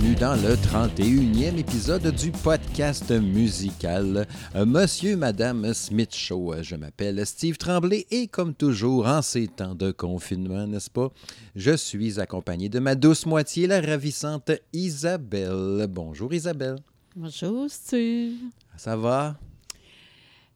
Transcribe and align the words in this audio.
Bienvenue 0.00 0.14
dans 0.14 0.34
le 0.36 0.54
31e 0.54 1.58
épisode 1.58 2.06
du 2.14 2.30
podcast 2.30 3.10
musical 3.10 4.26
euh, 4.54 4.64
Monsieur, 4.64 5.16
Madame 5.16 5.74
Smith 5.74 6.14
Show. 6.14 6.54
Euh, 6.54 6.62
Je 6.62 6.76
m'appelle 6.76 7.24
Steve 7.26 7.56
Tremblay 7.58 8.06
et 8.10 8.26
comme 8.26 8.54
toujours 8.54 9.06
en 9.06 9.20
ces 9.20 9.46
temps 9.48 9.74
de 9.74 9.90
confinement, 9.90 10.66
n'est-ce 10.66 10.90
pas, 10.90 11.10
je 11.54 11.76
suis 11.76 12.18
accompagné 12.20 12.68
de 12.68 12.78
ma 12.78 12.94
douce 12.94 13.26
moitié, 13.26 13.66
la 13.66 13.80
ravissante 13.80 14.50
Isabelle. 14.72 15.86
Bonjour 15.90 16.32
Isabelle. 16.32 16.76
Bonjour, 17.16 17.66
Steve. 17.68 18.36
Ça 18.76 18.96
va? 18.96 19.36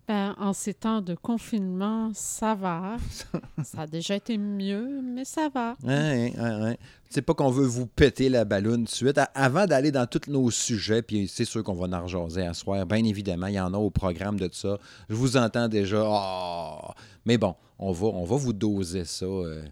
Ben, 0.07 0.35
en 0.39 0.53
ces 0.53 0.75
temps 0.75 1.01
de 1.01 1.15
confinement, 1.15 2.11
ça 2.13 2.55
va. 2.55 2.97
ça 3.65 3.83
a 3.83 3.87
déjà 3.87 4.17
été 4.17 4.37
mieux, 4.37 5.01
mais 5.03 5.25
ça 5.25 5.49
va. 5.49 5.77
Ouais, 5.83 6.35
ouais, 6.37 6.63
ouais. 6.63 6.79
C'est 7.09 7.23
pas 7.23 7.33
qu'on 7.33 7.51
veut 7.51 7.65
vous 7.65 7.87
péter 7.87 8.29
la 8.29 8.45
ballonne 8.45 8.85
tout 8.85 8.91
de 8.91 8.97
suite. 8.97 9.21
Avant 9.35 9.67
d'aller 9.67 9.93
dans 9.93 10.07
tous 10.07 10.31
nos 10.31 10.51
sujets, 10.51 11.01
puis 11.01 11.27
c'est 11.27 11.47
sûr 11.47 11.63
qu'on 11.63 11.75
va 11.75 11.87
en 11.97 12.03
rejaser 12.03 12.43
à 12.43 12.53
soir, 12.53 12.85
bien 12.85 13.03
évidemment, 13.05 13.47
il 13.47 13.55
y 13.55 13.61
en 13.61 13.73
a 13.73 13.79
au 13.79 13.91
programme 13.91 14.39
de 14.39 14.51
ça. 14.53 14.79
Je 15.09 15.15
vous 15.15 15.39
entends 15.39 15.69
déjà. 15.69 16.03
Ah! 16.05 16.95
Mais 17.25 17.39
bon, 17.39 17.55
on 17.79 17.93
va, 17.93 18.09
on 18.09 18.25
va 18.25 18.37
vous 18.37 18.53
doser 18.53 19.05
ça 19.07 19.25
euh, 19.25 19.63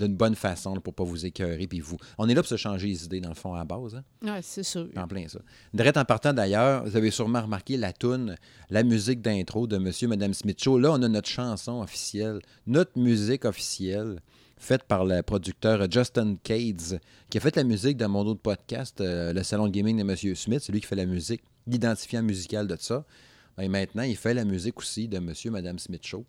d'une 0.00 0.16
bonne 0.16 0.34
façon 0.34 0.74
là, 0.74 0.80
pour 0.80 0.94
pas 0.94 1.04
vous 1.04 1.24
écœurer. 1.26 1.66
Puis 1.66 1.80
vous. 1.80 1.96
On 2.18 2.28
est 2.28 2.34
là 2.34 2.42
pour 2.42 2.48
se 2.48 2.56
changer 2.56 2.88
les 2.88 3.04
idées, 3.04 3.20
dans 3.20 3.28
le 3.28 3.34
fond, 3.34 3.54
à 3.54 3.58
la 3.58 3.64
base. 3.64 3.94
hein. 3.94 4.04
Oui, 4.22 4.30
c'est 4.42 4.62
sûr. 4.62 4.88
En 4.96 5.06
plein 5.06 5.28
ça. 5.28 5.40
Direct 5.74 5.96
en 5.96 6.04
partant 6.04 6.32
d'ailleurs, 6.32 6.84
vous 6.84 6.96
avez 6.96 7.10
sûrement 7.10 7.42
remarqué 7.42 7.76
la 7.76 7.92
toune, 7.92 8.36
la 8.70 8.82
musique 8.82 9.20
d'intro 9.20 9.66
de 9.66 9.78
Monsieur 9.78 10.06
et 10.06 10.08
Madame 10.08 10.34
Smith 10.34 10.62
Show. 10.62 10.78
Là, 10.78 10.90
on 10.92 11.02
a 11.02 11.08
notre 11.08 11.28
chanson 11.28 11.80
officielle, 11.82 12.40
notre 12.66 12.98
musique 12.98 13.44
officielle, 13.44 14.20
faite 14.58 14.84
par 14.84 15.04
le 15.04 15.22
producteur 15.22 15.90
Justin 15.90 16.36
Cades, 16.42 17.00
qui 17.30 17.38
a 17.38 17.40
fait 17.40 17.56
la 17.56 17.64
musique 17.64 17.96
de 17.96 18.06
mon 18.06 18.20
autre 18.26 18.40
podcast, 18.42 19.00
euh, 19.00 19.32
le 19.32 19.42
Salon 19.42 19.66
de 19.66 19.72
Gaming 19.72 19.96
de 19.98 20.02
Monsieur 20.02 20.34
Smith. 20.34 20.60
C'est 20.62 20.72
lui 20.72 20.80
qui 20.80 20.86
fait 20.86 20.96
la 20.96 21.06
musique, 21.06 21.42
l'identifiant 21.66 22.22
musical 22.22 22.66
de 22.66 22.76
ça. 22.78 23.04
Et 23.60 23.68
maintenant, 23.68 24.02
il 24.02 24.16
fait 24.16 24.34
la 24.34 24.44
musique 24.44 24.78
aussi 24.78 25.08
de 25.08 25.18
Monsieur 25.18 25.48
et 25.48 25.52
Madame 25.52 25.78
Smith 25.78 26.06
Show. 26.06 26.24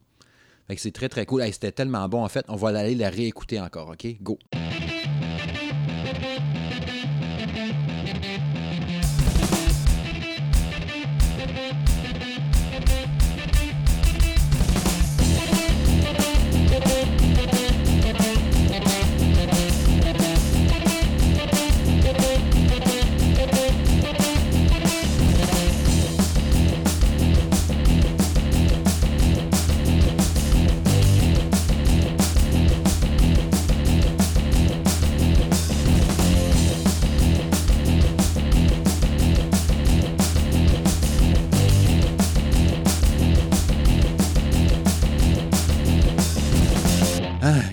Fait 0.68 0.78
c'est 0.78 0.92
très, 0.92 1.10
très 1.10 1.26
cool. 1.26 1.44
C'était 1.52 1.72
tellement 1.72 2.08
bon. 2.08 2.24
En 2.24 2.30
fait, 2.30 2.46
on 2.48 2.56
va 2.56 2.70
aller 2.70 2.96
la 2.96 3.10
réécouter 3.10 3.60
encore, 3.60 3.90
OK? 3.90 4.08
Go! 4.22 4.38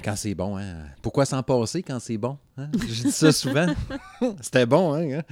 Quand 0.09 0.17
c'est 0.17 0.35
bon, 0.35 0.57
hein? 0.57 0.87
Pourquoi 1.03 1.27
s'en 1.27 1.43
passer 1.43 1.83
quand 1.83 2.01
c'est 2.01 2.17
bon? 2.17 2.39
hein? 2.57 2.71
Je 2.81 3.03
dis 3.03 3.13
ça 3.13 3.31
souvent. 3.31 3.67
C'était 4.41 4.65
bon, 4.65 4.95
hein? 4.95 5.23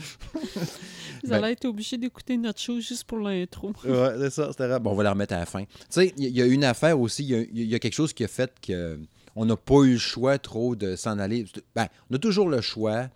Vous 1.25 1.31
Ben- 1.31 1.43
allez 1.43 1.53
être 1.53 1.65
obligés 1.65 1.97
d'écouter 1.97 2.37
notre 2.37 2.61
show 2.61 2.79
juste 2.79 3.05
pour 3.05 3.19
l'intro. 3.19 3.73
Ouais, 3.85 4.11
c'est 4.19 4.31
ça, 4.31 4.49
c'était. 4.51 4.79
Bon, 4.79 4.91
on 4.91 4.95
va 4.95 5.03
la 5.05 5.11
remettre 5.13 5.33
à 5.35 5.39
la 5.39 5.47
fin. 5.47 5.65
Tu 5.65 5.71
sais, 5.89 6.15
il 6.19 6.29
y, 6.29 6.43
a 6.43 6.47
une 6.47 6.63
affaire 6.65 7.01
aussi, 7.01 7.25
il 7.25 7.31
y 7.31 7.35
a, 7.35 7.41
il 7.41 7.65
y 7.65 7.75
a 7.75 7.79
quelque 7.79 7.95
chose 7.95 8.13
qui 8.13 8.23
a 8.23 8.29
fait 8.29 8.53
que 8.61 9.01
on 9.35 9.47
n'a 9.47 9.57
pas 9.57 9.83
eu 9.85 9.93
le 9.93 9.99
choix 9.99 10.39
trop 10.39 10.77
de 10.77 10.95
s'en 10.95 11.19
aller. 11.19 11.47
Ben, 11.75 11.87
on 12.11 12.15
a 12.17 12.19
toujours 12.19 12.51
le 12.51 12.61
choix, 12.61 13.09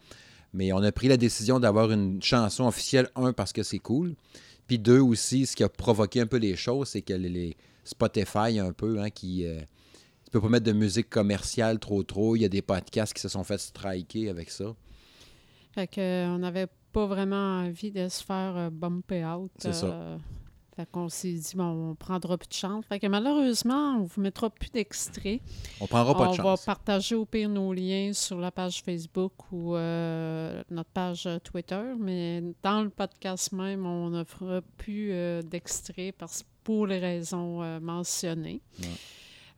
mais 0.54 0.72
on 0.72 0.78
a 0.82 0.92
pris 0.92 1.08
la 1.08 1.18
décision 1.18 1.60
d'avoir 1.60 1.92
une 1.92 2.22
chanson 2.22 2.64
officielle, 2.66 3.10
un, 3.16 3.34
parce 3.34 3.52
que 3.52 3.62
c'est 3.62 3.78
cool. 3.78 4.14
Puis 4.66 4.78
deux 4.78 5.00
aussi, 5.00 5.44
ce 5.44 5.54
qui 5.54 5.62
a 5.62 5.68
provoqué 5.68 6.20
un 6.22 6.26
peu 6.26 6.38
les 6.38 6.56
choses, 6.56 6.88
c'est 6.88 7.02
que 7.02 7.12
les, 7.12 7.28
les 7.28 7.56
Spotify 7.84 8.58
un 8.58 8.72
peu, 8.72 8.98
hein, 9.00 9.10
qui. 9.10 9.44
Euh, 9.44 9.60
tu 10.30 10.38
peux 10.38 10.40
pas 10.40 10.48
mettre 10.48 10.66
de 10.66 10.72
musique 10.72 11.10
commerciale 11.10 11.80
trop 11.80 12.04
trop. 12.04 12.36
Il 12.36 12.42
y 12.42 12.44
a 12.44 12.48
des 12.48 12.62
podcasts 12.62 13.12
qui 13.12 13.20
se 13.20 13.28
sont 13.28 13.42
fait 13.42 13.58
striker 13.58 14.28
avec 14.28 14.50
ça. 14.50 14.76
Fait 15.74 15.88
que, 15.88 16.00
euh, 16.00 16.28
on 16.28 16.38
n'avait 16.38 16.68
pas 16.92 17.06
vraiment 17.06 17.62
envie 17.64 17.90
de 17.90 18.08
se 18.08 18.22
faire 18.22 18.54
euh, 18.56 18.70
bumper 18.70 19.24
out. 19.24 19.50
C'est 19.58 19.72
ça. 19.72 19.86
euh, 19.86 20.18
Fait 20.76 20.88
qu'on 20.90 21.08
s'est 21.08 21.32
dit, 21.32 21.52
bon, 21.56 21.90
on 21.90 21.94
prendra 21.96 22.38
plus 22.38 22.48
de 22.48 22.52
chance. 22.54 22.84
Fait 22.88 23.00
que 23.00 23.08
malheureusement, 23.08 23.96
on 23.98 24.04
vous 24.04 24.20
mettra 24.20 24.50
plus 24.50 24.70
d'extraits. 24.70 25.40
On 25.80 25.86
prendra 25.88 26.14
pas 26.14 26.28
on 26.28 26.32
de 26.32 26.36
va 26.36 26.42
chance. 26.42 26.64
partager 26.64 27.16
au 27.16 27.24
pire 27.24 27.48
nos 27.48 27.72
liens 27.72 28.12
sur 28.12 28.38
la 28.38 28.52
page 28.52 28.82
Facebook 28.84 29.32
ou 29.50 29.74
euh, 29.74 30.62
notre 30.70 30.90
page 30.90 31.28
Twitter, 31.42 31.82
mais 31.98 32.40
dans 32.62 32.82
le 32.84 32.90
podcast 32.90 33.50
même, 33.50 33.84
on 33.84 34.10
ne 34.10 34.22
fera 34.22 34.60
plus 34.76 35.10
euh, 35.12 35.42
d'extraits 35.42 36.14
parce 36.16 36.44
pour 36.62 36.86
les 36.86 36.98
raisons 37.00 37.80
mentionnées. 37.80 38.60
Ouais. 38.80 38.86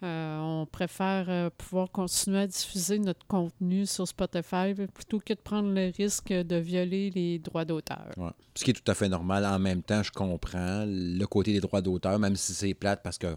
Euh, 0.03 0.39
on 0.41 0.67
préfère 0.67 1.27
euh, 1.29 1.51
pouvoir 1.57 1.91
continuer 1.91 2.41
à 2.41 2.47
diffuser 2.47 2.99
notre 2.99 3.25
contenu 3.27 3.87
sur 3.87 4.07
Spotify 4.09 4.75
plutôt 4.93 5.21
que 5.21 5.33
de 5.33 5.39
prendre 5.39 5.71
le 5.73 5.93
risque 5.97 6.33
de 6.33 6.57
violer 6.57 7.11
les 7.11 7.39
droits 7.39 7.65
d'auteur. 7.65 8.11
Ouais. 8.17 8.31
Ce 8.55 8.65
qui 8.65 8.71
est 8.71 8.75
tout 8.75 8.91
à 8.91 8.95
fait 8.95 9.09
normal. 9.09 9.45
En 9.45 9.59
même 9.59 9.83
temps, 9.83 10.03
je 10.03 10.11
comprends 10.11 10.85
le 10.87 11.25
côté 11.27 11.53
des 11.53 11.61
droits 11.61 11.81
d'auteur, 11.81 12.19
même 12.19 12.37
si 12.37 12.53
c'est 12.53 12.75
plate 12.75 13.03
parce 13.03 13.19
que 13.19 13.37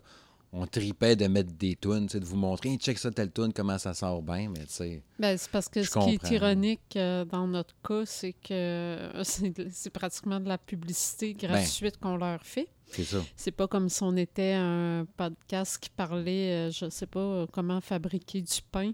on 0.57 0.65
tripait 0.65 1.17
de 1.17 1.27
mettre 1.27 1.51
des 1.51 1.75
tunes, 1.75 2.05
de 2.05 2.25
vous 2.25 2.37
montrer, 2.37 2.77
check 2.77 2.97
ça, 2.97 3.11
telle 3.11 3.31
tune, 3.31 3.51
comment 3.53 3.77
ça 3.77 3.93
sort 3.93 4.21
bien, 4.21 4.49
mais 4.49 4.65
tu 4.65 4.73
sais. 4.73 5.03
Ben, 5.19 5.37
c'est 5.37 5.51
parce 5.51 5.67
que 5.67 5.83
ce 5.83 5.99
qui 5.99 6.11
est 6.11 6.31
ironique 6.31 6.95
euh, 6.95 7.25
dans 7.25 7.45
notre 7.45 7.75
cas, 7.85 8.05
c'est 8.05 8.33
que 8.33 9.11
c'est 9.23 9.89
pratiquement 9.89 10.39
de 10.39 10.47
la 10.47 10.57
publicité 10.57 11.33
Ben. 11.33 11.49
gratuite 11.49 11.97
qu'on 11.97 12.15
leur 12.15 12.41
fait. 12.41 12.69
C'est 12.91 13.03
ça. 13.03 13.17
C'est 13.35 13.51
pas 13.51 13.67
comme 13.67 13.89
si 13.89 14.03
on 14.03 14.15
était 14.15 14.53
un 14.53 15.05
podcast 15.17 15.77
qui 15.79 15.89
parlait, 15.89 16.67
euh, 16.67 16.71
je 16.71 16.89
sais 16.89 17.07
pas, 17.07 17.19
euh, 17.19 17.45
comment 17.51 17.81
fabriquer 17.81 18.41
du 18.41 18.61
pain, 18.71 18.91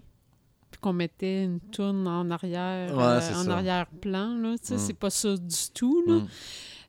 puis 0.70 0.80
qu'on 0.80 0.92
mettait 0.92 1.44
une 1.44 1.60
tourne 1.60 2.06
en 2.08 2.30
arrière, 2.30 2.96
Ouais, 2.96 3.02
euh, 3.02 3.18
en 3.18 3.44
ça. 3.44 3.56
arrière-plan. 3.56 4.34
là, 4.38 4.56
tu 4.58 4.66
sais, 4.68 4.74
Mm. 4.74 4.78
C'est 4.78 4.94
pas 4.94 5.10
ça 5.10 5.36
du 5.36 5.56
tout. 5.74 6.02
Là. 6.06 6.14
Mm. 6.14 6.28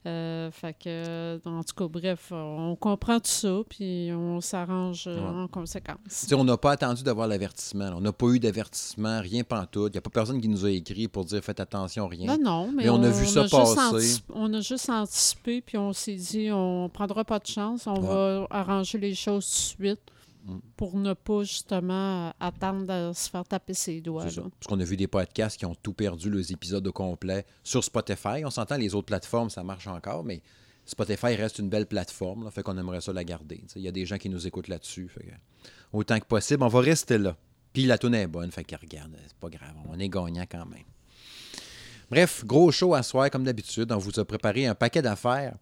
Euh, 0.06 0.50
fait 0.50 0.74
que, 0.74 1.40
en 1.46 1.62
tout 1.62 1.74
cas, 1.74 1.88
bref, 1.88 2.28
on 2.30 2.76
comprend 2.78 3.18
tout 3.20 3.26
ça, 3.30 3.60
puis 3.68 4.10
on 4.12 4.40
s'arrange 4.42 5.04
euh, 5.06 5.14
Ouais. 5.18 5.42
en 5.44 5.48
conséquence. 5.48 5.96
Tu 6.08 6.26
sais, 6.26 6.34
on 6.34 6.44
n'a 6.44 6.58
pas 6.58 6.72
attendu 6.72 7.02
d'avoir 7.02 7.26
l'avertissement. 7.26 7.90
On 7.96 8.00
n'a 8.02 8.12
pas 8.12 8.26
eu 8.26 8.38
d'avertissement, 8.38 9.20
rien 9.22 9.44
pantoute. 9.44 9.92
Il 9.92 9.96
n'y 9.96 9.98
a 9.98 10.02
pas 10.02 10.10
personne 10.10 10.40
qui 10.42 10.48
nous 10.48 10.64
a 10.66 10.70
écrit 10.70 11.08
pour 11.08 11.24
dire 11.24 11.42
faites 11.42 11.60
attention, 11.60 12.06
rien. 12.06 12.36
Non, 12.36 12.38
non, 12.42 12.72
mais, 12.72 12.84
Mais 12.84 12.90
on 12.90 13.02
a 13.02 13.08
vu 13.08 13.24
ça 13.26 13.44
passer. 13.48 14.20
on 14.34 14.52
a 14.52 14.60
juste 14.60 14.90
anticipé, 14.90 15.62
puis 15.62 15.78
on 15.78 15.92
s'est 15.94 16.16
dit, 16.16 16.50
on 16.52 16.90
prendra 16.90 17.24
pas 17.24 17.38
de 17.38 17.46
chance, 17.46 17.86
on 17.86 17.94
Ouais. 17.94 18.06
va 18.06 18.46
arranger 18.50 18.98
les 18.98 19.14
choses 19.14 19.46
tout 19.76 19.82
de 19.82 19.88
suite 19.88 20.00
Mm. 20.46 20.58
pour 20.76 20.96
ne 20.96 21.14
pas 21.14 21.42
justement 21.42 22.32
attendre 22.38 22.86
de 22.86 23.14
se 23.14 23.30
faire 23.30 23.44
taper 23.44 23.72
ses 23.72 24.02
doigts. 24.02 24.28
Ça. 24.30 24.42
Parce 24.42 24.66
qu'on 24.68 24.78
a 24.78 24.84
vu 24.84 24.96
des 24.96 25.06
podcasts 25.06 25.56
qui 25.56 25.64
ont 25.64 25.74
tout 25.74 25.94
perdu, 25.94 26.30
les 26.30 26.52
épisodes 26.52 26.86
au 26.86 26.92
complet, 26.92 27.46
sur 27.62 27.82
Spotify. 27.82 28.44
On 28.44 28.50
s'entend, 28.50 28.76
les 28.76 28.94
autres 28.94 29.06
plateformes, 29.06 29.48
ça 29.48 29.62
marche 29.62 29.86
encore, 29.86 30.22
mais 30.22 30.42
Spotify 30.84 31.34
reste 31.34 31.58
une 31.60 31.70
belle 31.70 31.86
plateforme, 31.86 32.44
là, 32.44 32.50
fait 32.50 32.62
qu'on 32.62 32.76
aimerait 32.76 33.00
ça 33.00 33.12
la 33.12 33.24
garder. 33.24 33.64
Il 33.74 33.82
y 33.82 33.88
a 33.88 33.92
des 33.92 34.04
gens 34.04 34.18
qui 34.18 34.28
nous 34.28 34.46
écoutent 34.46 34.68
là-dessus. 34.68 35.08
autant 35.92 36.18
que 36.18 36.26
possible, 36.26 36.62
on 36.62 36.68
va 36.68 36.80
rester 36.80 37.16
là. 37.16 37.36
Puis 37.72 37.86
la 37.86 37.96
tune 37.96 38.14
est 38.14 38.26
bonne, 38.26 38.52
fait 38.52 38.64
que 38.64 38.76
regarde, 38.76 39.16
c'est 39.26 39.36
pas 39.38 39.48
grave, 39.48 39.74
on 39.88 39.98
est 39.98 40.08
gagnant 40.10 40.44
quand 40.48 40.66
même. 40.66 40.84
Bref, 42.10 42.44
gros 42.44 42.70
show 42.70 42.94
à 42.94 43.02
soir, 43.02 43.30
comme 43.30 43.44
d'habitude. 43.44 43.90
On 43.90 43.98
vous 43.98 44.20
a 44.20 44.24
préparé 44.24 44.66
un 44.66 44.74
paquet 44.74 45.00
d'affaires. 45.00 45.56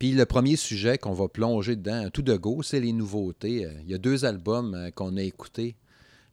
Puis 0.00 0.12
le 0.12 0.26
premier 0.26 0.56
sujet 0.56 0.98
qu'on 0.98 1.12
va 1.12 1.28
plonger 1.28 1.76
dedans, 1.76 2.10
tout 2.10 2.22
de 2.22 2.34
go, 2.36 2.62
c'est 2.64 2.80
les 2.80 2.92
nouveautés. 2.92 3.64
Euh, 3.66 3.72
Il 3.84 3.90
y 3.90 3.94
a 3.94 3.98
deux 3.98 4.24
albums 4.24 4.74
euh, 4.74 4.90
qu'on 4.90 5.16
a 5.16 5.22
écoutés 5.22 5.76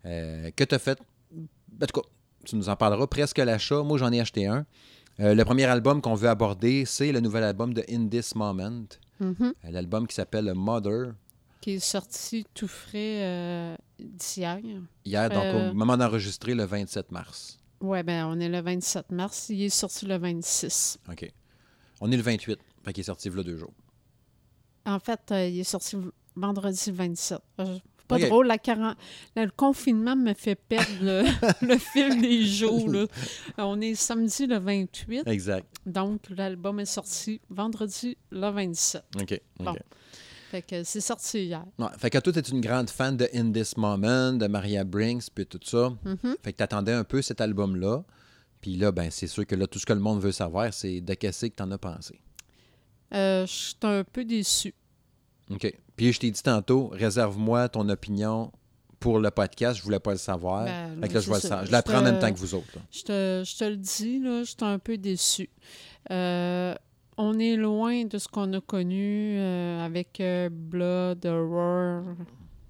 euh, 0.05 0.49
que 0.55 0.63
tu 0.63 0.73
as 0.73 0.79
fait 0.79 0.97
en 1.81 1.85
tout 1.85 2.01
cas, 2.01 2.07
tu 2.45 2.55
nous 2.55 2.69
en 2.69 2.75
parleras 2.75 3.07
presque 3.07 3.39
à 3.39 3.45
l'achat. 3.45 3.83
Moi, 3.83 3.97
j'en 3.97 4.11
ai 4.11 4.19
acheté 4.19 4.47
un. 4.47 4.65
Euh, 5.19 5.33
le 5.33 5.45
premier 5.45 5.65
album 5.65 6.01
qu'on 6.01 6.15
veut 6.15 6.29
aborder, 6.29 6.85
c'est 6.85 7.11
le 7.11 7.19
nouvel 7.19 7.43
album 7.43 7.73
de 7.73 7.83
In 7.89 8.07
This 8.07 8.35
Moment. 8.35 8.85
Mhm. 9.19 9.53
L'album 9.69 10.07
qui 10.07 10.15
s'appelle 10.15 10.51
Mother. 10.53 11.13
Qui 11.61 11.71
est 11.73 11.79
sorti 11.79 12.45
tout 12.53 12.67
frais 12.67 13.23
euh, 13.23 13.75
d'hier. 13.99 14.59
Hier, 15.03 15.29
donc 15.29 15.71
au 15.71 15.73
moment 15.73 15.97
d'enregistrer, 15.97 16.53
le 16.53 16.63
27 16.65 17.11
mars. 17.11 17.59
Ouais, 17.81 18.03
ben 18.03 18.25
on 18.27 18.39
est 18.39 18.49
le 18.49 18.61
27 18.61 19.11
mars. 19.11 19.47
Il 19.49 19.61
est 19.63 19.69
sorti 19.69 20.05
le 20.05 20.17
26. 20.17 20.99
OK. 21.09 21.31
On 21.99 22.11
est 22.11 22.17
le 22.17 22.23
28. 22.23 22.59
Fait 22.87 22.93
qu'il 22.93 23.01
est 23.01 23.05
sorti 23.05 23.27
a 23.27 23.43
deux 23.43 23.57
jours. 23.57 23.73
En 24.85 24.99
fait, 24.99 25.19
euh, 25.31 25.45
il 25.47 25.59
est 25.59 25.63
sorti 25.65 25.97
vendredi 26.37 26.89
27. 26.91 27.39
Euh, 27.59 27.77
pas 28.07 28.17
drôle, 28.19 28.47
la 28.47 28.57
quaran- 28.57 28.95
le 29.35 29.49
confinement 29.51 30.15
me 30.15 30.33
fait 30.33 30.55
perdre 30.55 30.87
le, 31.01 31.23
le 31.67 31.77
fil 31.77 32.21
des 32.21 32.45
jours. 32.45 32.89
là. 32.89 33.05
On 33.57 33.81
est 33.81 33.95
samedi 33.95 34.47
le 34.47 34.57
28, 34.59 35.27
Exact. 35.27 35.67
donc 35.85 36.21
l'album 36.29 36.79
est 36.79 36.85
sorti 36.85 37.41
vendredi 37.49 38.17
le 38.31 38.49
27. 38.49 39.03
OK. 39.19 39.21
OK. 39.23 39.41
Bon. 39.59 39.75
Fait 40.51 40.61
que 40.61 40.85
c'est 40.85 41.01
sorti 41.01 41.43
hier. 41.47 41.65
Ouais, 41.77 41.87
fait 41.97 42.09
que 42.09 42.19
toi, 42.19 42.31
tu 42.31 42.39
es 42.39 42.41
une 42.43 42.61
grande 42.61 42.89
fan 42.89 43.17
de 43.17 43.27
In 43.33 43.51
This 43.51 43.75
Moment, 43.75 44.31
de 44.31 44.47
Maria 44.47 44.85
Brinks, 44.85 45.23
puis 45.35 45.45
tout 45.45 45.59
ça. 45.61 45.89
Mhm. 46.05 46.37
Fait 46.41 46.53
que 46.53 46.57
tu 46.59 46.63
attendais 46.63 46.93
un 46.93 47.03
peu 47.03 47.21
cet 47.21 47.41
album-là. 47.41 48.05
Puis 48.61 48.77
là, 48.77 48.93
ben, 48.93 49.11
c'est 49.11 49.27
sûr 49.27 49.45
que 49.45 49.55
là, 49.55 49.67
tout 49.67 49.77
ce 49.79 49.85
que 49.85 49.91
le 49.91 49.99
monde 49.99 50.21
veut 50.21 50.31
savoir, 50.31 50.73
c'est 50.73 51.01
de 51.01 51.13
qu'est-ce 51.15 51.47
que 51.47 51.55
tu 51.55 51.61
en 51.63 51.71
as 51.71 51.77
pensé. 51.77 52.21
Euh, 53.13 53.45
je 53.45 53.51
suis 53.51 53.75
un 53.83 54.03
peu 54.03 54.25
déçu. 54.25 54.73
OK. 55.49 55.73
Puis 55.95 56.13
je 56.13 56.19
t'ai 56.19 56.31
dit 56.31 56.43
tantôt, 56.43 56.87
réserve-moi 56.89 57.69
ton 57.69 57.87
opinion 57.89 58.51
pour 58.99 59.19
le 59.19 59.31
podcast. 59.31 59.77
Je 59.79 59.83
voulais 59.83 59.99
pas 59.99 60.11
le 60.11 60.17
savoir. 60.17 60.65
Ben, 60.65 60.99
là, 60.99 61.07
je 61.19 61.31
vais 61.31 61.39
ça. 61.39 61.63
Je 61.65 61.71
l'apprends 61.71 61.99
en 61.99 62.03
même 62.03 62.15
te- 62.17 62.21
temps 62.21 62.33
que 62.33 62.37
vous 62.39 62.53
autres. 62.55 62.67
là. 62.75 62.81
Je 62.91 63.01
te, 63.01 63.43
je 63.45 63.57
te 63.57 63.63
le 63.63 63.77
dis, 63.77 64.19
là, 64.19 64.39
je 64.43 64.49
suis 64.49 64.57
un 64.61 64.79
peu 64.79 64.97
déçue. 64.97 65.49
Euh, 66.11 66.75
on 67.17 67.39
est 67.39 67.55
loin 67.55 68.05
de 68.05 68.17
ce 68.17 68.27
qu'on 68.27 68.51
a 68.53 68.61
connu 68.61 69.37
euh, 69.39 69.83
avec 69.85 70.19
euh, 70.19 70.49
Blood, 70.51 71.25
Horror, 71.25 72.03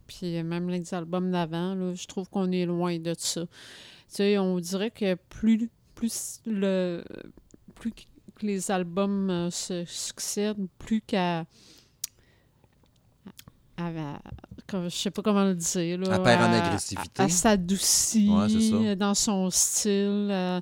puis 0.06 0.42
même 0.44 0.70
les 0.70 0.94
albums 0.94 1.32
d'avant. 1.32 1.76
là, 1.76 1.94
Je 1.96 2.08
trouve 2.08 2.30
qu'on 2.30 2.52
est 2.52 2.66
loin 2.66 2.98
de 3.00 3.14
ça. 3.18 3.42
Tu 3.42 3.48
sais, 4.08 4.38
on 4.38 4.58
dirait 4.60 4.92
que 4.92 5.16
plus, 5.16 5.70
plus, 5.96 6.40
le, 6.46 7.04
plus 7.76 7.92
que 8.38 8.46
les 8.46 8.72
albums 8.72 9.30
euh, 9.30 9.50
se 9.52 9.84
succèdent, 9.86 10.68
plus 10.80 11.02
qu'à. 11.02 11.40
à- 11.40 11.46
à- 13.78 14.22
je 14.84 14.90
sais 14.90 15.12
pas 15.12 15.22
comment 15.22 15.44
le 15.46 15.56
dire. 15.56 15.98
Là, 16.00 16.20
perd 16.20 16.42
en 16.42 16.54
à- 16.54 16.58
agressivité. 16.66 17.22
à- 17.22 17.26
Elle 17.26 17.32
s'adoucit 17.32 18.30
Ouais, 18.30 18.96
dans 18.96 19.14
son 19.14 19.50
style. 19.50 20.28
euh, 20.32 20.60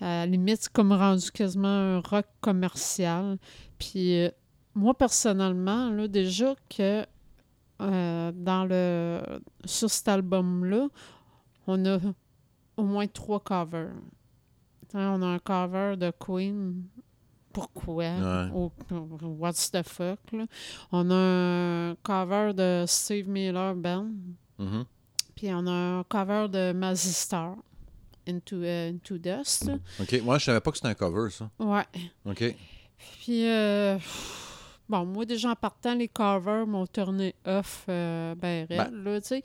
à 0.00 0.04
la 0.04 0.26
limite, 0.26 0.58
c'est 0.62 0.72
comme 0.72 0.92
rendu 0.92 1.30
quasiment 1.30 1.68
un 1.68 2.00
rock 2.00 2.26
commercial. 2.40 3.38
Puis 3.78 4.20
euh, 4.20 4.30
moi, 4.74 4.94
personnellement, 4.96 5.90
là, 5.90 6.06
déjà 6.08 6.54
que 6.68 7.04
dans 7.80 8.66
le 8.68 9.20
sur 9.64 9.88
cet 9.88 10.08
album-là, 10.08 10.88
on 11.68 11.84
a 11.86 11.98
au 12.76 12.82
moins 12.82 13.06
trois 13.06 13.38
covers. 13.40 13.92
Hein, 14.94 15.14
on 15.18 15.22
a 15.22 15.26
un 15.26 15.38
cover 15.38 15.96
de 15.96 16.10
Queen. 16.18 16.84
Pourquoi? 17.52 18.04
Ouais. 18.04 18.70
What's 19.22 19.70
the 19.70 19.82
fuck? 19.82 20.18
là? 20.32 20.46
On 20.92 21.10
a 21.10 21.14
un 21.14 21.96
cover 22.02 22.52
de 22.54 22.84
Steve 22.86 23.28
Miller 23.28 23.74
Band. 23.74 24.10
Mhm. 24.58 24.84
Puis 25.34 25.48
on 25.52 25.66
a 25.66 25.70
un 25.70 26.04
cover 26.04 26.48
de 26.48 26.72
Mazzy 26.72 27.12
Star, 27.12 27.56
Into, 28.28 28.56
euh, 28.56 28.90
Into 28.90 29.18
Dust. 29.18 29.70
OK. 30.00 30.20
Moi, 30.22 30.38
je 30.38 30.44
savais 30.44 30.60
pas 30.60 30.70
que 30.70 30.76
c'était 30.76 30.88
un 30.88 30.94
cover, 30.94 31.30
ça. 31.30 31.50
Ouais. 31.58 31.84
OK. 32.24 32.54
Puis, 33.22 33.46
euh, 33.48 33.98
bon, 34.88 35.06
moi, 35.06 35.24
déjà 35.24 35.50
en 35.50 35.54
partant, 35.54 35.94
les 35.94 36.08
covers 36.08 36.66
m'ont 36.66 36.86
tourné 36.86 37.34
off 37.46 37.84
euh, 37.88 38.34
ben 38.34 38.66
raide, 38.68 38.92
là, 38.92 39.20
tu 39.20 39.28
sais. 39.28 39.42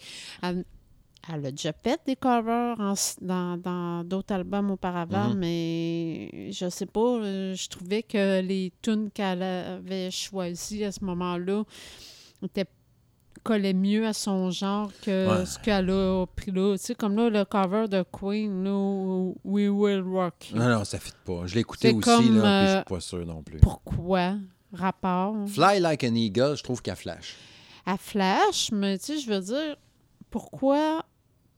Elle, 1.29 1.39
elle 1.39 1.45
a 1.45 1.51
déjà 1.51 1.71
fait 1.73 1.99
des 2.05 2.15
covers 2.15 2.75
en 2.79 2.93
dans 3.21 4.03
d'autres 4.03 4.33
albums 4.33 4.71
auparavant, 4.71 5.29
Mhm. 5.29 5.37
mais 5.39 6.51
je 6.51 6.69
sais 6.69 6.85
pas, 6.85 6.99
euh, 6.99 7.55
je 7.55 7.69
trouvais 7.69 8.03
que 8.03 8.41
les 8.41 8.73
tunes 8.81 9.09
qu'elle 9.11 9.41
avait 9.43 10.11
choisies 10.11 10.83
à 10.83 10.91
ce 10.91 11.03
moment-là 11.05 11.63
étaient 12.43 12.65
collaient 13.41 13.73
mieux 13.73 14.05
à 14.07 14.13
son 14.13 14.51
genre 14.51 14.89
que 15.01 15.39
Ouais. 15.39 15.45
ce 15.45 15.59
qu'elle 15.59 15.89
a 15.89 16.25
pris 16.33 16.51
là. 16.51 16.77
Tu 16.77 16.83
sais, 16.85 16.95
comme 16.95 17.15
là, 17.17 17.29
le 17.29 17.43
cover 17.43 17.87
de 17.89 18.03
Queen, 18.09 18.65
We 19.43 19.67
Will 19.69 20.01
Rock. 20.01 20.51
Non, 20.53 20.69
non, 20.69 20.85
ça 20.85 20.97
fit 20.97 21.11
pas. 21.25 21.45
Je 21.45 21.55
l'ai 21.55 21.61
écouté 21.61 21.89
aussi, 21.91 21.99
comme, 22.01 22.37
là, 22.37 22.41
puis 22.61 22.67
je 22.67 22.73
euh, 22.73 22.75
suis 22.77 22.85
pas 22.85 22.99
sûr 23.01 23.25
non 23.25 23.43
plus. 23.43 23.59
Pourquoi? 23.59 24.35
Rapport? 24.71 25.35
Fly 25.47 25.79
Like 25.81 26.03
an 26.05 26.15
Eagle, 26.15 26.55
je 26.57 26.63
trouve 26.63 26.81
qu'elle 26.81 26.95
flash. 26.95 27.35
à 27.85 27.97
Flash, 27.97 28.71
mais 28.71 28.97
tu 28.97 29.05
sais, 29.05 29.19
je 29.19 29.29
veux 29.29 29.41
dire, 29.41 29.75
pourquoi 30.29 31.03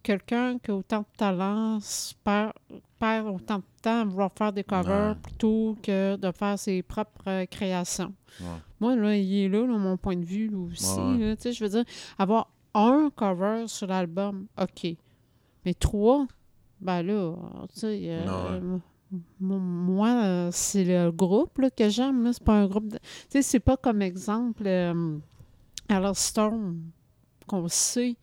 quelqu'un 0.05 0.57
qui 0.59 0.69
a 0.71 0.75
autant 0.75 0.99
de 0.99 1.05
talent 1.17 1.79
perd, 2.23 2.53
perd 2.99 3.27
autant 3.27 3.57
de 3.57 3.63
temps 3.81 4.01
à 4.01 4.05
vouloir 4.05 4.31
faire 4.37 4.53
des 4.53 4.63
covers 4.63 5.09
Ouais. 5.15 5.21
plutôt 5.21 5.75
que 5.81 6.15
de 6.15 6.31
faire 6.31 6.57
ses 6.59 6.83
propres 6.83 7.45
créations? 7.45 8.13
Ouais. 8.39 8.47
Moi, 8.79 8.95
là, 8.95 9.15
il 9.15 9.35
est 9.45 9.49
là, 9.49 9.65
là, 9.65 9.77
mon 9.77 9.97
point 9.97 10.15
de 10.15 10.23
vue, 10.25 10.47
là, 10.49 10.57
aussi. 10.57 10.99
Ouais. 10.99 11.35
je 11.43 11.63
veux 11.63 11.69
dire, 11.69 11.83
avoir 12.19 12.49
un 12.73 13.09
cover 13.15 13.65
sur 13.67 13.87
l'album, 13.87 14.45
OK. 14.61 14.95
Mais 15.65 15.73
trois, 15.73 16.27
ben 16.79 17.01
là, 17.01 17.33
tu 17.73 17.79
sais, 17.79 17.99
euh, 18.03 18.77
moi, 19.39 20.09
euh, 20.23 20.49
c'est 20.51 20.83
le 20.83 21.11
groupe 21.11 21.57
là, 21.59 21.69
que 21.71 21.89
j'aime. 21.89 22.31
C'est 22.33 22.43
pas 22.43 22.53
un 22.53 22.67
groupe. 22.67 22.87
de- 22.89 22.97
Tu 22.97 23.03
sais, 23.29 23.41
c'est 23.41 23.59
pas 23.59 23.77
comme 23.77 24.01
exemple 24.01 24.63
euh, 24.65 25.17
Alors 25.89 26.15
Storm, 26.17 26.81
qu'on 27.47 27.67
sait 27.67 28.15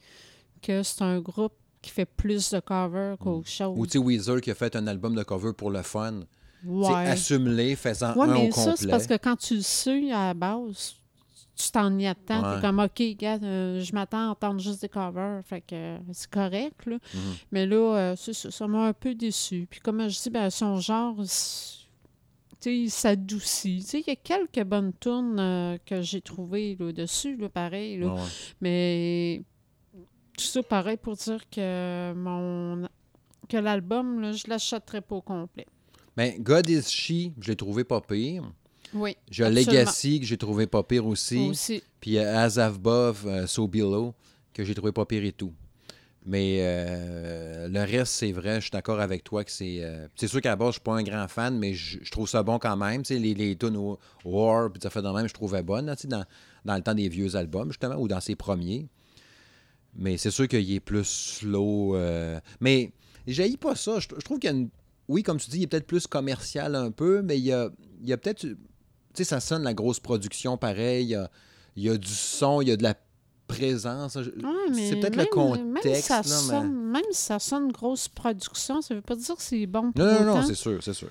que 0.61 0.83
c'est 0.83 1.03
un 1.03 1.21
groupe 1.21 1.55
qui 1.83 1.91
fait 1.91 2.07
plus 2.07 2.51
de 2.51 2.61
covers 2.61 3.19
qu'autre 3.19 3.49
chose. 3.49 3.77
Mm. 3.77 3.81
Ou 3.81 3.87
tu 3.87 3.93
sais, 3.93 3.99
Weezer 3.99 4.41
qui 4.41 4.51
a 4.51 4.55
fait 4.55 4.75
un 4.77 4.87
album 4.87 5.15
de 5.15 5.23
cover 5.23 5.53
pour 5.53 5.71
le 5.71 5.83
fun. 5.83 6.21
Ouais. 6.65 6.93
Assume-les, 7.09 7.75
fais-en 7.77 8.15
Ouais, 8.15 8.29
un 8.29 8.35
mais 8.35 8.49
au 8.49 8.53
ça, 8.53 8.75
c'est 8.77 8.89
parce 8.89 9.07
que 9.07 9.15
quand 9.17 9.37
tu 9.37 9.57
le 9.57 9.63
sais 9.63 10.13
à 10.13 10.29
la 10.29 10.35
base, 10.35 10.95
tu 11.57 11.71
t'en 11.71 11.99
y 11.99 12.07
attends. 12.07 12.43
Ouais. 12.43 12.57
T'es 12.57 12.61
comme, 12.61 12.79
OK, 12.79 13.03
gars, 13.19 13.39
euh, 13.43 13.81
je 13.81 13.93
m'attends 13.93 14.29
à 14.29 14.31
entendre 14.31 14.61
juste 14.61 14.81
des 14.83 14.89
covers. 14.89 15.43
Fait 15.45 15.61
que 15.61 15.75
euh, 15.75 15.99
c'est 16.13 16.31
correct, 16.31 16.87
là. 16.87 16.99
Mhm. 17.15 17.21
Mais 17.51 17.67
là, 17.67 17.97
euh, 17.97 18.17
ça, 18.17 18.67
m'a 18.69 18.87
un 18.87 18.93
peu 18.93 19.15
déçu. 19.15 19.67
Puis 19.69 19.81
comme 19.81 20.09
je 20.09 20.23
dis, 20.23 20.31
ben, 20.31 20.49
son 20.51 20.79
genre, 20.79 21.17
c'est- 21.25 21.83
tu 22.61 22.71
sais, 22.71 22.79
il 22.79 22.91
s'adoucit. 22.91 23.81
Il 23.93 24.05
y 24.07 24.11
a 24.11 24.17
quelques 24.17 24.65
bonnes 24.65 24.93
euh, 25.05 25.79
que 25.85 26.01
j'ai 26.01 26.21
trouvées 26.21 26.77
là, 26.79 26.93
dessus, 26.93 27.37
là, 27.37 27.49
pareil. 27.49 27.99
Là. 27.99 28.07
Ouais, 28.07 28.13
ouais. 28.21 28.29
Mais 28.61 29.43
tout 30.43 30.49
ça 30.53 30.63
pareil 30.63 30.97
pour 30.97 31.15
dire 31.15 31.41
que 31.51 32.13
mon 32.15 32.89
que 33.49 33.57
l'album, 33.57 34.33
je 34.33 34.49
l'achèterais 34.49 35.01
pas 35.01 35.17
au 35.17 35.21
complet. 35.21 35.67
Ben, 36.17 36.35
God 36.39 36.69
is 36.69 36.83
She, 36.83 37.33
je 37.41 37.49
l'ai 37.49 37.57
trouvé 37.57 37.85
pas 37.85 38.01
pire. 38.01 38.45
Oui. 38.95 39.17
J'ai. 39.31 39.49
Legacy, 39.49 40.21
que 40.21 40.27
j'ai 40.27 40.37
trouvé 40.37 40.67
pas 40.67 40.83
pire 40.83 41.07
aussi. 41.07 41.39
Aussi. 41.39 41.83
Puis 42.01 42.19
euh, 42.19 42.37
As 42.45 42.59
Above, 42.59 43.27
euh, 43.27 43.47
So 43.47 43.67
Below, 43.67 44.15
que 44.53 44.65
j'ai 44.65 44.75
trouvé 44.75 44.93
pas 44.93 45.07
pire 45.07 45.25
et 45.25 45.33
tout. 45.33 45.53
Mais 46.25 46.59
euh, 46.61 47.67
le 47.69 47.81
reste, 47.81 48.13
c'est 48.13 48.31
vrai, 48.31 48.57
je 48.57 48.61
suis 48.63 48.71
d'accord 48.71 49.01
avec 49.01 49.25
toi 49.25 49.43
que 49.43 49.51
c'est. 49.51 49.79
euh, 49.81 50.07
c'est 50.15 50.29
sûr 50.29 50.41
qu'à 50.41 50.51
la 50.51 50.57
base, 50.57 50.69
je 50.69 50.73
suis 50.75 50.81
pas 50.83 50.95
un 50.95 51.03
grand 51.03 51.27
fan, 51.27 51.59
mais 51.59 51.75
je, 51.75 51.99
je 52.01 52.11
trouve 52.11 52.29
ça 52.29 52.43
bon 52.43 52.59
quand 52.59 52.77
même. 52.77 53.03
Les, 53.11 53.35
les 53.35 53.57
tunes 53.57 53.97
War, 54.25 54.71
puis 54.71 54.81
ça 54.81 54.91
fait 54.91 55.03
de 55.03 55.09
même, 55.09 55.27
je 55.27 55.35
trouvais 55.35 55.63
bonne, 55.63 55.87
dans, 56.05 56.25
dans 56.65 56.75
le 56.77 56.83
temps 56.83 56.95
des 56.95 57.09
vieux 57.09 57.35
albums, 57.35 57.69
justement, 57.71 57.97
ou 57.97 58.07
dans 58.07 58.21
ses 58.21 58.37
premiers. 58.37 58.89
Mais 59.95 60.17
c'est 60.17 60.31
sûr 60.31 60.49
qu'il 60.49 60.71
est 60.73 60.81
plus 60.81 61.05
slow. 61.05 61.97
euh, 61.97 62.41
mais 62.61 62.93
j'ai 63.27 63.57
pas 63.57 63.75
ça. 63.77 63.99
Je, 64.01 64.09
je 64.09 64.25
trouve 64.25 64.39
qu'il 64.39 64.51
y 64.51 64.53
a 64.53 64.57
une. 64.57 64.69
Oui, 65.09 65.23
comme 65.23 65.39
tu 65.39 65.51
dis, 65.51 65.59
il 65.59 65.63
est 65.65 65.67
peut-être 65.67 65.87
plus 65.87 66.07
commercial 66.07 66.75
un 66.75 66.91
peu, 66.91 67.23
mais 67.23 67.39
il 67.39 67.45
y 67.45 67.53
a, 67.53 67.69
il 68.01 68.09
y 68.09 68.13
a 68.13 68.17
peut-être. 68.17 68.41
Tu 68.41 68.57
sais, 69.15 69.25
ça 69.25 69.41
sonne 69.41 69.63
la 69.65 69.75
grosse 69.75 70.01
production 70.01 70.57
pareil. 70.57 71.05
Il 71.05 71.11
y 71.11 71.15
a, 71.15 71.31
il 71.77 71.83
y 71.83 71.91
a 71.91 71.97
du 71.99 72.09
son, 72.09 72.63
il 72.63 72.69
y 72.69 72.71
a 72.73 72.77
de 72.77 72.83
la 72.83 72.95
présence. 73.47 74.17
Ouais, 74.17 74.25
c'est 74.73 74.97
peut-être 74.97 75.17
le 75.17 75.27
contexte. 75.27 75.85
Même 75.85 75.95
si, 75.95 76.03
ça 76.03 76.17
là, 76.17 76.23
mais- 76.25 76.29
sonne, 76.29 76.73
même 76.91 77.03
ça 77.11 77.39
sonne 77.39 77.71
grosse 77.71 78.09
production, 78.09 78.81
ça 78.81 78.95
veut 78.95 79.03
pas 79.03 79.17
dire 79.17 79.37
que 79.37 79.43
c'est 79.43 79.67
bon 79.67 79.93
pour 79.93 80.03
Non, 80.05 80.13
non, 80.25 80.37
non, 80.37 80.43
c'est 80.43 80.55
sûr, 80.55 80.83
c'est 80.83 80.95
sûr. 80.95 81.11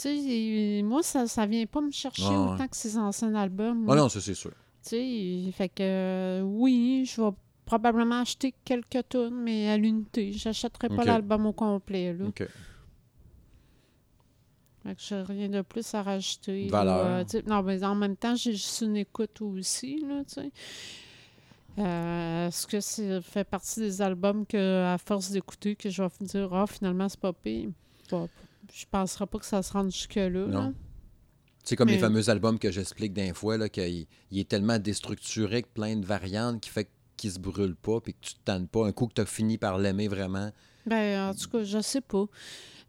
Tu 0.00 0.02
sais, 0.02 0.82
moi, 0.84 1.02
ça, 1.02 1.26
ça 1.26 1.44
vient 1.46 1.66
pas 1.66 1.80
me 1.80 1.90
chercher 1.90 2.22
ouais. 2.22 2.36
autant 2.36 2.68
que 2.68 2.76
ses 2.76 2.96
anciens 2.96 3.34
albums. 3.34 3.84
Ah 3.90 3.96
non, 3.96 4.08
ça, 4.08 4.20
c'est 4.20 4.34
sûr. 4.34 4.52
Tu 4.84 4.90
sais, 4.90 5.52
fait 5.52 5.68
que 5.68 5.82
euh, 5.82 6.42
oui, 6.42 7.04
je 7.04 7.20
vais 7.20 7.30
probablement 7.68 8.20
acheter 8.22 8.54
quelques 8.64 9.06
tunes, 9.10 9.42
mais 9.42 9.68
à 9.68 9.76
l'unité. 9.76 10.32
J'achèterai 10.32 10.88
pas 10.88 11.04
l'album 11.04 11.44
au 11.44 11.52
complet. 11.52 12.14
Là. 12.14 12.24
OK. 12.24 12.42
Fait 14.82 14.94
que 14.94 15.00
j'ai 15.02 15.20
rien 15.20 15.50
de 15.50 15.60
plus 15.60 15.94
à 15.94 16.02
rajouter. 16.02 16.68
Valeur. 16.68 17.04
ou, 17.04 17.36
euh, 17.36 17.42
non, 17.46 17.62
mais 17.62 17.84
en 17.84 17.94
même 17.94 18.16
temps, 18.16 18.34
j'ai 18.34 18.52
juste 18.52 18.80
une 18.80 18.96
écoute 18.96 19.42
aussi, 19.42 20.00
là, 20.00 20.24
tu 20.24 20.34
sais. 20.34 20.50
Euh, 21.78 22.48
Est-ce 22.48 22.66
que 22.66 22.80
ça 22.80 23.20
fait 23.20 23.44
partie 23.44 23.80
des 23.80 24.00
albums 24.00 24.46
que, 24.46 24.84
à 24.84 24.96
force 24.96 25.30
d'écouter, 25.30 25.76
que 25.76 25.90
je 25.90 26.02
vais 26.02 26.08
dire, 26.22 26.52
ah, 26.54 26.66
finalement, 26.66 27.06
c'est 27.08 27.20
pas 27.20 27.34
pire? 27.34 27.68
Bon, 28.10 28.30
je 28.72 28.86
penserais 28.90 29.26
pas 29.26 29.38
que 29.38 29.44
ça 29.44 29.62
se 29.62 29.72
rende 29.74 29.92
jusque-là. 29.92 30.46
Non. 30.46 30.62
là. 30.62 30.72
C'est 31.64 31.76
comme 31.76 31.88
les 31.88 31.98
fameux 31.98 32.30
albums 32.30 32.58
que 32.58 32.70
j'explique 32.70 33.12
d'un 33.12 33.34
fois, 33.34 33.58
là, 33.58 33.68
qu'il 33.68 34.06
il 34.30 34.38
est 34.38 34.48
tellement 34.48 34.78
déstructuré 34.78 35.62
que 35.62 35.68
plein 35.68 35.96
de 35.96 36.06
variantes 36.06 36.62
qui 36.62 36.70
fait 36.70 36.88
qu'il 37.18 37.30
se 37.30 37.38
brûle 37.38 37.76
pas 37.76 38.00
puis 38.00 38.14
que 38.14 38.20
tu 38.20 38.34
te 38.34 38.40
tannes 38.44 38.68
pas. 38.68 38.86
Un 38.86 38.92
coup 38.92 39.06
que 39.06 39.14
tu 39.14 39.20
as 39.20 39.26
fini 39.26 39.58
par 39.58 39.78
l'aimer 39.78 40.08
vraiment. 40.08 40.50
Ben, 40.86 41.28
en 41.28 41.34
tout 41.34 41.50
cas, 41.50 41.64
je 41.64 41.80
sais 41.80 42.00
pas. 42.00 42.24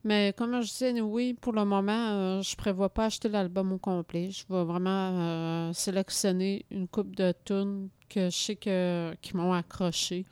Mais 0.06 0.34
comme 0.38 0.62
je 0.62 0.68
disais, 0.70 1.02
oui, 1.02 1.34
pour 1.34 1.52
le 1.52 1.66
moment, 1.66 2.12
euh, 2.12 2.42
je 2.42 2.56
prévois 2.56 2.90
pas 2.90 3.06
acheter 3.06 3.28
l'album 3.28 3.74
au 3.74 3.78
complet. 3.78 4.32
Je 4.32 4.46
vais 4.50 4.64
vraiment 4.64 5.20
euh, 5.20 5.74
sélectionner 5.74 6.66
une 6.72 6.88
coupe 6.88 7.16
de 7.16 7.34
tunes 7.44 7.90
que 8.08 8.30
je 8.30 8.36
sais 8.36 8.56
que, 8.56 9.14
qui 9.22 9.36
m'ont 9.36 9.52
accroché. 9.52 10.26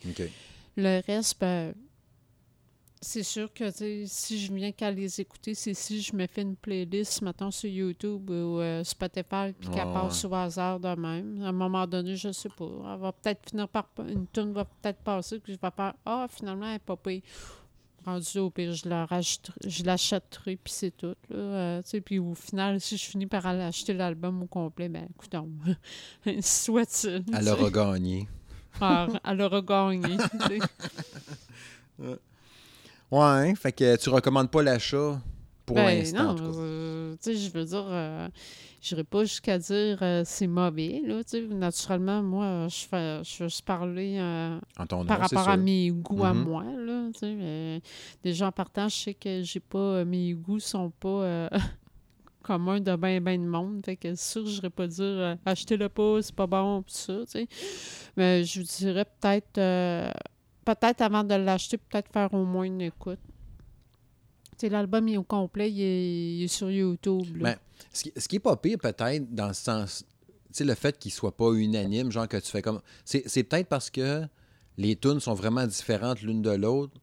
Le 0.78 1.02
reste, 1.06 1.40
ben, 1.42 1.74
c'est 3.02 3.24
sûr 3.24 3.54
que 3.54 3.66
si 4.06 4.40
je 4.40 4.54
viens 4.54 4.72
qu'à 4.72 4.90
les 4.92 5.22
écouter, 5.22 5.54
c'est 5.54 5.74
si 5.74 6.02
je 6.02 6.16
me 6.16 6.26
fais 6.28 6.42
une 6.42 6.56
playlist, 6.56 7.22
mettons, 7.22 7.52
sur 7.52 7.70
YouTube 7.70 8.30
ou 8.30 8.60
euh, 8.60 8.84
Spotify, 8.84 9.54
puis 9.60 9.70
qu'elle 9.70 9.88
Ouais, 9.88 9.94
passe 9.94 10.26
au 10.26 10.34
hasard 10.34 10.80
de 10.80 10.90
même. 11.00 11.42
À 11.44 11.48
un 11.48 11.52
moment 11.52 11.86
donné, 11.88 12.16
je 12.16 12.32
sais 12.32 12.50
pas. 12.50 12.66
Elle 12.94 13.00
va 13.00 13.12
peut-être 13.12 13.50
finir 13.50 13.68
par. 13.70 13.88
Une 14.08 14.28
tune 14.28 14.52
va 14.54 14.66
peut-être 14.66 15.00
passer, 15.00 15.40
puis 15.40 15.54
je 15.54 15.60
vais 15.60 15.72
faire 15.76 15.94
Ah, 16.06 16.28
finalement, 16.30 16.66
elle 16.66 16.74
n'est 16.74 16.80
pas 16.80 16.96
pire. 16.98 17.22
Rendu 18.06 18.40
au 18.40 18.50
pire, 18.50 18.72
je 18.74 18.88
la 18.88 19.06
rachèterai- 19.06 19.68
je 19.70 19.84
l'achèterai, 19.84 20.56
puis 20.56 20.74
c'est 20.74 20.96
tout. 20.96 21.14
Là, 21.30 21.36
Euh, 21.38 21.82
puis 22.06 22.20
au 22.20 22.34
final, 22.36 22.80
si 22.80 22.96
je 22.96 23.04
finis 23.06 23.26
par 23.28 23.46
aller 23.46 23.62
acheter 23.64 23.94
l'album 23.94 24.44
au 24.44 24.46
complet, 24.48 24.88
ben, 24.88 25.08
écoute, 25.10 25.34
soit-il. 26.42 27.26
tu 27.26 27.32
Elle 27.36 27.50
aura 27.50 27.70
gagné. 27.70 28.28
Ah, 28.80 29.08
elle 29.26 29.42
aura 29.42 29.62
gagné. 29.62 30.18
Ouais, 33.12 33.56
fait 33.56 33.72
que 33.72 33.96
tu 33.96 34.10
recommandes 34.10 34.52
pas 34.52 34.62
l'achat 34.64 35.20
pour 35.66 35.76
Ben, 35.78 36.00
l'instant. 36.00 36.28
non, 36.30 36.36
tout 36.36 36.44
euh, 36.60 37.16
tu 37.22 37.34
sais, 37.34 37.36
je 37.38 37.52
veux 37.52 37.64
dire, 37.66 37.86
euh, 37.88 38.28
je 38.82 38.96
n'irai 38.96 39.04
pas 39.06 39.24
jusqu'à 39.24 39.58
dire 39.58 39.98
euh, 40.02 40.24
c'est 40.26 40.48
mauvais, 40.48 41.02
là. 41.06 41.22
Naturellement, 41.50 42.22
moi, 42.22 42.68
je 42.70 42.86
fais, 42.86 43.24
je 43.24 43.44
veux 43.44 43.50
juste 43.50 43.64
parler 43.64 44.18
euh, 44.20 44.60
nom, 44.92 45.06
par 45.06 45.20
rapport 45.20 45.48
à 45.48 45.56
mes 45.58 45.90
goûts 45.92 46.24
à 46.26 46.34
Mhm. 46.34 46.44
moi, 46.44 46.64
là, 46.64 47.10
mais 47.22 47.82
déjà, 48.24 48.48
en 48.48 48.52
partant, 48.52 48.90
je 48.90 48.96
sais 48.96 49.14
que 49.14 49.42
j'ai 49.42 49.60
pas, 49.62 50.04
mes 50.04 50.34
goûts 50.34 50.60
sont 50.60 50.90
pas 50.90 51.50
communs 52.44 52.80
de 52.82 52.96
ben, 52.98 53.22
ben 53.24 53.42
de 53.42 53.48
monde. 53.48 53.82
Fait 53.86 53.96
que 53.96 54.16
c'est 54.16 54.32
sûr, 54.34 54.46
je 54.46 54.56
n'irai 54.56 54.70
pas 54.70 54.88
dire 54.88 55.38
achetez-le 55.46 55.88
pas, 55.90 56.22
c'est 56.22 56.36
pas 56.36 56.48
bon, 56.48 56.82
pis 56.82 56.94
ça, 56.94 57.20
tu 57.26 57.32
sais. 57.32 57.48
Mais 58.18 58.44
je 58.44 58.60
vous 58.60 58.66
dirais 58.66 59.06
peut-être, 59.06 59.58
euh, 59.58 60.10
peut-être 60.68 61.02
avant 61.02 61.24
de 61.24 61.34
l'acheter, 61.36 61.78
peut-être 61.78 62.12
faire 62.12 62.34
au 62.34 62.44
moins 62.44 62.66
une 62.66 62.82
écoute. 62.82 63.20
L'album 64.62 65.08
est 65.08 65.18
au 65.18 65.24
complet, 65.24 65.72
il 65.72 65.82
est, 65.82 66.38
il 66.38 66.44
est 66.44 66.48
sur 66.48 66.70
YouTube. 66.70 67.38
Ben, 67.38 67.56
Ce 67.94 68.04
qui, 68.04 68.14
ce 68.18 68.28
qui 68.28 68.38
est 68.38 68.40
pas 68.40 68.58
pire, 68.58 68.78
peut-être, 68.80 69.34
dans 69.34 69.48
le 69.48 69.54
sens. 69.54 70.04
Le 70.60 70.74
fait 70.74 70.98
qu'il 70.98 71.12
soit 71.12 71.38
pas 71.38 71.52
unanime, 71.52 72.12
genre 72.12 72.28
que 72.28 72.38
tu 72.38 72.50
fais 72.50 72.64
comme. 72.64 72.82
C'est 73.06 73.44
peut-être 73.44 73.68
parce 73.68 73.92
que 73.92 74.24
les 74.78 74.96
tunes 74.96 75.20
sont 75.20 75.36
vraiment 75.36 75.68
différentes 75.68 76.22
l'une 76.24 76.42
de 76.42 76.50
l'autre. 76.50 76.94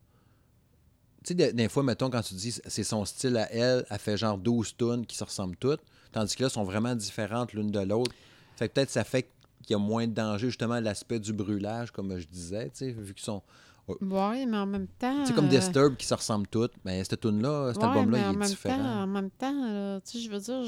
Tu 1.25 1.35
sais, 1.39 1.53
des, 1.53 1.69
fois, 1.69 1.85
mettons, 1.85 2.11
quand 2.11 2.23
tu 2.23 2.35
dis 2.35 2.53
c'est 2.67 2.83
son 2.83 3.05
style 3.05 3.37
à 3.37 3.51
elle, 3.53 3.87
elle 3.89 3.99
fait 3.99 4.17
genre 4.17 4.37
12 4.37 4.77
tunes 4.77 5.07
qui 5.07 5.17
se 5.17 5.23
ressemblent 5.23 5.57
toutes, 5.57 5.81
tandis 6.11 6.35
que 6.35 6.43
là, 6.43 6.49
sont 6.49 6.65
vraiment 6.65 6.97
différentes 6.97 7.53
l'une 7.53 7.71
de 7.71 7.81
l'autre. 7.81 8.13
Fait 8.57 8.69
que 8.69 8.75
peut-être 8.75 8.91
ça 8.91 9.05
fait 9.05 9.31
qu'il 9.65 9.75
y 9.75 9.81
a 9.81 9.83
moins 9.83 10.07
de 10.07 10.13
danger, 10.13 10.49
justement, 10.49 10.81
l'aspect 10.81 11.19
du 11.19 11.33
brûlage, 11.33 11.91
comme 11.91 12.17
je 12.19 12.27
disais, 12.27 12.65
tu 12.71 12.79
sais, 12.79 12.93
vu 12.93 13.15
qu'ils 13.15 13.25
sont. 13.25 13.43
Ouais, 13.87 14.47
mais 14.47 14.57
en 14.57 14.65
même 14.65 14.87
temps. 14.99 15.27
C'est 15.27 15.35
comme 15.35 15.45
euh, 15.45 15.49
Disturb 15.49 15.97
qui 15.97 16.07
se 16.07 16.15
ressemblent 16.15 16.47
toutes, 16.47 16.73
mais 16.87 17.05
cette 17.05 17.21
tune-là, 17.21 17.73
cet 17.75 17.83
ouais, 17.83 17.89
album-là, 17.91 18.19
il 18.19 18.35
est 18.35 18.37
même 18.39 18.49
différent. 18.49 18.79
Temps, 18.79 19.03
en 19.03 19.07
même 19.07 19.31
temps, 19.31 20.01
tu 20.03 20.11
sais, 20.13 20.25
je 20.25 20.31
veux 20.31 20.39
dire, 20.39 20.63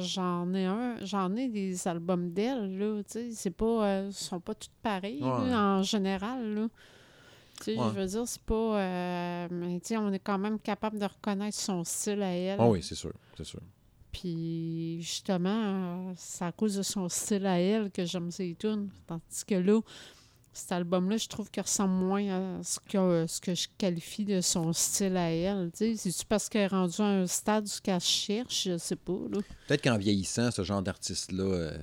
j'en- 0.00 0.54
ai 0.54 0.64
un, 0.64 0.94
j'en 1.04 1.36
ai 1.36 1.48
des 1.48 1.86
albums 1.86 2.30
d'elle, 2.32 2.78
là, 2.78 3.02
tu 3.02 3.12
sais, 3.12 3.28
c'est 3.32 3.50
pas, 3.50 3.84
euh, 3.86 4.10
sont 4.12 4.40
pas 4.40 4.54
toutes 4.54 4.70
pareilles, 4.82 5.20
là, 5.20 5.78
en 5.78 5.82
général, 5.82 6.54
là. 6.54 6.68
Tu 7.58 7.64
sais, 7.64 7.76
Ouais. 7.76 7.86
je 7.92 8.00
veux 8.00 8.06
dire, 8.06 8.22
c'est 8.26 8.42
pas, 8.42 8.54
euh, 8.80 9.48
mais 9.50 9.80
tu 9.80 9.88
sais, 9.88 9.96
on 9.98 10.10
est 10.12 10.18
quand 10.20 10.38
même 10.38 10.58
capable 10.58 10.98
de 10.98 11.04
reconnaître 11.04 11.58
son 11.58 11.84
style 11.84 12.22
à 12.22 12.30
elle. 12.30 12.56
Ah 12.60 12.66
oui, 12.68 12.82
c'est 12.82 12.94
sûr, 12.94 13.12
c'est 13.36 13.44
sûr. 13.44 13.60
Puis 14.12 14.98
justement, 15.00 16.12
c'est 16.16 16.44
à 16.44 16.52
cause 16.52 16.76
de 16.76 16.82
son 16.82 17.08
style 17.08 17.46
à 17.46 17.58
elle 17.58 17.90
que 17.90 18.04
j'aime 18.04 18.30
ses 18.30 18.54
tunes. 18.58 18.88
Tandis 19.06 19.44
que 19.46 19.54
là, 19.54 19.80
cet 20.52 20.72
album-là, 20.72 21.16
je 21.16 21.28
trouve 21.28 21.50
qu'il 21.50 21.62
ressemble 21.62 21.94
moins 21.94 22.28
à 22.28 22.62
ce 22.62 22.80
que, 22.80 23.26
ce 23.26 23.40
que 23.40 23.54
je 23.54 23.68
qualifie 23.78 24.24
de 24.24 24.40
son 24.40 24.72
style 24.72 25.16
à 25.16 25.30
elle. 25.30 25.70
C'est-tu 25.74 26.26
parce 26.26 26.48
qu'elle 26.48 26.62
est 26.62 26.66
rendue 26.68 27.00
à 27.00 27.04
un 27.04 27.26
stade 27.26 27.66
où 27.66 27.80
qu'elle 27.82 28.00
cherche? 28.00 28.64
Je 28.64 28.78
sais 28.78 28.96
pas. 28.96 29.12
Peut-être 29.66 29.82
qu'en 29.82 29.98
vieillissant, 29.98 30.50
ce 30.50 30.64
genre 30.64 30.82
d'artiste-là, 30.82 31.44
euh, 31.44 31.78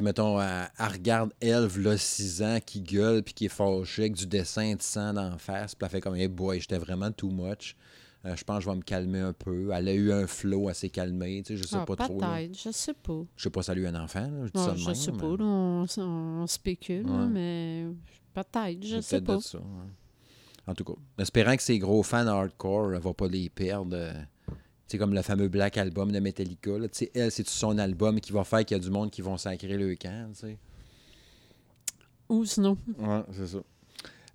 mettons, 0.00 0.40
elle, 0.40 0.70
elle 0.78 0.92
regarde 0.92 1.32
Elve, 1.40 1.78
là, 1.78 1.96
6 1.96 2.42
ans, 2.42 2.58
qui 2.64 2.82
gueule, 2.82 3.22
puis 3.22 3.34
qui 3.34 3.44
est 3.46 3.48
fâché, 3.48 4.02
avec 4.02 4.14
du 4.14 4.26
dessin 4.26 4.74
de 4.74 4.82
sang 4.82 5.14
d'en 5.14 5.38
face, 5.38 5.74
puis 5.74 5.84
elle 5.84 5.90
fait 5.90 6.00
comme, 6.00 6.16
hey 6.16 6.28
boy, 6.28 6.60
j'étais 6.60 6.78
vraiment 6.78 7.10
too 7.10 7.30
much. 7.30 7.76
Euh, 8.26 8.36
je 8.36 8.44
pense 8.44 8.58
que 8.58 8.64
je 8.64 8.70
vais 8.70 8.76
me 8.76 8.82
calmer 8.82 9.20
un 9.20 9.32
peu. 9.32 9.70
Elle 9.72 9.88
a 9.88 9.94
eu 9.94 10.12
un 10.12 10.26
flow 10.26 10.68
assez 10.68 10.90
calmé, 10.90 11.42
tu 11.42 11.54
sais, 11.54 11.62
je 11.62 11.66
sais 11.66 11.76
Ah, 11.80 11.86
pas 11.86 11.96
trop. 11.96 12.18
Peut-être, 12.18 12.54
je 12.58 12.70
sais 12.70 12.92
pas. 12.92 13.22
Je 13.36 13.42
sais 13.44 13.50
pas 13.50 13.62
si 13.62 13.70
elle 13.70 13.78
a 13.78 13.80
eu 13.80 13.86
un 13.86 13.94
enfant, 14.02 14.20
là, 14.30 14.46
je 14.46 14.50
dis 14.52 14.58
Non, 14.58 14.64
ça 14.66 14.72
de 14.72 14.76
je 14.76 14.86
même, 14.86 14.94
sais 14.94 15.12
mais 15.12 15.18
pas. 15.18 15.26
là, 15.36 15.44
on, 15.44 15.86
on 16.42 16.46
spécule, 16.46 17.06
Ouais. 17.06 17.26
mais 17.28 17.86
peut-être, 18.34 18.82
je 18.84 18.96
c'est 18.96 19.02
sais 19.02 19.16
peut-être 19.20 19.26
pas. 19.26 19.36
de 19.36 19.40
ça, 19.42 19.58
ouais. 19.58 19.90
En 20.66 20.74
tout 20.74 20.84
cas, 20.84 20.92
espérant 21.18 21.56
que 21.56 21.62
ces 21.62 21.78
gros 21.78 22.02
fans 22.02 22.26
hardcore 22.26 22.90
ne 22.90 22.98
vont 22.98 23.14
pas 23.14 23.26
les 23.28 23.48
perdre. 23.48 23.96
euh, 23.96 24.12
tu 24.46 24.52
sais, 24.86 24.98
comme 24.98 25.14
le 25.14 25.22
fameux 25.22 25.48
Black 25.48 25.78
Album 25.78 26.12
de 26.12 26.18
Metallica. 26.20 26.76
Là. 26.78 26.88
Elle, 27.14 27.30
c'est 27.30 27.48
son 27.48 27.78
album 27.78 28.20
qui 28.20 28.32
va 28.32 28.44
faire 28.44 28.64
qu'il 28.66 28.76
y 28.76 28.80
a 28.80 28.82
du 28.82 28.90
monde 28.90 29.10
qui 29.10 29.22
vont 29.22 29.36
sacrer 29.38 29.76
le 29.78 29.94
camp. 29.96 30.30
tu 30.34 30.40
sais? 30.40 30.58
Ou 32.28 32.44
sinon, 32.44 32.76
Ouais, 32.98 33.22
c'est 33.32 33.46
ça. 33.46 33.58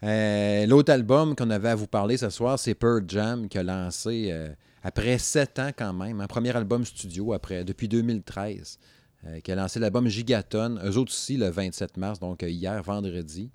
Euh, 0.05 0.65
L'autre 0.67 0.91
album 0.93 1.35
qu'on 1.35 1.50
avait 1.50 1.69
à 1.69 1.75
vous 1.75 1.88
parler 1.88 2.17
ce 2.17 2.29
soir, 2.29 2.59
c'est 2.59 2.75
Pearl 2.75 3.03
Jam 3.07 3.47
qui 3.50 3.57
a 3.57 3.63
lancé 3.63 4.29
euh, 4.31 4.50
après 4.83 5.17
sept 5.17 5.57
ans 5.59 5.71
quand 5.75 5.93
même, 5.93 6.21
un 6.21 6.27
premier 6.27 6.55
album 6.55 6.85
studio 6.85 7.33
après 7.33 7.63
depuis 7.63 7.88
2013, 7.88 8.77
euh, 9.25 9.39
qui 9.39 9.51
a 9.51 9.55
lancé 9.55 9.79
l'album 9.79 10.07
Gigaton, 10.07 10.77
eux 10.83 10.97
autres 10.97 11.12
aussi 11.12 11.38
le 11.38 11.50
27 11.50 11.97
mars, 11.97 12.19
donc 12.19 12.43
hier, 12.43 12.81
vendredi. 12.83 13.50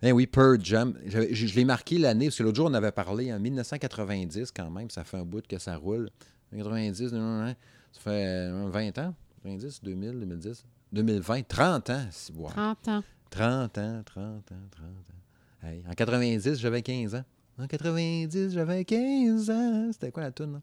Eh 0.00 0.12
oui, 0.12 0.26
Pearl 0.26 0.58
Jam. 0.62 0.94
Je, 1.06 1.34
je- 1.34 1.46
je 1.46 1.54
l'ai 1.56 1.64
marqué 1.64 1.98
l'année, 1.98 2.26
parce 2.26 2.36
que 2.38 2.44
l'autre 2.44 2.56
jour, 2.56 2.68
on 2.70 2.74
avait 2.74 2.92
parlé 2.92 3.32
en 3.32 3.38
1990 3.38 4.52
quand 4.56 4.70
même, 4.70 4.88
ça 4.90 5.04
fait 5.04 5.18
un 5.18 5.24
bout 5.24 5.46
que 5.46 5.58
ça 5.58 5.76
roule. 5.76 6.08
90, 6.56 7.08
ça 7.10 7.54
fait 8.00 8.10
euh, 8.26 8.68
20 8.70 8.96
ans, 8.98 9.14
90, 9.42 9.80
2000, 9.82 10.12
2010, 10.20 10.64
2020, 10.92 11.46
30 11.46 11.90
ans, 11.90 12.06
c'est 12.10 12.34
bon. 12.34 12.46
30 12.46 12.88
ans. 12.88 13.02
30 13.30 13.78
ans, 13.78 14.02
30 14.06 14.24
ans, 14.52 14.68
30 14.70 14.84
ans. 14.86 15.17
Hey, 15.62 15.82
en 15.88 15.92
90, 15.94 16.54
j'avais 16.58 16.82
15 16.82 17.14
ans. 17.16 17.24
En 17.58 17.66
90, 17.66 18.50
j'avais 18.52 18.84
15 18.84 19.50
ans. 19.50 19.88
C'était 19.92 20.10
quoi 20.12 20.22
la 20.24 20.30
tune? 20.32 20.60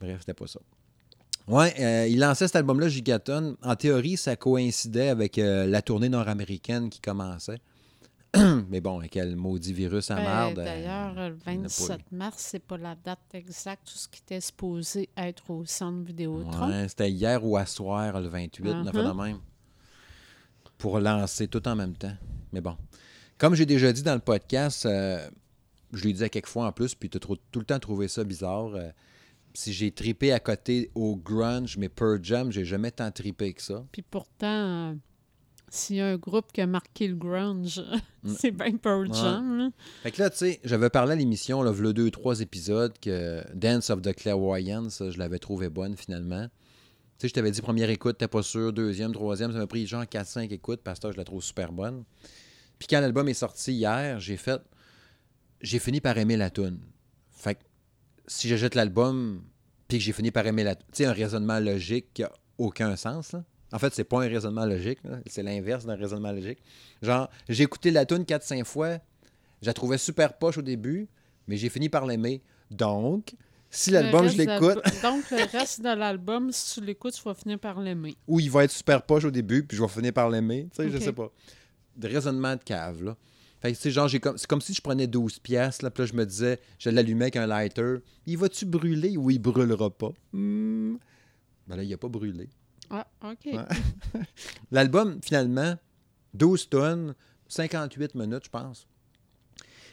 Bref, 0.00 0.16
c'était 0.20 0.34
pas 0.34 0.46
ça. 0.48 0.60
Ouais, 1.48 1.74
euh, 1.80 2.06
il 2.08 2.18
lançait 2.18 2.46
cet 2.46 2.56
album-là, 2.56 2.88
Gigaton. 2.88 3.56
En 3.62 3.76
théorie, 3.76 4.16
ça 4.16 4.36
coïncidait 4.36 5.08
avec 5.08 5.38
euh, 5.38 5.66
la 5.66 5.82
tournée 5.82 6.08
nord-américaine 6.08 6.88
qui 6.90 7.00
commençait. 7.00 7.60
Mais 8.70 8.80
bon, 8.80 8.98
avec 9.00 9.14
le 9.16 9.34
maudit 9.36 9.72
virus 9.72 10.10
à 10.10 10.16
Ben, 10.16 10.24
marde. 10.24 10.58
euh, 10.58 10.64
D'ailleurs, 10.64 11.14
le 11.14 11.36
il 11.46 11.52
n'y 11.52 11.58
en 11.58 11.60
a 11.60 11.62
pas 11.64 11.68
27 11.68 12.12
mars, 12.12 12.34
c'est 12.38 12.58
pas 12.64 12.78
la 12.78 12.94
date 12.94 13.18
exacte, 13.34 13.86
tout 13.86 13.98
ce 13.98 14.08
qui 14.08 14.20
était 14.20 14.40
supposé 14.40 15.08
être 15.16 15.50
au 15.50 15.64
centre 15.66 16.04
Vidéotron. 16.04 16.68
Ouais, 16.70 16.88
c'était 16.88 17.10
hier 17.10 17.44
ou 17.44 17.56
à 17.56 17.66
soir, 17.66 18.20
le 18.20 18.28
28, 18.28 18.64
on 18.70 18.86
a 18.86 18.92
fait 18.92 19.02
de 19.02 19.08
Mhm. 19.08 19.22
même. 19.22 19.38
Pour 20.78 20.98
lancer 20.98 21.46
tout 21.48 21.66
en 21.68 21.76
même 21.76 21.94
temps. 21.94 22.14
Mais 22.52 22.60
bon. 22.60 22.76
Comme 23.42 23.56
j'ai 23.56 23.66
déjà 23.66 23.92
dit 23.92 24.04
dans 24.04 24.14
le 24.14 24.20
podcast, 24.20 24.86
euh, 24.86 25.28
je 25.92 26.04
l'ai 26.04 26.12
dit 26.12 26.22
à 26.22 26.28
quelques 26.28 26.46
fois 26.46 26.64
en 26.68 26.70
plus, 26.70 26.94
puis 26.94 27.10
tu 27.10 27.16
as 27.16 27.20
tout 27.20 27.36
le 27.56 27.64
temps 27.64 27.80
trouvé 27.80 28.06
ça 28.06 28.22
bizarre. 28.22 28.72
euh, 28.76 28.88
si 29.52 29.72
j'ai 29.72 29.90
tripé 29.90 30.30
à 30.30 30.38
côté 30.38 30.92
au 30.94 31.16
grunge, 31.16 31.76
mais 31.76 31.88
Pearl 31.88 32.20
Jam, 32.22 32.52
j'ai 32.52 32.64
jamais 32.64 32.92
tant 32.92 33.10
tripé 33.10 33.52
que 33.52 33.60
ça. 33.60 33.84
Puis 33.90 34.02
pourtant, 34.02 34.46
euh, 34.46 34.94
s'il 35.68 35.96
y 35.96 36.00
a 36.00 36.06
un 36.06 36.16
groupe 36.18 36.52
qui 36.52 36.60
a 36.60 36.68
marqué 36.68 37.08
le 37.08 37.16
grunge, 37.16 37.82
c'est 38.24 38.52
bien 38.52 38.76
Pearl 38.76 39.08
Ouais. 39.08 39.14
Jam. 39.16 39.58
là. 39.58 39.70
Fait 40.04 40.12
que 40.12 40.22
là, 40.22 40.30
tu 40.30 40.36
sais, 40.36 40.60
j'avais 40.62 40.88
parlé 40.88 41.14
à 41.14 41.16
l'émission, 41.16 41.64
là, 41.64 41.72
le 41.76 41.92
deux, 41.92 42.12
trois 42.12 42.42
épisodes, 42.42 42.94
que 43.00 43.42
Dance 43.56 43.90
of 43.90 44.02
the 44.02 44.14
Clairvoyance, 44.14 45.02
je 45.10 45.18
l'avais 45.18 45.40
trouvé 45.40 45.68
bonne 45.68 45.96
finalement. 45.96 46.46
Tu 47.18 47.22
sais, 47.22 47.28
je 47.28 47.34
t'avais 47.34 47.50
dit 47.50 47.60
première 47.60 47.90
écoute, 47.90 48.18
t'es 48.18 48.28
pas 48.28 48.44
sûr, 48.44 48.72
deuxième, 48.72 49.10
troisième, 49.12 49.50
ça 49.50 49.58
m'a 49.58 49.66
pris 49.66 49.84
genre 49.84 50.04
4-5 50.04 50.48
écoutes, 50.52 50.80
parce 50.84 51.00
que 51.00 51.10
je 51.10 51.16
la 51.16 51.24
trouve 51.24 51.42
super 51.42 51.72
bonne. 51.72 52.04
Puis 52.82 52.88
quand 52.88 53.00
l'album 53.00 53.28
est 53.28 53.34
sorti 53.34 53.74
hier, 53.74 54.18
j'ai 54.18 54.36
fait. 54.36 54.60
J'ai 55.60 55.78
fini 55.78 56.00
par 56.00 56.18
aimer 56.18 56.36
la 56.36 56.50
tune. 56.50 56.80
Fait 57.30 57.54
que 57.54 57.60
si 58.26 58.48
j'achète 58.48 58.74
l'album, 58.74 59.44
puis 59.86 59.98
que 59.98 60.04
j'ai 60.04 60.12
fini 60.12 60.32
par 60.32 60.44
aimer 60.48 60.64
la 60.64 60.74
Tu 60.74 60.82
sais, 60.90 61.04
un 61.04 61.12
raisonnement 61.12 61.60
logique 61.60 62.12
qui 62.12 62.24
a 62.24 62.32
aucun 62.58 62.96
sens, 62.96 63.30
là. 63.34 63.44
En 63.70 63.78
fait, 63.78 63.94
c'est 63.94 64.02
pas 64.02 64.24
un 64.24 64.28
raisonnement 64.28 64.66
logique. 64.66 64.98
C'est 65.26 65.44
l'inverse 65.44 65.86
d'un 65.86 65.94
raisonnement 65.94 66.32
logique. 66.32 66.58
Genre, 67.02 67.30
j'ai 67.48 67.62
écouté 67.62 67.92
la 67.92 68.04
tune 68.04 68.24
4-5 68.24 68.64
fois. 68.64 68.98
Je 69.60 69.68
la 69.68 69.74
trouvais 69.74 69.96
super 69.96 70.36
poche 70.36 70.58
au 70.58 70.62
début, 70.62 71.06
mais 71.46 71.56
j'ai 71.58 71.68
fini 71.68 71.88
par 71.88 72.04
l'aimer. 72.04 72.42
Donc, 72.72 73.32
si 73.70 73.92
l'album, 73.92 74.26
je 74.28 74.38
l'écoute, 74.38 74.82
Donc, 75.04 75.30
le 75.30 75.56
reste 75.56 75.82
de 75.82 75.94
l'album, 75.96 76.50
si 76.50 76.74
tu 76.74 76.84
l'écoutes, 76.84 77.14
tu 77.14 77.22
vas 77.22 77.34
finir 77.34 77.60
par 77.60 77.80
l'aimer. 77.80 78.16
ou 78.26 78.40
il 78.40 78.50
va 78.50 78.64
être 78.64 78.72
super 78.72 79.02
poche 79.02 79.24
au 79.24 79.30
début, 79.30 79.62
puis 79.62 79.76
je 79.76 79.82
vais 79.82 79.88
finir 79.88 80.12
par 80.12 80.28
l'aimer. 80.28 80.68
Tu 80.74 80.82
sais, 80.82 80.90
je 80.90 80.98
sais 80.98 81.12
pas. 81.12 81.30
De 81.96 82.08
raisonnement 82.08 82.56
de 82.56 82.62
cave, 82.62 83.02
là. 83.02 83.16
Fait 83.60 83.70
que, 83.70 83.76
tu 83.76 83.82
sais, 83.82 83.90
genre, 83.92 84.10
comme, 84.20 84.36
c'est 84.36 84.48
comme 84.48 84.60
si 84.60 84.74
je 84.74 84.80
prenais 84.80 85.06
12 85.06 85.38
piastres, 85.38 85.84
là, 85.84 85.90
puis 85.90 86.02
là, 86.02 86.06
je 86.06 86.14
me 86.14 86.26
disais, 86.26 86.58
je 86.80 86.90
l'allumais 86.90 87.26
avec 87.26 87.36
un 87.36 87.46
lighter. 87.46 87.98
Il 88.26 88.38
va-tu 88.38 88.66
brûler 88.66 89.16
ou 89.16 89.30
il 89.30 89.38
brûlera 89.38 89.88
pas? 89.88 90.10
Hmm. 90.32 90.96
Ben 91.68 91.76
là, 91.76 91.84
il 91.84 91.92
a 91.94 91.96
pas 91.96 92.08
brûlé. 92.08 92.48
Ah, 92.90 93.06
OK. 93.24 93.46
Ouais. 93.46 94.20
L'album, 94.72 95.20
finalement, 95.22 95.76
12 96.34 96.70
tonnes, 96.70 97.14
58 97.48 98.16
minutes, 98.16 98.46
je 98.46 98.50
pense. 98.50 98.88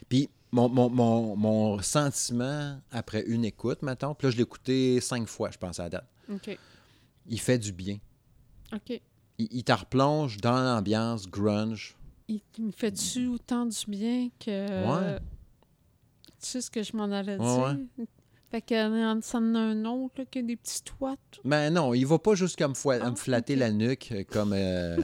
Puis 0.07 0.29
mon, 0.51 0.67
mon, 0.67 0.89
mon, 0.89 1.35
mon 1.35 1.81
sentiment 1.81 2.81
après 2.91 3.23
une 3.27 3.45
écoute, 3.45 3.83
maintenant, 3.83 4.15
puis 4.15 4.27
là, 4.27 4.31
je 4.31 4.37
l'ai 4.37 4.43
écouté 4.43 4.99
cinq 4.99 5.27
fois, 5.27 5.51
je 5.51 5.57
pense, 5.57 5.79
à 5.79 5.83
la 5.83 5.89
date. 5.89 6.07
OK. 6.31 6.57
Il 7.27 7.39
fait 7.39 7.59
du 7.59 7.71
bien. 7.71 7.99
OK. 8.73 8.99
Il, 9.39 9.47
il 9.51 9.63
te 9.63 9.71
replonge 9.71 10.37
dans 10.37 10.59
l'ambiance 10.61 11.27
grunge. 11.27 11.95
Il 12.27 12.41
me 12.59 12.71
fait-tu 12.71 13.25
autant 13.27 13.65
du 13.65 13.77
bien 13.87 14.29
que. 14.39 14.85
Ouais. 14.85 15.19
Tu 16.39 16.47
sais 16.47 16.61
ce 16.61 16.69
que 16.69 16.83
je 16.83 16.95
m'en 16.95 17.05
allais 17.11 17.37
Ouais, 17.37 17.73
dire? 17.97 18.05
Fait 18.51 18.61
que 18.61 18.73
euh, 18.73 19.21
ça 19.21 19.37
en 19.39 19.55
a 19.55 19.59
un 19.59 19.85
autre 19.85 20.13
là, 20.19 20.25
qui 20.29 20.39
a 20.39 20.41
des 20.41 20.55
petits 20.55 20.83
toits. 20.83 21.15
Mais 21.43 21.69
non, 21.69 21.93
il 21.93 22.05
va 22.05 22.17
pas 22.19 22.35
jusqu'à 22.35 22.67
me, 22.67 22.73
Ah, 23.01 23.11
me 23.11 23.15
flatter 23.15 23.55
la 23.55 23.71
nuque 23.71 24.09
euh, 24.11 24.23
comme 24.23 24.53
euh, 24.53 24.97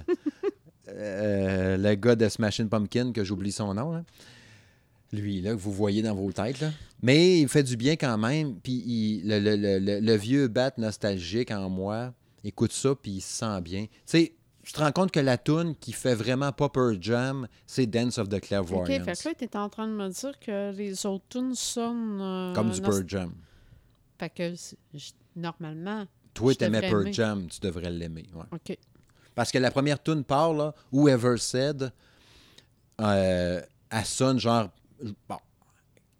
euh, 0.90 1.78
le 1.78 1.96
gars 1.96 2.16
de 2.16 2.28
Smashing 2.30 2.70
Pumpkin, 2.70 3.12
que 3.12 3.24
j'oublie 3.24 3.52
son 3.52 3.74
nom. 3.74 3.92
là. 3.92 4.04
Lui, 5.14 5.42
là, 5.42 5.52
que 5.52 5.60
vous 5.60 5.72
voyez 5.72 6.02
dans 6.02 6.16
vos 6.16 6.32
têtes. 6.32 6.60
Là. 6.62 6.72
Mais 7.02 7.40
il 7.42 7.48
fait 7.48 7.64
du 7.64 7.78
bien 7.78 7.96
quand 7.96 8.18
même. 8.18 8.56
Puis 8.62 8.74
il- 8.86 9.28
le, 9.28 9.40
le- 9.40 9.56
le- 9.56 9.80
le- 9.80 10.00
le 10.00 10.16
vieux 10.16 10.48
bat 10.48 10.72
nostalgique 10.78 11.52
en 11.52 11.70
moi 11.70 12.14
écoute 12.46 12.72
ça, 12.72 12.96
puis 12.96 13.12
il 13.14 13.22
se 13.22 13.40
sent 13.40 13.62
bien. 13.62 13.86
Tu 13.86 13.92
sais, 14.06 14.34
tu 14.64 14.74
te 14.74 14.80
rends 14.80 14.92
compte 14.92 15.12
que 15.12 15.20
la 15.20 15.38
tune 15.38 15.76
qui 15.76 15.92
fait 15.94 16.16
vraiment 16.16 16.52
Popper 16.52 16.98
Jam, 17.00 17.48
c'est 17.68 17.86
Dance 17.86 18.18
of 18.18 18.30
the 18.30 18.36
OK, 18.36 18.42
Clairvoyance. 18.42 18.88
fait 19.06 19.24
que 19.24 19.28
là, 19.30 19.36
t'es 19.36 19.56
en 19.58 19.70
train 19.70 19.88
de 19.88 19.94
me 19.94 20.10
dire 20.10 20.40
que 20.40 20.72
les 20.72 21.06
autres 21.06 21.26
tunes 21.30 21.54
sonnent... 21.56 22.20
euh, 22.22 22.54
comme 22.54 22.72
du 22.72 22.82
Pearl 22.82 23.04
Jam. 23.08 23.32
Fait 24.18 24.30
que, 24.30 24.54
normalement, 25.36 26.06
Toi, 26.34 26.56
t'aimais 26.56 26.82
Pearl. 26.82 27.12
Jam, 27.14 27.48
tu 27.48 27.60
devrais 27.60 27.92
l'aimer. 27.92 28.26
ouais. 28.34 28.44
OK. 28.52 28.78
Parce 29.36 29.52
que 29.52 29.58
la 29.58 29.70
première 29.70 30.02
tune 30.02 30.24
part, 30.24 30.54
là, 30.54 30.74
Whoever 30.92 31.38
Said, 31.38 31.92
euh, 33.02 33.62
elle 33.90 34.06
sonne 34.06 34.40
genre. 34.40 34.70
Bon. 35.30 35.38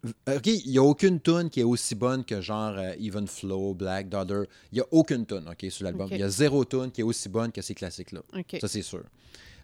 OK, 0.04 0.46
il 0.46 0.70
n'y 0.70 0.78
a 0.78 0.82
aucune 0.82 1.20
tune 1.20 1.50
qui 1.50 1.60
est 1.60 1.64
aussi 1.64 1.94
bonne 1.94 2.24
que 2.24 2.40
genre 2.40 2.74
euh, 2.76 2.92
Even 3.00 3.26
Flow, 3.26 3.74
Black 3.74 4.08
Daughter. 4.08 4.42
Il 4.70 4.76
n'y 4.76 4.80
a 4.80 4.86
aucune 4.92 5.26
tune, 5.26 5.44
OK, 5.50 5.70
sur 5.70 5.84
l'album. 5.84 6.08
Il 6.12 6.20
y 6.20 6.22
a 6.22 6.28
zéro 6.28 6.64
tune 6.64 6.90
qui 6.92 7.00
est 7.00 7.04
aussi 7.04 7.28
bonne 7.28 7.50
que 7.50 7.60
ces 7.62 7.74
classiques-là. 7.74 8.20
Ça, 8.60 8.68
c'est 8.68 8.82
sûr. 8.82 9.02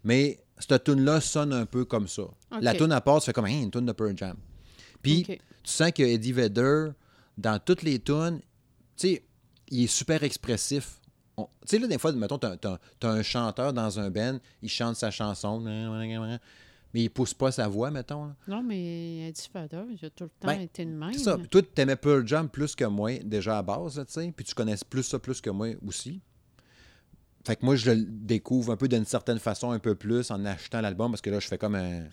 Mais 0.03 0.41
cette 0.59 0.83
tune-là 0.85 1.21
sonne 1.21 1.53
un 1.53 1.65
peu 1.67 1.85
comme 1.85 2.09
ça. 2.09 2.23
La 2.61 2.73
tune 2.79 2.93
à 2.93 3.01
part, 3.01 3.21
tu 3.21 3.27
fais 3.27 3.33
comme 3.33 3.45
Hein, 3.45 3.63
une 3.63 3.71
tune 3.71 3.87
de 3.87 3.93
Pearl 3.93 4.17
Jam. 4.17 4.37
Puis, 5.01 5.23
tu 5.63 5.71
sens 5.71 5.93
que 5.93 6.03
Eddie 6.03 6.33
Vedder, 6.33 6.89
dans 7.39 7.61
toutes 7.61 7.83
les 7.83 8.01
tunes, 8.01 8.41
tu 8.97 9.09
sais, 9.09 9.23
il 9.71 9.85
est 9.85 9.87
super 9.87 10.23
expressif. 10.25 10.99
On- 11.37 11.45
Tu 11.45 11.51
sais, 11.67 11.79
là, 11.79 11.87
des 11.87 11.99
fois, 11.99 12.11
mettons, 12.13 12.39
t'as, 12.39 12.57
t'as- 12.57 12.79
t'as 12.99 13.11
un 13.11 13.23
chanteur 13.23 13.73
dans 13.73 13.99
un 14.01 14.11
band, 14.11 14.39
il 14.61 14.69
chante 14.69 14.97
sa 14.97 15.11
chanson, 15.13 15.61
mais 16.95 17.03
il 17.05 17.09
pousse 17.11 17.35
pas 17.35 17.51
sa 17.53 17.69
voix, 17.69 17.91
mettons. 17.91 18.27
là. 18.27 18.37
Non, 18.49 18.63
mais 18.63 19.29
Eddie 19.29 19.49
Vedder, 19.55 19.85
il 19.91 20.05
a 20.05 20.11
tout 20.11 20.25
le 20.25 20.31
temps 20.31 20.49
Ben, 20.49 20.61
été 20.61 20.85
le 20.85 20.91
même. 20.93 21.13
C'est 21.13 21.21
ça. 21.21 21.39
Puis 21.39 21.49
toi, 21.49 21.63
t'aimais 21.63 21.97
Pearl 21.97 22.27
Jam 22.27 22.49
plus 22.49 22.75
que 22.75 22.85
moi, 22.85 23.19
déjà 23.25 23.59
à 23.59 23.63
base, 23.63 24.03
tu 24.07 24.13
sais, 24.13 24.33
puis 24.35 24.45
tu 24.45 24.55
connais 24.55 24.75
plus 24.89 25.03
ça 25.03 25.19
plus 25.19 25.41
que 25.41 25.51
moi 25.51 25.69
aussi. 25.87 26.21
Fait 27.45 27.57
que 27.57 27.65
moi, 27.65 27.75
je 27.75 27.91
le 27.91 28.05
découvre 28.05 28.73
un 28.73 28.77
peu 28.77 28.87
d'une 28.89 29.05
certaine 29.05 29.39
façon, 29.41 29.73
un 29.73 29.79
peu 29.81 29.95
plus, 29.95 30.31
en 30.31 30.45
achetant 30.45 30.81
l'album, 30.81 31.11
parce 31.11 31.21
que 31.23 31.31
là, 31.31 31.41
je 31.41 31.49
fais 31.49 31.59
comme 31.59 31.75
un... 31.75 32.05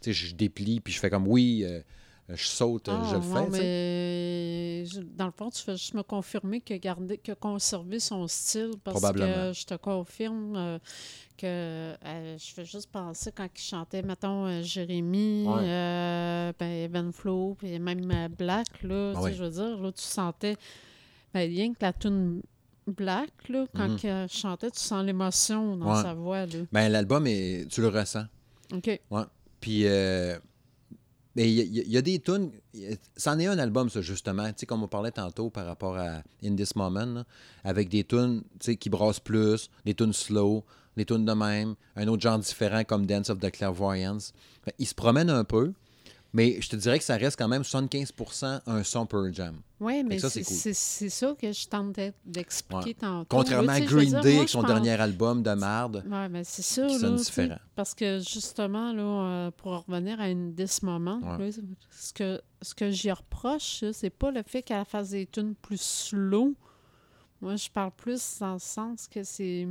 Tu 0.00 0.12
sais, 0.12 0.12
je 0.12 0.34
déplie, 0.34 0.80
puis 0.80 0.92
je 0.94 0.98
fais 1.00 1.10
comme, 1.10 1.26
oui, 1.28 1.62
euh, 1.66 1.80
je 2.28 2.44
saute, 2.46 2.88
Ah, 2.90 3.02
je 3.10 3.14
le 3.16 3.20
fais, 3.22 3.50
sais. 3.50 3.58
mais 3.58 4.84
je- 4.86 5.00
dans 5.00 5.26
le 5.26 5.32
fond, 5.32 5.48
tu 5.50 5.62
fais 5.62 5.76
juste 5.76 5.94
me 5.94 6.02
confirmer 6.02 6.60
que 6.60 6.74
garder, 6.74 7.16
que 7.18 7.32
conserver 7.32 8.00
son 8.00 8.26
style, 8.28 8.72
parce 8.84 9.00
que 9.12 9.52
je 9.54 9.64
te 9.64 9.74
confirme 9.74 10.54
euh, 10.56 10.78
que 11.38 11.46
euh, 11.46 12.36
je 12.38 12.52
fais 12.52 12.64
juste 12.64 12.90
penser 12.90 13.30
quand 13.32 13.48
il 13.54 13.60
chantait, 13.62 14.02
mettons, 14.02 14.46
euh, 14.46 14.62
Jérémy, 14.62 15.44
Ouais. 15.46 15.54
euh, 15.62 16.52
ben, 16.58 16.66
Evan 16.70 17.12
Flo, 17.12 17.56
puis 17.58 17.78
même 17.78 18.28
Black, 18.36 18.82
là, 18.82 19.12
Ah 19.14 19.18
tu 19.18 19.22
sais, 19.22 19.30
oui. 19.30 19.34
je 19.36 19.44
veux 19.44 19.50
dire, 19.50 19.78
là, 19.80 19.92
tu 19.92 20.02
sentais, 20.02 20.56
ben, 21.32 21.48
rien 21.48 21.72
que 21.72 21.78
la 21.80 21.92
tune 21.92 22.42
Black, 22.86 23.30
là, 23.48 23.66
quand 23.74 23.88
Mhm. 23.88 23.98
il 24.02 24.28
chantait, 24.30 24.70
tu 24.70 24.80
sens 24.80 25.04
l'émotion 25.04 25.76
dans 25.76 25.94
Ouais. 25.96 26.02
sa 26.02 26.14
voix, 26.14 26.46
là. 26.46 26.58
Ben, 26.72 26.88
l'album, 26.88 27.26
est, 27.26 27.66
tu 27.70 27.80
le 27.82 27.88
ressens. 27.88 28.24
OK. 28.72 29.00
Puis, 29.60 29.86
euh, 29.86 30.38
mais 31.36 31.50
il 31.52 31.88
y, 31.88 31.96
a- 31.96 32.02
des 32.02 32.18
tunes. 32.18 32.50
C'en 33.16 33.38
est 33.38 33.46
un 33.46 33.58
album, 33.58 33.88
ça, 33.90 34.00
justement. 34.00 34.46
Tu 34.48 34.54
sais, 34.58 34.66
comme 34.66 34.82
on 34.82 34.88
parlait 34.88 35.10
tantôt 35.10 35.50
par 35.50 35.66
rapport 35.66 35.96
à 35.96 36.22
In 36.44 36.56
This 36.56 36.74
Moment, 36.74 37.24
avec 37.64 37.88
des 37.88 38.04
tunes 38.04 38.42
qui 38.80 38.90
brassent 38.90 39.20
plus, 39.20 39.70
des 39.84 39.94
tunes 39.94 40.12
slow, 40.12 40.64
des 40.96 41.04
tunes 41.04 41.24
de 41.24 41.32
même, 41.32 41.74
un 41.96 42.08
autre 42.08 42.22
genre 42.22 42.38
différent 42.38 42.82
comme 42.84 43.06
Dance 43.06 43.30
of 43.30 43.38
the 43.38 43.50
Clairvoyance. 43.50 44.32
Il 44.78 44.86
se 44.86 44.94
promène 44.94 45.30
un 45.30 45.44
peu, 45.44 45.72
mais 46.32 46.60
je 46.60 46.68
te 46.68 46.76
dirais 46.76 46.98
que 46.98 47.04
ça 47.04 47.16
reste 47.16 47.38
quand 47.38 47.48
même 47.48 47.62
75% 47.62 48.60
un 48.66 48.82
son 48.84 49.06
Pearl 49.06 49.32
Jam. 49.32 49.56
Oui, 49.80 50.02
mais 50.04 50.18
c'est 50.18 50.42
cool. 50.42 50.56
ça 51.10 51.34
que 51.40 51.52
je 51.52 51.66
tentais 51.68 52.12
d'expliquer 52.26 52.84
Ouais. 52.88 52.94
tantôt. 52.94 53.26
Contrairement 53.28 53.72
à 53.72 53.80
Green 53.80 54.08
dire, 54.10 54.20
Day 54.20 54.30
moi, 54.32 54.38
avec 54.40 54.48
son 54.48 54.60
pense- 54.60 54.68
dernier 54.68 54.90
album 55.00 55.42
de 55.42 55.52
marde. 55.54 56.04
Oui, 56.06 56.28
mais 56.30 56.44
c'est 56.44 56.62
ça, 56.62 56.86
qui 56.86 56.98
là. 56.98 57.10
différent. 57.12 57.58
Parce 57.76 57.94
que 57.94 58.18
justement, 58.18 58.92
là, 58.92 59.02
euh, 59.02 59.50
pour 59.56 59.84
revenir 59.86 60.20
à 60.20 60.28
une 60.28 60.54
this 60.54 60.82
moment, 60.82 61.20
Ouais. 61.22 61.50
là, 61.50 61.56
ce 61.90 62.12
que, 62.12 62.40
ce 62.62 62.74
que 62.74 62.90
j'y 62.90 63.10
reproche, 63.12 63.84
c'est 63.92 64.10
pas 64.10 64.30
le 64.30 64.42
fait 64.44 64.62
qu'elle 64.62 64.84
fasse 64.84 65.10
des 65.10 65.26
tunes 65.26 65.54
plus 65.54 65.80
slow. 65.80 66.54
Moi, 67.40 67.54
je 67.56 67.70
parle 67.70 67.92
plus 67.96 68.38
dans 68.40 68.54
le 68.54 68.58
sens 68.58 69.06
que 69.06 69.22
c'est 69.22 69.66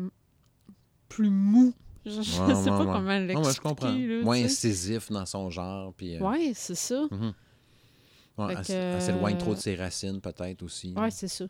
plus 1.09 1.29
mou. 1.29 1.73
Je, 2.09 2.21
je 2.21 2.41
Ouais, 2.41 2.55
sais 2.55 2.61
ouais, 2.61 2.65
pas 2.65 2.79
ouais. 2.79 2.85
comment 2.85 3.19
l'expliquer. 3.19 3.47
ouais, 3.47 3.53
je 3.53 3.61
comprends. 3.61 3.91
là, 3.91 4.23
Moins 4.23 4.43
incisif 4.43 5.11
dans 5.11 5.25
son 5.25 5.49
genre. 5.49 5.93
Puis, 5.93 6.15
euh, 6.15 6.19
Ouais, 6.19 6.51
c'est 6.55 6.75
ça. 6.75 7.07
Fait 7.09 8.43
elle, 8.51 8.57
que, 8.99 8.99
s'éloigne 9.03 9.37
trop 9.37 9.53
de 9.53 9.57
euh, 9.57 9.61
ses 9.61 9.75
racines, 9.75 10.21
peut-être 10.21 10.61
aussi. 10.63 10.93
Ouais, 10.95 11.09
c'est 11.11 11.27
ça. 11.27 11.45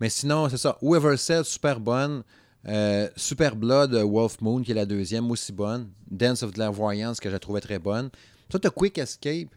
Mais 0.00 0.08
sinon, 0.08 0.48
c'est 0.48 0.56
ça. 0.58 0.76
Whoever 0.82 1.16
Said, 1.16 1.44
super 1.44 1.78
bonne. 1.80 2.22
Euh, 2.66 3.08
super 3.16 3.54
Blood, 3.56 3.92
Wolf 3.94 4.40
Moon, 4.40 4.62
qui 4.62 4.72
est 4.72 4.74
la 4.74 4.86
deuxième, 4.86 5.30
aussi 5.30 5.52
bonne. 5.52 5.90
Dance 6.10 6.42
of 6.42 6.50
the 6.50 6.54
Clairvoyance, 6.54 7.20
que 7.20 7.28
je 7.28 7.34
la 7.34 7.38
trouvais 7.38 7.60
très 7.60 7.78
bonne. 7.78 8.10
Toi, 8.48 8.58
t'as 8.58 8.70
Quick 8.70 8.98
Escape. 8.98 9.48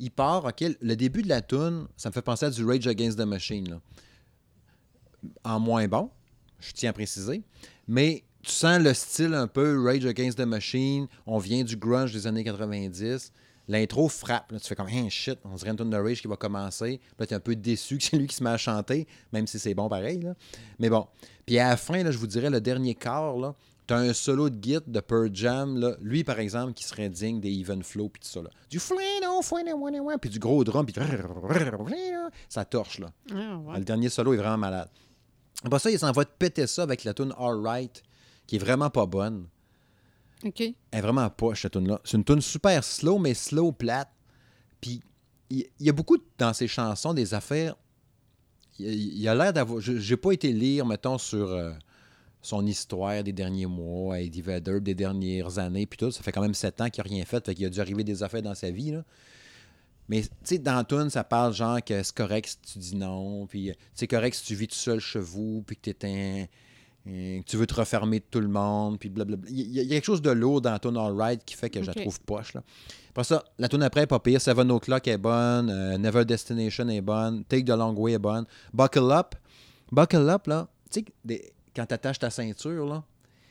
Il 0.00 0.10
part, 0.10 0.46
OK, 0.46 0.64
le 0.80 0.96
début 0.96 1.22
de 1.22 1.28
la 1.28 1.40
tune, 1.42 1.86
ça 1.96 2.08
me 2.08 2.12
fait 2.12 2.22
penser 2.22 2.46
à 2.46 2.50
du 2.50 2.64
Rage 2.64 2.86
Against 2.88 3.16
the 3.18 3.22
Machine. 3.22 3.68
là. 3.70 3.80
En 5.44 5.60
moins 5.60 5.86
bon, 5.86 6.10
je 6.58 6.72
tiens 6.72 6.90
à 6.90 6.92
préciser. 6.92 7.42
Mais 7.86 8.24
tu 8.44 8.52
sens 8.52 8.80
le 8.80 8.94
style 8.94 9.34
un 9.34 9.46
peu 9.46 9.82
Rage 9.84 10.04
Against 10.06 10.38
the 10.38 10.42
Machine. 10.46 11.06
On 11.26 11.38
vient 11.38 11.64
du 11.64 11.76
grunge 11.76 12.12
des 12.12 12.26
années 12.26 12.44
90. 12.44 13.32
L'intro 13.66 14.08
frappe. 14.08 14.52
Là, 14.52 14.60
tu 14.60 14.68
fais 14.68 14.74
comme, 14.74 14.88
hein, 14.88 15.08
shit, 15.08 15.38
on 15.44 15.54
dirait 15.54 15.70
une 15.70 15.76
tune 15.76 15.90
de 15.90 15.96
Rage 15.96 16.20
qui 16.20 16.28
va 16.28 16.36
commencer. 16.36 17.00
Puis 17.02 17.16
là, 17.18 17.26
tu 17.26 17.32
es 17.32 17.36
un 17.36 17.40
peu 17.40 17.56
déçu 17.56 17.96
que 17.98 18.04
c'est 18.04 18.16
lui 18.18 18.26
qui 18.26 18.36
se 18.36 18.44
met 18.44 18.50
à 18.50 18.58
chanter, 18.58 19.06
même 19.32 19.46
si 19.46 19.58
c'est 19.58 19.74
bon 19.74 19.88
pareil. 19.88 20.20
là. 20.20 20.34
Mais 20.78 20.90
bon. 20.90 21.06
Puis 21.46 21.58
à 21.58 21.70
la 21.70 21.76
fin, 21.76 22.02
là, 22.02 22.10
je 22.10 22.18
vous 22.18 22.26
dirais, 22.26 22.50
le 22.50 22.60
dernier 22.60 22.94
quart, 22.94 23.36
là, 23.38 23.54
tu 23.86 23.94
as 23.94 23.98
un 23.98 24.12
solo 24.12 24.50
de 24.50 24.62
git 24.62 24.78
de 24.86 25.00
Pearl 25.00 25.30
Jam. 25.32 25.78
Là. 25.78 25.96
Lui, 26.00 26.24
par 26.24 26.38
exemple, 26.38 26.74
qui 26.74 26.84
serait 26.84 27.08
digne 27.08 27.40
des 27.40 27.50
Even 27.50 27.82
Flow, 27.82 28.08
puis 28.08 28.20
tout 28.20 28.28
ça. 28.28 28.42
Là. 28.42 28.50
Du 28.68 28.78
puis 30.18 30.30
du 30.30 30.38
gros 30.38 30.62
drum, 30.64 30.84
puis 30.86 30.94
ça 32.48 32.64
torche. 32.64 32.98
là. 32.98 33.10
Ah. 33.32 33.78
Le 33.78 33.84
dernier 33.84 34.08
solo 34.08 34.34
est 34.34 34.38
vraiment 34.38 34.58
malade. 34.58 34.88
Après 35.64 35.78
ça, 35.78 35.90
il 35.90 35.98
s'en 35.98 36.12
va 36.12 36.24
te 36.24 36.32
péter 36.38 36.66
ça 36.66 36.82
avec 36.82 37.04
la 37.04 37.14
tune 37.14 37.32
Alright, 37.38 38.02
qui 38.46 38.56
est 38.56 38.58
vraiment 38.58 38.90
pas 38.90 39.06
bonne. 39.06 39.46
OK. 40.44 40.60
Elle 40.60 40.74
est 40.92 41.00
vraiment 41.00 41.28
poche, 41.30 41.62
cette 41.62 41.72
tune-là. 41.72 42.00
C'est 42.04 42.16
une 42.16 42.24
tune 42.24 42.40
super 42.40 42.82
slow, 42.84 43.18
mais 43.18 43.34
slow 43.34 43.72
plate. 43.72 44.10
Puis, 44.80 45.00
il 45.50 45.66
y, 45.80 45.88
a 45.88 45.92
beaucoup 45.92 46.18
dans 46.38 46.52
ses 46.52 46.68
chansons 46.68 47.14
des 47.14 47.32
affaires. 47.34 47.76
Il 48.78 48.88
il 49.18 49.28
a 49.28 49.34
l'air 49.34 49.52
d'avoir. 49.52 49.80
je- 49.80 49.98
J'ai 49.98 50.16
pas 50.16 50.32
été 50.32 50.52
lire, 50.52 50.84
mettons, 50.84 51.16
sur 51.16 51.48
euh, 51.48 51.72
son 52.42 52.66
histoire 52.66 53.22
des 53.22 53.32
derniers 53.32 53.66
mois, 53.66 54.16
à 54.16 54.20
Eddie 54.20 54.42
Vedder, 54.42 54.80
des 54.80 54.94
dernières 54.94 55.58
années, 55.58 55.86
puis 55.86 55.96
tout. 55.96 56.10
Ça 56.10 56.22
fait 56.22 56.32
quand 56.32 56.42
même 56.42 56.54
sept 56.54 56.80
ans 56.80 56.90
qu'il 56.90 57.02
n'a 57.04 57.08
rien 57.08 57.24
fait, 57.24 57.44
fait 57.46 57.54
qu'il 57.54 57.64
a 57.64 57.70
dû 57.70 57.80
arriver 57.80 58.04
des 58.04 58.22
affaires 58.22 58.42
dans 58.42 58.54
sa 58.54 58.70
vie, 58.70 58.90
là. 58.90 59.04
Mais, 60.08 60.20
tu 60.20 60.28
sais, 60.44 60.58
dans 60.58 60.84
tune, 60.84 61.08
ça 61.08 61.24
parle 61.24 61.54
genre 61.54 61.82
que 61.82 62.02
c'est 62.02 62.14
correct 62.14 62.58
si 62.62 62.72
tu 62.74 62.78
dis 62.78 62.96
non, 62.96 63.46
puis 63.46 63.70
euh, 63.70 63.74
c'est 63.94 64.06
correct 64.06 64.34
si 64.34 64.44
tu 64.44 64.54
vis 64.54 64.68
tout 64.68 64.74
seul 64.74 65.00
chez 65.00 65.18
vous, 65.20 65.62
puis 65.66 65.76
que 65.76 65.90
t'es 65.90 66.06
un 66.06 66.46
Et 67.06 67.42
que 67.44 67.50
tu 67.50 67.56
veux 67.58 67.66
te 67.66 67.74
refermer 67.74 68.20
de 68.20 68.24
tout 68.30 68.40
le 68.40 68.48
monde, 68.48 68.98
puis 68.98 69.10
blablabla. 69.10 69.50
Il 69.50 69.70
y, 69.72 69.80
a 69.80 69.84
quelque 69.84 70.04
chose 70.04 70.22
de 70.22 70.30
lourd 70.30 70.62
dans 70.62 70.78
ton 70.78 70.96
All 70.96 71.12
Right 71.14 71.44
qui 71.44 71.54
fait 71.54 71.68
que 71.68 71.82
je 71.82 71.86
la 71.86 71.94
trouve 71.94 72.18
poche. 72.22 72.54
Là. 72.54 72.62
Après 73.10 73.24
ça, 73.24 73.44
la 73.58 73.68
tune 73.68 73.82
après 73.82 74.02
est 74.02 74.06
pas 74.06 74.20
pire. 74.20 74.40
Seven 74.40 74.70
O'Clock 74.70 75.06
est 75.06 75.18
bonne. 75.18 75.68
euh, 75.68 75.98
Never 75.98 76.24
Destination 76.24 76.88
est 76.88 77.02
bonne. 77.02 77.44
Take 77.44 77.64
the 77.64 77.70
Long 77.76 77.94
Way 77.94 78.12
est 78.12 78.18
bonne. 78.18 78.46
Buckle 78.72 79.10
Up. 79.12 79.34
Buckle 79.92 80.28
Up, 80.30 80.46
là, 80.46 80.66
tu 80.90 81.00
sais, 81.00 81.04
des- 81.24 81.52
quand 81.76 81.84
tu 81.84 81.92
attaches 81.94 82.18
ta 82.18 82.30
ceinture, 82.30 82.86
là, 82.86 83.04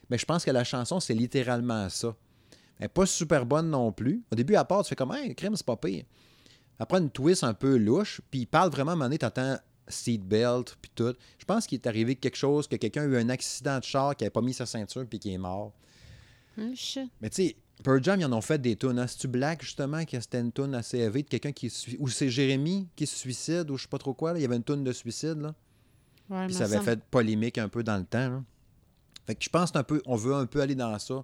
mais 0.10 0.18
je 0.18 0.26
pense 0.26 0.44
que 0.44 0.52
la 0.52 0.64
chanson, 0.64 1.00
c'est 1.00 1.14
littéralement 1.14 1.88
ça. 1.90 2.16
Elle 2.80 2.86
n'est 2.86 2.90
pas 2.90 3.06
super 3.06 3.46
bonne 3.46 3.70
non 3.70 3.92
plus. 3.92 4.24
Au 4.32 4.36
début, 4.36 4.56
à 4.56 4.66
part, 4.66 4.82
tu 4.84 4.90
fais 4.90 4.96
comme, 4.96 5.14
hey, 5.14 5.36
crème, 5.36 5.56
c'est 5.56 5.66
pas 5.66 5.78
pire. 5.78 6.06
Après, 6.80 6.98
une 6.98 7.12
twist 7.12 7.44
un 7.44 7.54
peu 7.54 7.78
louche, 7.78 8.20
puis 8.32 8.42
il 8.42 8.46
parle 8.48 8.72
vraiment 8.72 8.92
à 8.92 8.94
un 8.94 8.96
moment 8.96 9.06
donné, 9.06 9.20
t'entends 9.20 9.58
seatbelt, 9.88 10.78
puis 10.82 10.92
tout. 10.96 11.14
Je 11.38 11.46
pense 11.46 11.68
qu'il 11.68 11.78
est 11.80 11.88
arrivé 11.88 12.16
quelque 12.16 12.36
chose, 12.38 12.68
que 12.68 12.76
quelqu'un 12.76 13.04
a 13.04 13.06
eu 13.06 13.18
un 13.18 13.30
accident 13.30 13.80
de 13.80 13.84
char, 13.84 14.16
qui 14.16 14.24
n'avait 14.24 14.32
pas 14.32 14.42
mis 14.42 14.54
sa 14.54 14.66
ceinture, 14.66 15.06
puis 15.10 15.20
qui 15.20 15.34
est 15.34 15.38
mort. 15.38 15.74
Shit. 16.76 17.10
Mais 17.22 17.30
tu 17.30 17.48
sais, 17.48 17.56
Pearl 17.84 18.04
Jam, 18.04 18.20
ils 18.22 18.26
en 18.26 18.34
ont 18.34 18.42
fait 18.42 18.62
des 18.62 18.76
tunes. 18.76 19.00
Hein? 19.00 19.08
C'est-tu 19.08 19.28
Black, 19.28 19.64
justement, 19.64 20.06
que 20.06 20.20
c'était 20.20 20.40
une 20.40 20.52
tune 20.52 20.76
assez 20.76 21.00
élevée 21.00 21.24
de 21.24 21.28
quelqu'un 21.28 21.52
qui 21.52 21.70
se 21.70 21.92
Ou 22.00 22.08
c'est 22.10 22.30
Jérémy 22.30 22.88
qui 22.96 23.08
se 23.08 23.18
suicide, 23.18 23.70
ou 23.72 23.78
je 23.78 23.84
sais 23.84 23.90
pas 23.90 23.98
trop 23.98 24.14
quoi. 24.14 24.34
là? 24.34 24.40
Il 24.40 24.42
y 24.44 24.46
avait 24.46 24.56
une 24.56 24.64
tune 24.64 24.84
de 24.84 24.92
suicide, 24.92 25.40
là. 25.42 25.54
Ouais, 26.30 26.46
Puis 26.46 26.56
ça 26.56 26.64
avait 26.66 26.76
semble. 26.76 26.86
fait 26.86 27.04
polémique 27.12 27.58
un 27.58 27.68
peu 27.68 27.84
dans 27.84 27.98
le 27.98 28.06
temps. 28.06 28.30
là. 28.30 28.44
Fait 29.26 29.36
que 29.36 29.44
je 29.44 29.50
pense 29.50 29.76
un 29.76 29.84
peu, 29.84 30.02
on 30.06 30.16
veut 30.16 30.34
un 30.34 30.46
peu 30.46 30.62
aller 30.62 30.76
dans 30.76 30.98
ça. 31.00 31.16
Ça 31.16 31.24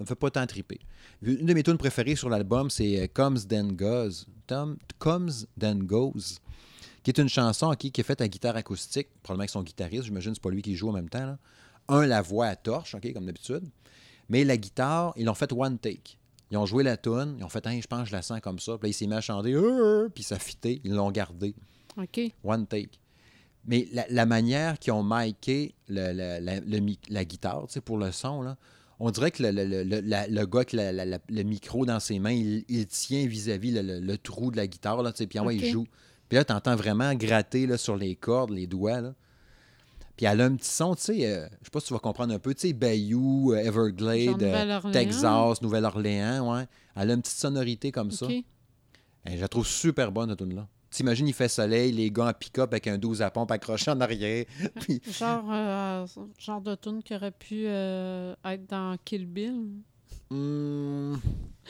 me 0.00 0.04
fait 0.04 0.14
pas 0.14 0.30
tant 0.30 0.46
triper. 0.46 0.78
Une 1.22 1.46
de 1.46 1.54
mes 1.54 1.62
tunes 1.62 1.78
préférées 1.78 2.14
sur 2.14 2.28
l'album, 2.28 2.70
c'est 2.70 3.00
euh, 3.02 3.06
Comes 3.12 3.38
Then 3.48 3.72
Goes. 3.74 4.26
Tom, 4.46 4.76
Comes 4.98 5.30
Then 5.58 5.84
Goes. 5.84 6.38
Qui 7.02 7.10
est 7.10 7.18
une 7.18 7.28
chanson 7.28 7.68
ok, 7.70 7.78
qui 7.90 8.00
est 8.00 8.04
faite 8.04 8.20
à 8.20 8.28
guitare 8.28 8.56
acoustique, 8.56 9.08
probablement 9.22 9.42
avec 9.42 9.50
son 9.50 9.62
guitariste, 9.62 10.04
j'imagine 10.04 10.32
que 10.32 10.36
c'est 10.36 10.42
pas 10.42 10.50
lui 10.50 10.62
qui 10.62 10.74
joue 10.76 10.88
en 10.88 10.92
même 10.92 11.08
temps. 11.08 11.24
là. 11.26 11.38
Un, 11.88 12.06
la 12.06 12.20
voix 12.22 12.46
à 12.46 12.56
torche, 12.56 12.94
ok, 12.94 13.12
comme 13.14 13.24
d'habitude. 13.26 13.62
Mais 14.28 14.44
la 14.44 14.56
guitare, 14.56 15.12
ils 15.16 15.24
l'ont 15.24 15.34
fait 15.34 15.50
one 15.52 15.78
take. 15.78 16.18
Ils 16.50 16.56
ont 16.58 16.66
joué 16.66 16.82
la 16.82 16.96
tune, 16.96 17.36
ils 17.38 17.44
ont 17.44 17.48
fait, 17.48 17.62
je 17.66 17.86
pense 17.86 18.02
que 18.02 18.08
je 18.08 18.12
la 18.12 18.22
sens 18.22 18.40
comme 18.40 18.58
ça. 18.58 18.72
Puis 18.78 18.88
là, 18.88 18.90
il 18.90 18.94
s'est 18.94 19.06
mis 19.06 19.14
à 19.14 19.20
chanter, 19.20 19.54
Euh, 19.54 20.08
puis 20.14 20.22
ça 20.22 20.38
fitait, 20.38 20.80
ils 20.84 20.92
l'ont 20.92 21.10
gardé. 21.10 21.54
OK. 21.96 22.20
One 22.44 22.66
take. 22.66 22.98
Mais 23.66 23.86
la, 23.92 24.06
la 24.08 24.24
manière 24.26 24.78
qu'ils 24.78 24.92
ont 24.92 25.02
le- 25.88 26.12
le- 26.12 26.44
la, 26.44 26.60
le 26.60 26.78
mi- 26.80 26.98
la 27.10 27.24
guitare, 27.24 27.66
tu 27.66 27.74
sais, 27.74 27.80
pour 27.80 27.98
le 27.98 28.12
son, 28.12 28.42
là, 28.42 28.56
on 28.98 29.10
dirait 29.10 29.30
que 29.30 29.42
le, 29.42 29.50
le- 29.50 29.84
gars 30.46 30.64
la- 31.04 31.18
le 31.28 31.42
micro 31.42 31.84
dans 31.86 32.00
ses 32.00 32.18
mains, 32.18 32.32
il, 32.32 32.64
il 32.68 32.86
tient 32.86 33.26
vis-à-vis 33.26 33.70
le, 33.72 34.00
trou 34.18 34.50
de 34.50 34.56
la 34.56 34.66
guitare, 34.66 35.02
là, 35.02 35.12
tu 35.12 35.18
sais, 35.18 35.26
puis 35.26 35.38
ouais, 35.40 35.54
Ok. 35.56 35.62
il 35.62 35.70
joue. 35.70 35.86
Puis 36.28 36.36
là, 36.36 36.44
tu 36.44 36.52
entends 36.52 36.76
vraiment 36.76 37.14
gratter 37.14 37.66
là, 37.66 37.78
sur 37.78 37.96
les 37.96 38.14
cordes, 38.16 38.50
les 38.50 38.66
doigts. 38.66 39.00
Là. 39.00 39.14
Puis 40.16 40.26
elle 40.26 40.40
a 40.40 40.44
un 40.44 40.56
petit 40.56 40.70
son, 40.70 40.94
tu 40.94 41.02
sais, 41.02 41.26
euh, 41.26 41.46
je 41.60 41.64
sais 41.66 41.70
pas 41.70 41.80
si 41.80 41.86
tu 41.86 41.92
vas 41.92 42.00
comprendre 42.00 42.34
un 42.34 42.38
peu, 42.38 42.52
tu 42.52 42.68
sais, 42.68 42.72
Bayou, 42.72 43.52
euh, 43.52 43.58
Genre 43.58 43.58
Everglades, 43.58 44.42
euh. 44.42 44.92
Texas, 44.92 45.62
Nouvelle-Orléans, 45.62 46.52
ouais. 46.52 46.66
Elle 46.96 47.10
a 47.12 47.14
une 47.14 47.22
petite 47.22 47.38
sonorité 47.38 47.92
comme 47.92 48.10
ça. 48.10 48.26
Et 48.28 48.44
je 49.36 49.40
la 49.40 49.48
trouve 49.48 49.66
super 49.66 50.10
bonne, 50.10 50.30
cette 50.30 50.36
tune-là. 50.36 50.66
T'imagines, 50.90 51.28
il 51.28 51.34
fait 51.34 51.48
soleil, 51.48 51.92
les 51.92 52.10
gars 52.10 52.28
en 52.28 52.32
pick-up 52.32 52.72
avec 52.72 52.86
un 52.86 52.96
12 52.96 53.20
à 53.20 53.30
pompe 53.30 53.50
accroché 53.50 53.90
en 53.90 54.00
arrière. 54.00 54.46
Puis, 54.80 55.00
Genre, 55.06 55.44
euh, 55.50 56.06
genre 56.38 56.60
de 56.62 56.74
tune 56.76 57.02
qui 57.02 57.14
aurait 57.14 57.30
pu 57.30 57.64
euh, 57.66 58.34
être 58.44 58.66
dans 58.66 58.96
Kill 59.04 59.26
Bill. 59.26 59.68
hmm, 60.30 61.14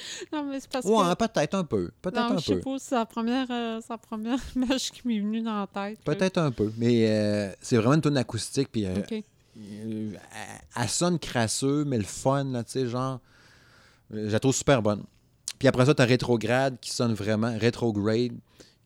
Non, 0.32 0.44
mais 0.44 0.60
c'est 0.60 0.70
parce 0.70 0.84
ouais, 0.86 1.14
que... 1.16 1.26
peut-être 1.26 1.54
un 1.54 1.64
peu. 1.64 1.90
Peut-être 2.02 2.18
un 2.32 2.38
je 2.38 2.44
sais 2.44 2.54
peu. 2.56 2.60
pas, 2.60 2.76
c'est 2.78 2.94
la 2.94 3.06
première, 3.06 3.46
euh, 3.50 3.80
c'est 3.80 3.92
la 3.92 3.98
première 3.98 4.38
image 4.56 4.90
qui 4.92 5.06
m'est 5.06 5.20
venue 5.20 5.42
dans 5.42 5.60
la 5.60 5.66
tête. 5.66 6.00
Peut-être 6.04 6.38
un 6.38 6.50
peu. 6.50 6.72
Mais 6.76 7.08
euh, 7.08 7.52
c'est 7.60 7.76
vraiment 7.76 7.94
une 7.94 8.02
tune 8.02 8.16
acoustique. 8.16 8.68
Puis, 8.72 8.86
euh, 8.86 8.94
euh, 9.10 9.20
elle, 9.56 10.12
elle 10.82 10.88
sonne 10.88 11.18
crasseux, 11.18 11.84
mais 11.84 11.98
le 11.98 12.04
fun, 12.04 12.44
là, 12.44 12.64
tu 12.64 12.72
sais, 12.72 12.86
genre. 12.86 13.20
Je 14.10 14.30
la 14.30 14.40
trouve 14.40 14.54
super 14.54 14.80
bonne. 14.82 15.02
Puis 15.58 15.68
après 15.68 15.84
ça, 15.86 15.94
tu 15.94 16.00
as 16.02 16.04
Rétrograde 16.06 16.78
qui 16.80 16.90
sonne 16.90 17.12
vraiment. 17.14 17.54
Rétrograde, 17.58 18.32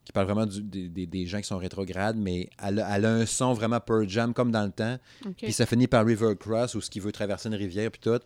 qui 0.05 0.13
parle 0.13 0.27
vraiment 0.27 0.47
du- 0.47 0.63
des, 0.63 0.89
des- 0.89 1.07
des 1.07 1.27
gens 1.27 1.39
qui 1.39 1.47
sont 1.47 1.59
rétrogrades, 1.59 2.17
mais 2.17 2.49
elle 2.61 2.81
a, 2.81 2.97
elle 2.97 3.05
a 3.05 3.13
un 3.13 3.27
son 3.27 3.53
vraiment 3.53 3.79
Pearl 3.79 4.09
Jam 4.09 4.35
comme 4.35 4.51
dans 4.51 4.65
le 4.65 4.73
temps. 4.73 4.99
Puis 5.37 5.53
ça 5.53 5.65
finit 5.67 5.87
par 5.87 6.05
River 6.05 6.35
Cross, 6.39 6.75
où 6.75 6.81
ce 6.81 6.91
qui 6.91 6.99
veut 6.99 7.13
traverser 7.13 7.49
une 7.51 7.55
rivière, 7.55 7.91
puis 7.91 8.01
tout. 8.01 8.19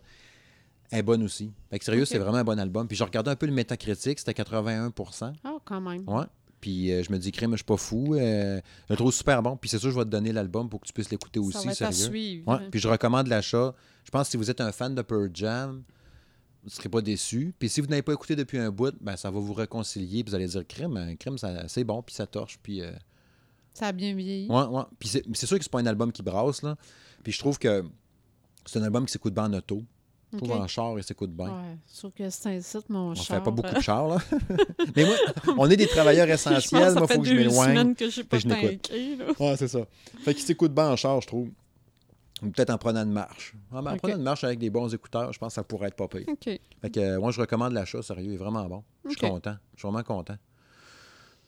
Elle 0.91 0.99
est 0.99 1.03
bonne 1.03 1.23
aussi. 1.23 1.51
Fait 1.69 1.79
que 1.79 1.85
sérieux, 1.85 2.05
c'est 2.05 2.17
vraiment 2.17 2.37
un 2.37 2.43
bon 2.43 2.57
album. 2.59 2.87
Puis 2.87 2.95
je 2.95 3.03
regardais 3.03 3.31
un 3.31 3.35
peu 3.35 3.45
le 3.45 3.51
métacritique, 3.51 4.19
c'était 4.19 4.31
81% 4.33 5.33
Ah, 5.43 5.57
quand 5.65 5.81
même. 5.81 6.07
Ouais. 6.07 6.23
Puis 6.61 6.91
euh, 6.91 7.03
je 7.03 7.11
me 7.11 7.17
dis, 7.19 7.31
crème, 7.31 7.51
je 7.51 7.57
suis 7.57 7.65
pas 7.65 7.77
fou. 7.77 8.15
euh, 8.15 8.59
je 8.87 8.93
le 8.93 8.95
trouve 8.97 9.11
super 9.13 9.43
bon. 9.43 9.57
Puis 9.57 9.69
c'est 9.69 9.79
sûr, 9.79 9.91
je 9.91 9.95
vais 9.97 10.05
te 10.05 10.09
donner 10.09 10.31
l'album 10.31 10.69
pour 10.69 10.79
que 10.81 10.87
tu 10.87 10.93
puisses 10.93 11.09
l'écouter 11.11 11.39
Ça 11.41 11.45
aussi, 11.59 11.67
va 11.67 11.73
être 11.73 11.81
à 11.83 11.91
sérieux. 11.91 12.09
suivre. 12.11 12.47
Ouais. 12.51 12.69
Puis 12.71 12.79
je 12.79 12.87
recommande 12.87 13.27
l'achat. 13.27 13.75
Je 14.05 14.09
pense 14.11 14.27
que 14.27 14.31
si 14.31 14.37
vous 14.37 14.49
êtes 14.49 14.61
un 14.61 14.71
fan 14.71 14.95
de 14.95 15.01
Pearl 15.01 15.29
Jam, 15.33 15.83
vous 16.63 16.69
ne 16.69 16.71
serez 16.71 16.89
pas 16.89 17.01
déçu. 17.01 17.53
Puis 17.59 17.69
si 17.69 17.81
vous 17.81 17.87
n'avez 17.87 18.01
pas 18.01 18.13
écouté 18.13 18.35
depuis 18.35 18.57
un 18.57 18.71
bout, 18.71 18.95
ben, 19.01 19.15
ça 19.17 19.29
va 19.29 19.39
vous 19.39 19.53
réconcilier. 19.53 20.23
Puis 20.23 20.31
vous 20.31 20.35
allez 20.35 20.47
dire, 20.47 20.65
crème, 20.67 20.97
euh, 20.97 21.15
crème, 21.15 21.37
ça- 21.37 21.67
c'est 21.67 21.83
bon, 21.83 22.01
puis 22.01 22.15
ça 22.15 22.25
torche. 22.25 22.57
Puis 22.63 22.81
euh, 22.81 22.91
Ça 23.73 23.87
a 23.87 23.91
bien 23.91 24.15
vieilli. 24.15 24.49
Ouais, 24.49 24.63
ouais. 24.65 24.83
Puis 24.97 25.09
c'est 25.09 25.23
c'est 25.33 25.45
sûr 25.45 25.57
que 25.57 25.63
c'est 25.63 25.71
pas 25.71 25.79
un 25.79 25.85
album 25.85 26.11
qui 26.11 26.23
brasse, 26.23 26.63
là. 26.63 26.75
Puis 27.23 27.33
je 27.33 27.39
trouve 27.39 27.59
que 27.59 27.83
c'est 28.65 28.79
un 28.79 28.83
album 28.83 29.05
qui 29.05 29.11
s'écoute 29.11 29.33
bien 29.35 29.43
en 29.45 29.53
auto. 29.53 29.83
Je 30.33 30.37
trouve 30.37 30.51
en 30.51 30.67
char, 30.67 30.97
il 30.97 31.03
s'écoute 31.03 31.31
bien. 31.31 31.45
Ouais, 31.45 31.77
sauf 31.85 32.13
que 32.13 32.29
c'est 32.29 32.49
un 32.49 32.59
site, 32.61 32.89
mon 32.89 33.11
On 33.11 33.15
char. 33.15 33.37
fait 33.37 33.43
pas 33.43 33.51
beaucoup 33.51 33.69
euh, 33.69 33.73
de 33.73 33.79
char, 33.81 34.07
là. 34.07 34.17
Mais 34.95 35.05
moi, 35.05 35.15
on 35.57 35.69
est 35.69 35.77
des 35.77 35.87
travailleurs 35.87 36.27
essentiels. 36.29 36.93
Moi, 36.95 37.07
fait 37.07 37.15
faut 37.15 37.21
que 37.21 37.27
je 37.27 37.33
m'éloigne. 37.33 37.95
que 37.95 38.23
pas 38.23 38.37
je 38.37 38.47
tanké, 38.47 39.15
là. 39.15 39.25
Ouais, 39.39 39.55
c'est 39.57 39.69
ça. 39.69 39.79
Fait 40.19 40.33
qu'il 40.33 40.43
s'écoute 40.43 40.73
bien 40.73 40.89
en 40.89 40.95
char, 40.97 41.21
je 41.21 41.27
trouve. 41.27 41.49
Ou 42.43 42.49
peut-être 42.49 42.69
en 42.69 42.77
prenant 42.77 43.03
une 43.03 43.11
marche. 43.13 43.55
En, 43.71 43.85
en 43.85 43.97
prenant 43.97 44.17
une 44.17 44.23
marche 44.23 44.43
avec 44.43 44.59
des 44.59 44.69
bons 44.69 44.93
écouteurs, 44.93 45.31
je 45.33 45.39
pense 45.39 45.49
que 45.53 45.55
ça 45.55 45.63
pourrait 45.63 45.87
être 45.87 45.95
pas 45.95 46.07
pire. 46.07 46.25
OK. 46.27 46.43
Fait 46.43 46.89
que 46.91 46.99
euh, 46.99 47.19
moi, 47.19 47.31
je 47.31 47.39
recommande 47.39 47.73
l'achat, 47.73 48.01
sérieux, 48.03 48.25
il 48.25 48.33
est 48.33 48.37
vraiment 48.37 48.65
bon. 48.65 48.83
Je 49.05 49.11
suis 49.11 49.19
content. 49.19 49.55
Je 49.75 49.79
suis 49.79 49.87
vraiment 49.87 50.03
content. 50.03 50.35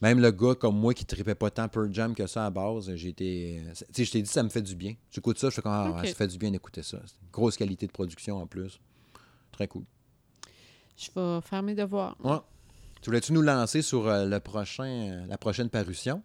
Même 0.02 0.20
le 0.20 0.32
gars 0.32 0.56
comme 0.56 0.78
moi 0.80 0.94
qui 0.94 1.06
tripait 1.06 1.36
pas 1.36 1.50
tant 1.50 1.68
Pearl 1.68 1.94
Jam 1.94 2.16
que 2.16 2.26
ça 2.26 2.46
à 2.46 2.50
base, 2.50 2.94
j'ai 2.96 3.10
été. 3.10 3.62
euh, 3.66 3.74
Tu 3.88 3.94
sais, 3.94 4.06
je 4.06 4.12
t'ai 4.12 4.22
dit, 4.22 4.30
ça 4.30 4.44
me 4.44 4.50
fait 4.50 4.62
du 4.62 4.76
bien. 4.76 4.96
J'écoute 5.12 5.38
ça, 5.38 5.50
je 5.50 5.56
fais 5.56 5.62
comme, 5.62 5.72
ah, 5.74 6.02
ça 6.06 6.14
fait 6.14 6.28
du 6.28 6.38
bien 6.38 6.52
d'écouter 6.52 6.84
ça. 6.84 6.98
Une 6.98 7.30
grosse 7.32 7.58
qualité 7.58 7.86
de 7.86 7.92
production 7.92 8.38
en 8.38 8.48
plus. 8.48 8.80
Très 9.52 9.68
cool. 9.68 9.84
Je 10.96 11.10
vais 11.16 11.42
faire 11.42 11.64
mes 11.64 11.76
devoirs. 11.76 12.16
Ouais. 12.24 12.38
Tu 13.02 13.10
voulais-tu 13.10 13.34
nous 13.34 13.42
lancer 13.42 13.82
sur 13.82 14.08
euh, 14.08 14.26
le 14.26 14.40
prochain, 14.40 14.84
euh, 14.86 15.26
la 15.28 15.38
prochaine 15.38 15.70
parution? 15.70 16.22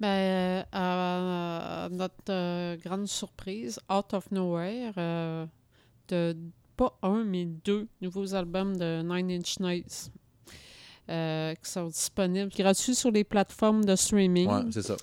Ben, 0.00 0.08
euh, 0.08 0.62
à 0.72 1.88
notre 1.90 2.14
euh, 2.30 2.76
grande 2.76 3.06
surprise, 3.06 3.78
Out 3.90 4.12
of 4.14 4.30
Nowhere, 4.30 4.92
euh, 4.98 5.46
de 6.08 6.36
pas 6.76 6.98
un, 7.02 7.24
mais 7.24 7.46
deux 7.46 7.88
nouveaux 8.02 8.34
albums 8.34 8.76
de 8.76 9.00
Nine 9.02 9.30
Inch 9.40 9.58
Nails 9.60 10.10
euh, 11.08 11.54
qui 11.54 11.70
sont 11.70 11.86
disponibles 11.86 12.50
gratuits 12.56 12.94
sur 12.94 13.10
les 13.10 13.24
plateformes 13.24 13.84
de 13.84 13.94
streaming 13.96 14.48
Ouais, 14.48 14.62
c'est 14.70 14.82
ça. 14.82 14.96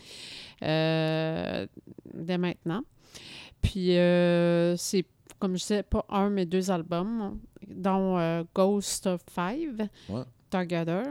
euh, 0.64 1.68
dès 2.14 2.38
maintenant. 2.38 2.82
Puis, 3.62 3.98
euh, 3.98 4.76
c'est, 4.78 5.06
comme 5.40 5.54
je 5.56 5.62
disais, 5.62 5.84
pas 5.84 6.06
un, 6.10 6.30
mais 6.30 6.46
deux 6.46 6.70
albums, 6.72 7.40
dont 7.68 8.44
Ghost 8.54 9.08
of 9.08 9.22
Five, 9.34 9.88
Ouais. 10.10 10.24
Together, 10.50 11.04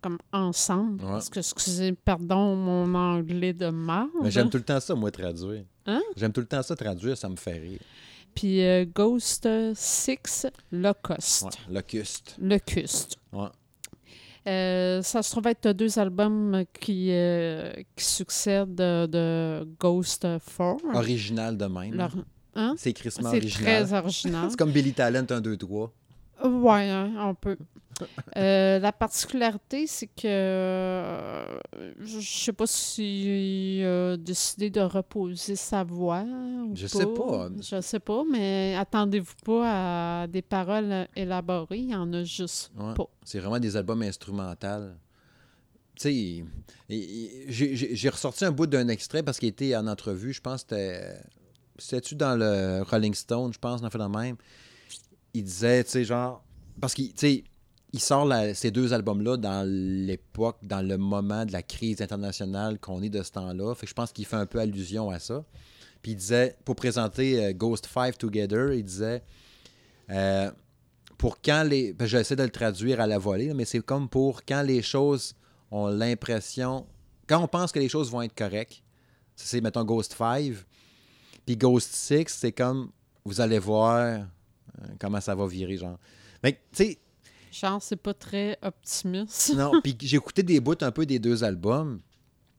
comme 0.00 0.18
ensemble. 0.32 1.04
Ouais. 1.04 1.10
Parce 1.10 1.28
que, 1.28 1.38
excusez, 1.40 1.92
pardon, 1.92 2.56
mon 2.56 2.94
anglais 2.94 3.52
de 3.52 3.68
marde. 3.68 4.08
Mais 4.22 4.30
j'aime 4.30 4.48
tout 4.50 4.56
le 4.56 4.64
temps 4.64 4.80
ça, 4.80 4.94
moi, 4.94 5.10
traduire. 5.10 5.64
Hein? 5.86 6.00
J'aime 6.16 6.32
tout 6.32 6.40
le 6.40 6.46
temps 6.46 6.62
ça, 6.62 6.74
traduire, 6.74 7.16
ça 7.16 7.28
me 7.28 7.36
fait 7.36 7.58
rire. 7.58 7.80
Puis 8.34 8.62
euh, 8.64 8.84
Ghost 8.86 9.46
Six 9.74 10.46
Locust. 10.72 11.42
Ouais. 11.42 11.50
Locuste. 11.74 12.36
Locust. 12.40 13.16
Ouais. 13.32 13.48
Euh, 14.50 15.02
ça 15.02 15.22
se 15.22 15.30
trouve 15.30 15.46
être 15.46 15.68
deux 15.72 15.98
albums 15.98 16.64
qui, 16.80 17.08
euh, 17.10 17.72
qui 17.94 18.04
succèdent 18.04 18.74
de, 18.74 19.06
de 19.06 19.68
Ghost 19.78 20.22
4. 20.22 20.76
Original 20.94 21.56
de 21.56 21.66
même. 21.66 21.94
Leur- 21.94 22.16
hein? 22.56 22.74
C'est 22.76 22.92
crissement 22.92 23.30
C'est 23.30 23.36
original. 23.36 23.86
très 23.86 23.96
original. 23.98 24.46
C'est 24.50 24.56
comme 24.58 24.72
Billy 24.72 24.92
Talent 24.92 25.26
1, 25.30 25.40
2, 25.40 25.56
3. 25.56 25.92
Ouais, 26.44 26.88
hein, 26.90 27.12
on 27.18 27.34
peut. 27.34 27.56
Euh, 28.36 28.78
la 28.78 28.92
particularité, 28.92 29.86
c'est 29.86 30.06
que 30.06 30.26
euh, 30.26 31.58
je 32.00 32.20
je 32.20 32.38
sais 32.44 32.52
pas 32.52 32.66
s'il 32.66 33.84
a 33.84 34.16
décidé 34.16 34.70
de 34.70 34.80
reposer 34.80 35.56
sa 35.56 35.84
voix. 35.84 36.22
ou 36.22 36.72
Je 36.74 36.86
sais 36.86 37.06
pas. 37.06 37.48
Je 37.60 37.80
sais 37.80 38.00
pas, 38.00 38.22
mais 38.30 38.74
attendez-vous 38.78 39.34
pas 39.44 40.22
à 40.22 40.26
des 40.26 40.42
paroles 40.42 41.08
élaborées. 41.16 41.78
Il 41.78 41.90
y 41.90 41.94
en 41.94 42.12
a 42.12 42.22
juste 42.24 42.70
Ouais. 42.78 42.94
pas. 42.94 43.08
C'est 43.24 43.38
vraiment 43.40 43.58
des 43.58 43.76
albums 43.76 44.02
instrumentaux. 44.02 44.88
Tu 45.96 46.44
sais, 46.88 47.48
j'ai 47.48 48.08
ressorti 48.08 48.44
un 48.44 48.52
bout 48.52 48.66
d'un 48.66 48.88
extrait 48.88 49.22
parce 49.22 49.38
qu'il 49.38 49.48
était 49.50 49.76
en 49.76 49.86
entrevue. 49.86 50.32
Je 50.32 50.40
pense 50.40 50.64
que 50.64 50.74
c'était. 50.76 51.20
C'était-tu 51.78 52.14
dans 52.14 52.36
le 52.38 52.82
Rolling 52.82 53.14
Stone, 53.14 53.52
je 53.54 53.58
pense, 53.58 53.80
dans 53.80 53.88
fait 53.90 53.98
de 53.98 54.04
même. 54.04 54.36
Il 55.32 55.44
disait, 55.44 55.82
tu 55.84 55.90
sais, 55.90 56.04
genre. 56.04 56.42
Parce 56.80 56.94
qu'il 56.94 57.08
tu 57.12 57.14
sais, 57.18 57.44
il 57.92 58.00
sort 58.00 58.32
ces 58.54 58.70
deux 58.70 58.92
albums-là 58.92 59.36
dans 59.36 59.66
l'époque, 59.66 60.58
dans 60.62 60.86
le 60.86 60.96
moment 60.96 61.44
de 61.44 61.52
la 61.52 61.62
crise 61.62 62.00
internationale 62.00 62.78
qu'on 62.78 63.02
est 63.02 63.08
de 63.08 63.22
ce 63.22 63.32
temps-là. 63.32 63.74
Fait 63.74 63.86
que 63.86 63.90
je 63.90 63.94
pense 63.94 64.12
qu'il 64.12 64.26
fait 64.26 64.36
un 64.36 64.46
peu 64.46 64.60
allusion 64.60 65.10
à 65.10 65.18
ça. 65.18 65.44
Puis 66.02 66.12
il 66.12 66.16
disait, 66.16 66.56
pour 66.64 66.76
présenter 66.76 67.44
euh, 67.44 67.52
Ghost 67.52 67.86
Five 67.86 68.16
Together, 68.16 68.72
il 68.72 68.84
disait, 68.84 69.22
euh, 70.10 70.50
pour 71.18 71.40
quand 71.42 71.64
les. 71.64 71.92
ben, 71.92 72.06
J'essaie 72.06 72.36
de 72.36 72.42
le 72.42 72.50
traduire 72.50 73.00
à 73.00 73.06
la 73.06 73.18
volée, 73.18 73.52
mais 73.54 73.64
c'est 73.64 73.80
comme 73.80 74.08
pour 74.08 74.44
quand 74.44 74.62
les 74.62 74.82
choses 74.82 75.34
ont 75.70 75.88
l'impression. 75.88 76.86
Quand 77.26 77.42
on 77.42 77.48
pense 77.48 77.72
que 77.72 77.78
les 77.78 77.88
choses 77.88 78.10
vont 78.10 78.22
être 78.22 78.34
correctes, 78.34 78.82
c'est, 79.36 79.60
mettons, 79.60 79.84
Ghost 79.84 80.14
5. 80.16 80.54
Puis 81.44 81.56
Ghost 81.56 81.94
6, 81.94 82.24
c'est 82.28 82.52
comme, 82.52 82.90
vous 83.24 83.40
allez 83.40 83.58
voir 83.58 83.96
euh, 83.96 84.18
comment 84.98 85.20
ça 85.20 85.34
va 85.34 85.46
virer, 85.46 85.76
genre. 85.76 85.98
Mais, 86.42 86.52
tu 86.52 86.84
sais, 86.84 86.98
Genre, 87.52 87.82
c'est 87.82 87.96
pas 87.96 88.14
très 88.14 88.58
optimiste. 88.62 89.54
non, 89.54 89.80
puis 89.82 89.96
j'ai 90.00 90.16
écouté 90.16 90.42
des 90.42 90.60
bouts 90.60 90.74
un 90.80 90.90
peu 90.92 91.04
des 91.06 91.18
deux 91.18 91.42
albums. 91.44 92.00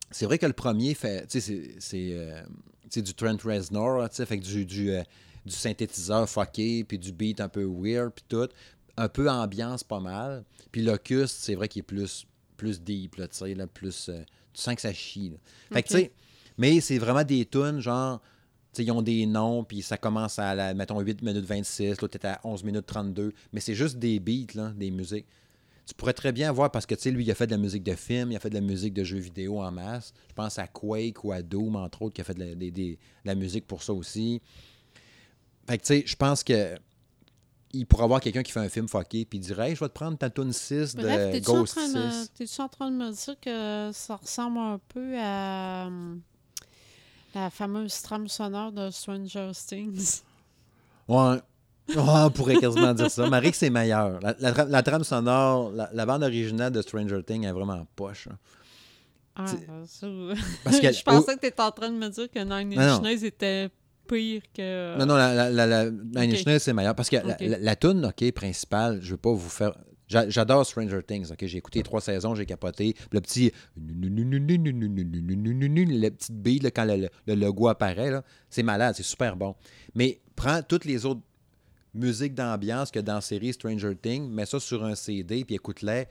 C'est 0.10 0.26
vrai 0.26 0.38
que 0.38 0.46
le 0.46 0.54
premier 0.54 0.94
fait, 0.94 1.26
tu 1.28 1.40
sais, 1.40 1.42
c'est- 1.42 1.76
c'est 1.80 2.10
euh, 2.14 2.42
du 2.96 3.14
Trent 3.14 3.38
Reznor, 3.44 4.10
tu 4.10 4.18
sais, 4.18 4.26
fait 4.26 4.38
que 4.40 4.44
du, 4.46 4.66
du, 4.66 4.92
euh, 4.92 5.04
du 5.46 5.54
synthétiseur 5.54 6.28
fucké, 6.30 6.84
puis 6.84 7.00
du 7.00 7.12
beat 7.14 7.40
un 7.40 7.48
peu 7.50 7.64
weird, 7.66 8.12
puis 8.14 8.26
tout. 8.28 8.48
Un 8.98 9.08
peu 9.08 9.30
ambiance 9.30 9.84
pas 9.84 10.02
mal. 10.02 10.44
Puis 10.72 10.82
Locust, 10.82 11.38
c'est 11.40 11.56
vrai 11.56 11.68
qu'il 11.70 11.80
est 11.80 11.84
plus, 11.84 12.26
plus 12.58 12.82
deep, 12.82 13.16
là, 13.16 13.28
tu 13.30 13.38
sais, 13.38 13.54
là, 13.56 13.66
plus... 13.68 14.10
euh, 14.10 14.22
tu 14.54 14.62
sens 14.62 14.76
que 14.76 14.82
ça 14.82 14.92
chie, 14.94 15.30
là. 15.30 15.38
Fait 15.72 15.84
que, 15.84 15.88
tu 15.88 15.94
sais, 15.96 16.12
mais 16.58 16.82
c'est 16.82 16.98
vraiment 16.98 17.24
des 17.24 17.46
tunes, 17.46 17.80
genre... 17.80 18.22
ils 18.78 18.92
ont 18.92 19.02
des 19.02 19.26
noms, 19.26 19.64
puis 19.64 19.82
ça 19.82 19.98
commence 19.98 20.40
à, 20.40 20.56
la, 20.56 20.74
mettons, 20.74 21.00
8 21.00 21.22
minutes 21.22 21.46
26, 21.46 22.02
l'autre 22.02 22.18
est 22.22 22.26
à 22.26 22.40
11 22.44 22.64
minutes 22.64 22.86
32. 22.86 23.34
Mais 23.54 23.60
c'est 23.60 23.76
juste 23.76 23.98
des 23.98 24.20
beats, 24.20 24.54
là, 24.56 24.72
des 24.76 24.92
musiques. 24.92 25.26
Tu 25.86 25.94
pourrais 25.96 26.14
très 26.14 26.32
bien 26.32 26.52
voir, 26.52 26.72
parce 26.72 26.86
que, 26.86 26.96
tu 26.96 27.02
sais, 27.02 27.12
lui, 27.12 27.26
il 27.26 27.32
a 27.32 27.36
fait 27.36 27.48
de 27.48 27.52
la 27.52 27.58
musique 27.58 27.84
de 27.84 27.96
film, 27.96 28.32
il 28.32 28.36
a 28.36 28.40
fait 28.40 28.50
de 28.50 28.56
la 28.56 28.62
musique 28.62 28.94
de 28.94 29.04
jeux 29.04 29.18
vidéo 29.18 29.60
en 29.62 29.72
masse. 29.72 30.14
Je 30.30 30.34
pense 30.34 30.58
à 30.60 30.68
Quake 30.68 31.24
ou 31.24 31.32
à 31.34 31.42
Doom, 31.42 31.76
entre 31.76 32.04
autres, 32.04 32.14
qui 32.14 32.22
a 32.22 32.24
fait 32.24 32.34
de 32.36 32.40
la, 32.44 32.56
des- 32.56 32.72
des- 32.72 32.92
de 32.94 32.98
la 33.26 33.36
musique 33.36 33.68
pour 33.68 33.84
ça 33.84 33.92
aussi. 33.92 34.42
Fait 35.68 35.78
que, 35.78 35.84
tu 35.84 35.88
sais, 35.88 36.04
je 36.06 36.16
pense 36.16 36.44
que 36.44 36.78
il 37.74 37.86
pourrait 37.86 38.04
avoir 38.04 38.20
quelqu'un 38.20 38.44
qui 38.44 38.52
fait 38.52 38.60
un 38.60 38.68
film 38.70 38.88
fucké, 38.90 39.24
puis 39.26 39.40
il 39.40 39.42
dirait, 39.42 39.70
hey, 39.70 39.76
je 39.76 39.80
vais 39.80 39.88
te 39.88 39.94
prendre 39.94 40.18
ta 40.18 40.30
tune 40.30 40.52
6 40.52 40.94
de 40.96 41.04
Bref, 41.04 41.42
Ghost 41.42 41.76
train 41.76 41.88
6. 41.88 41.94
de- 41.94 42.28
t'es-tu 42.38 42.62
en 42.62 42.68
train 42.68 42.92
de 42.92 42.96
me 42.98 43.12
dire 43.12 43.36
que 43.40 43.92
ça 43.94 44.16
ressemble 44.18 44.58
un 44.60 44.80
peu 44.90 45.18
à 45.18 45.88
euh, 45.88 46.16
la 47.36 47.50
fameuse 47.50 48.02
trame 48.02 48.28
sonore 48.28 48.72
de 48.72 48.90
Stranger 48.90 49.52
Things? 49.68 50.22
Ouais. 51.08 51.38
Ouais, 51.90 51.96
on 51.98 52.30
pourrait 52.32 52.56
quasiment 52.58 52.94
dire 52.94 53.10
ça. 53.12 53.30
Marie, 53.30 53.52
c'est 53.54 53.70
meilleur. 53.70 54.20
La, 54.22 54.34
la 54.40 54.52
tra- 54.54 54.68
la 54.70 54.84
trame 54.84 55.04
sonore, 55.04 55.72
la, 55.72 55.90
la 55.92 56.06
bande 56.06 56.24
originale 56.24 56.72
de 56.72 56.82
Stranger 56.82 57.22
Things 57.24 57.44
est 57.46 57.52
vraiment 57.52 57.86
poche. 57.96 58.28
hein. 58.32 58.38
Ah, 59.36 59.46
C'est- 59.48 60.06
ben, 60.06 60.36
Parce 60.64 60.80
que- 60.80 60.92
je 60.92 61.04
pensais 61.04 61.36
que 61.36 61.40
tu 61.42 61.48
étais 61.48 61.62
en 61.62 61.72
train 61.72 61.90
de 61.90 61.96
me 61.98 62.10
dire 62.10 62.30
que 62.30 62.40
Nine 62.40 62.78
Ah. 62.80 62.94
Inch 62.96 63.02
Nails 63.02 63.26
était 63.26 63.70
pire 64.08 64.42
que. 64.54 64.98
Non, 65.00 65.06
non, 65.06 65.16
la, 65.16 65.34
la, 65.34 65.50
la, 65.50 65.66
la- 65.68 65.90
Nine 65.90 66.32
Inch 66.34 66.42
Ok. 66.42 66.46
Nails, 66.46 66.60
c'est 66.60 66.74
meilleur. 66.74 66.96
Parce 66.96 67.10
que 67.10 67.16
la, 67.18 67.36
la, 67.40 67.58
la 67.58 67.76
toune, 67.76 68.06
OK, 68.06 68.32
principale, 68.34 69.00
je 69.02 69.12
veux 69.12 69.18
pas 69.18 69.32
vous 69.32 69.50
faire... 69.50 69.74
j'a- 70.12 70.30
J'adore 70.30 70.66
Stranger 70.66 71.02
Things, 71.06 71.32
OK? 71.32 71.46
J'ai 71.46 71.58
écouté 71.58 71.84
trois 71.84 72.02
saisons, 72.02 72.36
j'ai 72.36 72.46
capoté. 72.46 72.96
Le 73.12 73.22
petit... 73.22 73.52
Le 73.78 74.10
petit 76.10 76.32
beat, 76.32 76.64
là, 76.64 76.72
quand 76.72 76.86
le, 76.86 77.10
le 77.28 77.36
logo 77.36 77.68
apparaît, 77.68 78.12
c'est 78.50 78.64
malade, 78.64 78.96
c'est 78.96 79.04
super 79.04 79.36
bon. 79.36 79.56
Mais 79.96 80.20
prends 80.36 80.62
toutes 80.62 80.86
les 80.86 81.06
autres 81.06 81.22
musiques 81.94 82.34
d'ambiance 82.34 82.92
que 82.92 83.00
dans 83.00 83.16
la 83.16 83.22
série 83.22 83.54
Stranger 83.54 83.96
Things, 83.96 84.30
mets 84.30 84.46
ça 84.46 84.60
sur 84.60 84.84
un 84.84 84.96
CD, 84.96 85.46
puis 85.46 85.56
écoute-les. 85.56 86.06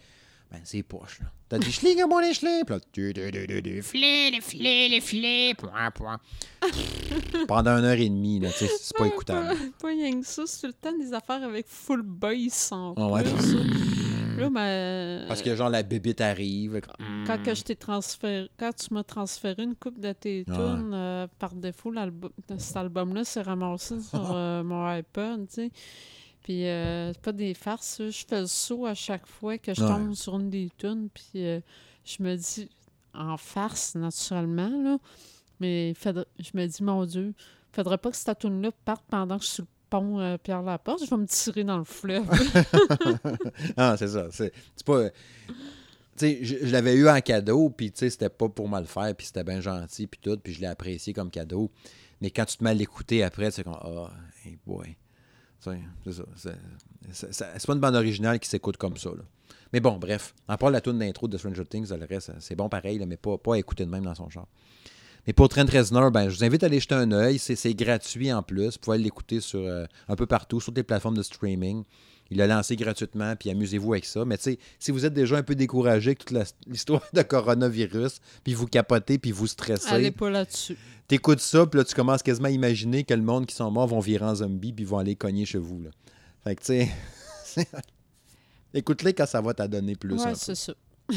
Ben, 0.51 0.61
c'est 0.65 0.83
poche, 0.83 1.21
là. 1.21 1.27
T'as 1.49 1.59
des 1.59 1.71
schling 1.71 2.01
à 2.01 2.07
mon 2.07 2.21
échelin, 2.21 2.63
puis 2.65 2.75
là... 2.75 2.81
tu- 2.81 3.13
tu- 3.13 3.31
tu- 3.31 3.47
tu- 3.47 3.63
tu- 3.63 3.83
Filet, 3.83 4.31
le 4.33 4.41
filet, 4.41 4.89
le 4.89 5.01
filet, 5.01 5.55
point, 5.55 5.91
point. 5.93 6.19
Pendant 7.49 7.79
une 7.79 7.85
heure 7.85 7.99
et 7.99 8.09
demie, 8.09 8.41
là, 8.41 8.51
tu 8.51 8.59
sais, 8.67 8.71
c'est 8.81 8.97
pas 8.97 9.07
écoutable. 9.07 9.57
Pas, 9.81 9.89
rien 9.89 10.21
que 10.21 10.27
ça, 10.27 10.43
c'est 10.47 10.61
tout 10.63 10.67
le 10.69 10.73
temps 10.73 10.97
des 10.99 11.13
affaires 11.13 11.43
avec 11.43 11.67
full 11.69 12.03
bass 12.03 12.73
en 12.73 12.95
Ah 12.97 13.07
ouais. 13.09 13.23
plus. 13.23 13.57
Là, 14.39 14.49
ben, 14.51 15.25
Parce 15.29 15.43
que, 15.43 15.55
genre, 15.55 15.69
la 15.71 15.83
bébite 15.83 16.21
arrive. 16.21 16.81
quand 17.27 17.43
que 17.43 17.55
je 17.55 17.63
t'ai 17.63 17.77
transféré, 17.77 18.49
quand 18.59 18.75
tu 18.75 18.93
m'as 18.95 19.05
transféré 19.05 19.63
une 19.63 19.75
coupe 19.75 20.01
de 20.01 20.13
tes 20.13 20.45
Ouais. 20.49 20.55
tunes, 20.55 20.93
euh, 20.95 21.27
par 21.39 21.55
défaut, 21.55 21.91
l'album, 21.91 22.31
cet 22.59 22.77
album-là 22.77 23.25
s'est 23.25 23.43
ramassé 23.43 24.01
sur 24.01 24.33
euh, 24.35 24.63
mon 24.63 24.87
iPod, 24.87 25.47
tu 25.49 25.55
sais. 25.55 25.71
Puis 26.43 26.67
euh, 26.67 27.13
c'est 27.13 27.21
pas 27.23 27.33
des 27.33 27.55
farces, 27.55 28.01
je 28.09 28.25
fais 28.27 28.41
le 28.41 28.47
saut 28.47 28.87
à 28.87 28.95
chaque 28.95 29.27
fois 29.27 29.59
que 29.59 29.75
je 29.75 29.83
Ouais. 29.83 29.89
tombe 29.89 30.15
sur 30.15 30.37
une 30.37 30.49
des 30.51 30.71
tunes, 30.79 31.09
puis 31.13 31.45
euh, 31.47 31.61
je 32.05 32.23
me 32.23 32.35
dis, 32.37 32.69
en 33.15 33.37
farce, 33.37 33.95
naturellement, 33.95 34.71
là, 34.83 34.99
mais 35.61 35.93
faudrait- 35.95 36.25
je 36.39 36.51
me 36.55 36.67
dis, 36.67 36.83
mon 36.83 37.05
Dieu, 37.05 37.35
faudrait 37.73 37.99
pas 37.99 38.11
que 38.11 38.17
cette 38.17 38.39
tune-là 38.39 38.71
parte 38.85 39.05
pendant 39.11 39.37
que 39.39 39.45
je 39.45 39.49
suis 39.49 39.55
sur 39.57 39.65
le 39.65 39.69
pont 39.91 40.19
euh, 40.21 40.39
Pierre-Laporte, 40.39 41.05
je 41.05 41.11
vais 41.11 41.17
me 41.17 41.27
tirer 41.27 41.65
dans 41.65 41.79
le 41.79 41.85
fleuve. 41.85 42.27
Ah, 43.77 43.97
c'est 43.99 44.09
ça. 44.09 44.29
C'est 44.31 44.53
pas. 44.85 45.09
Je, 46.21 46.43
je 46.43 46.67
l'avais 46.73 46.95
eu 46.95 47.09
en 47.09 47.21
cadeau, 47.21 47.71
puis 47.71 47.91
tu 47.93 47.99
sais, 48.01 48.11
c'était 48.11 48.29
pas 48.29 48.49
pour 48.49 48.69
mal 48.69 48.87
faire, 48.87 49.15
puis 49.17 49.27
c'était 49.27 49.45
bien 49.45 49.61
gentil, 49.61 50.07
puis 50.07 50.21
tout, 50.23 50.37
puis 50.43 50.53
je 50.53 50.61
l'ai 50.61 50.67
apprécié 50.67 51.13
comme 51.13 51.31
cadeau. 51.31 51.71
Mais 52.21 52.31
quand 52.31 52.45
tu 52.45 52.57
te 52.59 52.65
mets 52.65 52.71
à 52.71 52.75
l'écouter 52.75 53.23
après, 53.23 53.51
c'est 53.51 53.65
comme, 53.65 53.79
ah, 53.81 54.11
hey 54.45 54.59
boy. 54.67 54.97
C'est 56.05 56.13
ça. 56.13 56.23
C'est- 57.33 57.67
pas 57.67 57.73
une 57.75 57.81
bande 57.81 57.95
originale 57.95 58.39
qui 58.41 58.49
s'écoute 58.49 58.77
comme 58.77 58.97
ça. 58.97 59.11
Mais 59.73 59.81
bon, 59.81 59.99
bref. 59.99 60.35
À 60.49 60.57
part 60.59 60.71
la 60.71 60.81
tune 60.81 60.99
d'intro 60.99 61.29
de 61.29 61.37
Stranger 61.39 61.65
Things, 61.65 61.91
le 61.93 62.07
reste, 62.07 62.33
c'est 62.41 62.57
bon 62.57 62.69
pareil, 62.69 62.99
là, 62.99 63.07
mais 63.07 63.17
pas, 63.17 63.37
pas 63.39 63.55
à 63.55 63.59
écouter 63.59 63.85
de 63.85 63.91
même 63.91 64.05
dans 64.05 64.15
son 64.15 64.29
genre. 64.31 64.49
Mais 65.27 65.33
pour 65.33 65.49
Trent 65.49 65.67
Reznor, 65.71 66.11
ben, 66.11 66.29
je 66.29 66.37
vous 66.37 66.45
invite 66.45 66.63
à 66.63 66.67
aller 66.67 66.81
jeter 66.81 66.95
un 66.95 67.13
œil. 67.13 67.39
C'est 67.39 67.75
gratuit 67.75 68.33
en 68.33 68.43
plus. 68.43 68.73
Vous 68.73 68.79
pouvez 68.81 68.99
l'écouter 68.99 69.41
sur, 69.41 69.61
euh, 69.61 69.85
un 70.09 70.17
peu 70.17 70.27
partout, 70.27 70.61
sur 70.61 70.73
des 70.73 70.83
plateformes 70.83 71.17
de 71.17 71.23
streaming. 71.23 71.85
Il 72.31 72.39
l'a 72.39 72.47
lancé 72.47 72.77
gratuitement, 72.77 73.35
puis 73.37 73.51
amusez-vous 73.51 73.93
avec 73.93 74.05
ça. 74.05 74.25
Mais 74.25 74.37
tu 74.39 74.45
sais, 74.45 74.59
si 74.79 74.91
vous 74.93 75.05
êtes 75.05 75.13
déjà 75.15 75.37
un 75.37 75.43
peu 75.43 75.55
découragé 75.57 76.11
avec 76.11 76.25
toute 76.25 76.39
l'histoire 76.67 77.03
de 77.13 77.23
coronavirus, 77.23 78.21
puis 78.45 78.55
vous 78.55 78.67
capotez, 78.67 79.19
puis 79.19 79.33
vous 79.33 79.47
stressez, 79.49 79.89
Allez 79.91 80.11
pas 80.13 80.31
là-dessus. 80.31 80.77
t'écoutes 81.09 81.41
ça, 81.41 81.67
puis 81.67 81.79
là, 81.79 81.85
tu 81.85 81.95
commences 81.95 82.23
quasiment 82.23 82.47
à 82.49 82.53
imaginer 82.53 83.03
que 83.05 83.15
le 83.15 83.23
monde 83.23 83.47
qui 83.47 83.55
sont 83.57 83.71
morts 83.71 83.89
vont 83.89 83.99
virer 84.01 84.25
en 84.27 84.35
zombie, 84.37 84.73
puis 84.73 84.85
vont 84.85 84.99
aller 84.99 85.17
cogner 85.17 85.45
chez 85.45 85.59
vous. 85.59 85.83
Là. 85.83 85.91
Fait 86.45 86.55
que, 86.55 86.61
tu 86.63 86.89
sais, 87.45 87.67
écoute-les 88.75 89.13
quand 89.15 89.27
ça 89.27 89.41
va 89.41 89.53
t'adonner 89.55 89.97
plus. 89.97 90.15
Ouais, 90.15 90.35
c'est 90.37 90.55
ça. 90.55 90.73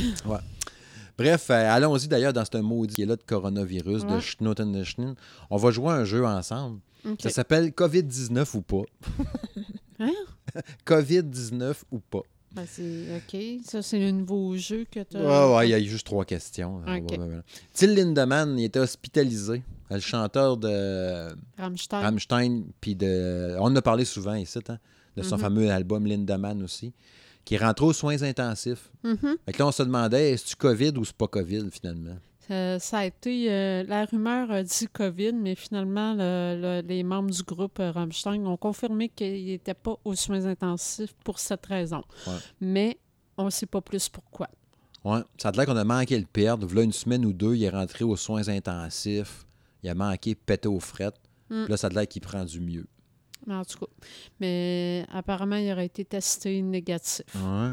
Bref, 1.15 1.52
euh, 1.52 1.69
allons-y 1.76 2.08
d'ailleurs 2.08 2.34
dans 2.34 2.43
ce 2.43 2.58
maudit 2.58 3.06
là 3.06 3.15
de 3.15 3.21
coronavirus, 3.21 4.04
de 4.06 4.13
Ouais. 4.13 4.21
schnoten 4.21 4.71
de 4.71 4.84
schnin. 4.84 5.13
On 5.52 5.58
va 5.58 5.69
jouer 5.69 5.89
à 5.89 5.97
un 5.97 6.06
jeu 6.06 6.26
ensemble. 6.26 6.80
Ça 7.21 7.30
s'appelle 7.30 7.69
COVID-19 7.69 8.56
ou 8.58 8.62
pas. 8.62 8.82
Hein? 9.99 10.10
COVID-19 10.86 11.76
ou 11.92 12.00
pas. 12.00 12.22
Ben, 12.54 12.66
c'est 12.70 13.08
OK. 13.18 13.42
Ça, 13.66 13.82
c'est 13.82 14.00
le 14.00 14.12
nouveau 14.12 14.56
jeu 14.58 14.86
que 14.92 15.00
tu 15.00 15.18
Ouais, 15.18 15.56
ouais, 15.56 15.68
il 15.68 15.72
y 15.72 15.74
a 15.74 15.80
juste 15.82 16.06
trois 16.06 16.24
questions. 16.24 16.78
Ok. 16.78 16.88
Ouais, 16.88 17.18
ouais, 17.18 17.18
ouais. 17.18 17.42
Till 17.74 17.96
Lindemann, 17.96 18.60
il 18.60 18.66
était 18.66 18.80
hospitalisé. 18.80 19.63
Le 19.89 20.00
chanteur 20.00 20.58
de 20.58 21.36
Rammstein. 21.58 22.02
Rammstein, 22.02 22.63
puis 22.82 22.96
de. 22.96 23.56
On 23.60 23.63
en 23.66 23.76
a 23.76 23.82
parlé 23.82 24.06
souvent 24.06 24.34
ici, 24.36 24.60
hein, 24.70 24.78
de 25.18 25.22
son 25.24 25.36
Mhm. 25.36 25.42
fameux 25.42 25.70
album 25.72 26.06
Lindemann 26.08 26.63
aussi, 26.63 26.94
qui 27.46 27.56
est 27.56 27.58
rentré 27.60 27.86
aux 27.86 27.94
soins 27.94 28.22
intensifs. 28.24 28.89
Mhm. 29.04 29.38
Fait 29.46 29.52
que 29.52 29.60
là, 29.60 29.68
on 29.68 29.72
se 29.72 29.84
demandait, 29.84 30.32
est-ce 30.32 30.56
que 30.56 30.62
COVID 30.68 30.94
ou 30.98 31.06
c'est 31.06 31.16
pas 31.16 31.28
COVID 31.28 31.70
finalement? 31.72 32.18
Euh, 32.51 32.77
ça 32.79 32.99
a 32.99 33.06
été. 33.06 33.51
euh, 33.51 33.84
la 33.88 34.06
rumeur 34.06 34.51
a 34.51 34.63
dit 34.63 34.88
COVID, 34.88 35.34
mais 35.34 35.56
finalement, 35.56 36.13
le- 36.13 36.60
le- 36.82 36.88
les 36.88 37.03
membres 37.03 37.29
du 37.32 37.41
groupe 37.43 37.79
euh, 37.79 37.91
Rammstein 37.91 38.45
ont 38.45 38.58
confirmé 38.58 39.10
qu'il 39.10 39.45
n'était 39.45 39.73
pas 39.73 39.95
aux 40.03 40.15
soins 40.15 40.45
intensifs 40.45 41.13
pour 41.23 41.39
cette 41.39 41.65
raison. 41.65 42.03
Ouais. 42.27 42.34
Mais 42.60 42.97
on 43.38 43.45
ne 43.45 43.49
sait 43.49 43.65
pas 43.65 43.82
plus 43.82 44.10
pourquoi. 44.10 44.49
Ouais, 45.06 45.19
ça 45.38 45.49
a 45.49 45.51
l'air 45.51 45.65
qu'on 45.65 45.75
a 45.77 45.84
manqué 45.84 46.17
le 46.19 46.25
perdre. 46.25 46.73
Là, 46.73 46.82
une 46.84 46.91
semaine 46.93 47.25
ou 47.25 47.34
deux, 47.34 47.56
il 47.56 47.63
est 47.63 47.69
rentré 47.69 48.03
aux 48.06 48.15
soins 48.15 48.47
intensifs. 48.49 49.45
Il 49.82 49.89
a 49.89 49.95
manqué 49.95 50.36
péter 50.36 50.67
aux 50.69 50.79
frettes. 50.79 51.19
Mm. 51.49 51.63
Puis 51.63 51.71
Là, 51.71 51.77
ça 51.77 51.88
a 51.88 51.89
l'air 51.89 52.08
qu'il 52.08 52.21
prend 52.21 52.45
du 52.45 52.60
mieux. 52.62 52.86
Mais 53.45 53.56
en 53.56 53.65
tout 53.65 53.77
cas. 53.79 53.91
Mais 54.39 55.06
apparemment, 55.12 55.58
il 55.58 55.69
aurait 55.71 55.86
été 55.88 56.06
testé 56.06 56.62
négatif. 56.62 57.25
Ouais. 57.36 57.71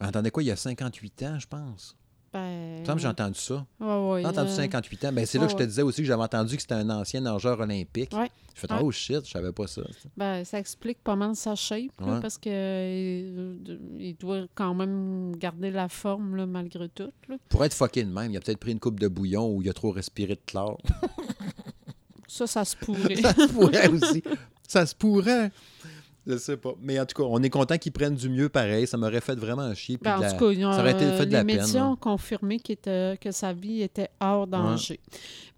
Entendez 0.00 0.30
quoi, 0.30 0.42
il 0.42 0.46
y 0.46 0.50
a 0.50 0.56
58 0.56 1.22
ans, 1.22 1.38
je 1.38 1.46
pense? 1.46 1.96
Ben, 2.32 2.80
me 2.80 2.94
que 2.94 2.98
j'ai 2.98 3.08
entendu 3.08 3.38
ça. 3.38 3.66
ouais, 3.78 4.10
ouais, 4.10 4.22
J'ai 4.22 4.28
entendu 4.28 4.50
euh, 4.52 4.56
58 4.56 5.04
ans. 5.04 5.12
Ben, 5.12 5.26
c'est 5.26 5.38
là 5.38 5.44
que 5.46 5.52
je 5.52 5.56
te 5.56 5.62
disais 5.64 5.82
aussi 5.82 6.00
que 6.00 6.06
j'avais 6.06 6.22
entendu 6.22 6.56
que 6.56 6.62
c'était 6.62 6.74
un 6.74 6.88
ancien 6.88 7.20
nageur 7.20 7.60
olympique. 7.60 8.10
Je 8.54 8.60
fais 8.60 8.68
oh 8.80 8.90
shit, 8.90 9.26
je 9.26 9.30
savais 9.30 9.52
pas 9.52 9.66
ça. 9.66 9.82
Ben, 10.16 10.42
ça 10.44 10.58
explique 10.58 11.02
pas 11.02 11.14
mal 11.14 11.36
sa 11.36 11.54
shape, 11.54 12.00
là, 12.00 12.20
parce 12.20 12.38
que 12.38 12.48
euh, 12.48 13.56
il 13.98 14.16
doit 14.16 14.46
quand 14.54 14.74
même 14.74 15.36
garder 15.36 15.70
la 15.70 15.88
forme 15.88 16.36
là, 16.36 16.46
malgré 16.46 16.88
tout. 16.88 17.12
là. 17.28 17.36
Pour 17.48 17.64
être 17.64 17.74
fucké 17.74 18.02
de 18.04 18.10
même, 18.12 18.30
il 18.30 18.36
a 18.36 18.40
peut-être 18.40 18.58
pris 18.60 18.72
une 18.72 18.80
coupe 18.80 18.98
de 18.98 19.08
bouillon 19.08 19.48
ou 19.48 19.62
il 19.62 19.68
a 19.68 19.72
trop 19.74 19.90
respiré 19.90 20.34
de 20.34 20.40
chlore. 20.46 20.80
Ça, 22.28 22.46
ça 22.46 22.64
se 22.64 22.76
pourrait. 22.76 23.16
ça 23.22 23.34
se 23.34 23.48
pourrait 23.52 23.88
aussi. 23.88 24.22
Ça 24.66 24.86
se 24.86 24.94
pourrait. 24.94 25.50
Je 26.26 26.36
sais 26.36 26.56
pas. 26.56 26.74
Mais 26.80 27.00
en 27.00 27.04
tout 27.06 27.20
cas, 27.20 27.28
on 27.28 27.42
est 27.42 27.50
content 27.50 27.76
qu'ils 27.78 27.90
prennent 27.92 28.14
du 28.14 28.28
mieux 28.28 28.48
pareil. 28.48 28.86
Ça 28.86 28.96
m'aurait 28.96 29.20
fait 29.20 29.34
vraiment 29.34 29.74
chier. 29.74 29.98
puis 29.98 30.04
Ben, 30.04 30.18
en 30.18 30.20
la- 30.20 30.32
tout 30.32 30.38
cas, 30.38 30.52
ils 30.52 30.64
ont, 30.64 30.72
ça 30.72 30.78
aurait 30.80 30.92
été 30.92 31.04
fait 31.06 31.24
de 31.26 31.30
les 31.30 31.36
la 31.36 31.44
médias 31.44 31.84
ont 31.84 31.96
confirmé 31.96 32.60
était- 32.68 33.18
que 33.20 33.30
sa 33.32 33.52
vie 33.52 33.82
était 33.82 34.08
hors 34.20 34.46
danger. 34.46 35.00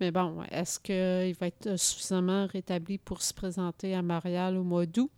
Mais 0.00 0.11
bon, 0.11 0.37
est-ce 0.50 0.81
qu'il 0.81 1.35
va 1.38 1.48
être 1.48 1.79
suffisamment 1.79 2.46
rétabli 2.46 2.96
pour 2.98 3.20
se 3.22 3.35
présenter 3.35 3.94
à 3.94 4.00
Montréal 4.03 4.57
au 4.57 4.62
mois 4.64 4.87
d'août? 4.87 5.11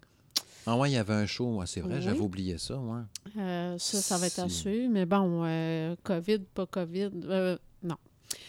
Ah 0.69 0.77
ouais, 0.77 0.91
il 0.91 0.95
y 0.95 0.97
avait 0.97 1.15
un 1.15 1.27
show, 1.27 1.63
c'est 1.65 1.81
vrai, 1.81 1.95
Oui. 1.99 2.03
j'avais 2.03 2.19
oublié 2.19 2.59
ça, 2.59 2.77
ouais. 2.77 3.03
Euh, 3.39 3.77
ça, 3.79 3.99
ça 3.99 4.19
va 4.19 4.27
être 4.27 4.41
à 4.41 4.49
suivre. 4.49 4.91
Mais 4.93 5.07
bon, 5.07 5.43
euh, 5.45 5.95
COVID, 6.03 6.41
pas 6.53 6.67
COVID, 6.67 7.11
euh, 7.29 7.57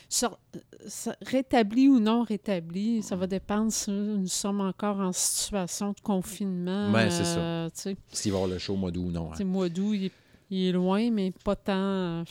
Sur- 0.09 0.39
ça- 0.87 1.15
rétabli 1.21 1.87
ou 1.87 1.99
non 1.99 2.23
rétabli, 2.23 3.03
ça 3.03 3.15
va 3.15 3.27
dépendre 3.27 3.71
si 3.71 3.91
nous 3.91 4.27
sommes 4.27 4.61
encore 4.61 4.99
en 4.99 5.11
situation 5.11 5.89
de 5.91 5.99
confinement. 6.01 6.91
Ben, 6.91 7.09
c'est 7.09 7.25
ça. 7.25 7.37
euh. 7.39 7.69
S'il 8.11 8.31
va 8.31 8.37
y 8.37 8.41
avoir 8.41 8.49
le 8.53 8.57
show 8.59 8.73
au 8.73 8.77
mois 8.77 8.91
d'août 8.91 9.05
ou 9.07 9.11
non. 9.11 9.31
hein. 9.33 9.43
Mois 9.43 9.69
d'août, 9.69 9.93
il, 9.93 10.05
est- 10.05 10.11
il 10.49 10.67
est 10.67 10.71
loin, 10.71 11.11
mais 11.11 11.31
pas 11.43 11.55
tant. 11.55 11.73
euh, 11.75 12.23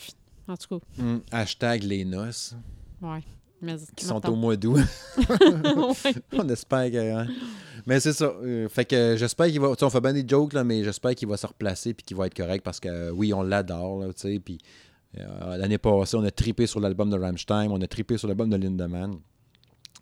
En 0.47 0.55
tout 0.57 0.79
cas, 0.79 0.85
Hum, 0.99 1.21
hashtag 1.31 1.83
les 1.83 2.03
noces, 2.05 2.55
ouais. 3.01 3.23
Mais, 3.61 3.75
qui 3.95 4.05
sont 4.05 4.23
au 4.29 4.35
mois 4.35 4.55
d'août. 4.55 4.79
Ouais. 5.17 6.13
on 6.33 6.47
espère 6.49 6.91
que... 6.91 7.11
hein. 7.21 7.27
Mais 7.85 7.99
c'est 7.99 8.13
ça. 8.13 8.25
euh, 8.25 8.67
fait 8.69 8.85
que 8.85 9.15
j'espère 9.17 9.47
qu'il 9.47 9.59
va... 9.61 9.71
on 9.81 9.89
fait 9.89 10.01
bien 10.01 10.13
des 10.13 10.25
jokes, 10.27 10.53
là, 10.53 10.63
mais 10.63 10.83
j'espère 10.83 11.15
qu'il 11.15 11.27
va 11.27 11.37
se 11.37 11.47
replacer 11.47 11.93
puis 11.93 12.03
qu'il 12.05 12.17
va 12.17 12.27
être 12.27 12.35
correct 12.35 12.63
parce 12.63 12.79
que, 12.79 12.87
euh, 12.89 13.11
oui, 13.11 13.33
on 13.33 13.41
l'adore, 13.43 13.99
là, 13.99 14.07
tu 14.13 14.13
sais, 14.21 14.39
puis... 14.39 14.57
euh, 15.17 15.57
L'année 15.57 15.77
passée, 15.77 16.15
on 16.17 16.23
a 16.23 16.31
tripé 16.31 16.67
sur 16.67 16.79
l'album 16.79 17.09
de 17.09 17.17
Rammstein, 17.17 17.69
on 17.71 17.81
a 17.81 17.87
tripé 17.87 18.17
sur 18.17 18.27
l'album 18.27 18.49
de 18.49 18.57
Lindemann. 18.57 19.17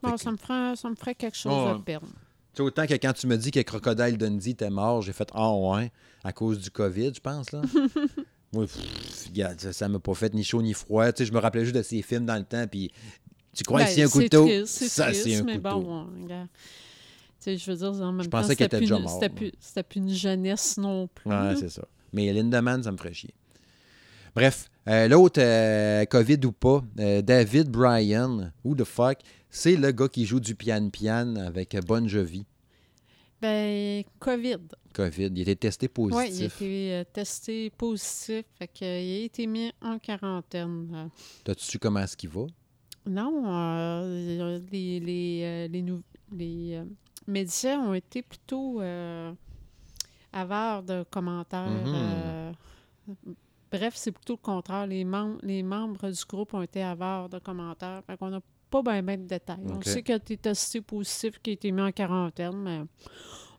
Bon, 0.03 0.11
que- 0.11 0.19
ça, 0.19 0.31
me 0.31 0.37
ferait, 0.37 0.75
ça 0.75 0.89
me 0.89 0.95
ferait 0.95 1.15
quelque 1.15 1.37
chose 1.37 1.53
Ouais. 1.71 1.77
de 1.77 1.83
perdre. 1.83 2.07
Tu 2.07 2.57
sais, 2.57 2.61
autant 2.63 2.85
que 2.85 2.93
quand 2.93 3.13
tu 3.13 3.27
me 3.27 3.37
dis 3.37 3.51
que 3.51 3.59
Crocodile 3.61 4.17
Dundee 4.17 4.51
était 4.51 4.69
mort, 4.69 5.01
j'ai 5.01 5.13
fait 5.13 5.29
Ah 5.33 5.53
ouais, 5.53 5.91
à 6.23 6.31
cause 6.33 6.59
du 6.59 6.69
COVID, 6.71 7.11
je 7.15 7.19
pense. 7.19 7.51
là. 7.51 7.61
Moi, 8.53 8.65
pff, 8.65 9.27
regarde, 9.27 9.59
ça- 9.59 9.73
ça 9.73 9.89
m'a 9.89 9.99
pas 9.99 10.13
fait 10.13 10.33
ni 10.33 10.43
chaud 10.43 10.61
ni 10.61 10.73
froid. 10.73 11.11
Tu 11.11 11.19
sais, 11.23 11.25
je 11.25 11.33
me 11.33 11.39
rappelais 11.39 11.63
juste 11.65 11.75
de 11.75 11.81
ces 11.81 12.01
films 12.01 12.25
dans 12.25 12.35
le 12.37 12.43
temps, 12.45 12.65
puis 12.67 12.91
tu 13.53 13.63
crois 13.63 13.79
Ben, 13.81 13.85
que 13.87 13.91
c'est 13.91 14.03
un 14.03 14.07
couteau? 14.09 14.45
triste, 14.45 14.67
ça, 14.87 15.13
c'est 15.13 15.35
un 15.37 15.43
mais 15.43 15.57
couteau. 15.57 15.81
bon, 15.81 16.07
regarde. 16.23 16.47
Tu 17.41 17.51
sais, 17.51 17.57
je 17.57 17.71
veux 17.71 17.77
dire, 17.77 17.87
en 18.05 18.11
même 18.13 18.21
Je 18.23 18.29
temps, 18.29 18.41
pensais 18.41 18.55
qu'elle 18.55 18.65
c'était 18.65 18.65
était 18.65 18.77
plus, 18.77 18.85
déjà 18.85 18.95
une- 18.97 19.03
morte, 19.03 19.13
c'était 19.15 19.29
moi. 19.29 19.37
plus, 19.37 19.51
c'était 19.59 19.83
plus 19.83 19.97
une 19.99 20.09
jeunesse 20.09 20.77
non 20.77 21.07
plus. 21.07 21.29
Ouais, 21.29 21.55
c'est 21.57 21.69
ça. 21.69 21.83
Mais 22.13 22.31
Lindemann, 22.31 22.81
ça 22.83 22.91
me 22.91 22.97
ferait 22.97 23.13
chier. 23.13 23.33
Bref, 24.35 24.69
euh, 24.87 25.07
l'autre, 25.07 25.41
euh, 25.41 26.05
COVID 26.05 26.39
ou 26.45 26.51
pas, 26.51 26.83
euh, 26.99 27.21
David 27.21 27.69
Bryan, 27.69 28.51
who 28.63 28.75
the 28.75 28.83
fuck, 28.83 29.19
c'est 29.49 29.75
le 29.75 29.91
gars 29.91 30.07
qui 30.07 30.25
joue 30.25 30.39
du 30.39 30.55
piano-piano 30.55 31.39
avec 31.41 31.75
Bon 31.85 32.07
Jovi. 32.07 32.45
Ben, 33.41 34.03
COVID. 34.19 34.59
COVID. 34.93 35.31
Il 35.35 35.41
était 35.41 35.55
testé 35.55 35.89
Oui, 35.97 36.09
il 36.09 36.13
a 36.13 36.25
positif. 36.25 36.61
été 36.61 37.03
testé 37.13 37.69
positif. 37.69 38.45
Fait 38.57 38.67
qu'il 38.67 38.87
a 38.87 38.99
été 39.25 39.45
mis 39.47 39.71
en 39.81 39.99
quarantaine. 39.99 41.09
T'as-tu 41.43 41.65
su 41.65 41.79
comment 41.79 41.99
est-ce 41.99 42.15
qu'il 42.15 42.29
va? 42.29 42.45
Non, 43.07 43.43
euh, 43.45 44.59
les, 44.71 44.99
les, 44.99 45.67
les, 45.67 45.83
les, 46.31 46.81
médias 47.27 47.77
ont 47.77 47.93
été 47.93 48.21
plutôt 48.21 48.81
avares 50.35 50.83
de 50.83 51.03
commentaires. 51.09 51.69
Mhm. 51.69 51.93
euh, 51.95 52.51
bref, 53.77 53.93
c'est 53.95 54.11
plutôt 54.11 54.33
le 54.33 54.37
contraire. 54.45 54.87
Les, 54.87 55.03
mem- 55.05 55.37
les 55.43 55.63
membres 55.63 56.09
du 56.09 56.23
groupe 56.27 56.53
ont 56.53 56.61
été 56.61 56.81
avares 56.83 57.29
de 57.29 57.39
commentaires. 57.39 58.01
Fait 58.05 58.17
qu'on 58.17 58.29
n'a 58.29 58.41
pas 58.69 58.81
bien 58.81 59.01
ben 59.03 59.21
de 59.21 59.27
détails. 59.27 59.57
On 59.69 59.75
Ok. 59.75 59.85
sait 59.85 60.01
qu'il 60.03 60.13
a 60.13 60.17
été 60.17 60.37
testé 60.37 60.81
positif, 60.81 61.39
qu'il 61.39 61.51
a 61.51 61.53
été 61.53 61.71
mis 61.71 61.81
en 61.81 61.91
quarantaine, 61.91 62.57
mais 62.57 62.81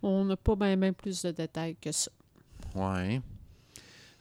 on 0.03 0.25
n'a 0.25 0.37
pas 0.37 0.57
bien 0.57 0.77
ben 0.77 0.93
plus 0.93 1.23
de 1.23 1.31
détails 1.31 1.77
que 1.77 1.93
ça. 1.93 2.11
Ouais. 2.75 3.21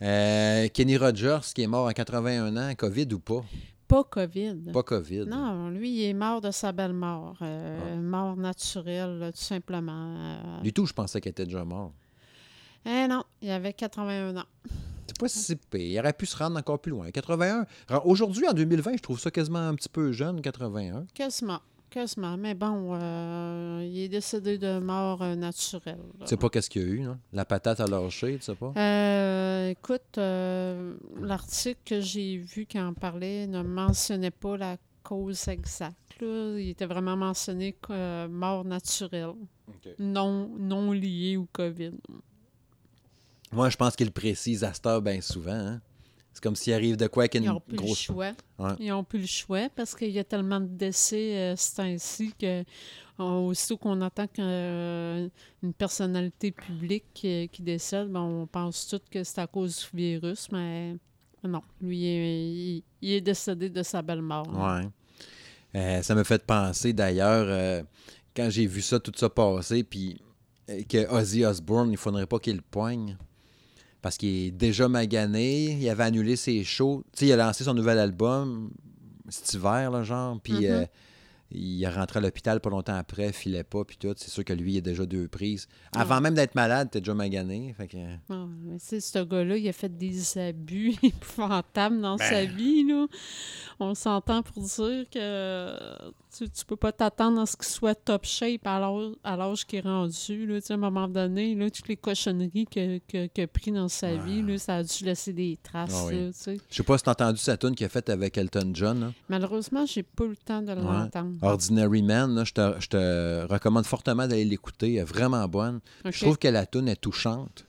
Euh, 0.01 0.67
Kenny 0.73 0.97
Rogers, 0.97 1.39
qui 1.53 1.61
est 1.63 1.67
mort 1.67 1.87
à 1.87 1.93
81 1.93 2.55
ans, 2.57 2.73
COVID 2.75 3.07
ou 3.13 3.19
pas? 3.19 3.43
Pas 3.87 4.03
COVID. 4.03 4.71
Pas 4.73 4.83
COVID. 4.83 5.25
Non, 5.27 5.69
lui, 5.69 5.91
il 5.91 6.03
est 6.09 6.13
mort 6.13 6.41
de 6.41 6.51
sa 6.51 6.71
belle 6.71 6.93
mort. 6.93 7.37
euh, 7.41 8.01
Mort 8.01 8.35
naturelle, 8.35 9.31
tout 9.33 9.41
simplement. 9.41 10.15
Euh, 10.17 10.61
Du 10.61 10.73
tout, 10.73 10.85
je 10.85 10.93
pensais 10.93 11.21
qu'il 11.21 11.29
était 11.29 11.45
déjà 11.45 11.63
mort. 11.63 11.93
Eh 12.85 13.07
non, 13.07 13.23
il 13.41 13.49
avait 13.51 13.73
81 13.73 14.37
ans. 14.37 14.43
C'est 15.07 15.17
pas 15.19 15.27
si 15.27 15.55
pire. 15.55 15.79
Il 15.81 15.99
aurait 15.99 16.13
pu 16.13 16.25
se 16.25 16.35
rendre 16.37 16.57
encore 16.57 16.79
plus 16.79 16.91
loin. 16.91 17.09
81. 17.11 17.65
Alors, 17.89 18.07
Aujourd'hui, 18.07 18.47
en 18.47 18.53
2020, 18.53 18.93
je 18.97 19.01
trouve 19.01 19.19
ça 19.19 19.31
quasiment 19.31 19.59
un 19.67 19.75
petit 19.75 19.89
peu 19.89 20.11
jeune, 20.11 20.41
81. 20.41 21.05
Quasiment. 21.13 21.59
Quasiment. 21.89 22.35
Mais 22.35 22.55
bon, 22.55 22.89
euh, 22.93 23.87
il 23.87 23.99
est 23.99 24.09
décédé 24.09 24.57
de 24.57 24.79
mort 24.79 25.21
euh, 25.21 25.35
naturelle. 25.35 25.99
Tu 26.21 26.27
sais 26.27 26.37
pas 26.37 26.49
qu'est-ce 26.49 26.69
qu'il 26.69 26.81
y 26.81 26.85
a 26.85 26.87
eu, 26.89 26.99
non? 27.01 27.17
La 27.31 27.45
patate 27.45 27.79
a 27.79 27.85
lâché, 27.87 28.35
tu 28.37 28.41
sais 28.43 28.55
pas? 28.55 28.73
Euh, 28.75 29.69
écoute, 29.69 30.17
euh, 30.17 30.95
l'article 31.21 31.79
que 31.85 32.01
j'ai 32.01 32.37
vu 32.37 32.65
qui 32.65 32.79
en 32.79 32.93
parlait 32.93 33.47
ne 33.47 33.61
mentionnait 33.61 34.31
pas 34.31 34.57
la 34.57 34.77
cause 35.03 35.47
exacte. 35.47 35.95
là. 36.19 36.57
Il 36.59 36.69
était 36.69 36.85
vraiment 36.87 37.15
mentionné 37.15 37.73
que 37.73 37.91
euh, 37.93 38.27
mort 38.27 38.65
naturelle, 38.65 39.33
non, 39.99 40.49
non 40.57 40.91
liée 40.91 41.37
au 41.37 41.47
COVID. 41.53 41.91
Moi, 43.55 43.69
je 43.69 43.77
pense 43.77 43.95
qu'il 43.95 44.07
le 44.07 44.11
précise 44.11 44.63
à 44.63 44.73
cette 44.73 44.85
heure 44.85 45.01
bien 45.01 45.21
souvent. 45.21 45.51
hein. 45.53 45.81
C'est 46.33 46.43
comme 46.43 46.55
s'il 46.57 46.73
arrive 46.73 46.97
de 46.97 47.07
quoi 47.07 47.23
avec 47.23 47.35
Ils 47.35 47.43
une 47.43 47.45
n'ont 47.45 47.61
plus 47.61 47.77
le 47.77 47.81
grosse... 47.83 47.99
choix. 48.01 48.31
Ouais. 48.59 48.71
Ils 48.79 48.89
n'ont 48.89 49.05
plus 49.05 49.19
le 49.19 49.25
choix 49.25 49.69
parce 49.73 49.95
qu'il 49.95 50.09
y 50.11 50.19
a 50.19 50.23
tellement 50.25 50.59
de 50.59 50.65
décès 50.67 51.37
euh, 51.37 51.55
ce 51.55 51.75
temps-ci 51.77 52.33
que 52.37 52.63
on- 53.17 53.45
aussitôt 53.47 53.77
qu'on 53.77 54.01
entend 54.01 54.27
qu'une 54.27 55.73
personnalité 55.77 56.51
publique 56.51 57.05
qui, 57.13 57.47
qui 57.49 57.61
décède, 57.61 58.09
ben, 58.09 58.19
on 58.19 58.47
pense 58.47 58.85
tout 58.87 58.99
que 59.09 59.23
c'est 59.23 59.39
à 59.39 59.47
cause 59.47 59.87
du 59.91 59.97
virus, 59.97 60.47
mais 60.51 60.97
non. 61.43 61.61
Lui, 61.81 61.99
il, 61.99 62.05
est- 62.05 62.51
il- 62.51 62.83
il 63.01 63.11
est 63.13 63.21
décédé 63.21 63.69
de 63.69 63.81
sa 63.83 64.01
belle 64.01 64.21
mort. 64.21 64.47
Ouais. 64.49 64.89
Euh, 65.75 66.01
ça 66.01 66.15
me 66.15 66.23
fait 66.25 66.43
penser 66.45 66.91
d'ailleurs, 66.91 67.45
euh, 67.47 67.81
quand 68.35 68.49
j'ai 68.49 68.65
vu 68.65 68.81
ça, 68.81 68.99
tout 68.99 69.13
ça 69.15 69.29
passer, 69.29 69.83
puis 69.85 70.19
euh, 70.69 70.81
que 70.83 71.09
Ozzy 71.13 71.45
Osbourne, 71.45 71.91
il 71.91 71.97
faudrait 71.97 72.25
pas 72.25 72.39
qu'il 72.39 72.57
le 72.57 72.61
poigne. 72.61 73.17
Parce 74.05 74.17
qu'il 74.17 74.29
est 74.49 74.51
déjà 74.51 74.87
magané, 74.87 75.79
il 75.81 75.89
avait 75.89 76.03
annulé 76.03 76.35
ses 76.35 76.63
shows. 76.63 77.01
Tu 77.11 77.21
sais, 77.21 77.25
il 77.25 77.31
a 77.31 77.37
lancé 77.37 77.63
son 77.63 77.73
nouvel 77.73 77.97
album 77.97 78.69
cet 79.29 79.51
hiver, 79.55 79.89
là, 79.89 80.03
genre, 80.03 80.39
puis 80.43 80.53
Mhm. 80.53 80.65
euh, 80.65 80.85
il 81.51 81.83
est 81.83 81.87
rentré 81.89 82.19
à 82.19 82.21
l'hôpital 82.21 82.59
pas 82.59 82.69
longtemps 82.69 82.95
après, 82.95 83.31
filait 83.31 83.63
pas, 83.63 83.83
puis 83.85 83.97
tout. 83.97 84.13
C'est 84.17 84.29
sûr 84.29 84.43
que 84.43 84.53
lui, 84.53 84.73
il 84.73 84.77
a 84.79 84.81
déjà 84.81 85.05
deux 85.05 85.27
prises. 85.27 85.67
Avant 85.95 86.15
Ouais. 86.15 86.21
même 86.21 86.33
d'être 86.35 86.55
malade, 86.55 86.89
t'es 86.91 86.99
déjà 86.99 87.13
magané. 87.13 87.73
Fait 87.77 87.87
que... 87.87 87.97
Ah, 88.29 88.45
mais 88.63 88.77
tu 88.79 88.85
sais, 88.85 88.99
ce 88.99 89.19
gars-là, 89.23 89.57
il 89.57 89.67
a 89.67 89.73
fait 89.73 89.95
des 89.95 90.37
abus 90.37 90.95
épouvantables 91.03 92.01
dans 92.01 92.15
Ben. 92.17 92.29
sa 92.29 92.45
vie. 92.45 92.83
Là. 92.87 93.07
On 93.79 93.93
s'entend 93.93 94.41
pour 94.43 94.61
dire 94.63 95.05
que 95.11 96.11
tu, 96.37 96.49
tu 96.49 96.65
peux 96.65 96.75
pas 96.75 96.91
t'attendre 96.91 97.39
à 97.41 97.45
ce 97.45 97.55
qu'il 97.55 97.65
soit 97.65 97.95
top 97.95 98.25
shape 98.25 98.65
à 98.65 98.79
l'âge, 98.79 99.65
qu'il 99.65 99.79
est 99.79 99.81
rendu. 99.81 100.45
Là. 100.45 100.59
Tu 100.61 100.67
sais, 100.67 100.73
À 100.73 100.75
un 100.75 100.79
moment 100.79 101.07
donné, 101.07 101.55
là, 101.55 101.69
toutes 101.69 101.87
les 101.87 101.95
cochonneries 101.97 102.65
que- 102.65 102.97
que- 103.07 103.27
qu'il 103.27 103.43
a 103.43 103.47
pris 103.47 103.71
dans 103.71 103.87
sa 103.87 104.15
vie, 104.15 104.41
là, 104.41 104.57
ça 104.57 104.77
a 104.77 104.83
dû 104.83 105.03
laisser 105.03 105.31
des 105.33 105.57
traces. 105.63 105.93
Ah. 105.93 106.09
Je 106.11 106.75
sais 106.75 106.83
pas 106.83 106.97
si 106.97 107.03
t'as 107.03 107.11
entendu 107.11 107.37
sa 107.39 107.55
tune 107.57 107.75
qu'il 107.75 107.85
a 107.85 107.89
faite 107.89 108.09
avec 108.09 108.37
Elton 108.37 108.71
John. 108.73 108.99
là. 108.99 109.11
Malheureusement, 109.29 109.85
j'ai 109.85 110.03
pas 110.03 110.25
eu 110.25 110.29
le 110.29 110.35
temps 110.37 110.61
de 110.61 110.71
Ouais. 110.71 110.75
l'entendre. 110.81 111.35
Ordinary 111.45 112.01
Man, 112.01 112.35
là, 112.35 112.43
je, 112.43 112.51
te, 112.51 112.75
je 112.79 112.87
te 112.87 113.45
recommande 113.51 113.85
fortement 113.85 114.27
d'aller 114.27 114.45
l'écouter. 114.45 114.95
Elle 114.95 115.01
est 115.01 115.03
vraiment 115.03 115.47
bonne. 115.47 115.79
Je 116.05 116.19
trouve 116.19 116.37
que 116.37 116.47
la 116.47 116.65
tune 116.65 116.87
est 116.87 116.95
touchante. 116.95 117.65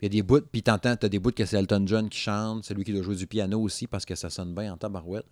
Il 0.00 0.04
y 0.04 0.06
a 0.06 0.08
des 0.08 0.22
bouts, 0.22 0.40
puis 0.40 0.62
t'entends, 0.62 0.96
t'as 0.96 1.08
des 1.08 1.18
bouts 1.18 1.30
que 1.30 1.44
c'est 1.44 1.58
Elton 1.58 1.82
John 1.86 2.08
qui 2.08 2.18
chante, 2.18 2.64
c'est 2.64 2.72
lui 2.72 2.84
qui 2.84 2.92
doit 2.92 3.02
jouer 3.02 3.16
du 3.16 3.26
piano 3.26 3.60
aussi 3.60 3.86
parce 3.86 4.06
que 4.06 4.14
ça 4.14 4.30
sonne 4.30 4.54
bien 4.54 4.72
en 4.72 4.76
tabarouette. 4.78 5.26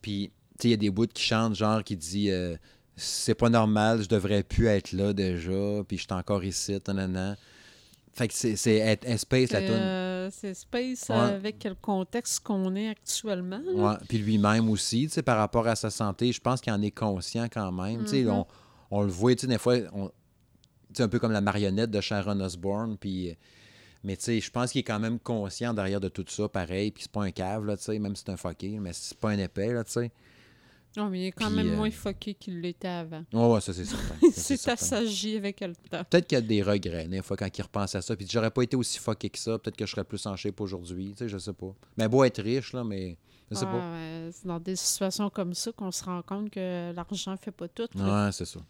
Puis, 0.00 0.30
tu 0.58 0.62
sais, 0.62 0.68
il 0.68 0.70
y 0.70 0.74
a 0.74 0.76
des 0.76 0.90
bouts 0.90 1.08
qui 1.08 1.22
chantent, 1.22 1.56
genre 1.56 1.82
qui 1.82 1.96
dit 1.96 2.30
euh, 2.30 2.56
c'est 2.94 3.34
pas 3.34 3.48
normal, 3.48 4.02
je 4.02 4.08
devrais 4.08 4.44
plus 4.44 4.66
être 4.66 4.92
là 4.92 5.12
déjà, 5.12 5.82
puis 5.86 5.96
je 5.96 6.02
suis 6.02 6.12
encore 6.12 6.44
ici, 6.44 6.78
nanana. 6.86 7.36
Fait 8.18 8.28
que 8.28 8.34
c'est 8.34 8.56
c'est 8.56 8.74
est- 8.76 9.04
est 9.04 9.16
space 9.16 9.52
la 9.52 9.60
tune. 9.60 9.70
euh, 9.70 10.28
c'est 10.32 10.52
Space 10.54 11.08
Ouais. 11.08 11.14
avec 11.16 11.62
le 11.64 11.74
contexte 11.76 12.40
qu'on 12.40 12.74
est 12.74 12.88
actuellement. 12.88 13.60
Ouais, 13.74 13.94
Puis 14.08 14.18
lui-même 14.18 14.68
aussi, 14.68 15.04
tu 15.06 15.10
sais, 15.14 15.22
par 15.22 15.38
rapport 15.38 15.66
à 15.68 15.76
sa 15.76 15.88
santé, 15.88 16.32
je 16.32 16.40
pense 16.40 16.60
qu'il 16.60 16.72
en 16.72 16.82
est 16.82 16.90
conscient 16.90 17.46
quand 17.50 17.70
même. 17.72 18.02
Tu 18.02 18.08
sais, 18.10 18.22
Mhm. 18.24 18.30
on, 18.30 18.46
on 18.90 19.02
le 19.02 19.08
voit, 19.10 19.34
tu 19.36 19.42
sais, 19.42 19.46
des 19.46 19.58
fois, 19.58 19.76
on- 19.94 20.08
tu 20.08 20.12
sais, 20.94 21.02
un 21.04 21.08
peu 21.08 21.18
comme 21.20 21.32
la 21.32 21.40
marionnette 21.40 21.90
de 21.92 22.00
Sharon 22.00 22.40
Osbourne. 22.40 22.96
Puis, 22.98 23.36
mais 24.02 24.16
tu 24.16 24.24
sais, 24.24 24.40
je 24.40 24.50
pense 24.50 24.72
qu'il 24.72 24.80
est 24.80 24.84
quand 24.84 24.98
même 24.98 25.18
conscient 25.20 25.72
derrière 25.72 26.00
de 26.00 26.08
tout 26.08 26.24
ça, 26.28 26.48
pareil. 26.48 26.90
Puis 26.90 27.04
c'est 27.04 27.12
pas 27.12 27.22
un 27.22 27.30
cave, 27.30 27.64
là, 27.66 27.76
tu 27.76 27.84
sais, 27.84 27.98
même 28.00 28.16
si 28.16 28.24
c'est 28.26 28.32
un 28.32 28.36
fucké, 28.36 28.80
mais 28.80 28.90
c'est 28.92 29.16
pas 29.16 29.30
un 29.30 29.38
épais, 29.38 29.72
là, 29.72 29.84
tu 29.84 29.92
sais. 29.92 30.10
Non, 30.96 31.10
mais 31.10 31.20
il 31.20 31.26
est 31.26 31.32
quand 31.32 31.46
Puis, 31.46 31.56
même 31.56 31.72
euh, 31.72 31.76
moins 31.76 31.90
fucké 31.90 32.34
qu'il 32.34 32.60
l'était 32.60 32.88
avant. 32.88 33.24
Ouais, 33.32 33.54
ouais, 33.54 33.60
ça, 33.60 33.72
c'est 33.72 33.84
certain. 33.84 34.30
Ça, 34.32 34.56
c'est 34.56 34.70
assagi 34.70 35.36
avec 35.36 35.60
le 35.60 35.74
temps. 35.74 36.02
Peut-être 36.10 36.26
qu'il 36.26 36.36
y 36.36 36.38
a 36.38 36.42
des 36.42 36.62
regrets, 36.62 37.06
des 37.06 37.22
fois, 37.22 37.36
quand 37.36 37.56
il 37.56 37.62
repense 37.62 37.94
à 37.94 38.02
ça. 38.02 38.16
Puis 38.16 38.26
j'aurais 38.30 38.50
pas 38.50 38.62
été 38.62 38.76
aussi 38.76 38.98
fucké 38.98 39.30
que 39.30 39.38
ça. 39.38 39.58
Peut-être 39.58 39.76
que 39.76 39.86
je 39.86 39.90
serais 39.90 40.04
plus 40.04 40.24
en 40.26 40.34
shape 40.34 40.60
aujourd'hui, 40.60 41.10
tu 41.12 41.18
sais, 41.18 41.28
je 41.28 41.38
sais 41.38 41.52
pas. 41.52 41.74
Mais 41.96 42.08
beau 42.08 42.24
être 42.24 42.42
riche, 42.42 42.72
là, 42.72 42.84
mais 42.84 43.16
je 43.50 43.56
sais 43.56 43.64
ouais, 43.64 44.30
c'est 44.32 44.46
dans 44.46 44.60
des 44.60 44.76
situations 44.76 45.30
comme 45.30 45.54
ça 45.54 45.72
qu'on 45.72 45.90
se 45.90 46.04
rend 46.04 46.22
compte 46.22 46.50
que 46.50 46.92
l'argent 46.94 47.36
fait 47.36 47.50
pas 47.50 47.68
tout. 47.68 47.88
Ouais, 47.94 48.30
c'est 48.32 48.44
ça. 48.44 48.60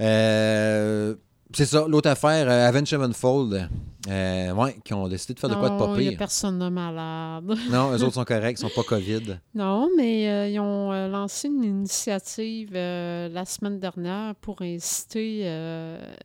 Euh, 0.00 1.14
C'est 1.52 1.66
ça, 1.66 1.86
l'autre 1.86 2.08
affaire, 2.10 2.48
euh, 2.48 2.68
Avenged 2.68 2.86
Sevenfold, 2.88 3.68
euh, 4.08 4.52
ouais, 4.52 4.76
qui 4.84 4.92
ont 4.94 5.06
décidé 5.08 5.34
de 5.34 5.38
faire 5.40 5.50
de 5.50 5.54
quoi 5.54 5.68
de 5.70 5.78
pas 5.78 5.86
Non, 5.86 5.94
il 5.96 6.00
n'y 6.02 6.06
a 6.08 6.10
pire. 6.10 6.18
personne 6.18 6.58
de 6.58 6.68
malade. 6.68 7.44
Non, 7.70 7.92
eux 7.92 8.02
autres 8.02 8.14
sont 8.14 8.24
corrects, 8.26 8.58
ils 8.58 8.62
sont 8.62 8.74
pas 8.74 8.82
COVID. 8.82 9.38
Non, 9.54 9.88
mais 9.96 10.28
euh, 10.28 10.48
ils 10.48 10.58
ont 10.58 10.92
euh, 10.92 11.06
lancé 11.08 11.48
une 11.48 11.62
initiative 11.62 12.72
la 12.72 13.44
semaine 13.44 13.78
dernière 13.78 14.34
pour 14.36 14.62
inciter 14.62 15.42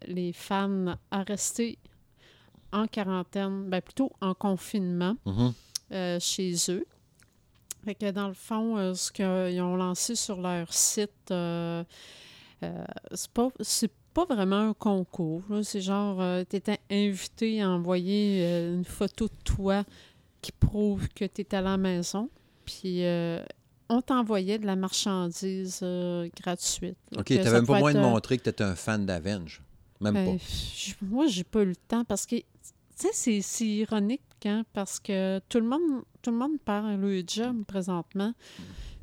les 0.08 0.34
fans 0.34 0.96
à 1.12 1.24
rester 1.24 1.78
en 2.72 2.88
quarantaine, 2.88 3.66
ben 3.70 3.82
plutôt 3.82 4.12
en 4.22 4.34
confinement 4.34 5.16
Mhm. 5.26 5.54
chez 6.20 6.54
eux. 6.70 6.86
Fait 7.86 7.96
que 7.96 8.12
dans 8.12 8.28
le 8.28 8.34
fond, 8.34 8.94
ce 8.94 9.12
qu'ils 9.12 9.62
ont 9.62 9.76
lancé 9.76 10.16
sur 10.16 10.40
leur 10.42 10.72
site, 10.74 11.12
euh, 11.32 11.84
c'est 13.14 13.32
pas 13.32 13.48
pas 14.26 14.34
vraiment 14.36 14.70
un 14.70 14.74
concours. 14.74 15.44
C'est 15.64 15.82
genre, 15.82 16.22
tu 16.50 16.56
étais 16.56 16.80
invité 16.90 17.62
à 17.62 17.70
envoyer 17.70 18.44
euh, 18.44 18.76
une 18.76 18.86
photo 18.86 19.28
de 19.28 19.34
toi 19.44 19.84
qui 20.42 20.52
prouve 20.52 21.08
que 21.10 21.26
tu 21.26 21.42
es 21.42 21.56
à 21.56 21.62
la 21.62 21.78
maison. 21.78 22.30
Puis 22.66 23.06
euh, 23.06 23.42
on 23.90 24.02
t'envoyait 24.02 24.60
de 24.60 24.66
la 24.66 24.76
marchandise 24.76 25.80
euh, 25.84 26.30
gratuite. 26.40 26.98
OK, 27.18 27.28
ça 27.30 27.52
même 27.52 27.66
pas 27.66 27.80
moyen 27.80 27.96
de 27.96 28.00
être, 28.00 28.06
euh, 28.08 28.12
montrer 28.12 28.38
que 28.38 28.44
t'étais 28.44 28.64
un 28.64 28.76
fan 28.76 29.06
d'Avenge. 29.06 29.62
Même 30.02 30.14
ben, 30.14 30.38
pas. 30.38 31.06
moi, 31.06 31.28
j'ai 31.28 31.44
pas 31.44 31.62
eu 31.62 31.66
le 31.66 31.76
temps 31.76 32.06
parce 32.06 32.26
que, 32.26 32.36
tu 32.38 32.44
sais, 32.96 33.10
c'est- 33.12 33.42
c'est 33.42 33.66
ironique, 33.66 34.22
hein, 34.46 34.64
parce 34.74 35.00
que 35.00 35.40
tout 35.50 35.60
le 35.60 35.66
monde, 35.66 36.04
tout 36.22 36.32
le 36.32 36.38
monde 36.38 36.60
perd 36.64 37.00
le 37.00 37.24
job 37.26 37.64
présentement. 37.66 38.34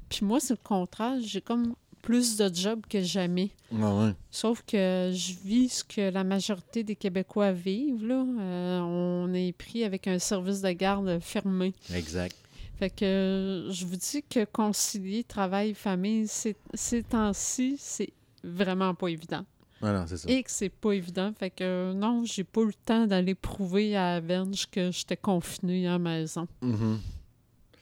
Puis 0.09 0.25
moi, 0.25 0.41
c'est 0.41 0.55
le 0.55 0.61
contraire. 0.63 1.19
J'ai 1.21 1.41
comme 1.41 1.75
plus 2.07 2.37
de 2.37 2.49
jobs 2.55 2.87
que 2.89 3.03
jamais. 3.03 3.51
Ouais, 3.73 3.83
ouais. 3.83 4.15
Sauf 4.31 4.63
que 4.63 5.11
je 5.13 5.33
vis 5.45 5.69
ce 5.71 5.85
que 5.85 6.13
la 6.13 6.23
majorité 6.23 6.85
des 6.85 6.95
Québécois 6.95 7.51
vivent. 7.51 8.07
Là. 8.07 8.25
Euh, 8.39 8.79
on 8.79 9.35
est 9.35 9.51
pris 9.51 9.83
avec 9.83 10.07
un 10.07 10.21
service 10.21 10.61
de 10.63 10.71
garde 10.71 11.19
fermé. 11.21 11.75
Exact. 11.93 12.37
Fait 12.79 12.91
que 12.91 13.05
euh, 13.05 13.73
je 13.73 13.87
vous 13.87 13.97
dis 13.97 14.23
que 14.23 14.45
concilier 14.45 15.25
travail, 15.25 15.75
famille, 15.75 16.29
ces, 16.29 16.55
temps-ci, 17.03 17.77
c'est 17.81 18.13
vraiment 18.45 18.95
pas 18.95 19.09
évident. 19.09 19.45
Ouais, 19.83 19.93
non, 19.93 20.05
c'est 20.07 20.19
ça. 20.19 20.31
Et 20.31 20.45
que 20.45 20.51
c'est 20.51 20.69
pas 20.69 20.93
évident. 20.93 21.33
Fait 21.37 21.51
que 21.51 21.65
euh, 21.65 21.93
non, 21.93 22.23
j'ai 22.25 22.45
pas 22.45 22.61
eu 22.61 22.67
le 22.67 22.73
temps 22.85 23.09
d'aller 23.09 23.35
prouver 23.35 23.97
à 23.97 24.15
Avenge 24.15 24.67
que 24.71 24.93
j'étais 24.93 25.17
confinée 25.17 25.89
à 25.89 25.93
la 25.93 25.99
maison. 25.99 26.47
Mhm. 26.63 27.01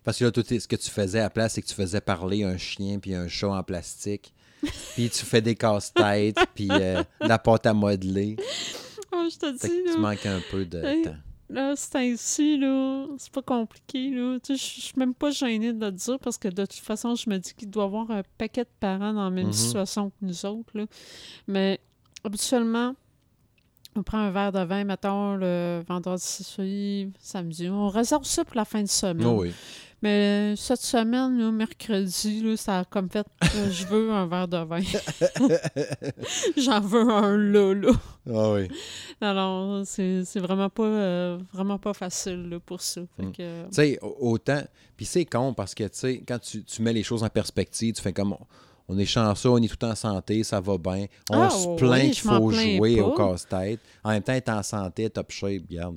Parce 0.04 0.18
que 0.18 0.24
là, 0.24 0.30
tout 0.30 0.44
ce 0.46 0.68
que 0.68 0.76
tu 0.76 0.90
faisais 0.90 1.18
à 1.20 1.24
la 1.24 1.30
place, 1.30 1.54
c'est 1.54 1.62
que 1.62 1.66
tu 1.66 1.74
faisais 1.74 2.00
parler 2.00 2.44
un 2.44 2.56
chien 2.58 2.98
puis 2.98 3.14
un 3.14 3.26
chat 3.28 3.48
en 3.48 3.62
plastique. 3.62 4.32
puis 4.94 5.10
tu 5.10 5.24
fais 5.24 5.40
des 5.42 5.54
casse-têtes, 5.54 6.38
puis 6.54 6.68
euh, 6.70 7.02
la 7.20 7.38
pâte 7.38 7.66
à 7.66 7.74
modeler. 7.74 8.36
Oh, 9.12 9.26
je 9.30 9.36
te 9.38 9.52
dis, 9.52 9.58
que 9.58 9.66
tu 9.88 9.94
là, 9.94 9.98
manques 9.98 10.26
un 10.26 10.40
peu 10.50 10.64
de 10.64 10.82
Hey. 10.82 11.02
temps. 11.02 11.16
là 11.50 11.74
c'est 11.76 11.96
ainsi, 11.96 12.56
là, 12.58 13.06
c'est 13.18 13.30
pas 13.32 13.42
compliqué, 13.42 14.10
là. 14.10 14.38
Tu 14.42 14.56
sais, 14.56 14.74
je 14.76 14.80
suis 14.86 14.94
même 14.96 15.14
pas 15.14 15.30
gênée 15.30 15.72
de 15.72 15.84
le 15.84 15.92
dire 15.92 16.18
parce 16.18 16.38
que 16.38 16.48
de 16.48 16.64
toute 16.66 16.80
façon, 16.80 17.14
je 17.14 17.28
me 17.28 17.36
dis 17.38 17.52
qu'il 17.54 17.68
doit 17.70 17.84
y 17.84 17.86
avoir 17.86 18.10
un 18.10 18.22
paquet 18.38 18.64
de 18.64 18.70
parents 18.80 19.12
dans 19.12 19.24
la 19.24 19.30
même 19.30 19.46
Mhm. 19.48 19.52
situation 19.52 20.10
que 20.10 20.16
nous 20.22 20.46
autres, 20.46 20.70
là. 20.74 20.86
Mais 21.46 21.78
habituellement, 22.24 22.94
on 23.96 24.02
prend 24.02 24.18
un 24.18 24.30
verre 24.30 24.52
de 24.52 24.60
vin, 24.64 24.84
mettons, 24.84 25.36
le 25.36 25.82
vendredi, 25.88 27.12
samedi. 27.20 27.68
On 27.68 27.88
réserve 27.88 28.24
ça 28.24 28.44
pour 28.44 28.56
la 28.56 28.64
fin 28.64 28.82
de 28.82 28.88
semaine. 28.88 29.26
Oh 29.26 29.42
oui. 29.42 29.52
Mais 30.02 30.54
cette 30.56 30.82
semaine, 30.82 31.38
là, 31.38 31.50
mercredi, 31.50 32.42
là, 32.42 32.56
ça 32.58 32.80
a 32.80 32.84
comme 32.84 33.08
fait 33.08 33.26
euh, 33.42 33.70
je 33.70 33.86
veux 33.86 34.12
un 34.12 34.26
verre 34.26 34.48
de 34.48 34.58
vin. 34.58 34.80
J'en 36.56 36.80
veux 36.80 37.10
un 37.10 37.36
là, 37.36 37.74
là. 37.74 37.92
Ah 38.30 38.52
oui. 38.52 38.68
Alors, 39.20 39.82
c'est 39.86 40.24
c'est 40.24 40.40
vraiment 40.40 40.68
pas 40.68 40.82
euh, 40.84 41.38
vraiment 41.52 41.78
pas 41.78 41.94
facile 41.94 42.48
là, 42.50 42.60
pour 42.60 42.80
ça. 42.82 43.00
Mm. 43.18 43.32
que, 43.32 43.62
Tu 43.68 43.72
sais, 43.72 43.98
au- 44.02 44.32
autant. 44.32 44.62
Puis 44.96 45.06
c'est 45.06 45.24
con 45.24 45.54
parce 45.54 45.74
que, 45.74 45.84
tu 45.84 45.90
sais, 45.92 46.22
quand 46.26 46.38
tu, 46.38 46.62
tu 46.64 46.82
mets 46.82 46.92
les 46.92 47.02
choses 47.02 47.22
en 47.22 47.28
perspective, 47.28 47.94
tu 47.94 48.02
fais 48.02 48.12
comme. 48.12 48.36
On 48.88 48.98
est 48.98 49.06
chanceux, 49.06 49.48
on 49.48 49.58
est 49.58 49.68
tout 49.68 49.84
en 49.86 49.94
santé, 49.94 50.42
ça 50.44 50.60
va 50.60 50.76
bien. 50.76 51.06
On 51.30 51.40
Ah, 51.42 51.50
se 51.50 51.76
plaint 51.76 52.02
qu'il 52.12 52.20
faut 52.22 52.50
jouer 52.50 53.00
au 53.00 53.12
casse-tête. 53.12 53.80
En 54.02 54.10
même 54.10 54.22
temps, 54.22 54.32
être 54.34 54.50
en 54.50 54.62
santé, 54.62 55.08
top 55.08 55.30
shape, 55.30 55.62
regarde. 55.70 55.96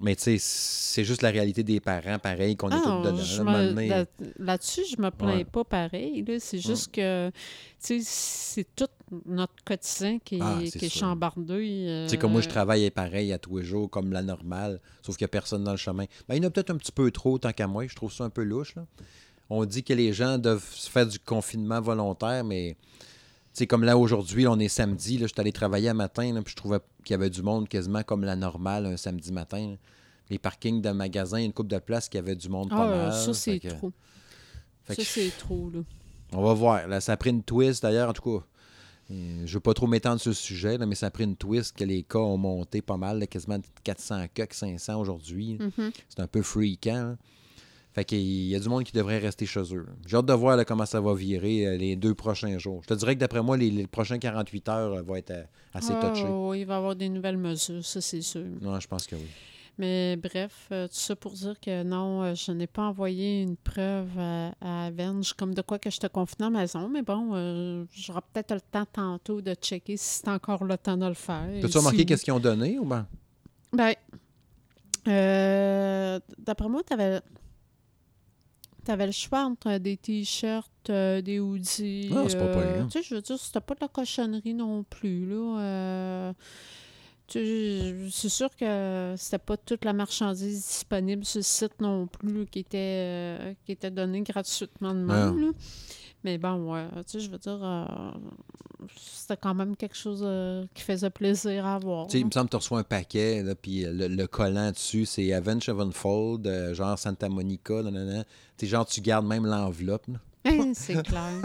Mais 0.00 0.14
tu 0.14 0.22
sais, 0.22 0.36
c'est 0.38 1.02
juste 1.02 1.22
la 1.22 1.30
réalité 1.30 1.64
des 1.64 1.80
parents, 1.80 2.20
pareil, 2.20 2.54
qu'on 2.56 2.70
est 2.70 2.74
Ah, 2.76 2.80
tous 3.02 3.02
dedans. 3.10 3.16
je 3.16 3.42
là, 3.42 3.72
me- 3.72 3.88
là- 3.88 4.04
Là-dessus, 4.38 4.82
je 4.96 5.02
me 5.02 5.10
plains 5.10 5.38
Ouais. 5.38 5.44
pas 5.44 5.64
pareil. 5.64 6.24
là. 6.26 6.36
C'est 6.38 6.60
juste 6.60 6.92
que, 6.94 7.30
tu 7.30 7.34
sais, 7.80 8.00
c'est 8.04 8.66
tout 8.76 8.86
notre 9.26 9.54
quotidien 9.64 10.18
qui 10.24 10.36
est, 10.36 10.40
Ah, 10.40 10.60
qui 10.62 10.84
est 10.84 10.88
chambardé. 10.88 12.04
Tu 12.06 12.10
sais, 12.10 12.16
comme 12.16 12.30
moi, 12.30 12.40
je 12.42 12.46
euh, 12.46 12.50
travaille 12.50 12.88
pareil 12.92 13.32
à 13.32 13.38
tous 13.38 13.58
les 13.58 13.64
jours, 13.64 13.90
comme 13.90 14.12
la 14.12 14.22
normale, 14.22 14.80
sauf 15.02 15.16
qu'il 15.16 15.24
n'y 15.24 15.30
a 15.30 15.32
personne 15.32 15.64
dans 15.64 15.72
le 15.72 15.76
chemin. 15.76 16.04
Ben, 16.28 16.36
il 16.36 16.42
y 16.42 16.46
en 16.46 16.48
a 16.48 16.50
peut-être 16.52 16.70
un 16.70 16.76
petit 16.76 16.92
peu 16.92 17.10
trop, 17.10 17.36
tant 17.38 17.52
qu'à 17.52 17.66
moi. 17.66 17.84
Je 17.88 17.96
trouve 17.96 18.12
ça 18.12 18.22
un 18.24 18.30
peu 18.30 18.44
louche. 18.44 18.76
Là. 18.76 18.84
On 19.50 19.64
dit 19.64 19.82
que 19.82 19.92
les 19.94 20.12
gens 20.12 20.38
doivent 20.38 20.64
se 20.74 20.90
faire 20.90 21.06
du 21.06 21.18
confinement 21.18 21.80
volontaire, 21.80 22.44
mais 22.44 22.76
sais, 23.52 23.66
comme 23.66 23.82
là, 23.82 23.96
aujourd'hui, 23.98 24.46
on 24.46 24.58
est 24.58 24.68
samedi, 24.68 25.18
là, 25.18 25.26
je 25.26 25.32
suis 25.32 25.40
allé 25.40 25.52
travailler 25.52 25.88
un 25.88 25.94
matin, 25.94 26.32
là, 26.32 26.42
puis 26.42 26.52
je 26.52 26.56
trouvais 26.56 26.78
qu'il 27.04 27.12
y 27.12 27.14
avait 27.14 27.30
du 27.30 27.42
monde 27.42 27.68
quasiment 27.68 28.02
comme 28.02 28.22
la 28.24 28.36
normale 28.36 28.86
un 28.86 28.96
samedi 28.96 29.32
matin. 29.32 29.70
là. 29.70 29.76
Les 30.30 30.38
parkings 30.38 30.82
de 30.82 30.90
magasins, 30.90 31.38
une 31.42 31.52
coupe 31.54 31.68
de 31.68 31.78
place 31.78 32.08
qui 32.08 32.18
avait 32.18 32.36
du 32.36 32.48
monde 32.50 32.68
pas 32.68 32.84
Ah, 32.84 33.08
mal. 33.08 33.12
ça, 33.14 33.32
c'est 33.34 33.58
que- 33.58 33.68
trop. 33.68 33.92
fait 34.84 34.94
Ça, 34.94 35.02
que- 35.02 35.08
c'est 35.08 35.30
trop, 35.38 35.70
là. 35.70 35.80
on 36.32 36.42
va 36.42 36.52
voir. 36.52 36.86
Là, 36.86 37.00
ça 37.00 37.12
a 37.12 37.16
pris 37.16 37.30
une 37.30 37.42
twist, 37.42 37.82
d'ailleurs, 37.82 38.10
en 38.10 38.12
tout 38.12 38.38
cas. 38.38 38.44
euh, 39.10 39.38
Je 39.38 39.50
ne 39.50 39.54
veux 39.54 39.60
pas 39.60 39.72
trop 39.72 39.86
m'étendre 39.86 40.20
sur 40.20 40.34
ce 40.34 40.42
sujet, 40.42 40.76
là, 40.76 40.84
mais 40.84 40.94
ça 40.94 41.06
a 41.06 41.10
pris 41.10 41.24
une 41.24 41.34
twist 41.36 41.74
que 41.74 41.82
les 41.84 42.02
cas 42.02 42.18
ont 42.18 42.36
monté 42.36 42.82
pas 42.82 42.98
mal, 42.98 43.18
là, 43.20 43.26
quasiment 43.26 43.58
400 43.82 44.26
cas, 44.34 44.46
que 44.46 44.54
500 44.54 45.00
aujourd'hui. 45.00 45.56
Mhm. 45.58 45.90
C'est 46.10 46.20
un 46.20 46.26
peu 46.26 46.42
freakant. 46.42 47.16
Fait 47.98 48.04
qu'il 48.04 48.20
y 48.46 48.54
a 48.54 48.60
du 48.60 48.68
monde 48.68 48.84
qui 48.84 48.92
devrait 48.92 49.18
rester 49.18 49.44
chez 49.44 49.74
eux. 49.74 49.84
J'ai 50.06 50.16
hâte 50.16 50.26
de 50.26 50.32
voir 50.32 50.56
là, 50.56 50.64
comment 50.64 50.86
ça 50.86 51.00
va 51.00 51.14
virer 51.14 51.66
euh, 51.66 51.76
les 51.76 51.96
deux 51.96 52.14
prochains 52.14 52.56
jours. 52.56 52.80
Je 52.84 52.88
te 52.88 52.94
dirais 52.94 53.16
que 53.16 53.20
d'après 53.20 53.42
moi, 53.42 53.56
les, 53.56 53.72
les 53.72 53.88
prochains 53.88 54.18
48 54.20 54.68
heures 54.68 54.92
euh, 54.92 55.02
vont 55.02 55.16
être 55.16 55.32
euh, 55.32 55.42
assez 55.74 55.94
Ah, 56.00 56.08
touchés. 56.08 56.28
oui, 56.28 56.60
il 56.60 56.64
va 56.66 56.74
y 56.74 56.76
avoir 56.76 56.94
des 56.94 57.08
nouvelles 57.08 57.36
mesures, 57.38 57.84
ça, 57.84 58.00
c'est 58.00 58.20
sûr. 58.20 58.44
Non, 58.60 58.78
je 58.78 58.86
pense 58.86 59.04
que 59.08 59.16
oui. 59.16 59.26
Mais 59.78 60.14
bref, 60.16 60.66
tout 60.70 60.76
ça 60.92 61.16
pour 61.16 61.32
dire 61.32 61.58
que 61.60 61.82
non, 61.82 62.32
je 62.36 62.52
n'ai 62.52 62.68
pas 62.68 62.82
envoyé 62.82 63.42
une 63.42 63.56
preuve 63.56 64.16
à, 64.16 64.52
à 64.60 64.86
Avenge 64.86 65.32
comme 65.32 65.52
de 65.54 65.62
quoi 65.62 65.80
que 65.80 65.90
je 65.90 65.98
te 65.98 66.06
confie 66.06 66.36
à 66.38 66.44
la 66.44 66.50
maison. 66.50 66.88
Mais 66.88 67.02
bon, 67.02 67.30
euh, 67.34 67.84
j'aurai 67.92 68.20
peut-être 68.32 68.54
le 68.54 68.60
temps 68.60 68.86
tantôt 68.92 69.40
de 69.40 69.54
checker 69.54 69.96
si 69.96 70.20
c'est 70.20 70.28
encore 70.28 70.62
le 70.62 70.78
temps 70.78 70.96
de 70.96 71.06
le 71.06 71.14
faire. 71.14 71.48
Peux-tu 71.60 71.72
si 71.72 71.78
remarquer 71.78 71.98
oui- 71.98 72.06
qu'est-ce 72.06 72.22
qu'ils 72.24 72.32
ont 72.32 72.38
donné 72.40 72.78
ou 72.78 72.84
ben? 72.84 73.06
Ben, 73.72 73.92
euh, 75.06 76.18
d'après 76.38 76.68
moi, 76.68 76.82
tu 76.86 76.92
avais, 76.92 77.20
le 78.96 79.12
choix 79.12 79.44
entre 79.44 79.78
des 79.78 79.96
t-shirts, 79.96 80.90
euh, 80.90 81.20
des 81.20 81.40
hoodies. 81.40 82.10
Ah, 82.14 82.24
c'est 82.28 82.38
pas 82.38 82.44
euh, 82.44 82.74
pire. 82.76 82.86
Tu 82.86 82.98
sais, 82.98 83.02
je 83.02 83.14
veux 83.14 83.20
dire, 83.22 83.38
c'était 83.38 83.60
pas 83.60 83.74
de 83.74 83.80
la 83.80 83.88
cochonnerie 83.88 84.54
non 84.54 84.82
plus, 84.84 85.26
là. 85.26 85.60
euh, 85.60 86.32
tu 87.26 88.08
c'est 88.10 88.30
sûr 88.30 88.48
que 88.56 89.14
c'était 89.18 89.38
pas 89.38 89.58
toute 89.58 89.84
la 89.84 89.92
marchandise 89.92 90.66
disponible 90.66 91.26
sur 91.26 91.40
le 91.40 91.42
site 91.42 91.78
non 91.80 92.06
plus 92.06 92.46
qui 92.46 92.60
était, 92.60 92.78
euh, 92.78 93.54
qui 93.66 93.72
était 93.72 93.90
donnée 93.90 94.22
gratuitement 94.22 94.94
de 94.94 95.00
même. 95.00 95.52
Ah. 95.54 95.62
Là. 96.24 96.30
Mais 96.30 96.38
bon, 96.38 96.72
ouais, 96.72 96.86
tu 96.98 97.02
sais, 97.06 97.20
je 97.20 97.30
veux 97.30 97.38
dire, 97.38 97.58
euh, 97.62 97.84
c'était 98.96 99.36
quand 99.36 99.54
même 99.54 99.76
quelque 99.76 99.96
chose 99.96 100.22
euh, 100.24 100.64
qui 100.74 100.82
faisait 100.82 101.10
plaisir 101.10 101.66
à 101.66 101.78
voir. 101.78 102.06
Tu 102.06 102.12
sais, 102.12 102.18
il 102.18 102.22
là. 102.22 102.26
me 102.26 102.30
semble 102.32 102.46
que 102.46 102.50
tu 102.50 102.56
reçois 102.56 102.78
un 102.80 102.84
paquet, 102.84 103.42
là, 103.42 103.54
puis 103.54 103.82
le, 103.84 104.08
le 104.08 104.26
collant 104.26 104.70
dessus, 104.70 105.04
c'est 105.06 105.32
Avenge 105.32 105.64
Sevenfold, 105.64 106.46
euh, 106.46 106.74
genre 106.74 106.98
Santa 106.98 107.28
Monica, 107.28 107.82
nanana. 107.82 108.24
Tu 108.56 108.64
sais, 108.64 108.66
genre, 108.66 108.86
tu 108.86 109.00
gardes 109.00 109.26
même 109.26 109.46
l'enveloppe. 109.46 110.06
là. 110.08 110.14
Hein, 110.44 110.72
c'est 110.72 111.02
clair. 111.02 111.42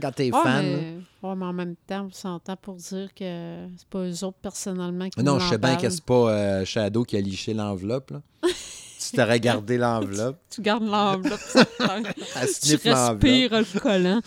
Quand 0.00 0.10
t'es 0.12 0.30
Ouais, 0.30 0.42
fan. 0.42 0.66
là. 0.66 0.76
mais, 0.76 1.28
ouais, 1.28 1.36
mais 1.36 1.44
en 1.46 1.52
même 1.54 1.74
temps, 1.86 2.06
on 2.08 2.12
s'entend 2.12 2.56
pour 2.56 2.74
dire 2.74 3.08
que 3.14 3.66
c'est 3.78 3.88
pas 3.88 4.00
eux 4.00 4.24
autres 4.24 4.36
personnellement 4.42 5.08
qui 5.08 5.22
Non, 5.22 5.38
je 5.38 5.48
sais 5.48 5.58
bien 5.58 5.76
que 5.76 5.88
c'est 5.88 6.04
pas 6.04 6.28
euh, 6.30 6.64
Shadow 6.64 7.04
qui 7.04 7.16
a 7.16 7.20
liché 7.20 7.54
l'enveloppe. 7.54 8.12
tu 9.10 9.16
t'aurais 9.16 9.40
gardé 9.40 9.78
l'enveloppe. 9.78 10.38
Tu 10.50 10.60
gardes 10.60 10.84
l'enveloppe. 10.84 11.40
Elle 11.80 12.46
tu 12.46 12.52
sniffe 12.52 12.84
l'enveloppe. 12.84 13.22
respires 13.22 13.60
le 13.74 13.80
collant. 13.80 14.20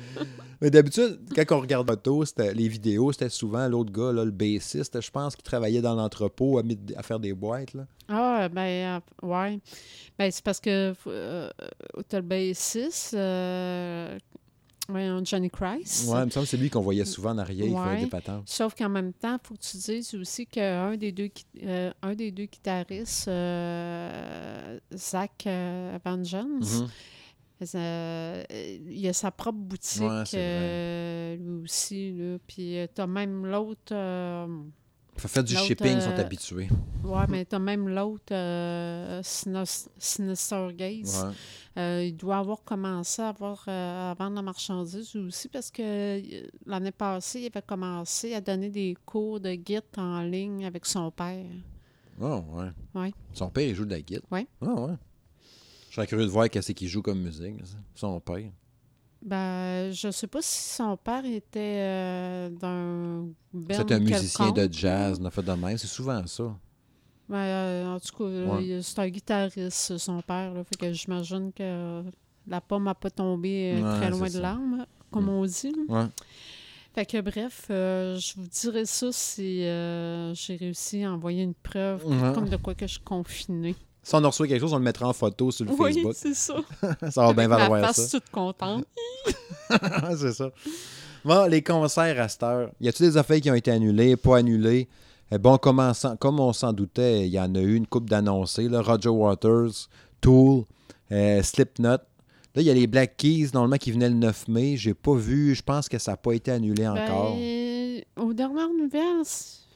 Mais 0.60 0.70
d'habitude, 0.70 1.18
quand 1.34 1.56
on 1.56 1.60
regarde 1.60 1.88
l'auto, 1.88 2.24
les 2.38 2.68
vidéos, 2.68 3.12
c'était 3.12 3.28
souvent 3.28 3.68
l'autre 3.68 3.92
gars, 3.92 4.12
là, 4.12 4.24
le 4.24 4.30
bassiste, 4.30 5.00
je 5.00 5.10
pense, 5.10 5.36
qui 5.36 5.42
travaillait 5.42 5.82
dans 5.82 5.94
l'entrepôt 5.94 6.58
à, 6.58 7.02
faire 7.02 7.20
des 7.20 7.34
boîtes. 7.34 7.74
Là. 7.74 7.86
Ah, 8.08 8.48
ben, 8.48 9.00
euh, 9.22 9.26
ouais. 9.26 9.60
Ben, 10.18 10.30
c'est 10.30 10.44
parce 10.44 10.60
que 10.60 10.94
euh, 11.06 11.50
t'as 12.08 12.18
le 12.18 12.22
bassiste, 12.22 13.14
euh, 13.14 14.18
Johnny 15.24 15.50
Christ. 15.50 16.08
Ouais, 16.08 16.20
il 16.22 16.26
me 16.26 16.30
semble 16.30 16.44
que 16.46 16.50
c'est 16.50 16.56
lui 16.56 16.70
qu'on 16.70 16.80
voyait 16.80 17.04
souvent 17.04 17.30
en 17.30 17.38
arrière, 17.38 17.66
il 17.66 17.76
faisait 17.76 18.04
des 18.04 18.10
patentes. 18.10 18.44
Sauf 18.48 18.74
qu'en 18.74 18.88
même 18.88 19.12
temps, 19.12 19.34
il 19.42 19.46
faut 19.46 19.54
que 19.54 19.60
tu 19.60 19.76
dises 19.76 20.14
aussi 20.14 20.46
qu'un 20.46 20.96
des 20.96 21.12
deux, 21.12 21.28
euh, 21.64 21.92
un 22.02 22.14
des 22.14 22.30
deux 22.30 22.44
guitaristes, 22.46 23.28
euh, 23.28 24.78
Zach 24.94 25.44
euh, 25.46 25.98
Jones, 26.22 26.60
Mhm. 26.60 26.88
Il 27.58 29.08
a 29.08 29.12
sa 29.14 29.30
propre 29.30 29.58
boutique, 29.58 30.02
Ouais, 30.02 31.36
lui 31.40 31.62
aussi. 31.64 32.12
Là. 32.12 32.36
Puis 32.46 32.78
euh, 32.78 32.86
t'as 32.94 33.06
même 33.06 33.46
l'autre. 33.46 33.94
Faut 35.16 35.28
faire 35.28 35.42
du 35.42 35.56
shipping, 35.56 35.96
ils 35.96 36.02
sont 36.02 36.10
habitués. 36.10 36.68
ouais, 37.02 37.24
mais 37.30 37.46
t'as 37.46 37.58
même 37.58 37.88
l'autre, 37.88 38.32
euh, 38.34 39.22
Sinister 39.22 40.68
Gaze. 40.76 41.24
Ouais. 41.24 41.32
Euh, 41.76 42.04
il 42.06 42.16
doit 42.16 42.38
avoir 42.38 42.62
commencé 42.64 43.20
à, 43.20 43.28
avoir, 43.28 43.64
euh, 43.68 44.10
à 44.10 44.14
vendre 44.14 44.36
la 44.36 44.42
marchandise 44.42 45.14
aussi 45.14 45.48
parce 45.48 45.70
que 45.70 45.82
euh, 45.82 46.46
l'année 46.64 46.90
passée, 46.90 47.40
il 47.40 47.46
avait 47.46 47.60
commencé 47.60 48.34
à 48.34 48.40
donner 48.40 48.70
des 48.70 48.96
cours 49.04 49.40
de 49.40 49.50
Git 49.50 49.80
en 49.98 50.22
ligne 50.22 50.64
avec 50.64 50.86
son 50.86 51.10
père. 51.10 51.44
Oh, 52.18 52.42
ouais. 52.54 52.70
Ouais. 52.94 53.12
Son 53.34 53.50
père, 53.50 53.68
il 53.68 53.74
joue 53.74 53.84
de 53.84 53.90
la 53.90 54.00
guitare. 54.00 54.22
Ouais. 54.30 54.46
Ah, 54.62 54.72
ouais. 54.72 54.94
Je 55.90 55.94
serais 55.96 56.06
curieux 56.06 56.24
de 56.24 56.30
voir 56.30 56.48
qu'est-ce 56.48 56.72
qu'il 56.72 56.88
joue 56.88 57.02
comme 57.02 57.20
musique, 57.20 57.56
son 57.94 58.20
père. 58.20 58.50
Ben, 59.22 59.90
je 59.92 60.10
sais 60.10 60.26
pas 60.26 60.40
si 60.40 60.74
son 60.74 60.96
père 60.96 61.24
était 61.24 61.78
euh, 61.80 62.48
d'un 62.50 63.26
C'est 63.70 63.92
un 63.92 63.98
musicien 63.98 64.52
de 64.52 64.68
jazz, 64.70 65.18
on 65.20 65.24
a 65.24 65.30
fait 65.30 65.42
de 65.42 65.52
même. 65.52 65.76
C'est 65.76 65.86
souvent 65.86 66.26
ça. 66.26 66.56
Ben, 67.28 67.36
euh, 67.38 67.94
en 67.96 67.98
tout 68.00 68.16
cas, 68.16 68.24
Ouais. 68.24 68.80
c'est 68.82 68.98
un 69.00 69.08
guitariste, 69.08 69.98
son 69.98 70.20
père. 70.22 70.54
Là, 70.54 70.62
fait 70.64 70.76
que 70.76 70.92
j'imagine 70.92 71.52
que 71.52 72.02
la 72.46 72.60
pomme 72.60 72.84
n'a 72.84 72.94
pas 72.94 73.10
tombé 73.10 73.74
euh, 73.76 73.82
Ouais, 73.82 73.96
très 73.98 74.10
loin 74.10 74.26
de 74.28 74.32
ça. 74.32 74.40
l'arbre, 74.40 74.86
comme 75.10 75.24
Mm. 75.26 75.28
on 75.30 75.44
dit. 75.44 75.74
Ouais. 75.88 76.04
Fait 76.94 77.04
que 77.04 77.20
bref, 77.20 77.66
euh, 77.70 78.16
je 78.16 78.34
vous 78.36 78.46
dirai 78.46 78.86
ça 78.86 79.08
si 79.12 79.64
euh, 79.64 80.32
j'ai 80.34 80.56
réussi 80.56 81.04
à 81.04 81.12
envoyer 81.12 81.42
une 81.42 81.52
preuve, 81.54 82.02
comme 82.34 82.48
de 82.48 82.56
quoi 82.56 82.74
que 82.74 82.86
je 82.86 82.92
suis 82.92 83.02
confinée. 83.02 83.74
Si 84.02 84.14
on 84.14 84.22
en 84.24 84.28
reçoit 84.30 84.46
quelque 84.46 84.60
chose, 84.60 84.72
on 84.72 84.78
le 84.78 84.84
mettra 84.84 85.08
en 85.08 85.12
photo 85.12 85.50
sur 85.50 85.64
le 85.64 85.72
Oui, 85.72 85.92
Facebook. 85.92 86.12
c'est 86.16 86.32
ça. 86.34 86.54
Ça 87.10 87.26
va 87.26 87.32
bien 87.32 87.50
Avec 87.50 87.68
valoir 87.68 87.86
face 87.86 88.06
ça. 88.08 88.20
toute 88.20 88.30
contente. 88.30 88.84
c'est 90.16 90.32
ça. 90.32 90.50
Bon, 91.24 91.46
les 91.50 91.60
concerts 91.60 92.20
à 92.20 92.28
cette 92.28 92.42
heure. 92.44 92.70
Y 92.80 92.88
a-t-il 92.88 93.10
des 93.10 93.16
affaires 93.16 93.40
qui 93.40 93.50
ont 93.50 93.54
été 93.56 93.72
annulées, 93.72 94.16
pas 94.16 94.38
annulées? 94.38 94.88
Eh 95.32 95.38
bon, 95.38 95.58
comme 95.58 95.80
on 95.80 95.92
s'en- 95.94 96.16
comme 96.16 96.38
on 96.40 96.52
s'en 96.52 96.72
doutait, 96.72 97.26
il 97.26 97.32
y 97.32 97.40
en 97.40 97.54
a 97.54 97.60
eu 97.60 97.74
une 97.74 97.86
coupe 97.86 98.08
d'annoncés. 98.08 98.68
Roger 98.70 99.08
Waters, 99.08 99.88
Tool, 100.20 100.64
euh, 101.10 101.42
Slipknot. 101.42 101.88
Là, 101.88 102.62
il 102.62 102.62
y 102.62 102.70
a 102.70 102.74
les 102.74 102.86
Black 102.86 103.16
Keys, 103.16 103.50
normalement, 103.52 103.76
qui 103.76 103.90
venaient 103.92 104.08
le 104.08 104.14
9 104.14 104.48
mai. 104.48 104.76
J'ai 104.76 104.94
pas 104.94 105.14
vu. 105.14 105.54
Je 105.54 105.62
pense 105.62 105.88
que 105.88 105.98
ça 105.98 106.12
n'a 106.12 106.16
pas 106.16 106.32
été 106.32 106.50
annulé 106.52 106.86
encore. 106.86 107.34
Ben, 107.34 108.02
aux 108.16 108.32
dernières 108.32 108.72
nouvelles, 108.72 109.24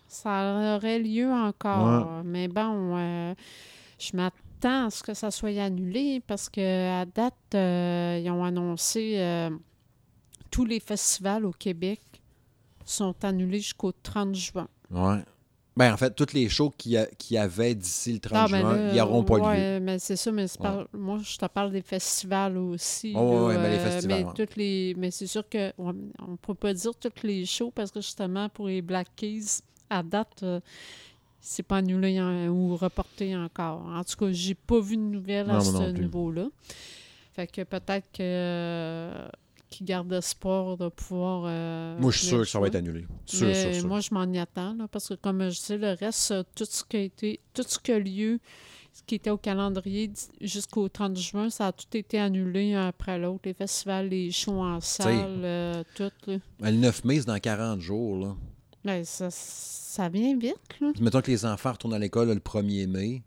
ça 0.09 0.77
aurait 0.77 0.99
lieu 0.99 1.31
encore. 1.31 2.23
Mais 2.25 2.49
bon, 2.49 2.97
euh, 2.97 3.35
je 3.99 4.17
m'attends 4.17 4.87
à 4.87 4.91
ce 4.91 5.03
que 5.03 5.15
ça 5.15 5.31
soit 5.31 5.61
annulé 5.61 6.23
parce 6.27 6.49
que 6.49 7.01
à 7.03 7.05
date, 7.05 7.35
euh, 7.55 8.21
ils 8.25 8.31
ont 8.31 8.45
annoncé 8.45 9.15
euh, 9.19 9.51
tous 10.51 10.65
les 10.65 10.81
festivals 10.81 11.45
au 11.45 11.51
Québec 11.53 12.01
sont 12.85 13.15
annulés 13.25 13.59
jusqu'au 13.61 13.93
30 13.93 14.35
juin. 14.35 14.69
Ouais. 14.91 15.23
Ben, 15.77 15.93
en 15.95 15.97
fait, 15.97 16.15
toutes 16.15 16.33
les 16.33 16.49
shows 16.49 16.71
qu'il 16.77 16.93
y, 16.93 16.97
a- 16.99 17.07
qu'il 17.07 17.37
y 17.37 17.39
avait 17.39 17.75
d'ici 17.75 18.13
le 18.13 18.19
30 18.19 18.37
Ah, 18.37 18.47
ben 18.51 18.61
juin, 18.61 18.77
là, 18.77 18.93
ils 18.93 18.97
n'auront 18.99 19.23
pas 19.25 19.37
lieu. 19.39 19.45
ouais, 19.45 19.81
mais 19.81 19.99
c'est 19.99 20.17
ça, 20.17 20.33
mais 20.33 20.49
c'est 20.49 20.61
Ouais. 20.61 20.67
par- 20.69 20.87
moi, 20.93 21.21
je 21.23 21.37
te 21.37 21.47
parle 21.47 21.71
des 21.71 21.81
festivals 21.83 22.59
aussi. 22.59 23.13
Oh, 23.17 23.47
ben, 23.49 23.63
les 23.63 23.77
euh, 23.79 23.91
festivals, 23.91 24.19
Mais, 24.19 24.25
ouais. 24.27 24.33
toutes 24.35 24.57
les, 24.57 24.95
mais 24.99 25.11
c'est 25.11 25.27
sûr 25.29 25.49
que 25.49 25.73
on 25.79 25.93
ne 25.93 26.37
peut 26.43 26.55
pas 26.55 26.75
dire 26.75 26.95
toutes 26.97 27.23
les 27.23 27.47
shows 27.47 27.71
parce 27.71 27.91
que 27.93 28.01
justement, 28.01 28.49
pour 28.49 28.67
les 28.67 28.83
Black 28.83 29.09
Keys, 29.17 29.61
à 29.89 30.03
date, 30.03 30.43
euh, 30.43 30.61
c'est 31.41 31.63
pas 31.63 31.79
annulé 31.79 32.21
en- 32.21 32.49
ou 32.49 32.77
reporté 32.77 33.35
encore. 33.37 33.87
En 33.87 34.03
tout 34.05 34.17
cas, 34.17 34.33
j'ai 34.33 34.55
pas 34.55 34.81
vu 34.81 34.97
de 34.97 35.03
nouvelles 35.03 35.49
à 35.51 35.55
Non, 35.55 35.61
ce 35.61 35.91
niveau-là. 35.93 36.49
Fait 37.33 37.47
que 37.47 37.63
peut-être 37.63 38.09
que 38.13 39.13
qu'ils 39.71 39.87
gardent 39.87 40.13
espoir 40.13 40.77
de 40.77 40.89
pouvoir. 40.89 41.45
euh, 41.47 41.97
Moi, 41.99 42.11
je 42.11 42.19
suis 42.19 42.27
sûr 42.27 42.39
que 42.41 42.45
ça 42.45 42.59
va 42.61 42.67
être 42.67 42.75
annulé. 42.75 43.07
Sûr, 43.25 43.47
Mais 43.47 43.55
sûr, 43.73 43.81
sûr. 43.81 43.89
moi, 43.89 44.01
je 44.01 44.13
m'en 44.13 44.25
y 44.31 44.39
attends, 44.39 44.75
là, 44.75 44.87
parce 44.89 45.09
que 45.09 45.15
comme 45.15 45.49
je 45.49 45.59
dis, 45.61 45.79
le 45.79 45.93
reste, 45.99 46.33
euh, 46.33 46.43
tout 46.55 46.67
ce 46.69 46.85
qui 46.85 46.97
a 46.97 47.01
été, 47.01 47.41
tout 47.55 47.63
ce 47.67 47.79
qui 47.79 47.93
a 47.93 47.99
lieu, 47.99 48.39
ce 48.93 49.03
qui 49.07 49.15
était 49.15 49.31
au 49.31 49.39
calendrier 49.39 50.11
jusqu'au 50.41 50.89
30 50.89 51.17
juin, 51.17 51.49
ça 51.49 51.69
a 51.69 51.73
tout 51.73 51.87
été 51.97 52.19
annulé 52.19 52.75
un 52.75 52.89
après 52.89 53.19
l'autre. 53.19 53.43
Les 53.45 53.55
festivals, 53.55 54.09
les 54.09 54.31
shows 54.33 54.61
en 54.61 54.81
salle, 54.81 55.41
euh, 55.45 55.83
tout. 55.95 56.11
là. 56.27 56.37
Ben, 56.59 56.71
le 56.73 56.77
9 56.79 57.05
mai, 57.05 57.21
c'est 57.21 57.27
dans 57.27 57.39
40 57.39 57.81
jours. 57.81 58.17
Là. 58.19 58.35
Ben, 58.85 59.05
ça, 59.05 59.29
ça 59.31 60.09
vient 60.09 60.37
vite, 60.37 60.57
là. 60.81 60.91
Mettons 61.01 61.21
que 61.21 61.31
les 61.31 61.45
enfants 61.45 61.73
retournent 61.73 61.95
à 61.95 61.99
l'école 61.99 62.29
le 62.29 62.41
1er 62.41 62.87
mai. 62.89 63.23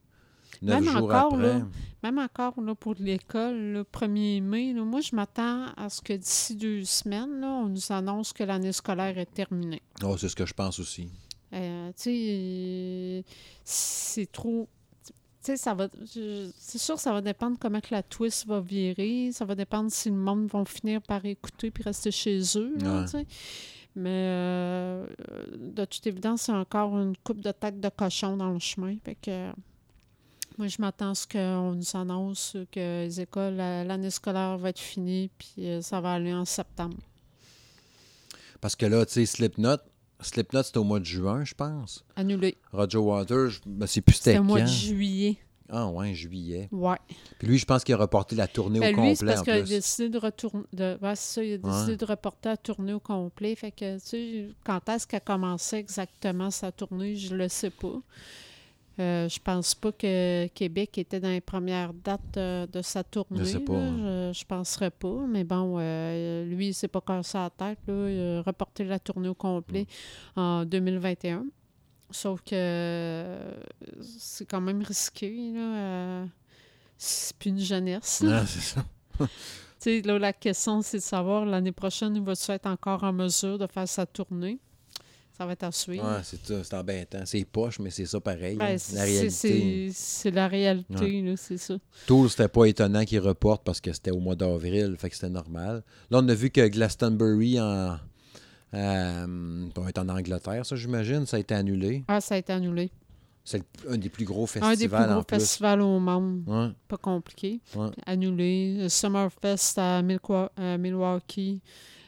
Même 0.66 0.88
encore, 0.95 1.34
après. 1.36 1.59
là. 1.59 1.68
Même 2.03 2.18
encore 2.20 2.59
là, 2.61 2.76
pour 2.76 2.95
l'école, 2.99 3.55
le 3.55 3.84
1er 3.84 4.41
mai, 4.41 4.74
là, 4.74 4.84
moi, 4.84 4.99
je 5.01 5.16
m'attends 5.16 5.68
à 5.78 5.89
ce 5.89 6.01
que 6.01 6.14
d'ici 6.14 6.55
deux 6.55 6.84
semaines, 6.84 7.39
là, 7.39 7.47
on 7.47 7.70
nous 7.70 7.91
annonce 7.91 8.34
que 8.34 8.43
l'année 8.43 8.72
scolaire 8.74 9.18
est 9.18 9.32
terminée. 9.34 9.82
Oh, 10.03 10.18
c'est 10.18 10.28
ce 10.30 10.36
que 10.36 10.45
je 10.45 10.53
pense 10.53 10.80
aussi. 10.80 11.09
Euh, 11.53 11.91
tu 11.95 12.03
sais, 12.03 13.24
c'est 13.64 14.32
trop. 14.32 14.68
Tu 15.05 15.11
sais, 15.41 15.57
ça 15.57 15.74
va. 15.74 15.88
C'est 16.57 16.78
sûr, 16.78 16.99
ça 16.99 17.11
va 17.14 17.22
dépendre 17.22 17.57
comment 17.59 17.80
que 17.82 17.89
la 17.91 18.01
twist 18.03 18.47
va 18.47 18.59
virer. 18.59 19.30
Ça 19.34 19.45
va 19.45 19.55
dépendre 19.55 19.91
si 19.91 20.09
le 20.09 20.16
monde 20.16 20.47
va 20.47 20.64
finir 20.66 21.01
par 21.01 21.24
écouter 21.26 21.70
puis 21.72 21.84
rester 21.84 22.11
chez 22.11 22.39
eux. 22.57 22.74
là, 22.82 23.05
Ouais. 23.14 23.26
Mais 23.95 24.09
euh, 24.09 25.05
de 25.55 25.86
toute 25.86 26.07
évidence, 26.07 26.43
c'est 26.43 26.51
encore 26.51 26.97
une 26.97 27.16
coupe 27.24 27.41
de 27.41 27.51
tête 27.51 27.80
de 27.80 27.89
cochon 27.89 28.36
dans 28.38 28.49
le 28.51 28.57
chemin. 28.57 28.95
Fait 29.05 29.14
que 29.16 29.51
moi, 30.58 30.68
je 30.68 30.78
m'attends 30.80 31.12
à 31.12 31.16
ce 31.16 31.28
qu'on 31.28 31.74
nous 31.74 31.95
annonce 31.99 32.56
que 32.72 33.04
les 33.06 33.22
écoles, 33.22 33.56
la- 33.56 33.84
l'année 33.84 34.10
scolaire 34.10 34.58
va 34.58 34.70
être 34.70 34.80
finie, 34.80 35.30
puis 35.38 35.68
euh, 35.70 35.82
ça 35.82 35.99
va 36.01 36.14
aller 36.14 36.34
en 36.34 36.45
septembre. 36.45 36.97
Parce 38.62 38.76
que 38.76 38.86
là, 38.86 39.06
tu 39.06 39.14
sais, 39.14 39.26
Slipknot, 39.26 39.78
Slipknot, 40.22 40.64
c'était 40.64 40.78
au 40.78 40.84
mois 40.84 40.99
de 40.99 41.06
juin, 41.06 41.43
je 41.43 41.54
pense. 41.54 42.06
Annulé. 42.16 42.56
Roger 42.72 42.97
Waters, 42.97 43.49
je 43.49 43.60
ne 43.66 43.86
sais 43.86 44.01
plus 44.01 44.16
c'était 44.16 44.32
C'était 44.32 44.39
au 44.39 44.43
mois 44.43 44.60
quand. 44.60 44.66
de 44.66 44.70
juillet. 44.70 45.38
Ah, 45.70 45.88
ouais, 45.88 46.14
juillet. 46.14 46.70
Ouais. 46.72 46.97
Puis 47.39 47.47
lui, 47.47 47.58
je 47.58 47.66
pense 47.66 47.84
qu'il 47.84 47.95
a 47.95 47.97
reporté 47.97 48.36
la 48.36 48.47
tournée 48.47 48.80
Ben, 48.80 48.93
au 48.97 49.01
lui, 49.01 49.16
c'est 49.16 49.26
complet 49.26 49.28
parce 49.34 49.39
en 49.41 49.43
qu'il 49.43 49.54
a 49.54 49.62
décidé 49.64 50.10
de 50.10 50.18
retourner. 50.20 50.64
De, 50.72 50.97
ouais, 51.01 51.16
c'est 51.16 51.34
ça, 51.34 51.43
il 51.43 51.54
a 51.54 51.58
décidé 51.58 51.91
Ouais. 51.91 51.97
de 51.97 52.06
reporter 52.06 52.49
la 52.49 52.58
tournée 52.58 52.93
au 52.93 52.99
complet. 52.99 53.56
Fait 53.56 53.72
que, 53.72 53.95
tu 53.95 54.06
sais, 54.06 54.49
quand 54.64 54.88
est-ce 54.89 55.08
qu'elle 55.08 55.22
commençait 55.22 55.80
exactement 55.80 56.51
sa 56.51 56.72
tournée, 56.72 57.16
je 57.16 57.36
le 57.36 57.49
sais 57.49 57.70
pas. 57.72 57.95
Euh, 59.00 59.28
je 59.28 59.39
pense 59.39 59.74
pas 59.74 59.91
que 59.91 60.46
Québec 60.48 60.98
était 61.00 61.20
dans 61.20 61.30
les 61.30 61.41
premières 61.41 61.94
dates 61.94 62.38
euh, 62.38 62.68
de 62.68 62.82
sa 62.84 63.04
tournée. 63.04 63.39
Je 63.39 63.44
sais 63.46 63.60
pas, 63.60 63.74
là. 63.74 63.80
hein. 63.80 64.32
Je, 64.32 64.39
je 64.39 64.46
penserais 64.46 64.91
pas. 64.91 65.16
Mais 65.28 65.44
bon, 65.44 65.78
euh, 65.80 66.46
lui, 66.46 66.68
il 66.68 66.74
s'est 66.74 66.88
pas 66.88 67.02
cassé 67.02 67.38
la 67.38 67.50
tête. 67.50 67.80
Là. 67.88 68.10
Il 68.10 68.20
a 68.38 68.41
reporté 68.44 68.84
la 68.84 69.00
tournée 69.00 69.30
au 69.30 69.34
complet 69.36 69.88
Mm. 70.36 70.39
en 70.39 70.66
2021. 70.66 71.46
Sauf 72.12 72.41
que 72.44 73.38
c'est 74.02 74.46
quand 74.46 74.62
même 74.62 74.84
risqué. 74.84 75.52
Là. 75.54 76.26
c'est 76.98 77.36
plus 77.38 77.50
une 77.50 77.60
jeunesse. 77.60 78.22
là. 78.22 78.46
C'est 78.46 78.62
ça. 78.62 78.86
Là, 80.06 80.18
la 80.18 80.32
question, 80.32 80.82
c'est 80.82 80.98
de 81.00 81.02
savoir 81.02 81.46
l'année 81.46 81.74
prochaine, 81.74 82.16
il 82.16 82.22
va-tu 82.22 82.50
être 82.52 82.68
encore 82.68 83.04
en 83.04 83.12
mesure 83.12 83.58
de 83.58 83.68
faire 83.68 83.86
sa 83.86 84.06
tournée? 84.06 84.58
Ça 85.36 85.46
va 85.48 85.54
être 85.54 85.64
à 85.64 85.72
suivre. 85.72 86.04
Ouais, 86.06 86.20
c'est 86.24 86.46
ça, 86.46 86.64
c'est 86.64 86.76
embêtant. 86.76 87.24
C'est 87.26 87.44
poche, 87.44 87.80
mais 87.80 87.90
c'est 87.90 88.06
ça 88.06 88.20
pareil. 88.20 88.56
Ben, 88.56 88.76
hein, 88.76 88.78
c'est- 88.78 88.96
la 88.96 89.04
réalité. 89.04 89.90
c'est 89.92 90.32
la 90.32 90.48
réalité, 90.48 90.94
Ouais. 91.24 91.34
c'est 91.38 91.58
ça. 91.58 91.76
Tool, 92.06 92.30
c'était 92.30 92.48
pas 92.48 92.66
étonnant 92.66 93.04
qu'il 93.04 93.20
reporte 93.20 93.64
parce 93.64 93.82
que 93.82 93.92
c'était 93.92 94.12
au 94.12 94.20
mois 94.20 94.36
d'avril, 94.36 94.96
fait 95.00 95.10
que 95.10 95.16
c'était 95.16 95.30
normal. 95.30 95.84
Là, 96.12 96.20
on 96.22 96.30
a 96.30 96.34
vu 96.36 96.50
que 96.52 96.68
Glastonbury 96.68 97.60
en. 97.60 97.98
Euh, 98.76 99.68
va 99.76 99.90
être 99.90 100.00
en 100.00 100.10
Angleterre, 100.10 100.66
ça, 100.66 100.76
j'imagine, 100.76 101.26
ça 101.28 101.38
a 101.38 101.40
été 101.40 101.54
annulé. 101.54 102.04
Ah, 102.08 102.20
ça 102.22 102.36
a 102.36 102.38
été 102.40 102.52
annulé. 102.54 102.92
C'est 103.44 103.62
un 103.90 103.98
des 103.98 104.10
plus 104.10 104.26
gros 104.26 104.46
festivals 104.48 104.74
Un 104.74 104.78
des 104.78 104.88
plus 104.88 104.98
gros 105.06 105.20
en 105.20 105.24
plus. 105.24 105.36
festivals 105.40 105.82
au 105.82 106.00
monde. 106.00 106.44
Ouais, 106.48 106.70
Pas 106.88 106.98
compliqué. 106.98 107.60
ouais. 107.76 107.90
Annulé. 108.06 108.88
Summerfest 108.90 109.78
à 109.78 109.98
à 109.98 110.78
Milwaukee, 110.78 111.62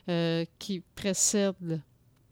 euh, 0.09 0.45
qui 0.57 0.81
précède 0.95 1.81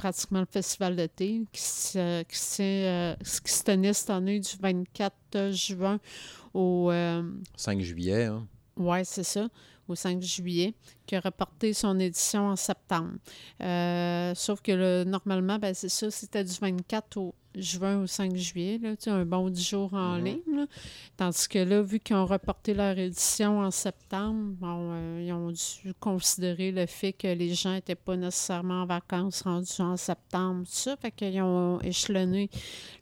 pratiquement 0.03 0.41
le 0.41 0.45
festival 0.51 0.97
d'été, 0.97 1.43
qui 1.53 1.61
se, 1.61 2.23
qui, 2.23 2.37
se- 2.37 2.61
euh, 2.61 3.15
qui 3.45 3.53
se 3.53 3.63
tenait 3.63 3.93
cette 3.93 4.09
année 4.09 4.37
du 4.41 4.49
24 4.61 5.51
juin 5.51 5.97
au... 6.53 6.91
euh, 6.91 7.23
5 7.55 7.79
juillet. 7.79 8.25
hein. 8.25 8.45
Oui, 8.75 8.97
c'est 9.05 9.23
ça, 9.23 9.47
au 9.87 9.95
5 9.95 10.21
juillet, 10.21 10.73
qui 11.05 11.15
a 11.15 11.19
reporté 11.19 11.73
son 11.73 11.99
édition 11.99 12.47
en 12.47 12.55
septembre. 12.55 13.13
Euh, 13.61 14.33
sauf 14.35 14.61
que 14.61 14.71
le, 14.71 15.03
normalement, 15.03 15.59
ben, 15.59 15.73
c'est 15.73 15.89
ça, 15.89 16.09
c'était 16.11 16.43
du 16.43 16.53
24 16.59 17.17
au 17.17 17.35
juin 17.55 18.01
au 18.01 18.07
5 18.07 18.35
juillet, 18.35 18.79
là, 18.81 18.95
tu 18.95 19.03
sais, 19.03 19.09
un 19.11 19.25
bon 19.25 19.47
10 19.49 19.63
jours 19.69 19.93
en 19.93 20.17
Mhm. 20.17 20.23
ligne. 20.25 20.39
là. 20.55 20.65
Tandis 21.17 21.47
que 21.47 21.59
là, 21.59 21.83
vu 21.83 21.99
qu'ils 21.99 22.15
ont 22.15 22.25
reporté 22.25 22.73
leur 22.73 22.97
édition 22.97 23.59
en 23.59 23.69
septembre, 23.69 24.55
bon, 24.59 24.89
euh, 24.91 25.23
ils 25.23 25.31
ont 25.33 25.51
dû 25.51 25.93
considérer 25.99 26.71
le 26.71 26.87
fait 26.87 27.13
que 27.13 27.27
les 27.27 27.53
gens 27.53 27.73
n'étaient 27.73 27.93
pas 27.93 28.15
nécessairement 28.15 28.81
en 28.81 28.85
vacances 28.87 29.43
rendus 29.43 29.69
en 29.81 29.97
septembre, 29.97 30.63
tout 30.65 30.71
ça. 30.71 30.95
Fait 30.97 31.11
qu'ils 31.11 31.39
ont 31.43 31.79
échelonné 31.81 32.49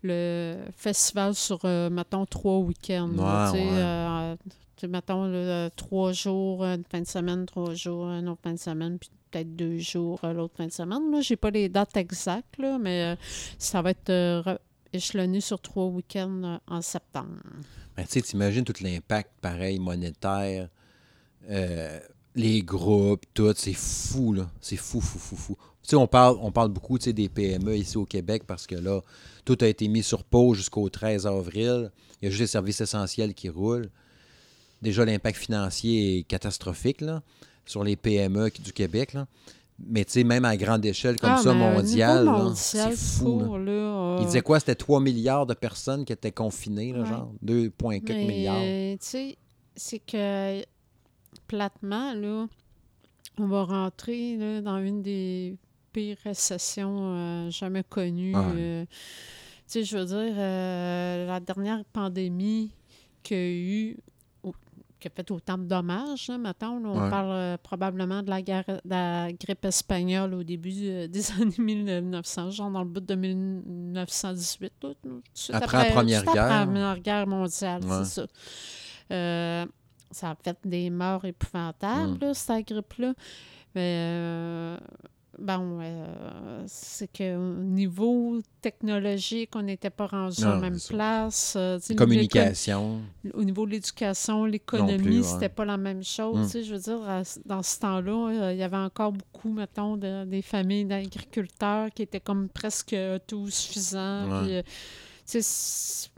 le 0.03 0.57
festival 0.75 1.33
sur, 1.35 1.59
euh, 1.63 1.89
mettons, 1.89 2.25
trois 2.25 2.57
week-ends. 2.57 3.07
là, 3.15 3.45
Ouais, 3.45 3.51
tu 3.51 3.57
sais, 3.57 3.63
ouais. 3.63 3.77
euh, 3.77 4.35
tu 4.43 4.49
sais, 4.49 4.55
mettons, 4.87 5.25
là, 5.25 5.37
euh, 5.37 5.69
trois 5.75 6.11
jours, 6.11 6.63
une 6.63 6.83
fin 6.89 7.01
de 7.01 7.07
semaine, 7.07 7.45
trois 7.45 7.73
jours, 7.73 8.05
une 8.07 8.29
autre 8.29 8.41
fin 8.43 8.53
de 8.53 8.59
semaine, 8.59 8.97
puis 8.99 9.09
peut-être 9.31 9.55
deux 9.55 9.77
jours 9.77 10.19
euh, 10.23 10.33
l'autre 10.33 10.55
fin 10.57 10.67
de 10.67 10.71
semaine. 10.71 11.11
Là, 11.11 11.21
j'ai 11.21 11.35
pas 11.35 11.49
les 11.51 11.69
dates 11.69 11.95
exactes, 11.97 12.55
mais 12.59 13.13
euh, 13.13 13.15
ça 13.57 13.81
va 13.81 13.91
être 13.91 14.09
euh, 14.09 14.41
re- 14.41 14.59
échelonné 14.93 15.39
sur 15.41 15.59
trois 15.61 15.85
week-ends 15.85 16.41
euh, 16.43 16.57
en 16.67 16.81
septembre. 16.81 17.37
Ben, 17.95 18.03
tu 18.05 18.11
sais, 18.13 18.21
t'imagines 18.21 18.63
tout 18.65 18.73
l'impact, 18.81 19.31
pareil, 19.41 19.79
monétaire, 19.79 20.69
euh, 21.49 21.99
les 22.35 22.61
groupes, 22.61 23.25
tout, 23.33 23.53
c'est 23.55 23.73
fou, 23.73 24.33
là. 24.33 24.49
C'est 24.61 24.77
fou, 24.77 25.01
fou, 25.01 25.19
fou, 25.19 25.35
fou. 25.35 25.57
Tu 25.83 25.89
sais, 25.89 25.95
on 25.95 26.07
parle, 26.07 26.37
on 26.41 26.51
parle 26.51 26.69
beaucoup, 26.69 26.97
tu 26.97 27.05
sais, 27.05 27.13
des 27.13 27.27
PME 27.27 27.75
ici 27.75 27.97
au 27.97 28.05
Québec 28.05 28.43
parce 28.45 28.67
que 28.67 28.75
là, 28.75 29.01
tout 29.45 29.57
a 29.61 29.67
été 29.67 29.87
mis 29.87 30.03
sur 30.03 30.23
pause 30.23 30.57
jusqu'au 30.57 30.87
13 30.89 31.25
avril. 31.27 31.91
Il 32.21 32.25
y 32.25 32.27
a 32.27 32.29
juste 32.31 32.41
les 32.41 32.47
services 32.47 32.81
essentiels 32.81 33.33
qui 33.33 33.49
roulent. 33.49 33.89
Déjà, 34.81 35.05
l'impact 35.05 35.37
financier 35.37 36.19
est 36.19 36.23
catastrophique, 36.23 37.01
là, 37.01 37.21
sur 37.65 37.83
les 37.83 37.95
PME 37.95 38.49
du 38.63 38.73
Québec, 38.73 39.13
là. 39.13 39.27
Mais 39.83 40.05
tu 40.05 40.11
sais, 40.11 40.23
même 40.23 40.45
à 40.45 40.55
grande 40.57 40.85
échelle 40.85 41.15
comme 41.19 41.31
Ah, 41.33 41.41
ça, 41.41 41.53
mais 41.55 41.63
à 41.63 41.69
un 41.69 41.73
mondial, 41.73 42.19
niveau 42.25 42.31
là, 42.37 42.43
mondial 42.43 42.93
c'est 42.95 43.19
fou, 43.19 43.39
là. 43.39 43.45
pour, 43.45 43.57
là, 43.57 43.71
euh, 43.71 44.17
Il 44.19 44.25
disait 44.27 44.41
quoi? 44.41 44.59
C'était 44.59 44.75
3 44.75 44.99
milliards 44.99 45.47
de 45.47 45.55
personnes 45.55 46.05
qui 46.05 46.13
étaient 46.13 46.31
confinées, 46.31 46.93
là, 46.93 46.99
Ouais. 47.01 47.07
genre 47.09 47.31
2,4 47.41 48.13
Mais, 48.13 48.25
milliards. 48.27 48.57
euh, 48.61 48.91
tu 48.93 48.97
sais, 49.01 49.37
c'est 49.75 49.97
que 49.99 50.61
platement, 51.47 52.13
là, 52.13 52.47
on 53.39 53.47
va 53.47 53.63
rentrer 53.63 54.37
là, 54.37 54.61
dans 54.61 54.77
une 54.77 55.01
des 55.01 55.55
pires 55.93 56.17
récessions 56.23 57.15
euh, 57.15 57.49
jamais 57.49 57.83
connues. 57.83 58.35
Ouais. 58.35 58.43
euh. 58.55 58.85
tu 58.85 58.91
sais, 59.67 59.83
je 59.83 59.97
veux 59.97 60.05
dire, 60.05 60.35
la 60.35 61.39
dernière 61.39 61.83
pandémie 61.85 62.71
qu'il 63.23 63.37
y 63.37 63.39
a 63.39 63.49
eu, 63.51 63.97
qui 65.01 65.07
a 65.07 65.11
fait 65.11 65.29
autant 65.31 65.57
de 65.57 65.63
dommages, 65.65 66.27
là, 66.29 66.37
mettons, 66.37 66.79
là, 66.79 66.89
on 66.89 67.03
Ouais. 67.03 67.09
parle 67.09 67.31
euh, 67.31 67.57
probablement 67.61 68.21
de 68.23 68.29
la, 68.29 68.41
guerre- 68.41 68.63
de 68.85 68.89
la 68.89 69.33
grippe 69.33 69.65
espagnole 69.65 70.33
au 70.35 70.43
début 70.43 70.71
euh, 70.83 71.07
des 71.09 71.31
années 71.33 71.53
1900, 71.57 72.51
genre 72.51 72.71
dans 72.71 72.83
le 72.83 72.87
bout 72.89 73.01
de 73.01 73.15
1918. 73.15 74.73
là, 74.83 74.89
tout 75.03 75.21
Après 75.51 75.77
la 75.77 75.85
Première 75.91 76.23
tout 76.23 76.29
après 76.29 76.39
la 76.41 76.47
Guerre. 76.49 76.65
Première 76.65 76.99
Guerre 76.99 77.27
mondiale, 77.27 77.83
Ouais. 77.83 78.05
c'est 78.05 78.21
ça. 78.21 78.27
Euh, 79.11 79.65
ça 80.11 80.29
a 80.31 80.35
fait 80.35 80.57
des 80.63 80.89
morts 80.89 81.25
épouvantables, 81.25 82.11
Mm. 82.13 82.17
là, 82.21 82.33
cette 82.33 82.67
grippe-là. 82.67 83.13
Mais 83.75 84.77
bon, 85.41 85.79
euh, 85.81 86.63
c'est 86.67 87.07
qu'au 87.11 87.39
niveau 87.63 88.39
technologique, 88.61 89.49
on 89.55 89.61
n'était 89.63 89.89
pas 89.89 90.07
rendu 90.07 90.43
en 90.45 90.59
même 90.59 90.77
ça. 90.79 90.93
place. 90.93 91.53
euh, 91.57 91.79
Communication. 91.97 93.01
Au 93.33 93.43
niveau 93.43 93.65
de 93.65 93.71
l'éducation, 93.71 94.45
l'économie, 94.45 95.17
ouais. 95.17 95.23
c'était 95.23 95.49
pas 95.49 95.65
la 95.65 95.77
même 95.77 96.03
chose. 96.03 96.37
Mm. 96.39 96.47
sais, 96.47 96.63
Je 96.63 96.73
veux 96.75 96.79
dire, 96.79 97.01
à 97.07 97.23
dans 97.45 97.63
ce 97.63 97.79
temps-là, 97.79 98.29
euh, 98.43 98.53
il 98.53 98.59
y 98.59 98.63
avait 98.63 98.77
encore 98.77 99.11
beaucoup, 99.11 99.49
mettons, 99.51 99.97
de- 99.97 100.25
des 100.25 100.41
familles 100.41 100.85
d'agriculteurs 100.85 101.89
qui 101.93 102.03
étaient 102.03 102.19
comme 102.19 102.47
presque 102.47 102.95
autosuffisants. 103.15 104.29
Ouais. 104.31 104.41
puis, 104.43 104.55
euh, 104.57 104.61
c'est- 105.25 106.09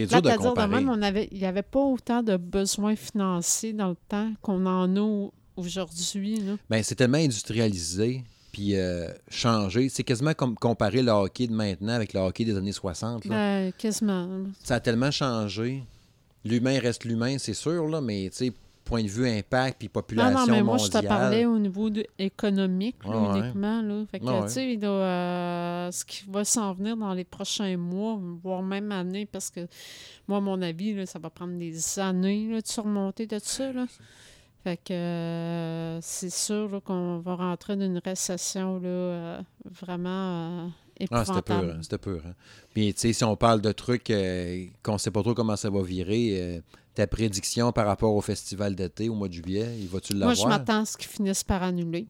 dur 0.00 0.08
plate 0.08 0.24
de 0.24 0.28
à 0.30 0.36
dire 0.36 0.54
de 0.54 0.60
même, 0.66 0.88
on 0.88 1.02
avait, 1.02 1.28
il 1.30 1.38
n'y 1.38 1.44
avait 1.46 1.62
pas 1.62 1.80
autant 1.80 2.22
de 2.22 2.36
besoins 2.36 2.96
financiers 2.96 3.72
dans 3.72 3.88
le 3.90 3.96
temps 4.08 4.32
qu'on 4.42 4.66
en 4.66 4.96
a 4.96 5.28
aujourd'hui. 5.56 6.42
Ben, 6.70 6.82
c'est 6.82 6.94
tellement 6.94 7.18
industrialisé, 7.18 8.22
puis 8.52 8.76
euh, 8.76 9.08
changé. 9.28 9.88
C'est 9.88 10.04
quasiment 10.04 10.34
comme 10.34 10.54
comparer 10.56 11.02
le 11.02 11.10
hockey 11.12 11.46
de 11.46 11.52
maintenant 11.54 11.94
avec 11.94 12.12
le 12.12 12.20
hockey 12.20 12.44
des 12.44 12.56
années 12.56 12.72
60. 12.72 13.24
là. 13.24 13.30
Ben, 13.34 13.72
quasiment. 13.72 14.28
Ça 14.62 14.76
a 14.76 14.80
tellement 14.80 15.10
changé. 15.10 15.82
L'humain 16.44 16.78
reste 16.80 17.04
l'humain, 17.04 17.36
c'est 17.38 17.54
sûr, 17.54 17.86
là, 17.86 18.00
mais 18.00 18.28
tu 18.30 18.36
sais, 18.46 18.52
point 18.84 19.04
de 19.04 19.08
vue 19.08 19.28
impact, 19.28 19.78
puis 19.78 19.86
Non, 19.86 19.92
population 19.92 20.40
non, 20.40 20.46
mais 20.52 20.62
moi, 20.62 20.76
mondiale. 20.76 20.90
je 20.92 20.98
te 21.00 21.06
parlais 21.06 21.46
au 21.46 21.56
niveau 21.56 21.88
de- 21.88 22.04
économique, 22.18 22.96
là, 23.04 23.16
ouais. 23.16 23.38
uniquement. 23.38 23.80
Là. 23.80 24.04
Fait 24.10 24.18
que, 24.18 24.24
ouais. 24.24 24.76
doit, 24.76 24.90
euh, 24.90 25.90
ce 25.92 26.04
qui 26.04 26.24
va 26.28 26.44
s'en 26.44 26.72
venir 26.72 26.96
dans 26.96 27.14
les 27.14 27.22
prochains 27.24 27.76
mois, 27.76 28.18
voire 28.42 28.60
même 28.60 28.90
années, 28.90 29.24
parce 29.24 29.50
que, 29.50 29.60
moi, 30.26 30.38
à 30.38 30.40
mon 30.40 30.60
avis, 30.62 30.94
là, 30.94 31.06
ça 31.06 31.20
va 31.20 31.30
prendre 31.30 31.56
des 31.56 31.98
années 32.00 32.48
là, 32.50 32.60
de 32.60 32.66
surmonter 32.66 33.26
de 33.26 33.38
ça. 33.40 33.72
Là. 33.72 33.86
Fait 34.64 34.76
que 34.76 34.92
euh, 34.92 36.00
c'est 36.02 36.30
sûr 36.30 36.80
qu'on 36.84 37.18
va 37.18 37.34
rentrer 37.34 37.74
dans 37.76 37.84
une 37.84 37.98
récession 37.98 38.78
là, 38.78 38.88
euh, 38.88 39.42
vraiment 39.64 40.08
euh, 40.64 40.68
Ah, 41.10 41.24
c'était 41.24 41.38
épouvantable. 41.40 41.70
hein, 41.70 41.78
c'était 41.82 41.98
peur. 41.98 42.22
hein. 42.26 42.34
Puis, 42.72 42.94
tu 42.94 43.00
sais, 43.00 43.12
si 43.12 43.24
on 43.24 43.34
parle 43.36 43.60
de 43.60 43.72
trucs 43.72 44.08
euh, 44.10 44.66
qu'on 44.84 44.98
sait 44.98 45.10
pas 45.10 45.22
trop 45.22 45.34
comment 45.34 45.56
ça 45.56 45.68
va 45.68 45.82
virer, 45.82 46.62
ta 46.94 47.06
prédiction 47.08 47.72
par 47.72 47.86
rapport 47.86 48.14
au 48.14 48.20
festival 48.20 48.76
d'été 48.76 49.08
au 49.08 49.14
mois 49.14 49.26
de 49.28 49.32
juillet, 49.32 49.76
il 49.80 49.88
va-tu 49.88 50.12
Moi, 50.14 50.28
l'avoir? 50.28 50.36
je 50.36 50.46
m'attends 50.48 50.82
à 50.82 50.84
ce 50.84 50.96
qu'ils 50.96 51.08
finissent 51.10 51.42
par 51.44 51.62
annuler. 51.64 52.06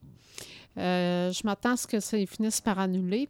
Je 0.75 1.45
m'attends 1.45 1.71
à 1.73 1.77
ce 1.77 1.87
que 1.87 1.99
ça 1.99 2.17
ils 2.17 2.27
finissent 2.27 2.61
par 2.61 2.77
annuler. 2.79 3.29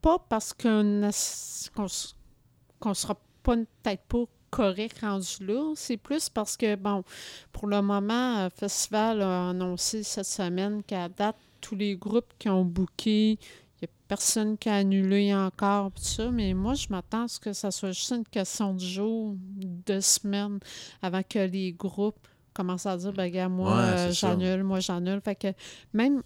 Pas 0.00 0.18
parce 0.28 0.54
qu'on 0.54 1.02
s- 1.02 1.70
qu'on 1.74 2.94
sera 2.94 3.14
pas 3.42 3.56
peut-être 3.56 4.02
pas 4.04 4.24
correct 4.50 4.98
rendu 5.00 5.46
là. 5.46 5.72
C'est 5.76 5.96
plus 5.96 6.28
parce 6.28 6.56
que, 6.56 6.74
bon, 6.76 7.04
pour 7.52 7.66
le 7.66 7.80
moment, 7.82 8.44
le 8.44 8.50
festival 8.50 9.22
a 9.22 9.50
annoncé 9.50 10.02
cette 10.02 10.26
semaine 10.26 10.82
qu'à 10.82 11.08
date, 11.08 11.36
tous 11.60 11.74
les 11.74 11.96
groupes 11.96 12.32
qui 12.38 12.48
ont 12.48 12.64
booké, 12.64 13.32
il 13.32 13.38
n'y 13.82 13.86
a 13.86 13.88
personne 14.06 14.56
qui 14.56 14.68
a 14.68 14.76
annulé 14.76 15.34
encore, 15.34 15.90
tout 15.92 16.02
ça, 16.02 16.30
mais 16.30 16.54
moi, 16.54 16.74
je 16.74 16.86
m'attends 16.90 17.24
à 17.24 17.28
ce 17.28 17.38
que 17.38 17.52
ça 17.52 17.70
soit 17.70 17.92
juste 17.92 18.12
une 18.12 18.24
question 18.24 18.74
de 18.74 18.80
jours, 18.80 19.34
de 19.36 20.00
semaines, 20.00 20.58
avant 21.02 21.22
que 21.22 21.38
les 21.38 21.72
groupes 21.72 22.26
commencent 22.54 22.86
à 22.86 22.96
dire, 22.96 23.12
ben, 23.12 23.30
gars, 23.30 23.48
moi, 23.48 23.72
Ouais, 23.76 23.82
euh, 23.82 24.12
j'annule, 24.12 24.64
moi, 24.64 24.80
j'annule. 24.80 25.20
Fait 25.20 25.36
que 25.36 25.48
même 25.92 26.22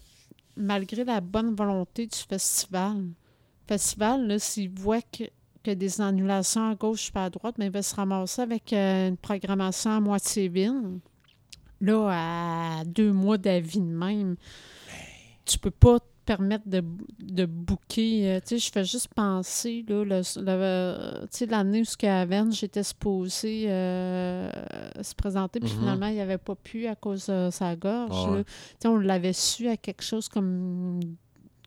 malgré 0.55 1.03
la 1.03 1.21
bonne 1.21 1.55
volonté 1.55 2.07
du 2.07 2.17
festival, 2.17 2.97
le 2.97 3.13
festival, 3.67 4.27
là, 4.27 4.39
s'il 4.39 4.69
voit 4.69 5.01
que, 5.01 5.23
que 5.63 5.71
des 5.71 6.01
annulations 6.01 6.69
à 6.69 6.75
gauche 6.75 7.11
et 7.15 7.19
à 7.19 7.29
droite, 7.29 7.55
mais 7.57 7.65
il 7.67 7.71
va 7.71 7.81
se 7.81 7.95
ramasser 7.95 8.41
avec 8.41 8.73
euh, 8.73 9.09
une 9.09 9.17
programmation 9.17 9.91
à 9.91 9.99
moitié 9.99 10.47
vide. 10.49 10.99
Là, 11.81 12.09
à 12.79 12.83
deux 12.85 13.11
mois 13.11 13.37
d'avis 13.37 13.79
de 13.79 13.85
même, 13.85 14.35
tu 15.45 15.59
peux 15.59 15.71
pas 15.71 15.99
te 15.99 16.05
permettre 16.25 16.67
de, 16.69 16.81
de 17.19 17.45
booker. 17.45 18.29
euh, 18.29 18.39
tu 18.39 18.47
sais, 18.47 18.57
je 18.59 18.71
fais 18.71 18.85
juste 18.85 19.09
penser, 19.13 19.83
là, 19.89 20.05
le, 20.05 20.19
le- 20.19 20.21
euh, 20.47 21.21
tu 21.23 21.27
sais, 21.39 21.45
l'année 21.47 21.81
où 21.81 21.85
ce 21.85 21.97
qu'à 21.97 22.21
Aven, 22.21 22.53
j'étais 22.53 22.83
supposée 22.83 23.65
euh, 23.67 24.49
se 25.01 25.13
présenter, 25.15 25.59
puis 25.59 25.69
Mhm. 25.69 25.79
finalement, 25.79 26.07
il 26.07 26.13
n'y 26.15 26.21
avait 26.21 26.37
pas 26.37 26.55
pu 26.55 26.87
à 26.87 26.95
cause 26.95 27.25
de 27.25 27.49
sa 27.51 27.75
gorge. 27.75 28.15
Ah 28.27 28.31
ouais. 28.31 28.43
Tu 28.45 28.51
sais, 28.83 28.87
on 28.87 28.97
l'avait 28.99 29.33
su 29.33 29.67
à 29.67 29.75
quelque 29.75 30.03
chose 30.03 30.29
comme 30.29 31.01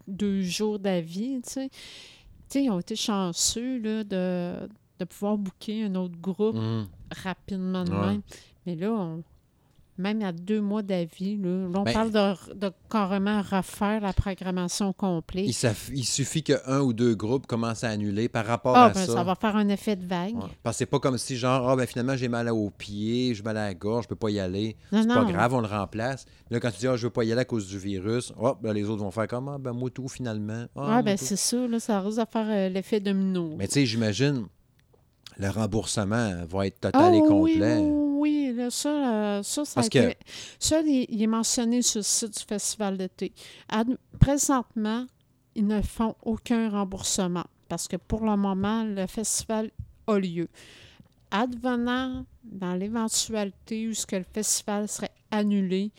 deux 0.08 0.40
jours 0.40 0.78
d'avis, 0.78 1.42
tu 1.42 1.50
sais. 1.52 1.70
Sais, 2.48 2.64
ils 2.64 2.70
ont 2.70 2.78
été 2.78 2.94
chanceux, 2.96 3.78
là, 3.78 4.04
de, 4.04 4.68
de 5.00 5.04
pouvoir 5.04 5.36
booker 5.36 5.84
un 5.84 5.94
autre 5.96 6.16
groupe 6.20 6.54
Mhm. 6.56 6.86
rapidement 7.24 7.84
de 7.84 7.90
Ouais. 7.92 8.06
même. 8.06 8.22
Mais 8.66 8.76
là, 8.76 8.90
on- 8.92 9.22
même 9.98 10.22
à 10.22 10.32
deux 10.32 10.60
mois 10.60 10.82
d'avis, 10.82 11.36
là, 11.36 11.48
là, 11.68 11.78
on 11.80 11.82
Ben- 11.84 11.92
parle 11.92 12.10
de, 12.10 12.54
de 12.54 12.72
carrément 12.90 13.40
refaire 13.40 14.00
la 14.00 14.12
programmation 14.12 14.92
complète. 14.92 15.46
il 15.92 16.04
suffit 16.04 16.42
qu'un 16.42 16.80
ou 16.80 16.92
deux 16.92 17.14
groupes 17.14 17.46
commencent 17.46 17.84
à 17.84 17.88
annuler 17.90 18.28
par 18.28 18.44
rapport 18.46 18.76
Ah, 18.76 18.84
à 18.86 18.90
ben, 18.90 19.06
ça. 19.06 19.12
ça 19.14 19.24
va 19.24 19.34
faire 19.34 19.56
un 19.56 19.68
effet 19.68 19.96
de 19.96 20.04
vague. 20.06 20.34
Ouais. 20.36 20.42
Parce 20.62 20.76
que 20.76 20.78
c'est 20.80 20.86
pas 20.86 20.98
comme 20.98 21.16
si, 21.18 21.36
genre, 21.36 21.68
ah, 21.68 21.76
ben 21.76 21.86
finalement, 21.86 22.16
j'ai 22.16 22.28
mal 22.28 22.48
aux 22.50 22.70
pieds, 22.70 23.34
j'ai 23.34 23.42
mal 23.42 23.56
à 23.56 23.66
la 23.68 23.74
gorge, 23.74 24.04
je 24.04 24.08
peux 24.08 24.16
pas 24.16 24.30
y 24.30 24.38
aller. 24.38 24.76
Non, 24.92 25.02
C'est 25.02 25.08
pas 25.08 25.24
grave, 25.24 25.54
on 25.54 25.60
le 25.60 25.66
remplace. 25.68 26.26
Là, 26.50 26.60
quand 26.60 26.70
tu 26.70 26.78
dis, 26.80 26.86
ah, 26.88 26.96
je 26.96 27.06
veux 27.06 27.10
pas 27.12 27.24
y 27.24 27.32
aller 27.32 27.40
à 27.40 27.44
cause 27.46 27.66
du 27.66 27.78
virus, 27.78 28.32
hop, 28.38 28.58
ben, 28.62 28.72
les 28.72 28.84
autres 28.88 29.02
vont 29.02 29.10
faire 29.10 29.26
comme, 29.28 29.48
ah, 29.48 29.56
ben, 29.58 29.72
moi 29.72 29.90
tout, 29.90 30.08
finalement. 30.08 30.66
Ah, 30.76 30.80
Ouais, 30.80 30.86
moi, 30.88 31.02
ben 31.02 31.16
c'est 31.16 31.36
ça, 31.36 31.66
là, 31.66 31.80
ça 31.80 32.00
risque 32.00 32.20
de 32.20 32.24
faire 32.30 32.46
euh, 32.48 32.68
l'effet 32.68 33.00
domino. 33.00 33.54
Mais 33.56 33.66
tu 33.66 33.74
sais, 33.74 33.86
j'imagine, 33.86 34.46
le 35.38 35.48
remboursement 35.50 36.44
va 36.48 36.66
être 36.66 36.80
total 36.80 37.12
Ah 37.12 37.14
et 37.14 37.20
complet. 37.20 37.76
Oui, 37.78 37.90
oui, 37.90 38.05
là, 38.24 38.70
ça, 38.70 38.88
euh, 39.38 39.42
ça, 39.42 39.64
ça, 39.64 39.80
a 39.80 39.88
que- 39.88 40.14
ça, 40.58 40.80
il, 40.80 41.06
il 41.08 41.22
est 41.22 41.26
mentionné 41.26 41.82
sur 41.82 41.98
le 41.98 42.04
site 42.04 42.38
du 42.38 42.44
Festival 42.44 42.96
d'été. 42.96 43.32
Présentement, 44.18 45.06
ils 45.54 45.66
ne 45.66 45.80
font 45.82 46.14
aucun 46.22 46.70
remboursement 46.70 47.44
parce 47.68 47.88
que 47.88 47.96
pour 47.96 48.24
le 48.24 48.36
moment, 48.36 48.84
le 48.84 49.06
festival 49.06 49.70
a 50.06 50.18
lieu. 50.18 50.48
Advenant 51.30 52.24
dans 52.44 52.74
l'éventualité 52.74 53.88
où 53.88 53.94
ce 53.94 54.06
que 54.06 54.16
le 54.16 54.24
festival 54.32 54.88
serait 54.88 55.10
annulé, 55.30 55.90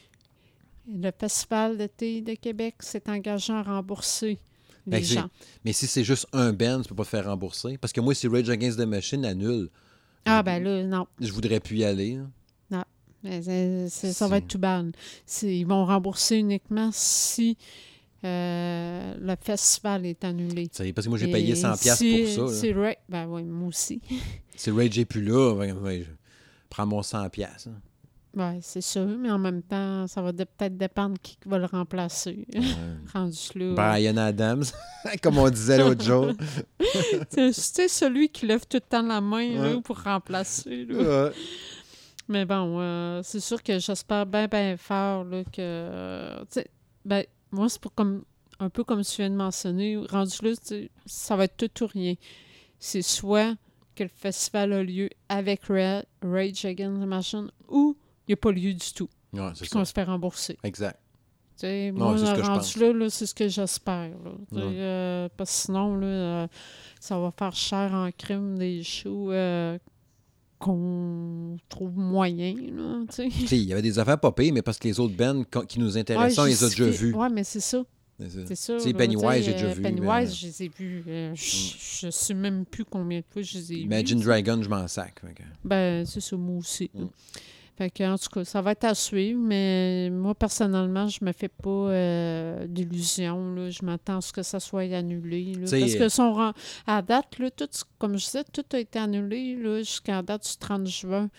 le 0.89 1.11
Festival 1.17 1.77
d'été 1.77 2.21
de 2.21 2.33
Québec 2.35 2.75
s'est 2.79 3.09
engagé 3.09 3.51
à 3.51 3.61
rembourser 3.61 4.39
Ben, 4.85 4.99
les 4.99 5.03
gens. 5.03 5.29
Mais 5.65 5.73
si 5.73 5.85
c'est 5.85 6.05
juste 6.05 6.27
un 6.31 6.53
band, 6.53 6.81
tu 6.81 6.87
peux 6.89 6.95
pas 6.95 7.03
te 7.03 7.09
faire 7.09 7.25
rembourser. 7.25 7.77
Parce 7.77 7.91
que 7.91 7.99
moi, 7.99 8.15
si 8.15 8.27
Rage 8.29 8.49
Against 8.49 8.79
the 8.79 8.85
Machine 8.85 9.25
annule, 9.25 9.69
Ah, 10.25 10.43
ben 10.43 10.61
là, 10.63 10.83
non. 10.83 11.07
je 11.19 11.31
voudrais 11.31 11.59
plus 11.59 11.77
y 11.77 11.83
aller. 11.85 12.15
là. 12.15 12.83
Mais 13.23 13.41
c'est- 13.41 13.89
c'est- 13.89 14.13
ça 14.13 14.27
va 14.27 14.35
C'est- 14.37 14.43
être 14.43 14.47
tout 14.47 14.59
bad. 14.59 14.95
C'est- 15.25 15.57
Ils 15.57 15.65
vont 15.65 15.85
rembourser 15.85 16.37
uniquement 16.37 16.91
si 16.93 17.57
euh, 18.23 19.15
le 19.19 19.35
festival 19.41 20.05
est 20.05 20.23
annulé. 20.23 20.69
C'est- 20.71 20.93
Parce 20.93 21.05
que 21.05 21.09
moi, 21.09 21.17
j'ai 21.19 21.31
payé 21.31 21.55
100$ 21.55 21.77
piastres 21.79 21.97
si- 22.03 22.23
pour 22.35 22.49
ça. 22.49 22.53
là. 22.53 22.59
Si 22.61 22.73
Ra- 22.73 22.95
ben 23.09 23.27
oui, 23.27 23.43
moi 23.43 23.67
aussi. 23.69 24.01
Si 24.55 24.71
Rage 24.71 24.97
est 24.99 25.05
plus 25.05 25.23
là, 25.23 25.55
ben, 25.55 25.73
ben, 25.75 26.01
je 26.03 26.09
prends 26.69 26.85
mon 26.85 27.01
100$. 27.01 27.29
piastres, 27.29 27.69
hein. 27.69 27.81
Oui, 28.39 28.59
c'est 28.61 28.81
sûr, 28.81 29.07
mais 29.07 29.31
en 29.31 29.39
même 29.39 29.63
temps, 29.63 30.05
ça 30.05 30.21
va 30.21 30.31
peut-être 30.31 30.77
dépendre 30.77 31.15
qui 31.23 31.37
va 31.47 31.57
le 31.57 31.65
remplacer. 31.65 32.45
Ouais. 32.53 32.61
Rendu 33.13 33.37
là. 33.55 33.73
Brian 33.73 34.17
Adams, 34.17 34.63
comme 35.23 35.39
on 35.39 35.49
disait 35.49 35.79
l'autre 35.79 36.03
jour. 36.03 36.33
Sais, 37.51 37.87
celui 37.87 38.29
qui 38.29 38.45
lève 38.45 38.65
tout 38.67 38.77
le 38.77 38.81
temps 38.81 39.01
la 39.01 39.21
main 39.21 39.49
là, 39.55 39.81
pour 39.81 39.99
remplacer. 40.01 40.85
là. 40.85 41.25
Ouais. 41.27 41.31
Mais 42.27 42.45
bon, 42.45 42.79
euh, 42.79 43.21
c'est 43.23 43.39
sûr 43.39 43.63
que 43.63 43.79
j'espère 43.79 44.25
bien, 44.25 44.47
bien 44.47 44.75
fort 44.77 45.23
là, 45.23 45.43
que. 45.45 45.53
euh, 45.59 46.43
ben, 47.05 47.23
moi, 47.51 47.69
c'est 47.69 47.81
pour 47.81 47.93
comme. 47.93 48.23
Un 48.59 48.69
peu 48.69 48.83
comme 48.83 49.03
tu 49.03 49.17
viens 49.17 49.29
de 49.29 49.35
mentionner, 49.35 49.97
rendu 50.09 50.35
là, 50.41 50.51
ça 51.05 51.35
va 51.35 51.43
être 51.43 51.57
tout 51.57 51.83
ou 51.83 51.87
rien. 51.87 52.15
C'est 52.79 53.03
soit 53.03 53.53
que 53.95 54.03
le 54.03 54.09
festival 54.09 54.73
a 54.73 54.83
lieu 54.83 55.09
avec 55.29 55.65
Ra- 55.65 56.03
Rage 56.23 56.65
Against 56.65 57.01
the 57.01 57.05
Machine 57.05 57.51
ou 57.69 57.95
n'y 58.29 58.33
a 58.33 58.37
pas 58.37 58.51
lieu 58.51 58.73
du 58.73 58.93
tout, 58.93 59.09
Ouais, 59.33 59.51
puis 59.59 59.67
ça. 59.67 59.79
qu'on 59.79 59.85
se 59.85 59.93
fait 59.93 60.03
rembourser. 60.03 60.57
Exact. 60.63 60.99
Non, 61.63 61.91
moi, 61.93 62.17
je 62.17 62.79
là, 62.79 62.93
là, 62.93 63.09
c'est 63.09 63.25
ce 63.25 63.33
que 63.33 63.47
j'espère. 63.47 64.11
Ouais. 64.51 64.61
euh, 64.61 65.29
parce 65.35 65.49
que 65.51 65.57
sinon, 65.65 65.95
là, 65.95 66.07
euh, 66.07 66.47
ça 66.99 67.19
va 67.19 67.31
faire 67.31 67.55
cher 67.55 67.93
en 67.93 68.09
crime 68.15 68.57
des 68.57 68.83
shows 68.83 69.31
euh, 69.31 69.77
qu'on 70.59 71.57
trouve 71.69 71.93
sais, 73.09 73.27
Il 73.51 73.63
y 73.63 73.73
avait 73.73 73.81
des 73.81 73.97
affaires 73.97 74.19
pas 74.19 74.31
pires, 74.31 74.53
mais 74.53 74.61
parce 74.61 74.77
que 74.77 74.87
les 74.87 74.99
autres 74.99 75.15
bands 75.15 75.43
qui 75.67 75.79
nous 75.79 75.97
intéressaient, 75.97 76.41
on 76.41 76.45
les 76.45 76.63
a 76.63 76.69
déjà 76.69 76.85
vus. 76.85 77.13
Oui, 77.15 77.27
mais 77.31 77.43
c'est 77.43 77.59
ça. 77.59 77.83
C'est 78.19 78.55
ça. 78.55 78.77
Là, 78.77 78.93
Pennywise, 78.93 79.45
j'ai 79.45 79.53
déjà 79.53 79.73
vu, 79.73 79.81
Pennywise, 79.81 80.35
je 80.35 80.47
les 80.47 80.63
ai 80.63 80.67
vus. 80.69 81.03
je, 81.05 82.05
je 82.07 82.09
sais 82.09 82.33
même 82.33 82.65
plus 82.65 82.83
combien 82.83 83.19
de 83.19 83.25
fois 83.29 83.43
je 83.43 83.57
les 83.59 83.73
ai 83.73 83.75
Imagine 83.81 84.19
vus. 84.19 84.25
Dragon, 84.25 84.59
je 84.61 84.69
m'en 84.69 84.87
sac. 84.87 85.21
Ben, 85.63 86.05
c'est 86.05 86.21
ça, 86.21 86.35
moi 86.35 86.57
aussi. 86.57 86.89
Mm. 86.93 87.05
Fait 87.77 87.91
que, 87.91 88.03
en 88.03 88.17
tout 88.17 88.29
cas, 88.29 88.43
ça 88.43 88.59
va 88.59 88.71
être 88.71 88.85
à 88.85 88.95
suivre, 88.95 89.39
mais 89.39 90.09
moi, 90.09 90.33
personnellement, 90.33 91.07
je 91.07 91.23
me 91.23 91.31
fais 91.31 91.47
pas 91.47 91.69
euh, 91.69 92.65
d'illusions. 92.65 93.69
Je 93.69 93.85
m'attends 93.85 94.17
à 94.17 94.21
ce 94.21 94.33
que 94.33 94.41
ça 94.41 94.59
soit 94.59 94.91
annulé. 94.95 95.53
là. 95.53 95.67
Parce 95.69 95.93
euh, 95.93 95.99
que 95.99 96.09
son, 96.09 96.53
à 96.87 97.01
date, 97.03 97.37
là, 97.37 97.51
tout, 97.51 97.69
comme 97.99 98.17
je 98.17 98.25
disais, 98.25 98.43
tout 98.51 98.65
a 98.73 98.79
été 98.79 98.97
annulé 98.97 99.57
jusqu'à 99.83 100.13
la 100.13 100.21
date 100.23 100.49
du 100.49 100.57
30 100.57 100.87
juin. 100.87 101.29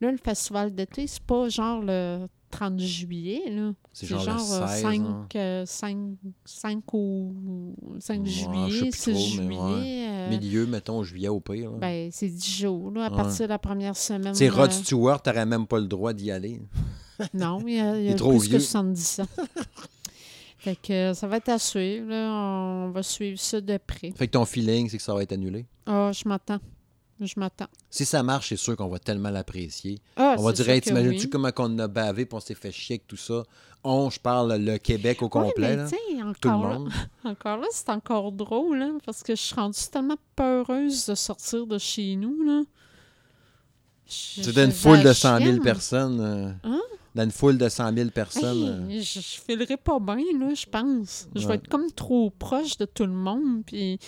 Là, 0.00 0.12
le 0.12 0.18
festival 0.18 0.72
d'été, 0.72 1.08
c'est 1.08 1.22
pas 1.22 1.48
genre 1.48 1.82
le 1.82 2.28
30 2.50 2.78
juillet. 2.80 3.42
C'est 3.92 4.06
C'est 4.06 4.06
genre, 4.06 4.20
genre, 4.20 4.36
le 4.36 4.64
euh, 4.64 4.66
16. 4.68 4.82
5, 4.82 5.00
hein. 5.00 5.26
euh, 5.36 5.66
5, 5.66 5.98
5 6.44 6.94
ou 6.94 7.74
5 8.00 8.20
Ouais, 8.20 8.26
juillet, 8.26 8.80
plus 8.90 8.92
6 8.94 9.02
trop, 9.12 9.42
mais 9.42 9.54
juillet. 9.54 10.06
euh, 10.08 10.28
Milieu, 10.30 10.66
mettons, 10.66 11.02
juillet 11.02 11.28
au 11.28 11.40
pire. 11.40 11.70
là. 11.72 11.78
ben, 11.78 12.08
c'est 12.12 12.28
10 12.28 12.58
jours, 12.60 12.90
là, 12.92 13.06
à 13.06 13.10
Ouais. 13.10 13.16
partir 13.16 13.46
de 13.46 13.50
la 13.50 13.58
première 13.58 13.96
semaine. 13.96 14.34
Sais, 14.34 14.48
Rod 14.48 14.70
euh, 14.70 14.72
Stewart, 14.72 15.22
t'aurais 15.22 15.46
même 15.46 15.66
pas 15.66 15.78
le 15.78 15.86
droit 15.86 16.12
d'y 16.12 16.30
aller. 16.30 16.60
Non, 17.34 17.60
il 17.66 17.74
y 17.74 17.80
a, 17.80 17.98
il 17.98 18.04
y 18.06 18.10
a 18.10 18.14
trop 18.14 18.30
plus 18.38 18.48
vieux. 18.48 18.58
que 18.58 18.62
70 18.64 19.20
ans. 19.20 19.26
fait 20.58 20.76
que 20.76 20.92
euh, 20.92 21.14
ça 21.14 21.26
va 21.26 21.36
être 21.38 21.48
à 21.48 21.58
suivre. 21.58 22.08
Là. 22.08 22.30
On 22.32 22.90
va 22.90 23.02
suivre 23.02 23.38
ça 23.38 23.60
de 23.60 23.76
près. 23.78 24.12
Fait 24.12 24.26
que 24.26 24.32
ton 24.32 24.44
feeling, 24.44 24.88
c'est 24.88 24.96
que 24.98 25.02
ça 25.02 25.14
va 25.14 25.22
être 25.22 25.32
annulé? 25.32 25.66
Ah, 25.86 26.10
je 26.12 26.28
m'attends. 26.28 26.58
Je 27.20 27.34
m'attends. 27.36 27.66
Si 27.90 28.04
ça 28.04 28.22
marche, 28.22 28.50
c'est 28.50 28.56
sûr 28.56 28.76
qu'on 28.76 28.88
va 28.88 28.98
tellement 29.00 29.30
l'apprécier. 29.30 30.00
Ah, 30.16 30.36
on 30.38 30.42
va 30.42 30.52
dire, 30.52 30.68
hey, 30.68 30.80
t'imagines-tu 30.80 31.24
oui. 31.24 31.30
comment 31.30 31.50
on 31.58 31.78
a 31.80 31.88
bavé 31.88 32.26
puis 32.26 32.36
on 32.36 32.40
s'est 32.40 32.54
fait 32.54 32.70
chier 32.70 32.94
avec 32.94 33.06
tout 33.08 33.16
ça? 33.16 33.42
On, 33.82 34.08
je 34.10 34.20
parle 34.20 34.54
le 34.56 34.78
Québec 34.78 35.20
au 35.22 35.26
Oui, 35.26 35.30
complet, 35.30 35.70
mais 35.70 35.76
là. 35.76 35.84
tu 35.88 35.96
sais, 35.96 35.96
tout 36.40 36.48
le 36.48 36.54
encore, 36.54 36.68
là, 36.70 36.78
monde. 36.78 36.90
encore 37.24 37.56
là, 37.58 37.66
c'est 37.72 37.88
encore 37.90 38.30
drôle, 38.32 38.80
hein, 38.82 38.98
parce 39.04 39.22
que 39.22 39.34
je 39.34 39.40
suis 39.42 39.54
rendue 39.54 39.78
tellement 39.90 40.16
peureuse 40.36 41.06
de 41.06 41.14
sortir 41.14 41.66
de 41.66 41.78
chez 41.78 42.14
nous. 42.16 42.42
là. 42.44 42.62
C'était 44.06 44.64
une 44.64 44.72
foule 44.72 45.02
de 45.02 45.08
je 45.08 45.12
100 45.12 45.38
000 45.38 45.50
chienne. 45.50 45.60
personnes. 45.62 46.20
euh, 46.20 46.52
Hein? 46.64 46.80
Dans 47.14 47.24
une 47.24 47.30
foule 47.30 47.58
de 47.58 47.68
100 47.68 47.94
000 47.94 48.10
personnes. 48.10 48.86
Hey, 48.88 48.98
euh, 48.98 49.02
je, 49.02 49.20
je 49.20 49.40
filerai 49.44 49.76
pas 49.76 49.98
bien, 49.98 50.16
là, 50.38 50.54
je 50.54 50.66
pense. 50.66 51.28
Je 51.34 51.46
vais 51.48 51.54
être 51.56 51.68
comme 51.68 51.90
trop 51.92 52.30
proche 52.30 52.76
de 52.78 52.84
tout 52.84 53.04
le 53.06 53.12
monde. 53.12 53.64
Puis, 53.66 53.98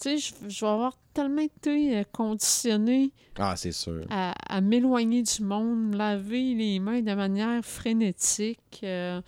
tu 0.00 0.18
sais, 0.18 0.18
je, 0.18 0.48
je 0.48 0.60
vais 0.64 0.70
avoir 0.70 0.96
tellement 1.14 1.42
été 1.42 1.98
euh, 1.98 2.04
conditionnée 2.12 3.12
Ah, 3.38 3.54
c'est 3.56 3.72
sûr. 3.72 4.04
à, 4.10 4.32
à 4.48 4.60
m'éloigner 4.60 5.22
du 5.22 5.42
monde, 5.42 5.94
laver 5.94 6.54
les 6.54 6.78
mains 6.80 7.00
de 7.02 7.14
manière 7.14 7.64
frénétique. 7.64 8.80
euh, 8.82 9.20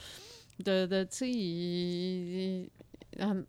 de, 0.64 0.86
de 0.86 1.02
tu 1.04 1.08
sais, 1.16 2.70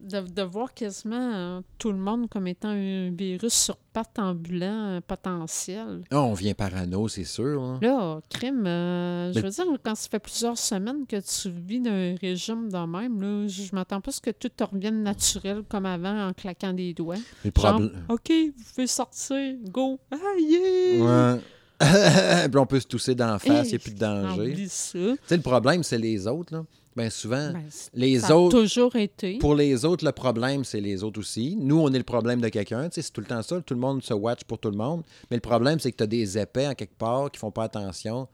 de, 0.01 0.21
de 0.21 0.41
voir 0.43 0.73
quasiment 0.73 1.33
euh, 1.33 1.61
tout 1.77 1.91
le 1.91 1.97
monde 1.97 2.29
comme 2.29 2.47
étant 2.47 2.69
un 2.69 3.09
virus 3.11 3.53
sur 3.53 3.77
pattes 3.77 4.19
ambulant 4.19 4.97
euh, 4.97 5.01
potentiel. 5.05 6.03
Ah, 6.11 6.21
on 6.21 6.33
vient 6.33 6.53
parano, 6.53 7.07
c'est 7.07 7.23
sûr. 7.23 7.61
hein. 7.61 7.79
Là, 7.81 8.19
crime, 8.29 8.65
euh, 8.67 9.31
je 9.31 9.39
Mais- 9.39 9.41
veux 9.45 9.49
dire, 9.49 9.65
quand 9.83 9.95
ça 9.95 10.09
fait 10.09 10.19
plusieurs 10.19 10.57
semaines 10.57 11.05
que 11.07 11.17
tu 11.17 11.49
vis 11.49 11.79
d'un 11.81 12.15
régime 12.21 12.69
de 12.69 12.77
même, 12.85 13.21
là, 13.21 13.47
je 13.47 13.73
m'attends 13.73 14.01
pas 14.01 14.09
à 14.09 14.13
ce 14.13 14.21
que 14.21 14.31
tout 14.31 14.49
te 14.49 14.63
revienne 14.63 15.03
naturel 15.03 15.63
comme 15.69 15.85
avant 15.85 16.27
en 16.29 16.33
claquant 16.33 16.73
des 16.73 16.93
doigts. 16.93 17.15
Le 17.43 17.51
Genre. 17.55 17.81
OK, 18.09 18.31
vous 18.31 18.63
pouvez 18.75 18.87
sortir, 18.87 19.55
go, 19.71 19.99
ah 20.11 20.17
yeah! 20.39 21.33
Ouais. 21.33 21.39
Puis 22.49 22.57
on 22.57 22.65
peut 22.65 22.79
se 22.79 22.87
tousser 22.87 23.15
d'en 23.15 23.37
face, 23.37 23.67
il 23.67 23.71
n'y 23.71 23.75
a 23.75 23.79
plus 23.79 23.93
de 23.93 23.99
danger. 23.99 24.53
Tu 24.55 24.67
sais, 24.69 25.17
le 25.35 25.41
problème, 25.41 25.83
c'est 25.83 25.97
les 25.97 26.25
autres. 26.25 26.53
Là. 26.53 26.63
Bien 26.95 27.09
souvent, 27.09 27.51
Ben, 27.51 27.63
les 27.93 28.19
ça 28.21 28.27
a 28.29 28.35
autres, 28.35 28.57
toujours 28.61 28.95
été. 28.95 29.37
pour 29.39 29.53
les 29.53 29.83
autres, 29.83 30.05
le 30.05 30.13
problème, 30.13 30.63
c'est 30.63 30.79
les 30.79 31.03
autres 31.03 31.19
aussi. 31.19 31.57
Nous, 31.59 31.77
on 31.77 31.91
est 31.93 31.97
le 31.97 32.03
problème 32.05 32.39
de 32.39 32.47
quelqu'un. 32.47 32.87
Tu 32.87 32.95
sais, 32.95 33.01
c'est 33.01 33.11
tout 33.11 33.19
le 33.21 33.27
temps 33.27 33.41
ça. 33.41 33.59
Tout 33.59 33.73
le 33.73 33.79
monde 33.81 34.01
se 34.01 34.13
watch 34.13 34.45
pour 34.45 34.59
tout 34.59 34.69
le 34.71 34.77
monde. 34.77 35.03
Mais 35.29 35.35
le 35.37 35.41
problème, 35.41 35.77
c'est 35.79 35.91
que 35.91 35.97
tu 35.97 36.03
as 36.03 36.07
des 36.07 36.37
épais 36.37 36.67
en 36.67 36.73
quelque 36.73 36.97
part 36.97 37.29
qui 37.31 37.37
font 37.39 37.51
pas 37.51 37.65
attention. 37.65 38.27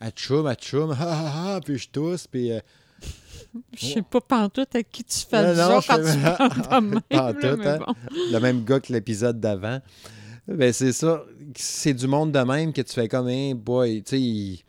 Atchoum, 0.00 0.46
atchoum, 0.48 0.90
ha 0.90 0.96
ha 1.00 1.54
ha, 1.54 1.60
puis 1.60 1.78
je 1.78 1.88
tousse, 1.88 2.26
puis. 2.26 2.50
euh, 2.50 2.58
Je 3.76 3.86
sais 3.86 4.02
pas 4.02 4.20
pantoute 4.20 4.74
à 4.74 4.82
qui 4.82 5.04
tu 5.04 5.18
fais 5.28 5.42
le 5.48 5.54
genre 5.54 5.84
quand 5.86 5.98
tu 5.98 6.18
parles 6.18 6.50
de 6.50 6.86
même. 6.90 7.00
Pantoute, 7.08 7.66
hein. 7.66 7.78
bon. 7.86 7.94
le 8.32 8.38
même 8.40 8.64
gars 8.64 8.80
que 8.80 8.92
l'épisode 8.92 9.38
d'avant. 9.38 9.78
Ben, 10.48 10.72
c'est 10.72 10.92
ça. 10.92 11.24
C'est 11.56 11.94
du 11.94 12.08
monde 12.08 12.32
de 12.32 12.38
même 12.40 12.72
que 12.72 12.80
tu 12.82 12.92
fais 12.94 13.06
comme 13.06 13.28
un 13.28 13.54
boy. 13.54 14.02
Tu 14.02 14.10
sais, 14.10 14.20
il- 14.20 14.62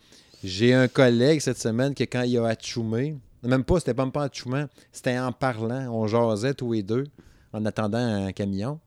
j'ai 0.44 0.74
un 0.74 0.88
collègue 0.88 1.40
cette 1.40 1.60
semaine 1.60 1.94
que 1.96 2.04
quand 2.04 2.24
il 2.24 2.38
a 2.38 2.48
atchoumé, 2.48 3.16
même 3.44 3.64
pas, 3.64 3.80
c'était 3.80 3.94
pas 3.94 4.04
même 4.06 4.12
pas 4.12 4.24
atchoumant, 4.24 4.68
c'était 4.92 5.18
en 5.20 5.32
parlant. 5.32 5.88
On 5.94 6.08
jasait 6.08 6.54
tous 6.54 6.74
les 6.74 6.84
deux 6.84 7.06
en 7.52 7.66
attendant 7.66 7.98
un 7.98 8.32
camion. 8.32 8.80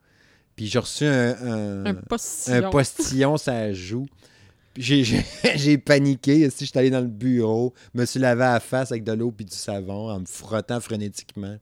Puis 0.54 0.66
j'ai 0.66 0.78
reçu 0.78 1.04
un, 1.04 1.36
un, 1.36 1.84
Un 1.84 1.90
un 1.90 1.94
postillon. 1.94 2.70
postillon, 2.70 3.36
ça 3.36 3.72
joue. 3.72 4.07
J'ai- 4.78 5.78
paniqué. 5.78 6.50
Si 6.50 6.66
j'étais 6.66 6.80
allé 6.80 6.90
dans 6.90 7.00
le 7.00 7.07
bureau, 7.07 7.72
me 7.94 8.04
suis 8.04 8.20
lavé 8.20 8.44
à 8.44 8.52
la 8.54 8.61
face 8.61 8.90
avec 8.92 9.04
de 9.04 9.12
l'eau 9.12 9.30
puis 9.30 9.46
du 9.46 9.57
savon 9.57 10.11
en 10.11 10.20
me 10.20 10.26
frottant 10.26 10.80
frénétiquement. 10.80 11.57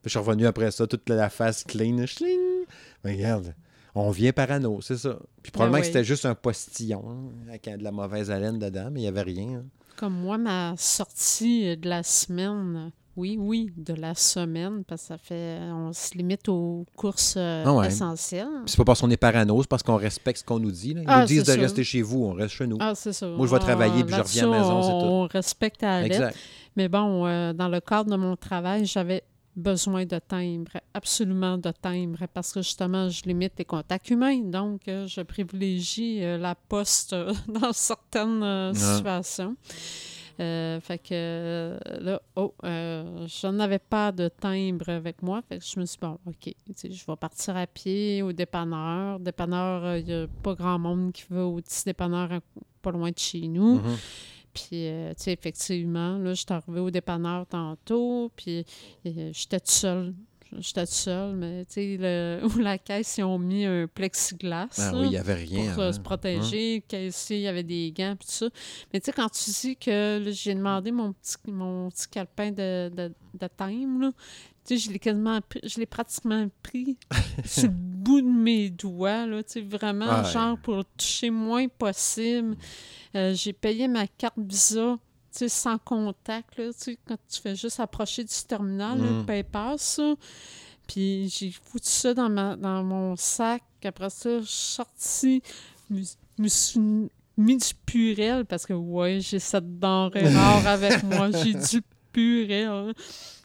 Puis 0.00 0.04
je 0.06 0.10
suis 0.10 0.18
revenu 0.18 0.46
après 0.46 0.70
ça, 0.70 0.86
toute 0.86 1.08
la 1.10 1.28
face 1.28 1.62
clean. 1.64 2.06
Schling! 2.06 2.64
Mais 3.04 3.12
regarde, 3.12 3.54
on 3.94 4.10
vient 4.10 4.32
parano, 4.32 4.80
c'est 4.80 4.96
ça. 4.98 5.18
Puis 5.42 5.52
probablement 5.52 5.76
Ah 5.78 5.80
que 5.80 5.86
oui. 5.86 5.92
c'était 5.92 6.04
juste 6.04 6.24
un 6.26 6.34
postillon 6.34 7.02
hein, 7.08 7.48
avec 7.48 7.68
de 7.78 7.82
la 7.84 7.92
mauvaise 7.92 8.30
haleine 8.30 8.58
dedans, 8.58 8.88
mais 8.90 9.00
il 9.00 9.02
n'y 9.02 9.08
avait 9.08 9.22
rien. 9.22 9.58
hein. 9.58 9.64
Comme 9.96 10.14
moi, 10.14 10.38
ma 10.38 10.74
sortie 10.78 11.76
de 11.76 11.88
la 11.88 12.02
semaine, 12.02 12.90
oui, 13.16 13.36
oui, 13.38 13.70
de 13.76 13.92
la 13.92 14.14
semaine, 14.14 14.84
parce 14.84 15.02
que 15.02 15.08
ça 15.08 15.18
fait, 15.18 15.58
on 15.70 15.92
se 15.92 16.14
limite 16.16 16.48
aux 16.48 16.86
courses 16.96 17.34
euh, 17.36 17.62
Ah 17.66 17.74
ouais. 17.74 17.88
essentielles. 17.88 18.48
C'est 18.64 18.78
pas 18.78 18.84
parce 18.84 19.02
qu'on 19.02 19.10
est 19.10 19.18
parano, 19.18 19.60
c'est 19.60 19.68
parce 19.68 19.82
qu'on 19.82 19.96
respecte 19.96 20.38
ce 20.40 20.44
qu'on 20.44 20.58
nous 20.58 20.70
dit. 20.72 20.94
là. 20.94 21.02
Ils 21.02 21.06
Ah, 21.08 21.20
nous 21.20 21.26
disent 21.26 21.44
de 21.44 21.52
ça. 21.52 21.60
rester 21.60 21.84
chez 21.84 22.00
vous, 22.00 22.24
on 22.24 22.32
reste 22.32 22.54
chez 22.54 22.66
nous. 22.66 22.78
Ah, 22.80 22.94
c'est 22.94 23.12
ça. 23.12 23.28
Moi, 23.28 23.46
je 23.46 23.52
vais 23.52 23.58
travailler, 23.58 24.02
puis 24.02 24.14
je 24.14 24.20
reviens 24.20 24.48
à 24.48 24.50
la 24.50 24.58
maison, 24.58 24.82
c'est 24.82 24.88
tout. 24.88 25.12
On 25.12 25.26
respecte 25.26 25.82
à 25.82 26.00
la 26.00 26.08
lettre. 26.08 26.36
Mais 26.74 26.88
bon, 26.88 27.26
euh, 27.26 27.52
dans 27.52 27.68
le 27.68 27.80
cadre 27.80 28.10
de 28.10 28.16
mon 28.16 28.34
travail, 28.34 28.86
j'avais 28.86 29.22
besoin 29.54 30.04
de 30.06 30.18
timbre, 30.18 30.72
absolument 30.94 31.58
de 31.58 31.70
timbre, 31.70 32.26
parce 32.32 32.52
que 32.52 32.62
justement, 32.62 33.08
je 33.08 33.22
limite 33.24 33.52
les 33.58 33.64
contacts 33.64 34.08
humains. 34.10 34.40
Donc, 34.40 34.88
euh, 34.88 35.06
je 35.06 35.20
privilégie 35.22 36.24
euh, 36.24 36.38
la 36.38 36.54
poste 36.54 37.12
euh, 37.12 37.32
dans 37.48 37.72
certaines 37.72 38.42
Ouais. 38.42 38.74
situations. 38.74 39.56
Euh, 40.40 40.80
fait 40.80 40.98
que 40.98 41.78
là, 42.00 42.20
oh, 42.36 42.54
euh, 42.64 43.26
je 43.28 43.46
n'avais 43.48 43.78
pas 43.78 44.10
de 44.10 44.28
timbre 44.28 44.88
avec 44.88 45.22
moi. 45.22 45.42
Fait 45.46 45.58
que 45.58 45.64
je 45.64 45.78
me 45.78 45.84
suis 45.84 45.98
dit, 45.98 46.06
bon, 46.06 46.18
OK, 46.26 46.54
je 46.82 46.88
vais 47.06 47.16
partir 47.16 47.54
à 47.56 47.66
pied 47.66 48.22
au 48.22 48.32
dépanneur. 48.32 49.20
Dépanneur, 49.20 49.84
euh, 49.84 49.98
il 49.98 50.06
n'y 50.06 50.14
a 50.14 50.26
pas 50.42 50.54
grand 50.54 50.78
monde 50.78 51.12
qui 51.12 51.24
va 51.28 51.44
au 51.44 51.56
petit 51.56 51.84
dépanneur 51.84 52.32
à- 52.32 52.40
pas 52.80 52.90
loin 52.90 53.10
de 53.10 53.18
chez 53.18 53.46
nous. 53.46 53.74
Mhm. 53.74 53.96
Puis, 54.54 54.86
euh, 54.88 55.10
tu 55.16 55.24
sais, 55.24 55.32
effectivement, 55.32 56.18
là, 56.18 56.34
j'étais 56.34 56.52
arrivée 56.52 56.80
au 56.80 56.90
dépanneur 56.90 57.46
tantôt, 57.46 58.30
puis 58.36 58.64
euh, 59.06 59.30
j'étais 59.32 59.58
toute 59.60 59.70
seule. 59.70 60.14
j'étais 60.58 60.84
toute 60.84 60.94
seule, 60.94 61.34
mais 61.36 61.64
tu 61.64 61.72
sais, 61.72 61.96
le- 61.98 62.40
où 62.54 62.58
la 62.58 62.76
caisse, 62.76 63.16
ils 63.16 63.22
ont 63.24 63.38
mis 63.38 63.64
un 63.64 63.86
plexiglas. 63.86 64.68
Là, 64.76 64.92
oui, 64.94 65.06
il 65.06 65.10
n'y 65.10 65.16
avait 65.16 65.34
rien. 65.34 65.72
pour 65.72 65.80
euh, 65.80 65.84
avant. 65.88 65.92
se 65.92 66.00
protéger, 66.00 66.74
le 66.76 66.80
caissier, 66.86 67.38
il 67.38 67.42
y 67.42 67.48
avait 67.48 67.62
des 67.62 67.92
gants, 67.96 68.14
puis 68.18 68.26
tout 68.28 68.34
ça. 68.34 68.48
Mais 68.92 69.00
tu 69.00 69.06
sais, 69.06 69.12
quand 69.12 69.30
tu 69.30 69.50
dis 69.50 69.76
que 69.76 70.22
j'ai 70.30 70.54
demandé 70.54 70.92
mon 70.92 71.12
petit, 71.14 71.36
mon 71.46 71.88
petit 71.90 72.08
calepin 72.08 72.50
de, 72.50 72.90
de, 72.94 73.12
de 73.34 73.46
thème, 73.56 74.00
là, 74.02 74.10
tu 74.64 74.78
sais, 74.78 74.78
je 74.78 74.90
l'ai 74.92 74.98
quasiment 74.98 75.40
pris- 75.40 75.60
je 75.64 75.78
l'ai 75.80 75.86
pratiquement 75.86 76.46
pris 76.62 76.96
sur 77.44 77.64
le 77.64 77.68
bout 77.70 78.20
de 78.20 78.26
mes 78.28 78.70
doigts, 78.70 79.26
là, 79.26 79.42
tu 79.42 79.52
sais, 79.52 79.60
vraiment, 79.60 80.06
Ah 80.08 80.22
ouais. 80.22 80.30
genre 80.32 80.58
pour 80.58 80.84
toucher 80.96 81.30
moins 81.30 81.68
possible. 81.68 82.56
Euh, 83.14 83.34
j'ai 83.34 83.52
payé 83.52 83.88
ma 83.88 84.06
carte 84.06 84.34
Visa, 84.38 84.96
tu 85.32 85.38
sais, 85.38 85.48
sans 85.48 85.78
contact, 85.78 86.56
là, 86.58 86.72
tu 86.72 86.78
sais, 86.78 86.98
quand 87.06 87.16
tu 87.28 87.40
fais 87.40 87.54
juste 87.56 87.80
approcher 87.80 88.24
du 88.24 88.34
terminal, 88.46 88.98
là, 88.98 89.04
Mm. 89.10 89.18
le 89.20 89.24
PayPal, 89.26 89.78
ça. 89.78 90.14
Puis 90.88 91.28
j'ai 91.28 91.50
foutu 91.52 91.88
ça 91.88 92.12
dans, 92.12 92.28
ma, 92.28 92.56
dans 92.56 92.82
mon 92.82 93.16
sac. 93.16 93.62
Après 93.84 94.10
ça, 94.10 94.40
je 94.40 94.44
suis 94.44 94.74
sortie, 94.74 95.42
je 95.90 95.94
me, 95.96 96.02
me 96.38 96.48
suis 96.48 96.80
mis 97.36 97.56
du 97.56 97.74
purel 97.86 98.44
parce 98.44 98.66
que, 98.66 98.72
ouais, 98.74 99.20
j'ai 99.20 99.38
cette 99.38 99.78
denrée 99.78 100.28
rare 100.28 100.66
avec 100.66 101.02
moi. 101.04 101.30
J'ai 101.30 101.54
du 101.54 101.82
purel. 102.12 102.94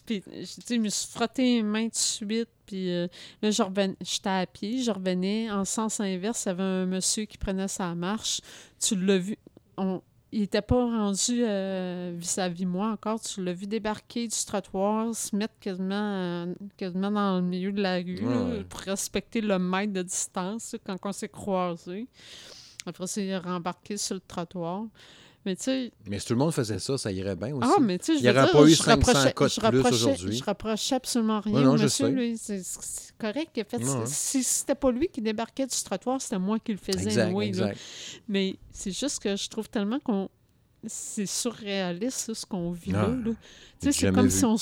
Puis, 0.05 0.23
je- 0.25 0.75
me 0.75 0.89
suis 0.89 1.09
frotté 1.11 1.43
les 1.57 1.63
mains 1.63 1.85
tout 1.89 1.91
de 1.91 1.95
suite. 1.97 2.49
Puis 2.65 2.91
euh, 2.91 3.07
là, 3.41 3.51
je 3.51 3.61
revenais, 3.63 3.95
j'étais 4.01 4.29
à 4.29 4.45
pied, 4.45 4.81
je 4.83 4.91
revenais 4.91 5.49
en 5.51 5.65
sens 5.65 5.99
inverse. 5.99 6.45
Il 6.45 6.49
y 6.49 6.51
avait 6.51 6.63
un 6.63 6.85
monsieur 6.85 7.25
qui 7.25 7.37
prenait 7.37 7.67
sa 7.67 7.93
marche. 7.95 8.41
Tu 8.79 8.95
l'as 8.95 9.17
vu. 9.17 9.37
On, 9.77 10.01
il 10.33 10.41
n'était 10.41 10.61
pas 10.61 10.75
rendu 10.75 11.43
euh, 11.45 12.13
vis-à-vis 12.17 12.65
moi 12.65 12.89
encore. 12.91 13.19
Tu 13.21 13.41
l'as 13.43 13.53
vu 13.53 13.65
débarquer 13.67 14.27
du 14.27 14.35
trottoir, 14.45 15.15
se 15.15 15.33
mettre 15.35 15.53
quasiment, 15.61 15.95
euh, 15.95 16.53
quasiment 16.75 17.11
dans 17.11 17.37
le 17.37 17.41
milieu 17.43 17.71
de 17.71 17.81
la 17.81 17.95
rue 17.97 18.15
là, 18.21 18.63
pour 18.69 18.81
respecter 18.81 19.39
le 19.39 19.57
mètre 19.59 19.93
de 19.93 20.01
distance 20.03 20.73
là, 20.73 20.79
quand 20.85 20.97
on 21.05 21.11
s'est 21.13 21.29
croisés. 21.29 22.07
Après, 22.85 23.07
c'est 23.07 23.37
rembarqué 23.37 23.95
sur 23.97 24.15
le 24.15 24.21
trottoir. 24.21 24.83
Mais 25.47 25.55
tu 25.55 25.63
sais, 25.63 25.91
Mais 26.05 26.19
si 26.19 26.27
tout 26.27 26.33
le 26.33 26.39
monde 26.39 26.51
faisait 26.51 26.77
ça, 26.77 26.97
ça 26.97 27.09
irait 27.09 27.37
bien 27.37 27.55
aussi. 27.55 27.69
ah, 27.73 27.79
mais 27.79 27.97
tu 27.97 28.05
sais, 28.07 28.13
je 28.15 28.17
Il 28.19 28.25
y 28.25 28.31
veux 28.33 28.37
aurait 28.37 28.51
pas 28.51 28.63
eu 28.65 28.69
je 28.71 28.75
500 28.75 28.91
reprochais- 28.97 29.59
cas 29.59 29.71
de 29.71 29.81
plus 29.81 29.93
aujourd'hui. 29.93 30.37
Je 30.37 30.43
reprochais 30.43 30.95
absolument 30.95 31.39
rien 31.39 31.53
Ouais, 31.55 31.63
non, 31.63 31.73
monsieur. 31.77 32.09
lui. 32.09 32.37
C'est 32.37 32.61
correct. 33.17 33.51
qu'il 33.53 33.63
fait, 33.63 33.77
ouais. 33.77 34.05
Si 34.05 34.43
c'était 34.43 34.75
pas 34.75 34.91
lui 34.91 35.07
qui 35.07 35.21
débarquait 35.21 35.65
du 35.65 35.75
trottoir, 35.85 36.21
c'était 36.21 36.37
moi 36.37 36.59
qui 36.59 36.73
le 36.73 36.77
faisais. 36.77 37.01
Exact, 37.05 37.27
anyway, 37.27 37.45
là. 37.45 37.49
exact. 37.49 37.79
Mais 38.27 38.57
c'est 38.73 38.91
juste 38.91 39.19
que 39.23 39.35
je 39.37 39.47
trouve 39.47 39.69
tellement 39.69 39.99
qu'on. 40.01 40.27
C'est 40.85 41.25
surréaliste, 41.25 42.33
ce 42.33 42.45
qu'on 42.45 42.71
vit 42.71 42.91
Ah, 42.93 43.03
là. 43.03 43.07
là. 43.07 43.31
Tu 43.79 43.91
sais, 43.91 43.91
c'est 43.93 44.11
comme 44.11 44.27
vu. 44.27 44.31
si 44.37 44.43
on. 44.45 44.57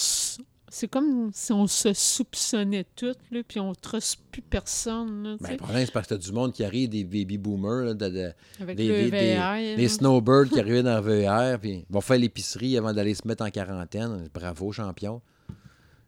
C'est 0.77 0.89
comme 0.89 1.29
si 1.33 1.53
on 1.53 1.67
se 1.67 1.93
soupçonnait 1.93 2.85
toutes, 2.97 3.17
là, 3.31 3.39
puis 3.47 3.61
on 3.61 3.69
ne 3.69 3.75
truste 3.75 4.19
plus 4.29 4.41
personne. 4.41 5.23
Là, 5.23 5.37
Ben, 5.39 5.55
problème, 5.55 5.85
c'est 5.85 5.91
parce 5.93 6.05
que 6.07 6.15
tu 6.15 6.19
as 6.19 6.23
du 6.25 6.33
monde 6.33 6.51
qui 6.51 6.65
arrive, 6.65 6.89
des 6.89 7.05
baby 7.05 7.37
boomers, 7.37 7.85
là, 7.85 7.93
de- 7.93 8.09
de- 8.09 8.33
avec 8.59 8.75
des- 8.75 8.87
le 8.89 8.93
des- 9.09 9.11
des- 9.11 9.35
VR. 9.37 9.55
des 9.77 9.83
là. 9.83 9.87
snowbirds 9.89 10.49
qui 10.49 10.59
arrivaient 10.59 10.83
dans 10.83 10.99
le 10.99 11.21
VR, 11.23 11.59
puis 11.59 11.85
ils 11.89 11.93
vont 11.93 12.01
faire 12.01 12.17
l'épicerie 12.17 12.77
avant 12.77 12.91
d'aller 12.91 13.15
se 13.15 13.25
mettre 13.25 13.45
en 13.45 13.49
quarantaine. 13.49 14.27
Bravo, 14.33 14.73
champion. 14.73 15.21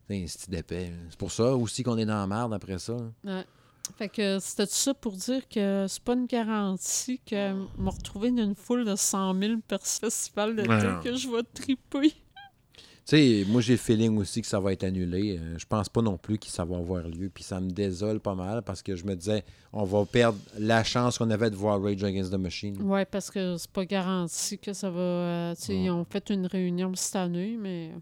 C'est 0.09 0.17
un 0.21 0.25
petit 0.25 0.49
d'épais. 0.51 0.91
C'est 1.11 1.17
pour 1.19 1.31
ça 1.31 1.55
aussi 1.55 1.83
qu'on 1.83 1.97
est 1.97 2.05
dans 2.05 2.19
la 2.19 2.27
merde 2.27 2.53
après 2.53 2.77
ça. 2.77 2.97
Ouais. 3.23 3.45
Fait 3.97 4.09
que 4.09 4.37
c'était 4.39 4.67
tout 4.67 4.73
ça 4.73 4.93
pour 4.93 5.13
dire 5.13 5.47
que 5.47 5.85
c'est 5.87 6.03
pas 6.03 6.13
une 6.13 6.25
garantie 6.25 7.21
que 7.25 7.53
me 7.53 7.89
retrouver 7.89 8.31
dans 8.31 8.43
une 8.43 8.55
foule 8.55 8.83
de 8.83 8.97
100 8.97 9.33
000 9.39 9.53
pour 9.65 9.85
ce 9.87 9.99
festival 9.99 10.57
de 10.57 10.63
Ouais, 10.63 11.03
que 11.03 11.15
je 11.15 11.29
vais 11.29 11.43
triper. 11.53 12.13
Sais, 13.09 13.45
moi, 13.47 13.61
j'ai 13.61 13.73
le 13.73 13.77
feeling 13.79 14.17
aussi 14.17 14.41
que 14.41 14.47
ça 14.47 14.59
va 14.59 14.73
être 14.73 14.83
annulé. 14.83 15.37
Euh, 15.39 15.57
je 15.57 15.65
pense 15.65 15.87
pas 15.87 16.01
non 16.01 16.17
plus 16.17 16.37
que 16.37 16.47
ça 16.47 16.65
va 16.65 16.75
avoir 16.75 17.07
lieu. 17.07 17.29
Puis 17.33 17.41
ça 17.45 17.61
me 17.61 17.69
désole 17.69 18.19
pas 18.19 18.35
mal 18.35 18.61
parce 18.63 18.81
que 18.83 18.97
je 18.97 19.05
me 19.05 19.15
disais, 19.15 19.45
on 19.71 19.85
va 19.85 20.03
perdre 20.03 20.37
la 20.59 20.83
chance 20.83 21.17
qu'on 21.17 21.29
avait 21.29 21.49
de 21.49 21.55
voir 21.55 21.81
Rage 21.81 22.03
Against 22.03 22.31
the 22.33 22.37
Machine. 22.37 22.81
Ouais, 22.81 23.05
parce 23.05 23.31
que 23.31 23.55
c'est 23.55 23.71
pas 23.71 23.85
garanti 23.85 24.57
que 24.57 24.73
ça 24.73 24.89
va. 24.89 24.99
euh, 24.99 25.55
tu 25.55 25.61
sais, 25.61 25.73
Ouais. 25.73 25.83
ils 25.85 25.89
ont 25.89 26.03
fait 26.03 26.29
une 26.31 26.47
réunion 26.47 26.93
cette 26.95 27.15
année, 27.15 27.55
mais 27.57 27.93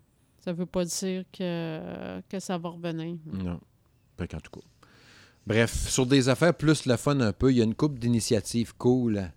ça 0.43 0.53
veut 0.53 0.65
pas 0.65 0.83
dire 0.85 1.23
que, 1.31 2.19
que 2.27 2.39
ça 2.39 2.57
va 2.57 2.69
revenir. 2.69 3.15
Non. 3.31 3.59
Fait 4.17 4.27
qu'en 4.27 4.39
tout 4.39 4.59
cas. 4.59 4.65
Bref, 5.45 5.87
sur 5.87 6.07
des 6.07 6.29
affaires 6.29 6.55
plus 6.55 6.87
le 6.87 6.97
fun 6.97 7.19
un 7.19 7.31
peu, 7.31 7.51
il 7.51 7.57
y 7.57 7.61
a 7.61 7.63
une 7.63 7.75
couple 7.75 7.99
d'initiatives 7.99 8.73
cool 8.75 9.29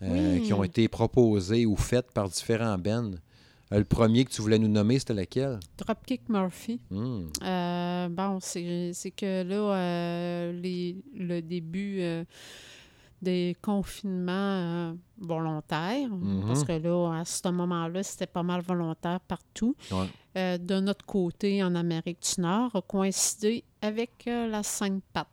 euh, 0.00 0.36
Oui. 0.36 0.40
qui 0.42 0.54
ont 0.54 0.64
été 0.64 0.88
proposées 0.88 1.66
ou 1.66 1.76
faites 1.76 2.10
par 2.12 2.30
différents 2.30 2.78
bands. 2.78 3.10
Euh, 3.72 3.78
le 3.78 3.84
premier 3.84 4.24
que 4.24 4.30
tu 4.30 4.42
voulais 4.42 4.58
nous 4.58 4.68
nommer, 4.68 4.98
c'était 4.98 5.14
lequel? 5.14 5.58
Dropkick 5.78 6.28
Murphy. 6.28 6.78
Hmm. 6.90 7.28
Euh, 7.42 8.08
bon, 8.10 8.38
c'est 8.40 9.10
que 9.16 9.42
là, 9.42 9.54
euh, 9.76 10.52
les, 10.60 10.96
le 11.16 11.40
début 11.40 12.00
euh, 12.00 12.24
des 13.22 13.56
confinements 13.62 14.94
volontaires, 15.18 16.08
Mhm. 16.10 16.44
parce 16.46 16.64
que 16.64 16.72
là, 16.72 17.20
à 17.20 17.24
ce 17.24 17.48
moment-là, 17.48 18.02
c'était 18.02 18.26
pas 18.26 18.42
mal 18.42 18.60
volontaire 18.62 19.20
partout. 19.20 19.74
Ouais. 19.90 20.58
De 20.58 20.80
notre 20.80 21.04
côté, 21.06 21.62
en 21.62 21.74
Amérique 21.74 22.18
du 22.34 22.40
Nord, 22.40 22.74
a 22.74 22.82
coïncidé 22.82 23.64
avec 23.80 24.24
la 24.26 24.62
Sainte-Pat, 24.62 25.28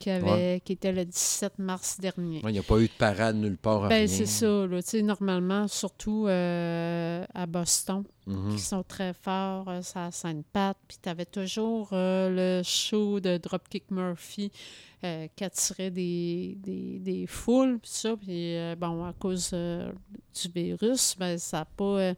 qui, 0.00 0.10
avait, 0.10 0.60
qui 0.64 0.72
était 0.72 0.90
le 0.90 1.04
17 1.04 1.58
mars 1.58 2.00
dernier. 2.00 2.38
Ouais, 2.42 2.50
Il 2.50 2.54
n'y 2.54 2.58
a 2.58 2.62
pas 2.64 2.78
eu 2.80 2.86
de 2.88 2.92
parade 2.98 3.36
nulle 3.36 3.56
part. 3.58 3.88
Ben, 3.88 4.08
c'est 4.08 4.26
ça. 4.26 4.66
Là, 4.66 4.82
Tu 4.82 4.88
sais, 4.88 5.02
normalement, 5.02 5.68
surtout 5.68 6.26
euh, 6.26 7.24
à 7.34 7.46
Boston, 7.46 8.02
Mhm. 8.26 8.52
qui 8.56 8.58
sont 8.62 8.82
très 8.82 9.12
forts, 9.12 9.68
euh, 9.68 9.82
ça 9.82 10.06
a 10.06 10.10
Sainte-Pat. 10.10 10.76
Puis 10.88 10.98
tu 11.02 11.08
avais 11.08 11.24
toujours 11.26 11.90
euh, 11.92 12.58
le 12.58 12.62
show 12.64 13.20
de 13.20 13.36
Dropkick 13.38 13.90
Murphy 13.90 14.50
euh, 15.04 15.26
qui 15.36 15.44
attirait 15.44 15.90
des, 15.90 16.56
des, 16.60 16.98
des 17.00 17.26
foules, 17.26 17.78
puis 17.80 17.90
ça. 17.92 18.16
Puis 18.16 18.54
bon, 18.78 19.04
à 19.04 19.12
cause 19.12 19.50
du 19.52 20.48
virus, 20.54 21.14
ben, 21.18 21.38
ça 21.38 21.58
n'a 21.58 21.64
pas. 21.64 22.12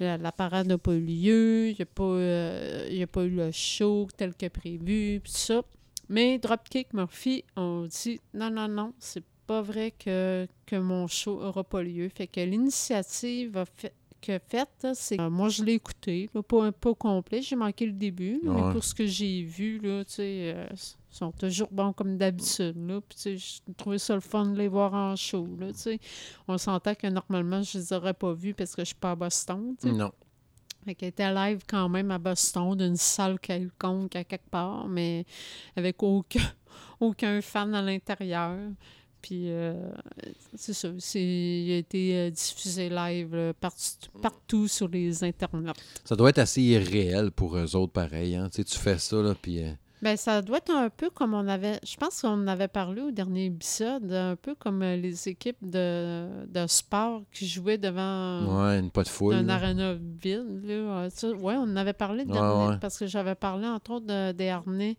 la, 0.00 0.16
la 0.16 0.32
parade 0.32 0.66
n'a 0.66 0.78
pas 0.78 0.92
eu 0.94 1.00
lieu, 1.00 1.68
il 1.70 1.74
n'y 1.76 1.82
a, 1.82 1.86
pas, 1.86 2.02
euh, 2.04 2.86
y 2.90 3.02
a 3.02 3.06
pas 3.06 3.22
eu 3.24 3.30
le 3.30 3.50
show 3.52 4.06
tel 4.16 4.34
que 4.34 4.46
prévu, 4.48 5.20
puis 5.22 5.32
ça. 5.32 5.62
Mais 6.08 6.38
Dropkick 6.38 6.92
Murphy 6.94 7.44
ont 7.56 7.86
dit 7.86 8.20
non, 8.34 8.50
non, 8.50 8.68
non, 8.68 8.92
c'est 8.98 9.24
pas 9.46 9.62
vrai 9.62 9.92
que, 9.92 10.46
que 10.66 10.76
mon 10.76 11.06
show 11.06 11.40
n'aura 11.40 11.64
pas 11.64 11.82
lieu. 11.82 12.08
Fait 12.14 12.26
que 12.26 12.40
l'initiative 12.40 13.64
fait, 13.76 13.94
que 14.20 14.38
faite, 14.48 14.86
c'est 14.94 15.20
euh, 15.20 15.30
moi 15.30 15.48
je 15.48 15.62
l'ai 15.62 15.74
écouté, 15.74 16.28
là, 16.34 16.42
pas, 16.42 16.72
pas 16.72 16.90
au 16.90 16.94
complet, 16.94 17.40
j'ai 17.40 17.54
manqué 17.56 17.86
le 17.86 17.92
début, 17.92 18.40
Ouais. 18.42 18.52
mais 18.62 18.72
pour 18.72 18.82
ce 18.82 18.92
que 18.94 19.06
j'ai 19.06 19.42
vu, 19.42 19.78
là, 19.78 20.04
tu 20.04 20.14
sais, 20.14 20.52
euh, 20.56 20.66
ils 20.72 21.16
sont 21.16 21.30
toujours 21.30 21.68
bons 21.70 21.92
comme 21.92 22.18
d'habitude, 22.18 22.74
là. 22.88 23.00
Puis 23.00 23.38
j'ai 23.38 23.72
trouvé 23.74 23.98
ça 23.98 24.14
le 24.14 24.20
fun 24.20 24.46
de 24.46 24.58
les 24.58 24.66
voir 24.68 24.92
en 24.92 25.14
show, 25.14 25.46
là. 25.60 25.68
On 26.48 26.58
s'entend 26.58 26.94
que 26.94 27.06
normalement 27.06 27.62
je 27.62 27.78
les 27.78 27.92
aurais 27.92 28.12
pas 28.14 28.32
vus 28.32 28.54
parce 28.54 28.74
que 28.74 28.82
je 28.82 28.86
suis 28.86 28.94
pas 28.96 29.12
à 29.12 29.16
Boston. 29.16 29.76
Non. 29.84 30.10
Fait 30.84 30.94
qu'elle 30.94 31.10
était 31.10 31.32
live 31.32 31.62
quand 31.68 31.88
même 31.88 32.10
à 32.10 32.18
Boston, 32.18 32.76
d'une 32.76 32.96
salle 32.96 33.38
quelconque 33.38 34.16
à 34.16 34.24
quelque 34.24 34.48
part, 34.50 34.88
mais 34.88 35.24
avec 35.76 36.02
aucun, 36.02 36.40
aucun 37.00 37.40
fan 37.42 37.74
à 37.74 37.82
l'intérieur. 37.82 38.56
Puis, 39.20 39.50
euh, 39.50 39.74
c'est 40.54 40.72
ça, 40.72 40.88
il 41.16 41.72
a 41.72 41.76
été 41.78 42.16
euh, 42.16 42.30
diffusé 42.30 42.88
live 42.88 43.52
partout, 43.60 44.20
partout 44.22 44.68
sur 44.68 44.88
les 44.88 45.24
internets. 45.24 45.72
Ça 46.04 46.14
doit 46.14 46.30
être 46.30 46.38
assez 46.38 46.62
irréel 46.62 47.32
pour 47.32 47.56
eux 47.56 47.74
autres, 47.74 47.92
pareil. 47.92 48.36
Hein? 48.36 48.48
Tu 48.48 48.58
sais, 48.58 48.64
tu 48.64 48.78
fais 48.78 48.98
ça, 48.98 49.16
là, 49.20 49.34
puis... 49.40 49.62
euh, 49.62 49.72
Ben, 50.00 50.16
ça 50.16 50.42
doit 50.42 50.58
être 50.58 50.70
un 50.70 50.90
peu 50.90 51.10
comme 51.10 51.34
on 51.34 51.48
avait. 51.48 51.80
Je 51.84 51.96
pense 51.96 52.20
qu'on 52.22 52.28
en 52.28 52.46
avait 52.46 52.68
parlé 52.68 53.02
au 53.02 53.10
dernier 53.10 53.46
épisode, 53.46 54.12
un 54.12 54.36
peu 54.36 54.54
comme 54.54 54.82
euh, 54.82 54.96
les 54.96 55.28
équipes 55.28 55.56
de, 55.60 56.46
de 56.46 56.66
sport 56.68 57.22
qui 57.32 57.48
jouaient 57.48 57.78
devant 57.78 58.44
ouais, 58.66 58.78
une 58.78 58.90
pas 58.90 59.02
de 59.02 59.08
foule. 59.08 59.34
un 59.34 59.48
aréna 59.48 59.94
vide. 59.94 60.62
Là. 60.64 61.08
Ouais, 61.40 61.56
on 61.56 61.62
en 61.62 61.76
avait 61.76 61.92
parlé 61.92 62.24
le 62.24 62.30
Ouais, 62.30 62.34
dernier, 62.38 62.76
parce 62.80 62.96
que 62.98 63.06
j'avais 63.06 63.34
parlé 63.34 63.66
entre 63.66 63.90
autres 63.92 64.06
de, 64.06 64.32
des 64.32 64.48
harnais. 64.50 64.96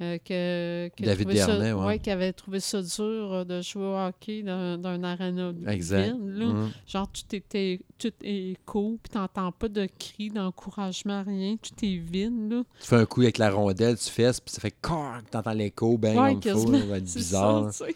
Euh, 0.00 0.18
que, 0.18 0.88
que 0.96 1.04
David 1.04 1.28
ouais. 1.28 1.98
qui 2.00 2.10
avait 2.10 2.32
trouvé 2.32 2.58
ça 2.58 2.82
dur 2.82 3.32
euh, 3.32 3.44
de 3.44 3.62
jouer 3.62 3.84
au 3.84 3.96
hockey 3.96 4.42
dans, 4.42 4.76
dans 4.80 4.88
un 4.88 5.04
aréna 5.04 5.52
Exact. 5.68 6.12
vide. 6.16 6.36
là. 6.38 6.46
Mhm. 6.46 6.70
Genre, 6.86 7.08
tout, 7.12 7.36
était, 7.36 7.80
tout 7.96 8.12
est 8.24 8.50
écho, 8.52 8.98
puis 9.00 9.10
t'entends 9.10 9.52
pas 9.52 9.68
de 9.68 9.86
cris 9.98 10.30
d'encouragement, 10.30 11.22
rien. 11.22 11.56
Tout 11.56 11.84
est 11.84 11.96
vide, 11.96 12.50
là. 12.52 12.62
Tu 12.80 12.86
fais 12.88 12.96
un 12.96 13.06
coup 13.06 13.20
avec 13.22 13.38
la 13.38 13.50
rondelle, 13.52 13.96
tu 13.96 14.10
fesses, 14.10 14.40
puis 14.40 14.52
ça 14.52 14.60
fait 14.60 14.74
cork, 14.80 15.30
t'entends 15.30 15.52
l'écho, 15.52 15.96
ben 15.96 16.18
Ouais, 16.18 16.34
comme 16.42 16.72
ça 16.80 16.86
va 16.86 16.96
être 16.98 17.04
bizarre. 17.04 17.72
ça. 17.72 17.86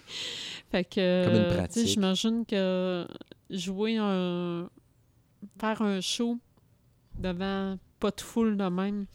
Fait 0.71 0.85
que, 0.85 1.25
Comme 1.25 1.35
une 1.35 1.57
pratique. 1.57 1.87
j'imagine 1.89 2.45
que 2.47 3.07
jouer 3.51 3.97
un... 3.99 4.69
faire 5.59 5.83
un 5.83 6.01
show 6.01 6.39
devant 7.19 7.77
pas 7.99 8.11
de 8.13 8.21
foule 8.21 8.57
de 8.57 8.65
même, 8.69 9.07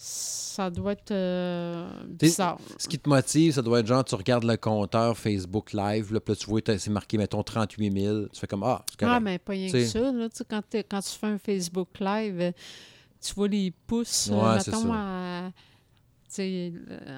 ça 0.00 0.70
doit 0.70 0.92
être 0.92 1.10
euh, 1.10 1.90
bizarre. 2.06 2.58
Ce 2.78 2.86
qui 2.86 2.98
te 3.00 3.08
motive, 3.08 3.52
ça 3.52 3.62
doit 3.62 3.80
être 3.80 3.86
genre, 3.88 4.04
tu 4.04 4.14
regardes 4.14 4.44
le 4.44 4.56
compteur 4.56 5.18
Facebook 5.18 5.72
Live, 5.72 6.12
là, 6.12 6.20
puis 6.20 6.32
là, 6.34 6.36
tu 6.36 6.46
vois, 6.46 6.60
c'est 6.64 6.88
marqué, 6.90 7.18
mettons, 7.18 7.42
38 7.42 7.92
000. 8.00 8.26
Tu 8.32 8.38
fais 8.38 8.46
comme, 8.46 8.62
ah, 8.62 8.84
c'est 8.88 9.04
Ah, 9.04 9.18
mais 9.18 9.38
pas 9.38 9.52
rien 9.54 9.66
T'sais. 9.66 9.80
que 9.80 9.86
ça. 9.86 10.12
Là, 10.12 10.28
quand, 10.48 10.62
quand 10.88 11.00
tu 11.00 11.10
fais 11.18 11.26
un 11.26 11.38
Facebook 11.38 11.88
Live, 11.98 12.40
euh, 12.40 12.52
tu 13.20 13.34
vois 13.34 13.48
les 13.48 13.72
pouces, 13.88 14.28
euh, 14.30 14.34
Ouais, 14.36 14.56
mettons, 14.58 14.92
à- 14.92 15.50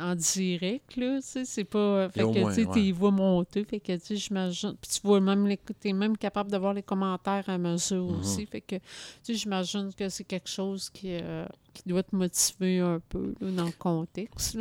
en 0.01 0.15
direct, 0.15 0.97
là, 0.97 1.17
tu 1.17 1.27
sais, 1.27 1.45
c'est 1.45 1.65
pas... 1.65 2.09
Fait 2.11 2.21
que, 2.23 2.27
tu 2.49 2.55
sais, 2.55 2.65
ouais. 2.67 2.75
les 2.81 2.93
vois 2.93 3.11
monter, 3.11 3.65
fait 3.65 3.81
que, 3.81 3.93
tu 3.97 4.01
sais, 4.07 4.17
j'imagine... 4.17 4.75
Puis 4.81 4.91
tu 4.93 5.01
vois 5.07 5.21
même, 5.21 5.47
les- 5.47 5.59
t'es 5.81 5.93
même 5.93 6.17
capable 6.17 6.51
de 6.51 6.57
voir 6.57 6.73
les 6.75 6.83
commentaires 6.83 7.45
à 7.49 7.59
mesure 7.59 8.05
Mhm. 8.05 8.21
aussi, 8.21 8.47
fait 8.47 8.61
que, 8.61 8.77
tu 8.77 8.83
sais, 9.25 9.35
j'imagine 9.35 9.91
que 9.93 10.09
c'est 10.09 10.25
quelque 10.25 10.49
chose 10.49 10.89
qui, 10.91 11.09
euh, 11.21 11.45
qui 11.73 11.83
doit 11.87 12.03
te 12.03 12.15
motiver 12.15 12.81
un 12.81 13.01
peu, 13.09 13.35
dans 13.41 13.65
le 13.65 13.73
contexte. 13.79 14.59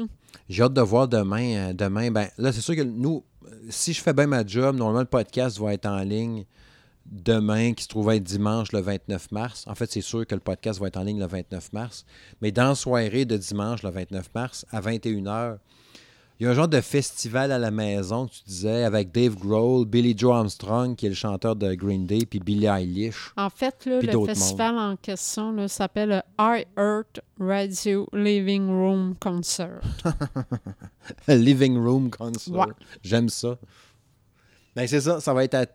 J'ai 0.47 0.63
hâte 0.63 0.73
de 0.73 0.81
voir 0.81 1.07
demain. 1.07 1.69
euh, 1.69 1.73
demain, 1.73 2.11
ben 2.11 2.27
là, 2.37 2.51
c'est 2.51 2.61
sûr 2.61 2.75
que 2.75 2.81
nous, 2.81 3.23
euh, 3.45 3.49
si 3.69 3.93
je 3.93 4.01
fais 4.01 4.13
bien 4.13 4.27
ma 4.27 4.45
job, 4.45 4.75
normalement, 4.75 5.01
le 5.01 5.05
podcast 5.05 5.59
va 5.59 5.73
être 5.73 5.85
en 5.85 5.99
ligne 5.99 6.45
demain, 7.05 7.73
qui 7.73 7.83
se 7.83 7.89
trouve 7.89 8.11
être 8.11 8.23
dimanche 8.23 8.71
le 8.71 8.79
29 8.81 9.31
mars. 9.31 9.65
En 9.67 9.75
fait, 9.75 9.91
c'est 9.91 10.01
sûr 10.01 10.25
que 10.27 10.35
le 10.35 10.41
podcast 10.41 10.79
va 10.79 10.87
être 10.87 10.97
en 10.97 11.03
ligne 11.03 11.19
le 11.19 11.27
29 11.27 11.73
mars. 11.73 12.05
Mais 12.41 12.51
dans 12.51 12.69
la 12.69 12.75
soirée 12.75 13.25
de 13.25 13.37
dimanche 13.37 13.83
le 13.83 13.89
29 13.89 14.29
mars, 14.35 14.65
à 14.71 14.81
21h, 14.81 15.57
il 16.39 16.45
y 16.45 16.47
a 16.47 16.51
un 16.51 16.53
genre 16.53 16.69
de 16.69 16.79
festival 16.79 17.51
à 17.51 17.57
la 17.59 17.69
maison, 17.69 18.27
tu 18.27 18.39
disais, 18.45 18.85
avec 18.85 19.11
Dave 19.11 19.35
Grohl, 19.35 19.85
Billy 19.85 20.17
Joe 20.17 20.33
Armstrong, 20.33 20.95
qui 20.95 21.05
est 21.05 21.09
le 21.09 21.15
chanteur 21.15 21.55
de 21.57 21.73
Green 21.73 22.05
Day, 22.05 22.25
puis 22.25 22.39
Billie 22.39 22.67
Eilish. 22.67 23.33
En 23.35 23.49
fait, 23.49 23.85
là, 23.85 23.99
le 24.01 24.25
festival 24.25 24.77
en 24.77 24.95
question 24.95 25.67
s'appelle 25.67 26.09
le 26.09 26.21
I 26.39 26.63
Earth 26.77 27.19
Radio 27.39 28.07
Living 28.13 28.67
Room 28.69 29.15
Concert. 29.19 29.81
Living 31.27 31.77
Room 31.77 32.09
Concert. 32.09 32.53
Ouais. 32.53 32.73
J'aime 33.03 33.27
ça. 33.29 33.57
Ben, 34.75 34.87
c'est 34.87 35.01
ça, 35.01 35.19
ça 35.19 35.33
va 35.33 35.43
être 35.43 35.55
à- 35.55 35.65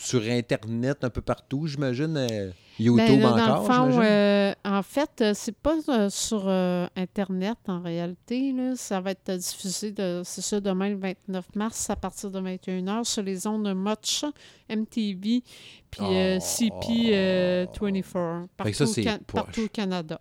sur 0.00 0.22
Internet 0.22 1.04
un 1.04 1.10
peu 1.10 1.20
partout, 1.20 1.66
j'imagine. 1.66 2.16
euh, 2.16 2.50
YouTube 2.78 3.20
Ben, 3.20 3.20
là, 3.20 3.28
encore, 3.32 3.46
dans 3.46 3.60
le 3.60 3.66
fond, 3.66 3.90
j'imagine? 3.92 4.02
euh, 4.10 4.52
en 4.64 4.82
fait, 4.82 5.10
euh, 5.20 5.32
c'est 5.34 5.54
pas 5.56 5.74
euh, 5.90 6.08
sur 6.08 6.48
Internet 6.96 7.58
en 7.68 7.80
réalité. 7.82 8.52
Là. 8.52 8.74
Ça 8.76 9.00
va 9.00 9.10
être 9.10 9.32
diffusé, 9.36 9.92
de, 9.92 10.22
c'est 10.24 10.40
ça, 10.40 10.60
demain 10.60 10.88
le 10.88 10.96
29 10.96 11.44
mars 11.56 11.90
à 11.90 11.96
partir 11.96 12.30
de 12.30 12.40
21h 12.40 13.04
sur 13.04 13.22
les 13.22 13.46
ondes 13.46 13.66
de 13.66 13.74
Much, 13.74 14.24
MTV, 14.70 15.42
puis 15.90 16.00
euh, 16.02 16.38
Oh. 16.38 16.40
CP 16.40 17.10
euh, 17.14 17.66
24, 17.80 18.48
partout, 18.56 18.72
ça, 18.72 18.86
c'est 18.86 19.04
Can- 19.04 19.18
partout 19.26 19.64
au 19.64 19.68
Canada. 19.68 20.18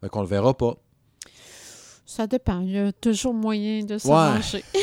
Fait 0.00 0.08
qu'on 0.08 0.20
le 0.20 0.28
verra 0.28 0.56
pas. 0.56 0.76
Ça 2.08 2.26
dépend. 2.28 2.60
Il 2.60 2.70
y 2.70 2.78
a 2.78 2.92
toujours 2.92 3.34
moyen 3.34 3.84
de 3.84 3.94
Ouais. 3.94 3.98
s'arranger. 3.98 4.62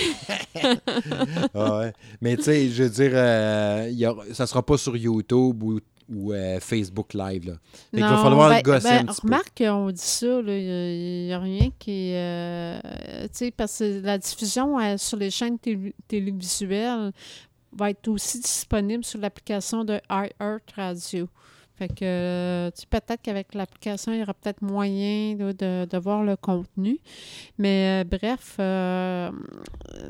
Ah 1.54 1.78
ouais. 1.80 1.94
Mais 2.22 2.36
tu 2.38 2.44
sais, 2.44 2.70
je 2.70 2.84
veux 2.84 2.90
dire, 2.90 3.12
euh, 3.14 3.88
il 3.90 3.98
y 3.98 4.06
aura- 4.06 4.26
ça 4.34 4.46
sera 4.48 4.64
pas 4.64 4.78
sur 4.78 4.96
YouTube 4.98 5.62
ou, 5.64 5.80
ou, 6.10 6.34
euh, 6.34 6.60
Facebook 6.60 7.14
Live. 7.14 7.48
Là. 7.48 7.54
Fait 7.92 7.98
qu'il 7.98 8.00
va 8.02 8.12
Non, 8.12 8.24
falloir 8.24 8.50
ben- 8.50 8.62
gosser 8.62 8.90
ben, 8.90 8.98
un 9.02 9.06
petit 9.06 9.22
peu. 9.22 9.28
remarque, 9.28 9.64
on 9.66 9.92
dit 9.92 10.02
ça, 10.02 10.40
il 10.46 11.26
n'y 11.26 11.34
a, 11.34 11.40
rien 11.40 11.70
qui 11.80 12.12
euh, 12.14 12.80
tu 13.24 13.30
sais, 13.32 13.52
parce 13.52 13.80
que 13.80 14.02
la 14.02 14.18
diffusion 14.18 14.98
sur 14.98 15.18
les 15.18 15.32
chaînes 15.32 15.58
tél- 15.58 15.94
télévisuelles 16.08 17.12
va 17.76 17.90
être 17.90 18.08
aussi 18.08 18.40
disponible 18.40 19.04
sur 19.04 19.20
l'application 19.20 19.84
de 19.84 20.00
iHeart 20.10 20.72
Radio. 20.76 21.28
Fait 21.76 21.88
que, 21.88 22.04
euh, 22.04 22.72
tu 22.72 22.82
sais, 22.82 22.88
peut-être 22.90 23.22
qu'avec 23.24 23.54
l'application, 23.56 24.14
il 24.14 24.20
y 24.20 24.22
aura 24.22 24.34
peut-être 24.36 24.62
moyen 24.62 25.36
de, 25.36 25.86
de 25.86 25.98
voir 25.98 26.24
le 26.24 26.36
contenu. 26.36 27.00
Mais 27.58 28.04
euh, 28.04 28.04
bref, 28.04 28.58
euh, 28.60 29.32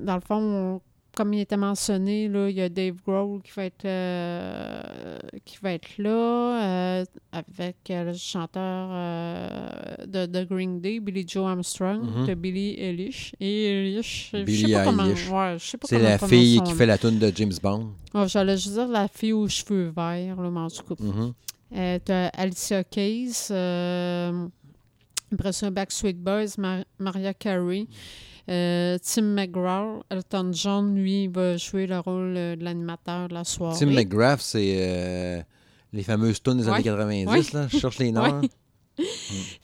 dans 0.02 0.16
le 0.16 0.22
fond, 0.22 0.36
on- 0.42 0.82
comme 1.16 1.32
il 1.36 1.42
était 1.42 1.58
mentionné, 1.58 2.28
là, 2.28 2.50
il 2.50 2.56
y 2.56 2.62
a 2.62 2.70
Dave 2.70 2.96
Grohl 3.06 3.40
qui 3.44 3.52
va 3.56 3.66
être, 3.66 3.86
euh, 3.86 4.82
qui 5.46 5.58
va 5.62 5.74
être 5.74 6.00
là, 6.00 6.10
euh, 7.00 7.06
avec 7.32 7.76
euh, 7.92 8.06
le 8.06 8.14
chanteur 8.14 10.08
de, 10.08 10.26
de 10.26 10.44
Green 10.44 10.82
Day, 10.82 11.00
Billy 11.00 11.24
Joe 11.28 11.46
Armstrong, 11.48 12.02
Mhm. 12.04 12.26
de 12.28 12.34
Billy 12.34 12.76
Eilish. 12.80 13.36
Et 13.40 13.66
Eilish, 13.66 14.32
je 14.34 14.44
Billie 14.44 14.62
sais 14.68 14.74
pas 14.74 14.86
comment, 14.86 15.04
ouais, 15.04 15.56
je 15.60 15.64
sais 15.66 15.78
pas 15.78 15.88
C'est 15.88 16.00
la 16.00 16.18
fille 16.18 16.62
qui 16.64 16.74
fait 16.74 16.86
la 16.88 16.98
tune 16.98 17.20
de 17.20 17.32
James 17.36 17.54
Bond. 17.62 17.90
Ouais, 18.16 18.28
J'allais 18.28 18.58
juste 18.58 18.74
dire 18.74 18.88
la 18.88 19.08
fille 19.08 19.34
aux 19.34 19.48
cheveux 19.48 19.94
verts, 19.96 20.42
là, 20.42 20.50
mais 20.50 20.60
en 20.62 20.68
tout 20.70 20.96
cas. 20.96 21.04
Mhm. 21.04 21.34
Euh, 21.76 22.00
t'as 22.04 22.28
Alicia 22.28 22.84
Keys, 22.84 23.48
euh, 23.52 24.48
après 25.34 25.54
ça, 25.54 25.72
Backstreet 25.72 26.14
Boys, 26.14 26.50
Mar- 26.60 26.86
Mariah 27.00 27.34
Carey, 27.34 27.88
euh, 28.50 28.98
Tim 29.02 29.24
McGraw, 29.24 30.04
Elton 30.12 30.52
John, 30.54 30.96
lui, 30.96 31.28
va 31.28 31.58
jouer 31.58 31.88
le 31.88 32.00
rôle 32.00 32.36
euh, 32.38 32.56
de 32.56 32.64
l'animateur 32.64 33.28
de 33.28 33.34
la 33.34 33.44
soirée. 33.44 33.78
Tim 33.80 33.88
McGrath, 33.92 34.42
c'est 34.42 34.76
euh, 34.78 35.42
les 35.94 36.04
fameuses 36.04 36.44
tunes 36.44 36.58
des 36.58 36.66
Ouais. 36.68 36.74
années 36.76 36.84
90. 36.84 37.28
Ouais. 37.28 37.42
Là. 37.54 37.68
Je 37.72 37.78
cherche 37.80 37.98
les 38.00 38.12
noms. 38.12 38.42
Ouais. 38.42 38.50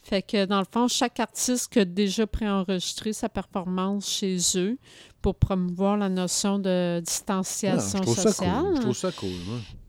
Fait 0.01 0.23
que 0.23 0.45
dans 0.45 0.57
le 0.59 0.65
fond, 0.71 0.87
chaque 0.87 1.19
artiste 1.19 1.77
a 1.77 1.85
déjà 1.85 2.25
préenregistré 2.25 3.13
sa 3.13 3.29
performance 3.29 4.09
chez 4.09 4.37
eux 4.55 4.79
pour 5.21 5.35
promouvoir 5.35 5.97
la 5.97 6.09
notion 6.09 6.59
de 6.59 6.97
Ah, 6.97 7.01
distanciation 7.01 7.97
je 7.99 8.03
trouve 8.03 8.15
ça 8.15 8.21
sociale. 8.23 8.63
cool. 8.63 8.75
Je 8.75 8.81
trouve 8.81 8.95
ça 8.95 9.11
cool. 9.11 9.29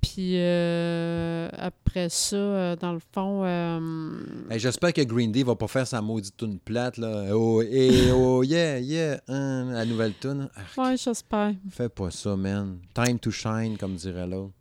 Puis 0.02 0.32
euh, 0.38 1.48
après 1.56 2.08
ça, 2.08 2.36
euh, 2.36 2.76
dans 2.76 2.92
le 2.92 2.98
fond, 3.14 3.42
euh, 3.44 4.18
Hey, 4.50 4.58
J'espère 4.58 4.92
que 4.92 5.02
Green 5.02 5.30
Day 5.30 5.42
va 5.44 5.54
pas 5.54 5.68
faire 5.68 5.86
sa 5.86 6.00
maudite 6.02 6.36
tune 6.36 6.58
plate. 6.58 6.96
Là. 6.96 7.26
Oh, 7.36 7.62
oh, 7.62 8.42
yeah, 8.42 8.78
yeah, 8.80 9.20
hein, 9.28 9.70
la 9.72 9.84
nouvelle 9.84 10.14
tune. 10.14 10.48
Ah, 10.76 10.82
ouais, 10.82 10.96
j'espère. 10.96 11.52
Fais 11.70 11.88
pas 11.88 12.10
ça, 12.10 12.34
man. 12.36 12.78
Time 12.94 13.18
to 13.20 13.30
shine, 13.30 13.76
comme 13.78 13.94
dirait 13.94 14.26
l'autre. 14.26 14.52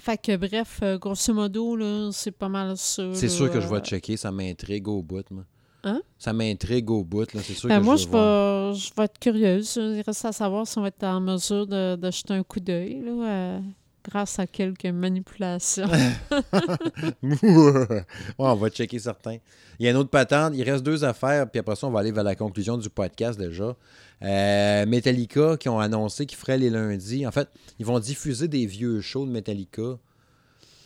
Fait 0.00 0.16
que 0.16 0.34
bref, 0.36 0.80
grosso 0.98 1.34
modo, 1.34 1.76
là, 1.76 2.08
c'est 2.10 2.30
pas 2.32 2.48
mal 2.48 2.76
ça. 2.76 3.02
C'est 3.14 3.28
sûr 3.28 3.50
que 3.52 3.60
je 3.60 3.68
vais 3.68 3.80
checker, 3.80 4.16
ça 4.16 4.32
m'intrigue 4.32 4.88
au 4.88 5.02
bout. 5.02 5.24
Moi. 5.30 5.44
Hein? 5.82 6.02
Ça 6.18 6.32
m'intrigue 6.32 6.90
au 6.90 7.04
bout, 7.04 7.32
là. 7.32 7.40
c'est 7.42 7.54
sûr 7.54 7.68
Ben 7.68 7.80
que 7.80 7.84
moi, 7.84 7.96
je 7.96 8.04
je 8.04 8.08
vais 8.08 8.74
je 8.74 8.90
vais 8.94 9.04
être 9.04 9.18
curieuse. 9.18 9.76
Il 9.76 10.02
reste 10.02 10.24
à 10.24 10.32
savoir 10.32 10.66
si 10.66 10.78
on 10.78 10.82
va 10.82 10.88
être 10.88 11.04
en 11.04 11.20
mesure 11.20 11.66
de, 11.66 11.96
de 11.96 12.10
jeter 12.10 12.34
un 12.34 12.42
coup 12.42 12.60
d'œil, 12.60 13.00
là, 13.04 13.12
euh, 13.12 13.60
grâce 14.04 14.38
à 14.38 14.46
quelques 14.46 14.86
manipulations. 14.86 15.88
ouais, 17.22 18.04
on 18.38 18.54
va 18.54 18.68
checker 18.68 18.98
certains. 18.98 19.38
Il 19.78 19.86
y 19.86 19.88
a 19.88 19.92
une 19.92 19.96
autre 19.96 20.10
patente, 20.10 20.52
il 20.54 20.62
reste 20.68 20.84
deux 20.84 21.04
affaires, 21.04 21.48
puis 21.50 21.60
après 21.60 21.76
ça, 21.76 21.86
on 21.86 21.90
va 21.90 22.00
aller 22.00 22.12
vers 22.12 22.24
la 22.24 22.34
conclusion 22.34 22.76
du 22.76 22.90
podcast 22.90 23.38
déjà. 23.38 23.74
Euh, 24.22 24.84
Metallica 24.86 25.56
qui 25.56 25.70
ont 25.70 25.80
annoncé 25.80 26.26
qu'ils 26.26 26.38
feraient 26.38 26.58
les 26.58 26.68
lundis. 26.68 27.26
En 27.26 27.30
fait, 27.30 27.48
ils 27.78 27.86
vont 27.86 27.98
diffuser 27.98 28.48
des 28.48 28.66
vieux 28.66 29.00
shows 29.00 29.24
de 29.24 29.30
Metallica. 29.30 29.98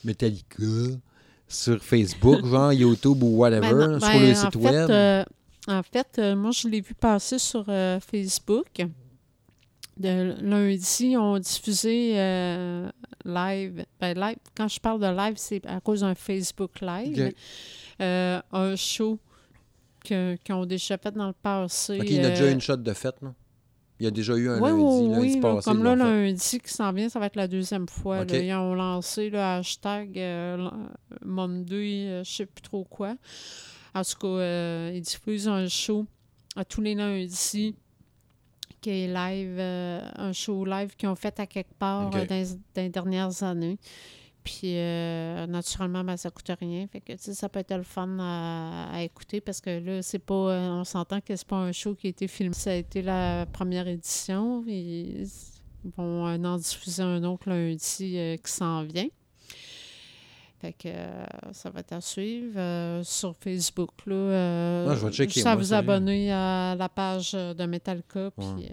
Metallica? 0.05 0.63
Sur 1.55 1.83
Facebook, 1.83 2.45
genre 2.51 2.73
YouTube 2.73 3.23
ou 3.23 3.37
whatever, 3.39 3.71
Ben 3.71 3.79
non, 3.79 3.87
là, 3.87 3.99
ben, 3.99 4.11
sur 4.11 4.21
le 4.21 4.31
en 4.31 4.35
site 4.35 4.53
fait, 4.53 4.59
web. 4.59 4.91
euh, 4.91 5.25
en 5.69 5.83
fait, 5.83 6.19
euh, 6.19 6.37
moi, 6.37 6.51
je 6.51 6.69
l'ai 6.69 6.81
vu 6.81 6.95
passer 6.95 7.39
sur 7.39 7.65
euh, 7.69 7.99
Facebook. 8.01 8.85
De 9.97 10.35
lundi, 10.41 11.17
on 11.17 11.39
diffusé 11.39 12.15
live. 13.25 13.85
Ben, 14.01 14.19
live. 14.19 14.37
Quand 14.57 14.69
je 14.69 14.81
parle 14.81 15.01
de 15.01 15.07
live, 15.07 15.35
c'est 15.37 15.65
à 15.67 15.81
cause 15.81 16.01
d'un 16.01 16.17
Facebook 16.17 16.81
Live. 16.81 17.33
Un 18.01 18.77
show 18.77 19.19
qu'ils 20.03 20.37
ont 20.51 20.67
déjà 20.67 20.99
fait 20.99 21.13
dans 21.13 21.29
le 21.29 21.33
passé. 21.33 21.99
Ok, 22.01 22.11
il 22.11 22.17
y 22.17 22.25
a 22.25 22.31
déjà 22.31 22.51
une 22.51 22.61
shot 22.61 22.77
de 22.77 22.93
fête, 22.93 23.23
non? 23.23 23.35
Il 24.01 24.05
y 24.05 24.07
a 24.07 24.11
déjà 24.11 24.35
eu 24.37 24.49
un 24.49 24.61
oui, 24.61 24.71
lundi, 24.71 25.09
lundi 25.09 25.35
oui, 25.35 25.41
passé. 25.41 25.65
comme 25.71 25.85
là, 25.85 25.95
lundi 25.95 26.59
qui 26.61 26.73
s'en 26.73 26.93
vient, 26.93 27.09
ça 27.09 27.21
va 27.21 27.27
être 27.27 27.37
la 27.37 27.47
deuxième 27.47 27.87
fois. 27.89 28.25
Là. 28.25 28.39
Ils 28.41 28.53
ont 28.55 28.75
lancé 28.75 29.31
le 29.31 29.39
hashtag 29.39 30.19
euh, 30.19 30.57
l- 30.57 30.71
Monday, 31.25 32.07
euh, 32.09 32.25
je 32.25 32.31
sais 32.33 32.47
plus 32.47 32.63
trop 32.63 32.85
quoi. 32.85 33.15
En 33.95 34.03
tout 34.03 34.19
cas, 34.21 34.27
euh, 34.27 34.91
ils 34.95 35.01
diffusent 35.03 35.47
un 35.49 35.69
show 35.69 36.07
à 36.57 36.65
tous 36.65 36.81
les 36.81 36.95
lundis 36.97 37.77
qui 38.81 38.91
est 38.91 39.07
live, 39.07 39.57
euh, 39.59 40.01
un 40.17 40.33
show 40.33 40.65
live 40.65 40.95
qu'ils 40.97 41.09
ont 41.09 41.15
fait 41.15 41.39
à 41.39 41.47
quelque 41.47 41.73
part 41.79 42.09
euh, 42.15 42.27
dans, 42.27 42.43
dans 42.75 42.83
les 42.83 42.89
dernières 42.89 43.43
années. 43.45 43.79
Puis, 44.45 44.77
euh, 44.77 45.47
naturellement, 45.47 46.05
ben, 46.05 46.19
ça 46.19 46.31
coûte 46.31 46.51
rien. 46.61 46.87
Fait 46.87 47.01
que, 47.01 47.17
ça 47.17 47.49
peut 47.49 47.61
être 47.61 47.75
le 47.75 47.83
fun 47.83 48.19
à, 48.21 48.91
à 48.93 49.03
écouter 49.03 49.41
parce 49.41 49.61
que 49.61 49.71
là, 49.81 50.03
c'est 50.03 50.19
pas. 50.19 50.35
euh, 50.35 50.69
on 50.69 50.85
s'entend 50.85 51.21
que 51.23 51.35
c'est 51.35 51.49
pas 51.49 51.57
un 51.57 51.73
show 51.73 51.95
qui 51.95 52.09
a 52.09 52.11
été 52.11 52.29
filmé. 52.29 52.53
Ça 52.55 52.71
a 52.71 52.75
été 52.75 53.01
la 53.01 53.47
première 53.51 53.89
édition. 53.89 54.63
Ils 54.67 55.27
vont 55.97 56.27
euh, 56.27 56.37
en 56.37 56.57
diffuser 56.59 57.03
un 57.03 57.25
autre 57.25 57.49
lundi 57.49 58.19
euh, 58.19 58.37
qui 58.37 58.53
s'en 58.53 58.83
vient. 58.85 59.09
Fait 60.61 60.73
que 60.73 60.89
ça 61.53 61.69
va 61.71 61.81
être 61.81 61.93
à 61.93 62.01
suivre 62.01 63.03
sur 63.03 63.35
Facebook. 63.37 63.91
Là, 64.07 64.15
euh, 64.15 64.89
Ah, 64.91 64.95
je 64.95 65.07
vais 65.07 65.13
checker, 65.13 65.43
moi, 65.43 65.57
vous 65.57 65.73
abonner 65.75 66.33
à 66.33 66.75
la 66.79 66.89
page 66.89 67.33
de 67.33 67.67
Metallica. 67.67 68.31
Puis 68.31 68.47
Ouais. 68.47 68.73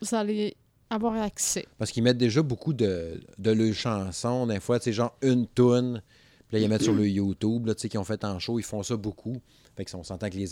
vous 0.00 0.14
allez 0.14 0.56
avoir 0.90 1.14
accès. 1.22 1.66
Parce 1.78 1.90
qu'ils 1.90 2.02
mettent 2.02 2.18
déjà 2.18 2.42
beaucoup 2.42 2.72
de, 2.72 3.20
de 3.38 3.50
leurs 3.50 3.74
chansons. 3.74 4.46
Des 4.46 4.60
fois, 4.60 4.78
c'est 4.80 4.92
genre 4.92 5.16
une 5.22 5.46
toune. 5.46 6.02
Puis 6.48 6.58
là, 6.58 6.64
ils 6.64 6.68
mettent 6.68 6.82
sur 6.82 6.92
le 6.94 7.08
YouTube, 7.08 7.66
là, 7.66 7.74
tu 7.74 7.82
sais, 7.82 7.88
qu'ils 7.88 8.00
ont 8.00 8.04
fait 8.04 8.24
en 8.24 8.38
show. 8.38 8.58
Ils 8.58 8.64
font 8.64 8.82
ça 8.82 8.96
beaucoup. 8.96 9.36
Fait 9.76 9.84
qu'on 9.84 10.02
s'entend 10.02 10.28
que 10.28 10.34
les, 10.36 10.48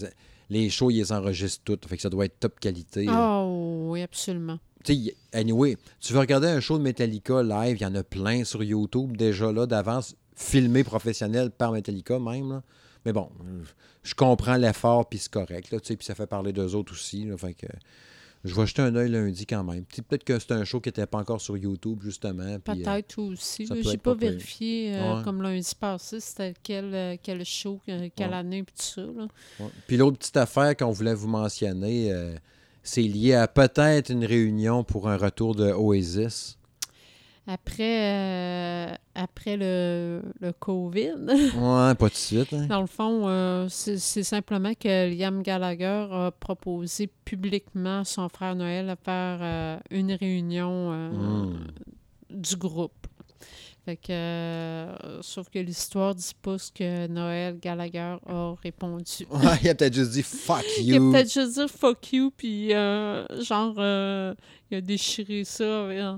les 0.49 0.71
shows, 0.71 0.91
ils 0.91 0.99
les 0.99 1.13
enregistrent 1.13 1.65
toutes. 1.65 1.87
Fait 1.87 1.97
que 1.97 2.03
ça 2.03 2.09
doit 2.09 2.25
être 2.25 2.39
top 2.39 2.61
qualité. 2.61 3.05
là. 3.05 3.13
Ah 3.15 3.45
oui, 3.47 4.01
absolument. 4.03 4.59
Tu 4.85 4.95
sais, 4.95 5.17
anyway, 5.33 5.77
tu 5.99 6.13
veux 6.13 6.21
regarder 6.21 6.47
un 6.47 6.61
show 6.61 6.79
de 6.79 6.85
Metallica 6.85 7.43
live, 7.43 7.79
il 7.81 7.83
y 7.83 7.87
en 7.87 7.95
a 7.97 8.05
plein 8.05 8.45
sur 8.45 8.63
YouTube 8.63 9.17
déjà 9.17 9.51
là, 9.51 9.67
d'avance, 9.67 10.15
filmé 10.37 10.85
professionnel 10.85 11.51
par 11.51 11.73
Metallica 11.73 12.21
même. 12.21 12.51
là. 12.53 12.63
Mais 13.05 13.13
bon, 13.13 13.29
je 14.05 14.15
comprends 14.15 14.57
l'effort, 14.57 15.09
puis 15.09 15.19
c'est 15.19 15.33
correct, 15.33 15.73
là, 15.73 15.81
tu 15.81 15.89
sais, 15.89 15.97
puis 15.97 16.07
ça 16.07 16.15
fait 16.15 16.27
parler 16.29 16.53
d'eux 16.53 16.75
autres 16.75 16.93
aussi, 16.93 17.25
là, 17.25 17.37
fait 17.37 17.55
que 17.55 17.67
je 18.49 18.55
vais 18.55 18.67
jeter 18.67 18.83
un 18.83 18.95
œil 18.97 19.11
lundi 19.11 19.47
quand 19.47 19.63
même. 19.63 19.85
Peut-être 19.85 20.25
que 20.25 20.39
c'est 20.39 20.53
un 20.53 20.65
show 20.65 20.81
qui 20.81 20.89
n'était 20.89 21.07
pas 21.07 21.19
encore 21.19 21.41
sur 21.41 21.57
YouTube, 21.57 22.01
justement. 22.03 22.43
euh, 22.43 22.59
Peut-être 22.59 23.19
aussi. 23.19 23.67
J'ai 23.67 23.79
être 23.95 24.03
pas 24.03 24.15
vérifié 24.15 24.95
euh, 24.95 25.19
Ouais. 25.19 25.25
comme 25.25 25.41
lundi 25.43 25.71
passé, 25.79 26.19
c'était 26.21 26.55
quel, 26.63 26.93
euh, 26.95 27.17
quel 27.23 27.45
show, 27.45 27.81
quelle 27.87 28.11
Ouais. 28.19 28.35
année, 28.35 28.63
puis 28.65 28.75
tout 28.77 28.83
ça. 28.83 29.03
là. 29.03 29.29
Ouais. 29.61 29.71
Puis 29.87 29.97
l'autre 29.97 30.19
petite 30.19 30.37
affaire 30.37 30.77
qu'on 30.77 30.91
voulait 30.91 31.15
vous 31.15 31.29
mentionner, 31.29 32.13
euh, 32.13 32.35
c'est 32.83 33.03
lié 33.03 33.35
à 33.35 33.47
peut-être 33.49 34.11
une 34.11 34.25
réunion 34.25 34.83
pour 34.85 35.09
un 35.09 35.17
retour 35.17 35.55
de 35.55 35.71
Oasis. 35.73 36.58
Après, 37.51 38.03
euh, 38.93 38.95
après 39.15 39.57
le, 39.57 40.21
le 40.41 40.53
COVID, 40.53 41.15
Ouais, 41.57 41.95
pas 41.95 42.09
de 42.11 42.15
suite. 42.15 42.53
hein. 42.53 42.67
dans 42.67 42.83
le 42.83 42.87
fond, 42.87 43.27
euh, 43.27 43.67
c'est 43.71 44.23
simplement 44.23 44.75
que 44.75 45.09
Liam 45.19 45.43
Gallagher 45.43 46.07
a 46.11 46.31
proposé 46.31 47.09
publiquement 47.25 48.01
à 48.01 48.05
son 48.05 48.29
frère 48.29 48.55
Noël 48.55 48.91
à 48.91 48.97
faire 48.97 49.39
euh, 49.41 49.79
une 49.91 50.13
réunion 50.13 50.93
Hmm. 51.11 51.55
du 52.31 52.57
groupe. 52.57 52.98
Fait 53.89 53.97
que, 53.97 54.13
euh, 54.13 55.23
sauf 55.23 55.49
que 55.49 55.59
l'histoire 55.59 56.15
dit 56.15 56.33
pas 56.43 56.59
ce 56.59 56.71
que 56.71 57.07
Noël 57.07 57.59
Gallagher 57.59 58.17
a 58.27 58.55
répondu. 58.63 59.25
Ouais, 59.31 59.57
il 59.63 59.69
a 59.71 59.75
peut-être 59.75 59.95
juste 59.95 60.11
dit 60.11 60.23
fuck 60.23 60.63
Il 60.79 60.93
a 60.93 60.97
you. 60.97 61.11
peut-être 61.11 61.33
juste 61.33 61.59
dit 61.59 61.69
fuck 61.75 62.13
you, 62.13 62.31
puis 62.37 62.75
euh, 62.75 63.25
genre, 63.43 63.77
euh, 63.79 64.35
il 64.71 64.77
a 64.77 64.81
déchiré 64.83 65.45
ça, 65.45 65.65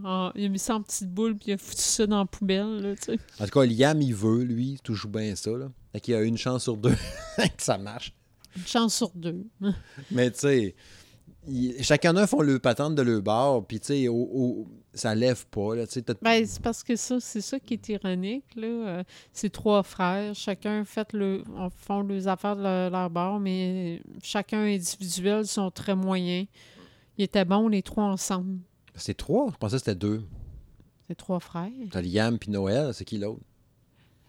en- 0.05 0.33
il 0.35 0.47
a 0.47 0.49
mis 0.49 0.59
ça 0.59 0.75
en 0.75 0.83
petite 0.83 1.11
boule, 1.15 1.37
puis 1.37 1.51
il 1.51 1.53
a 1.53 1.59
foutu 1.59 1.81
ça 1.83 2.09
dans 2.09 2.19
la 2.19 2.25
poubelle, 2.27 2.81
là, 2.81 2.97
tu 2.97 3.05
sais. 3.13 3.19
En 3.39 3.45
tout 3.45 3.51
cas, 3.61 3.65
Liam, 3.65 4.03
il 4.03 4.17
veut, 4.17 4.43
lui, 4.43 4.71
il 4.73 4.81
touche 4.81 5.07
bien 5.07 5.37
ça. 5.37 5.53
Là. 5.53 5.71
Fait 5.93 6.01
qu'il 6.01 6.15
a 6.17 6.23
une 6.23 6.39
chance 6.39 6.65
sur 6.65 6.77
deux 6.77 6.91
que 7.37 7.45
ça 7.63 7.79
marche. 7.79 8.13
Une 8.57 8.67
chance 8.67 8.97
sur 8.97 9.11
deux. 9.15 9.47
Mais 10.11 10.33
tu 10.33 10.41
sais, 10.41 10.75
chacun 11.81 12.15
d'eux 12.15 12.27
font 12.27 12.41
le 12.41 12.59
patente 12.59 12.95
de 12.95 13.03
leur 13.03 13.23
bar, 13.23 13.65
puis 13.65 13.81
tu 13.81 13.87
sais, 13.87 14.07
ça 14.95 15.15
lève 15.15 15.47
pas. 15.47 15.75
Là, 15.75 15.85
Ben, 16.23 16.47
c'est 16.47 16.63
parce 16.63 16.83
que 16.83 16.97
ça, 16.97 17.21
c'est 17.21 17.41
ça 17.41 17.59
qui 17.61 17.75
est 17.75 17.89
ironique, 17.89 18.45
là. 18.57 18.67
Euh, 18.67 19.05
c'est 19.33 19.51
trois 19.51 19.83
frères, 19.83 20.35
chacun 20.35 20.85
fait 20.85 21.13
le, 21.13 21.45
font 21.77 22.03
les 22.03 22.29
affaires 22.29 22.57
de 22.57 22.63
leur, 22.63 22.91
leur 22.91 23.11
bord, 23.11 23.41
mais 23.41 24.03
chacun 24.23 24.61
individuel 24.65 25.47
sont 25.47 25.71
très 25.71 25.95
moyens. 25.95 26.47
Ils 27.19 27.25
étaient 27.25 27.45
bons, 27.45 27.69
les 27.69 27.83
trois 27.83 28.05
ensemble. 28.05 28.59
C'est 28.95 29.17
trois? 29.17 29.51
Je 29.53 29.57
pensais 29.57 29.77
que 29.77 29.81
c'était 29.81 29.95
deux. 29.95 30.23
C'est 31.09 31.15
trois 31.17 31.41
frères. 31.41 31.71
T'as 31.91 32.03
Liam 32.03 32.39
puis 32.39 32.51
Noël, 32.51 32.93
c'est 32.95 33.05
qui 33.05 33.19
l'autre? 33.19 33.43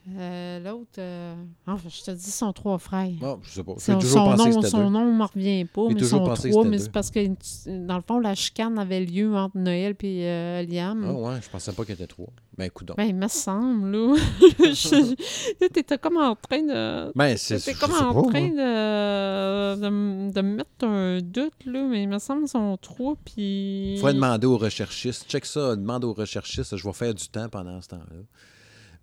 Euh, 0.10 0.60
L'autre, 0.60 0.98
euh, 0.98 1.36
ah, 1.68 1.78
je 1.88 2.04
te 2.04 2.12
dis, 2.12 2.32
sont 2.32 2.52
trois 2.54 2.80
frères. 2.80 3.12
Oh, 3.22 3.38
je 3.44 3.52
sais 3.52 3.64
pas. 3.64 3.74
Son, 3.78 4.00
toujours 4.00 4.10
son 4.10 4.32
pensé 4.32 4.44
que 4.44 4.50
nom, 4.50 4.62
c'était 4.62 4.72
son 4.72 4.78
deux. 4.86 4.90
nom 4.90 5.06
ne 5.06 5.18
me 5.18 5.24
revient 5.24 5.66
pas, 5.66 5.88
mais 5.90 6.04
sont 6.04 6.26
que 6.26 6.50
trois. 6.50 6.66
Mais 6.66 6.80
c'est 6.80 6.92
parce 6.92 7.12
que, 7.12 7.20
dans 7.68 7.98
le 7.98 8.02
fond, 8.02 8.20
la 8.20 8.34
chicane 8.34 8.80
avait 8.80 9.02
lieu 9.02 9.36
entre 9.36 9.58
Noël 9.58 9.96
et 10.02 10.26
euh, 10.26 10.64
Liam. 10.64 11.06
Ah 11.08 11.14
ouais, 11.14 11.40
je 11.44 11.50
pensais 11.50 11.72
pas 11.72 11.84
qu'il 11.84 11.94
y 11.94 11.98
était 11.98 12.08
trois. 12.08 12.30
Ben, 12.58 12.66
écoute 12.66 12.88
donc. 12.88 12.98
Ben, 12.98 13.04
il 13.04 13.16
me 13.16 13.28
semble, 13.28 13.92
là. 13.92 14.16
Là, 15.62 15.70
t'étais 15.70 15.98
comme 16.00 16.18
en 16.18 16.36
train 16.36 16.64
de... 16.64 17.12
Ben, 17.16 17.38
c'est 17.38 17.74
comme 17.76 17.94
en 17.94 18.24
pas, 18.24 18.30
train 18.30 18.50
de, 18.50 20.32
de, 20.32 20.42
mettre 20.42 20.84
un 20.84 21.20
doute, 21.22 21.66
là, 21.66 21.84
mais 21.84 22.04
il 22.04 22.10
me 22.10 22.18
semble 22.18 22.42
qu'ils 22.42 22.50
sont 22.50 22.78
trois, 22.78 23.16
puis... 23.24 23.98
Faudrait 23.98 24.16
demander 24.16 24.48
aux 24.48 24.58
recherchistes. 24.58 25.30
Check 25.30 25.46
ça, 25.46 25.76
demande 25.76 26.04
aux 26.06 26.14
recherchistes. 26.14 26.76
Je 26.76 26.84
vais 26.84 26.94
faire 26.94 27.14
du 27.14 27.28
temps 27.28 27.50
pendant 27.50 27.80
ce 27.82 27.90
temps-là. 27.90 28.24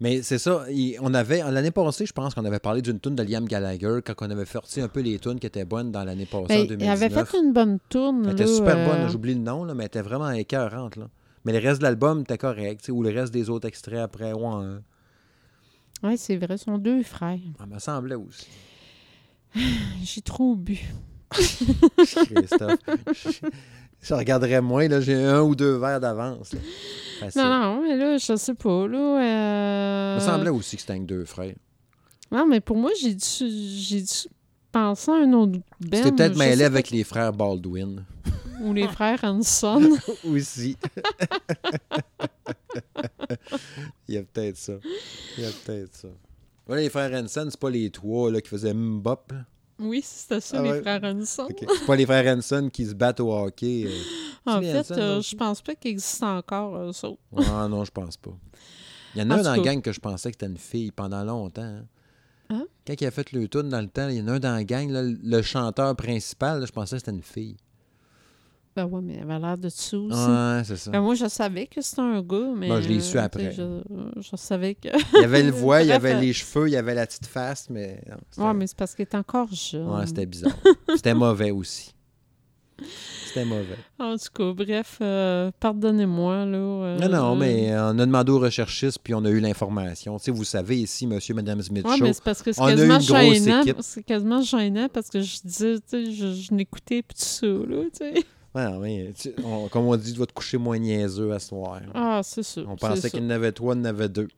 Mais 0.01 0.23
c'est 0.23 0.39
ça, 0.39 0.65
on 1.01 1.13
avait, 1.13 1.39
l'année 1.51 1.73
passée, 1.73 2.07
je 2.07 2.13
pense 2.13 2.33
qu'on 2.35 2.45
avait 2.45 2.61
parlé 2.61 2.83
d'une 2.83 3.01
tune 3.01 3.17
de 3.17 3.23
Liam 3.25 3.47
Gallagher 3.47 3.99
quand 4.05 4.15
on 4.21 4.31
avait 4.31 4.45
sorti 4.47 4.81
un 4.81 4.87
peu 4.87 5.01
les 5.01 5.19
tunes 5.19 5.41
qui 5.41 5.47
étaient 5.49 5.65
bonnes 5.65 5.91
dans 5.91 6.05
l'année 6.05 6.27
passée, 6.27 6.45
en 6.45 6.47
Ben, 6.47 6.67
2019. 6.69 6.87
il 6.87 6.89
avait 7.05 7.25
fait 7.25 7.37
une 7.39 7.53
bonne 7.53 7.79
tourne, 7.89 8.25
Elle 8.27 8.33
était 8.33 8.47
super 8.47 8.77
euh, 8.79 8.87
bonne, 8.87 9.09
j'oublie 9.11 9.35
le 9.35 9.41
nom, 9.41 9.65
là, 9.65 9.75
mais 9.75 9.85
elle 9.85 9.89
était 9.89 10.03
vraiment 10.03 10.31
écœurante. 10.31 10.95
Là. 10.97 11.09
Mais 11.45 11.53
le 11.53 11.59
reste 11.67 11.81
de 11.81 11.85
l'album 11.85 12.21
était 12.21 12.39
correct, 12.39 12.89
ou 12.93 13.03
le 13.03 13.11
reste 13.11 13.33
des 13.33 13.51
autres 13.51 13.67
extraits 13.67 13.99
après, 13.99 14.33
ouais, 14.33 14.45
hein. 14.47 14.83
Ouais, 16.05 16.17
c'est 16.17 16.37
vrai, 16.37 16.55
ils 16.55 16.59
sont 16.59 16.79
deux 16.79 17.03
frères. 17.03 17.41
ça 17.59 17.67
me 17.67 17.79
semblait 17.81 18.15
aussi. 18.15 18.47
J'ai 20.05 20.21
trop 20.21 20.55
bu. 20.55 20.79
Christophe. 21.33 22.79
je, 24.01 24.15
regarderais 24.15 24.61
moins, 24.61 24.89
là, 24.89 25.01
j'ai 25.01 25.15
un 25.25 25.43
ou 25.43 25.55
deux 25.55 25.77
verres 25.77 26.01
d'avance. 26.01 26.51
Non, 27.35 27.45
non, 27.49 27.83
mais 27.83 27.97
là, 27.97 28.17
je 28.19 28.37
sais 28.37 28.55
pas, 28.55 28.87
là... 28.87 28.99
euh, 28.99 30.19
Ça 30.21 30.27
me 30.27 30.37
semblait 30.37 30.51
aussi 30.51 30.77
que 30.77 30.83
c'était 30.83 30.93
avec 30.93 31.07
deux 31.07 31.25
frères. 31.25 31.55
Non, 32.31 32.47
mais 32.47 32.61
pour 32.61 32.77
moi, 32.77 32.91
j'ai 33.01 33.15
dû, 33.15 33.25
j'ai 33.51 34.03
dû 34.03 34.29
penser 34.71 35.11
à 35.11 35.15
un 35.15 35.33
autre 35.33 35.53
band. 35.53 35.61
C'était 35.97 36.13
peut-être 36.13 36.37
mêlé 36.37 36.65
avec 36.65 36.91
les 36.91 37.03
frères 37.05 37.33
Baldwin. 37.33 38.05
Ou 38.63 38.73
les 38.73 38.87
frères 38.89 39.23
Hanson. 39.25 39.97
aussi. 40.25 40.77
Il 44.09 44.15
y 44.15 44.19
a 44.19 44.23
peut-être 44.23 44.57
ça. 44.57 44.75
Il 45.37 45.45
y 45.45 45.47
a 45.47 45.51
peut-être 45.65 45.95
ça. 45.95 46.09
Voilà, 46.67 46.83
les 46.83 46.91
frères 46.91 47.13
Hanson, 47.13 47.47
c'est 47.51 47.59
pas 47.61 47.71
les 47.71 47.91
trois 47.91 48.31
là, 48.31 48.41
qui 48.41 48.49
faisaient 48.49 48.75
mbop. 48.75 49.21
là. 49.33 49.45
Oui, 49.79 50.01
c'était 50.05 50.41
ça, 50.41 50.59
Ah 50.59 50.63
les 50.63 50.71
ouais. 50.71 50.81
frères 50.81 51.03
Hanson. 51.05 51.47
Ok. 51.51 51.65
C'est 51.69 51.87
pas 51.87 51.97
les 51.97 52.07
frères 52.07 52.37
Hanson 52.37 52.69
qui 52.73 52.87
se 52.87 52.95
battent 52.95 53.21
au 53.21 53.33
hockey. 53.33 53.85
euh. 53.87 53.91
En 54.47 54.61
fait, 54.63 54.79
Hanson, 54.79 54.95
euh, 54.99 55.21
je 55.21 55.37
pense 55.37 55.61
pas 55.61 55.75
qu'il 55.75 55.91
existe 55.91 56.23
encore, 56.23 56.77
eux 56.79 57.05
autres. 57.05 57.19
Ah 57.37 57.69
non, 57.69 57.85
je 57.85 57.91
pense 57.91 58.17
pas. 58.17 58.31
Il 59.15 59.21
y 59.21 59.25
en 59.25 59.29
En 59.31 59.33
a 59.33 59.39
un 59.41 59.43
dans 59.43 59.57
la 59.57 59.59
gang 59.59 59.83
que 59.83 59.93
je 59.93 60.01
pensais 60.01 60.31
que 60.31 60.37
c'était 60.41 60.47
une 60.51 60.57
fille 60.59 60.91
pendant 60.91 61.23
longtemps. 61.25 61.63
hein. 61.63 61.85
Hein? 62.51 62.65
Quand 62.87 62.95
il 62.99 63.07
a 63.07 63.11
fait 63.11 63.31
le 63.33 63.47
tune 63.49 63.69
dans 63.69 63.81
le 63.83 63.89
temps, 63.89 64.09
il 64.09 64.17
y 64.17 64.23
en 64.23 64.29
a 64.29 64.33
un 64.33 64.39
dans 64.39 64.53
la 64.55 64.65
gang, 64.65 64.89
là, 64.91 65.03
le 65.03 65.43
chanteur 65.43 65.95
principal, 65.97 66.61
là, 66.61 66.67
je 66.67 66.73
pensais 66.73 66.97
que 66.97 67.01
c'était 67.01 67.11
une 67.11 67.23
fille. 67.23 67.57
Ben 68.79 68.87
ouais, 68.87 69.01
mais 69.03 69.15
elle 69.21 69.31
avait 69.31 69.41
l'air 69.41 69.57
de 69.59 69.63
dessous 69.65 70.09
aussi. 70.11 70.19
Ouais, 70.31 70.63
c'est 70.65 70.77
ça. 70.77 70.91
Ben 70.93 71.01
moi, 71.01 71.15
je 71.17 71.27
savais 71.27 71.67
que 71.67 71.81
c'était 71.81 72.01
un 72.01 72.23
gars, 72.23 72.53
mais... 72.57 72.69
Moi, 72.69 72.81
je 72.81 72.89
l'ai 72.89 73.01
su 73.01 73.17
euh, 73.19 73.23
après. 73.23 73.51
Je, 73.53 73.81
je 74.21 74.37
savais 74.37 74.75
que... 74.77 74.89
Il 75.17 75.23
y 75.23 75.25
avait 75.25 75.43
le 75.43 75.51
voix, 75.63 75.83
il 75.83 75.89
y 75.89 75.93
avait 75.93 76.21
les 76.21 76.33
cheveux, 76.33 76.69
il 76.69 76.73
y 76.73 76.77
avait 76.77 76.95
la 76.95 77.07
petite 77.07 77.27
face, 77.27 77.69
mais. 77.71 78.01
non, 78.37 78.47
Ouais, 78.47 78.55
mais 78.55 78.67
c'est 78.69 78.77
parce 78.77 78.95
qu'il 78.95 79.03
est 79.03 79.15
encore 79.17 79.49
jeune. 79.53 79.89
Ouais, 79.89 80.07
c'était 80.07 80.27
bizarre. 80.27 80.53
C'était 80.95 81.15
mauvais 81.15 81.51
aussi. 81.51 81.93
C'était 83.27 83.45
mauvais. 83.45 83.77
En 83.99 84.15
tout 84.17 84.29
cas, 84.33 84.53
bref, 84.65 84.99
euh, 85.01 85.51
pardonnez-moi, 85.59 86.45
là. 86.47 86.57
euh, 86.59 86.99
Non, 87.01 87.09
non, 87.09 87.35
mais 87.37 87.73
on 87.75 87.99
a 87.99 88.07
demandé 88.07 88.31
aux 88.31 88.39
recherchistes, 88.39 89.01
puis 89.03 89.15
on 89.15 89.25
a 89.25 89.31
eu 89.31 89.41
l'information. 89.41 90.17
Tu 90.19 90.27
sais, 90.27 90.31
vous 90.31 90.45
savez, 90.45 90.79
ici, 90.79 91.07
monsieur, 91.09 91.35
madame 91.35 91.61
Smith 91.61 91.85
Ouais, 91.85 91.97
Show, 91.99 92.05
mais 92.05 92.13
c'est 92.13 92.23
parce 92.23 92.41
que 92.41 92.53
c'est 92.53 92.61
quasiment 92.61 93.01
gênant. 93.01 93.63
C'est 93.81 94.03
quasiment 94.05 94.41
gênant 94.43 94.89
parce 94.93 95.09
que 95.09 95.21
je 95.21 95.39
disais, 95.45 95.75
tu 95.79 95.83
sais, 95.89 96.13
je, 96.13 96.33
je 96.35 96.55
n'écoutais 96.55 97.03
plus 97.03 97.15
tout 97.15 97.25
ça, 97.25 97.47
là, 97.47 97.83
tu 97.93 97.99
sais. 97.99 98.15
Tu- 99.19 99.35
on- 99.45 99.69
comme 99.69 99.87
on 99.87 99.97
dit, 99.97 100.13
tu 100.13 100.19
vas 100.19 100.27
te 100.27 100.33
coucher 100.33 100.59
moins 100.59 100.79
niaiseux 100.79 101.33
à 101.33 101.39
ce 101.39 101.49
soir. 101.49 101.81
Ah, 101.95 102.21
c'est 102.25 102.43
ça. 102.43 102.63
on 102.67 102.77
pensait 102.77 103.11
qu'il 103.11 103.23
y 103.23 103.27
en 103.27 103.31
avait 103.31 103.53
trois, 103.53 103.75
il 103.75 103.79
y 103.79 103.81
en 103.83 103.85
avait 103.85 104.09
deux. 104.09 104.29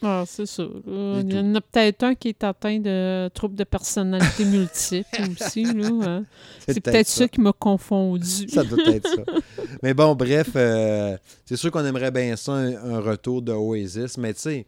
Ah, 0.00 0.22
c'est 0.28 0.46
ça. 0.46 0.62
Euh, 0.62 1.22
Il 1.26 1.34
y 1.34 1.38
en 1.40 1.54
a 1.56 1.60
peut-être 1.60 2.04
un 2.04 2.14
qui 2.14 2.28
est 2.28 2.44
atteint 2.44 2.78
de 2.78 3.28
troubles 3.34 3.56
de 3.56 3.64
personnalité 3.64 4.44
multiples 4.44 5.22
aussi, 5.40 5.64
hein. 5.64 6.24
C'est 6.68 6.80
peut-être 6.80 7.08
ça 7.08 7.26
qui 7.26 7.40
m'a 7.40 7.52
confondu. 7.52 8.48
Ça 8.48 8.62
doit 8.62 8.78
être 8.86 9.08
ça. 9.08 9.22
Mais 9.82 9.94
bon, 9.94 10.14
bref, 10.14 10.50
euh, 10.54 11.16
c'est 11.44 11.56
sûr 11.56 11.72
qu'on 11.72 11.84
aimerait 11.84 12.12
bien 12.12 12.36
ça, 12.36 12.52
un, 12.52 12.94
un 12.94 13.00
retour 13.00 13.42
de 13.42 13.50
Oasis, 13.52 14.16
mais 14.18 14.34
tu 14.34 14.40
sais, 14.40 14.66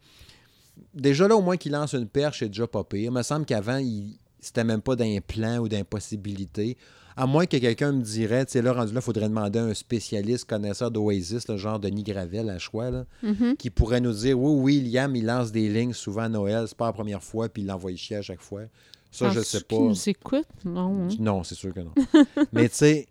déjà 0.95 1.29
là, 1.29 1.37
au 1.37 1.43
moins 1.43 1.57
qu'il 1.57 1.73
lance 1.73 1.93
une 1.93 2.09
perche, 2.09 2.41
c'est 2.41 2.49
déjà 2.49 2.67
pas 2.67 2.83
pire. 2.83 3.05
Il 3.05 3.11
me 3.13 3.23
semble 3.23 3.45
qu'avant, 3.47 3.77
il 3.79 4.17
c'était 4.43 4.65
même 4.65 4.81
pas 4.81 4.97
d'un 4.97 5.19
plan 5.25 5.59
ou 5.59 5.69
d'impossibilité. 5.69 6.77
À 7.17 7.27
moins 7.27 7.47
que 7.47 7.57
quelqu'un 7.57 7.93
me 7.93 8.03
dirait, 8.03 8.47
tu 8.47 8.53
sais, 8.53 8.63
là, 8.63 8.73
rendu 8.73 8.93
là, 8.95 9.01
il 9.01 9.03
faudrait 9.03 9.29
demander 9.29 9.59
à 9.59 9.65
un 9.65 9.75
spécialiste 9.75 10.49
connaisseur 10.49 10.91
d'Oasis, 10.91 11.49
le 11.49 11.57
genre 11.57 11.79
Denis 11.81 12.03
Gravel 12.05 12.49
à 12.49 12.59
choix, 12.59 12.91
là, 12.91 13.05
Mhm. 13.23 13.57
qui 13.57 13.69
pourrait 13.71 14.01
nous 14.01 14.13
dire 14.13 14.39
oui, 14.41 14.81
oui, 14.81 14.91
Liam, 14.91 15.15
il 15.17 15.27
lance 15.27 15.53
des 15.53 15.69
lignes 15.69 15.93
souvent 15.93 16.23
à 16.23 16.29
Noël, 16.29 16.65
c'est 16.69 16.77
pas 16.77 16.87
la 16.87 16.93
première 16.93 17.23
fois, 17.23 17.49
puis 17.49 17.63
il 17.63 17.67
l'envoie 17.67 17.95
chier 17.97 18.17
à 18.17 18.23
chaque 18.23 18.41
fois. 18.41 18.63
Ça, 19.11 19.29
je 19.31 19.41
sais 19.41 19.61
pas. 19.63 19.77
nous 19.77 20.09
écoute? 20.09 20.47
Non. 20.65 21.05
hein? 21.05 21.09
Non, 21.19 21.43
c'est 21.43 21.57
sûr 21.57 21.75
que 21.75 21.81
non. 21.81 21.93
Mais 22.53 22.69
tu 22.69 22.77
sais, 22.77 23.09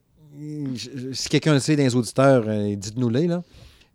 si 1.14 1.28
quelqu'un 1.30 1.54
le 1.54 1.60
sait 1.60 1.76
dans 1.76 1.84
les 1.84 1.96
auditeurs, 1.96 2.46
euh, 2.48 2.76
dites-nous-les, 2.76 3.28
là. 3.28 3.44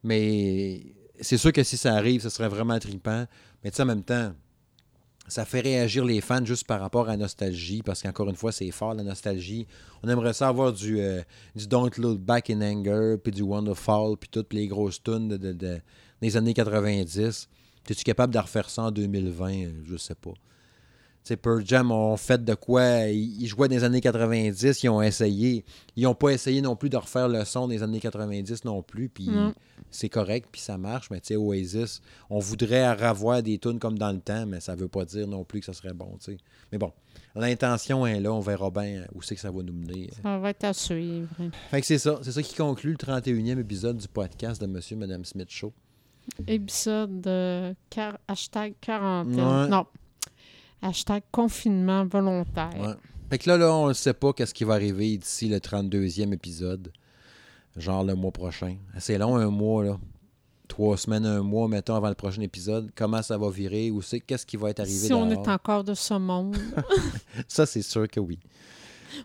Mais 0.03 0.83
c'est 1.21 1.39
sûr 1.39 1.53
que 1.53 1.63
si 1.63 1.77
ça 1.77 1.95
arrive, 1.95 2.21
ce 2.21 2.29
serait 2.29 2.49
vraiment 2.49 2.79
trippant. 2.79 3.25
Mais 3.63 3.71
tu 3.71 3.77
sais, 3.77 3.83
en 3.83 3.87
même 3.87 4.03
temps, 4.03 4.33
ça 5.27 5.45
fait 5.45 5.61
réagir 5.61 6.05
les 6.05 6.21
fans 6.21 6.45
juste 6.45 6.67
par 6.67 6.81
rapport 6.81 7.09
à 7.09 7.13
la 7.13 7.17
nostalgie, 7.19 7.83
parce 7.83 8.03
qu'encore 8.03 8.29
une 8.29 8.37
fois, 8.37 8.53
c'est 8.53 8.71
fort, 8.71 8.95
la 8.95 9.03
nostalgie. 9.03 9.67
On 10.03 10.09
aimerait 10.09 10.33
ça 10.35 10.49
avoir 10.49 10.73
du, 10.73 11.01
euh, 11.01 11.23
du 11.57 11.67
Don't 11.67 11.91
Look 11.97 12.19
Back 12.21 12.51
in 12.51 12.61
Anger, 12.61 13.17
puis 13.23 13.33
du 13.33 13.43
Wonderfall, 13.43 14.17
puis 14.19 14.29
toutes 14.31 14.53
les 14.53 14.67
grosses 14.67 15.03
tunes 15.03 15.29
de, 15.29 15.37
de- 15.37 15.53
de- 15.53 15.81
des 16.21 16.37
années 16.37 16.55
90. 16.55 17.49
Es-tu 17.89 18.05
capable 18.05 18.33
de 18.35 18.39
refaire 18.39 18.69
ça 18.71 18.83
en 18.85 18.91
2020? 18.91 19.53
Euh, 19.53 19.71
Je 19.87 19.97
sais 19.97 20.15
pas. 20.15 20.33
Sais, 21.25 21.37
Pearl 21.37 21.63
Jam 21.65 21.91
ont 21.91 22.17
fait 22.17 22.45
de 22.45 22.55
quoi? 22.55 23.07
Ils, 23.07 23.47
jouaient 23.47 23.69
dans 23.69 23.75
les 23.75 23.85
années 23.85 24.01
90, 24.01 24.83
ils 24.83 24.89
ont 24.89 25.03
essayé. 25.03 25.65
Ils 25.97 26.05
n'ont 26.05 26.15
pas 26.15 26.31
essayé 26.31 26.61
non 26.61 26.77
plus 26.77 26.91
de 26.91 26.97
refaire 26.97 27.29
le 27.29 27.45
son 27.45 27.69
des 27.69 27.83
années 27.83 28.01
90 28.01 28.65
non 28.65 28.83
plus, 28.83 29.09
puis 29.09 29.31
c'est 29.91 30.09
correct, 30.09 30.49
puis 30.53 30.61
ça 30.61 30.77
marche. 30.79 31.11
Mais 31.11 31.21
tu 31.21 31.29
sais, 31.29 31.37
Oasis, 31.37 32.01
on 32.31 32.39
voudrait 32.39 32.93
revoir 32.93 33.43
des 33.43 33.59
tunes 33.59 33.79
comme 33.79 33.99
dans 33.99 34.13
le 34.13 34.21
temps, 34.21 34.47
mais 34.47 34.61
ça 34.61 34.75
veut 34.75 34.89
pas 34.89 35.05
dire 35.05 35.27
non 35.27 35.45
plus 35.45 35.61
que 35.61 35.67
ça 35.67 35.73
serait 35.73 35.95
bon, 35.95 36.17
tu 36.19 36.33
sais. 36.33 36.37
Mais 36.73 36.79
bon, 36.79 36.93
l'intention 37.35 38.07
est 38.07 38.21
là, 38.21 38.33
on 38.33 38.41
verra 38.41 38.71
bien 38.71 39.05
où 39.15 39.23
c'est 39.23 39.35
que 39.35 39.41
ça 39.41 39.51
va 39.51 39.63
nous 39.63 39.73
mener. 39.73 40.11
Ça 40.23 40.39
va 40.39 40.51
être 40.51 40.65
à 40.65 40.73
suivre. 40.73 41.29
Fait 41.71 41.81
que 41.81 41.87
c'est 41.87 41.99
ça, 41.99 42.19
c'est 42.23 42.33
ça 42.33 42.43
qui 42.43 42.55
conclut 42.55 42.93
le 42.93 42.97
31e 42.97 43.59
épisode 43.59 43.97
du 43.97 44.09
podcast 44.09 44.61
de 44.61 44.67
Monsieur 44.67 44.97
et 44.97 45.01
Madame 45.01 45.25
Smith 45.25 45.51
Show. 45.51 45.73
Épisode 46.47 47.21
de 47.21 47.75
quar- 47.91 48.19
hashtag 48.29 48.75
quarantaine. 48.81 49.35
Ouais. 49.35 49.69
Non. 49.69 49.87
Hashtag 50.85 51.23
confinement 51.33 52.05
volontaire. 52.05 52.71
Ouais. 52.79 52.95
Fait 53.31 53.39
que 53.39 53.49
là, 53.49 53.57
là, 53.57 53.73
on 53.73 53.89
ne 53.89 53.95
sait 53.95 54.13
pas 54.13 54.35
qu'est-ce 54.35 54.53
qui 54.53 54.65
va 54.65 54.75
arriver 54.75 55.17
d'ici 55.17 55.49
le 55.49 55.57
32e 55.57 56.33
épisode. 56.35 56.93
Genre 57.77 58.05
le 58.05 58.15
mois 58.15 58.31
prochain. 58.31 58.77
C'est 58.99 59.17
long, 59.19 59.37
un 59.37 59.49
mois, 59.51 59.83
là. 59.83 59.99
Trois 60.69 60.97
semaines, 60.97 61.25
un 61.25 61.43
mois, 61.43 61.69
mettons, 61.69 61.95
avant 61.95 62.11
le 62.11 62.15
prochain 62.15 62.43
épisode. 62.43 62.91
Comment 62.95 63.23
ça 63.23 63.39
va 63.39 63.51
virer? 63.51 63.91
Où 63.91 64.03
c'est? 64.03 64.21
Qu'est-ce 64.21 64.45
qui 64.45 64.57
va 64.57 64.71
être 64.71 64.81
arrivé 64.81 65.07
Si 65.07 65.13
on 65.13 65.31
est 65.31 65.49
encore 65.49 65.85
de 65.85 65.95
ce 65.95 66.15
monde. 66.15 66.57
Ça, 67.49 67.65
c'est 67.65 67.83
sûr 67.83 68.09
que 68.09 68.21
oui. 68.21 68.39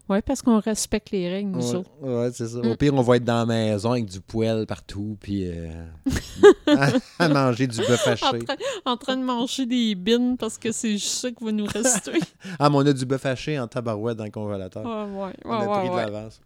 Oui, 0.10 0.20
parce 0.26 0.42
qu'on 0.42 0.60
respecte 0.60 1.12
les 1.12 1.30
règles, 1.30 1.52
nous 1.52 1.70
Ouais, 1.72 1.76
autres. 1.78 1.90
ouais, 2.02 2.30
c'est 2.34 2.48
ça. 2.48 2.58
Mm. 2.60 2.68
Au 2.72 2.76
pire, 2.76 2.94
on 2.94 3.02
va 3.02 3.16
être 3.18 3.24
dans 3.24 3.40
la 3.40 3.46
maison 3.46 3.92
avec 3.92 4.06
du 4.06 4.20
poêle 4.22 4.66
partout, 4.66 5.18
puis 5.20 5.48
euh, 5.48 5.72
à, 6.68 6.90
à 7.20 7.30
manger 7.30 7.68
du 7.68 7.78
bœuf 7.78 8.08
En 8.08 8.12
haché. 8.12 8.40
train, 8.40 8.56
en 8.86 8.98
train 8.98 9.18
de 9.18 9.24
manger 9.24 9.66
des 9.66 9.96
bines 9.96 10.38
parce 10.38 10.58
que 10.58 10.72
c'est 10.72 10.94
juste 10.94 11.08
ça 11.22 11.32
qui 11.32 11.44
va 11.44 11.52
nous 11.52 11.66
rester. 11.66 12.20
Ah, 12.60 12.70
mais 12.70 12.76
on 12.78 12.86
a 12.86 12.94
du 12.94 13.06
bœuf 13.06 13.26
haché 13.26 13.60
en 13.60 13.68
tabarouette 13.68 14.18
dans 14.18 14.24
le 14.26 14.32
congélateur. 14.32 14.84
ouais, 14.86 15.22
ouais, 15.22 15.34
on 15.46 15.52
a 15.52 15.80
pris 15.80 15.90
de 15.90 15.96
l'avance. 15.96 16.42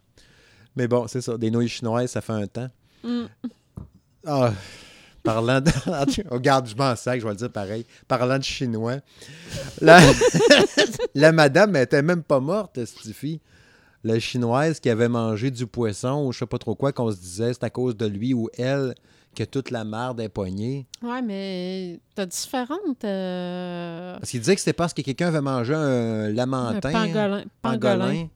Mais 0.75 0.87
bon, 0.87 1.07
c'est 1.07 1.21
ça. 1.21 1.37
Des 1.37 1.51
nouilles 1.51 1.67
chinoises, 1.69 2.11
ça 2.11 2.21
fait 2.21 2.33
un 2.33 2.47
temps. 2.47 2.69
Mm. 3.03 3.23
Ah, 4.25 4.51
parlant 5.23 5.61
de. 5.61 5.71
Regarde, 6.29 6.67
je 6.67 6.75
m'en 6.75 6.95
sac, 6.95 7.19
je 7.19 7.25
vais 7.25 7.31
le 7.31 7.37
dire 7.37 7.51
pareil. 7.51 7.85
Parlant 8.07 8.37
de 8.37 8.43
chinois, 8.43 8.97
la, 9.81 9.99
la 11.15 11.31
madame 11.31 11.75
elle 11.75 11.83
était 11.83 12.01
même 12.01 12.23
pas 12.23 12.39
morte, 12.39 12.79
cette 12.85 13.13
fille. 13.13 13.39
La 14.05 14.19
chinoise 14.19 14.79
qui 14.81 14.89
avait 14.89 15.07
mangé 15.07 15.49
du 15.49 15.65
poisson 15.65 16.25
ou 16.25 16.33
je 16.33 16.39
sais 16.39 16.45
pas 16.45 16.57
trop 16.57 16.75
quoi, 16.75 16.91
qu'on 16.91 17.09
se 17.09 17.15
disait 17.17 17.53
c'est 17.53 17.63
à 17.63 17.69
cause 17.69 17.95
de 17.95 18.05
lui 18.05 18.33
ou 18.33 18.49
elle 18.57 18.95
que 19.33 19.43
toute 19.45 19.71
la 19.71 19.83
marde 19.85 20.19
est 20.19 20.27
poignée. 20.29 20.85
Ouais, 21.01 21.21
mais 21.21 21.99
t'as 22.13 22.25
différentes. 22.25 23.03
euh, 23.05 24.17
Parce 24.19 24.29
qu'il 24.29 24.41
disait 24.41 24.55
que 24.55 24.59
c'était 24.61 24.73
parce 24.73 24.93
que 24.93 25.01
quelqu'un 25.01 25.29
avait 25.29 25.41
mangé 25.41 25.73
un 25.73 26.25
un 26.25 26.29
lamentin. 26.33 26.91
pangolin. 26.91 27.43
pangolin. 27.61 28.27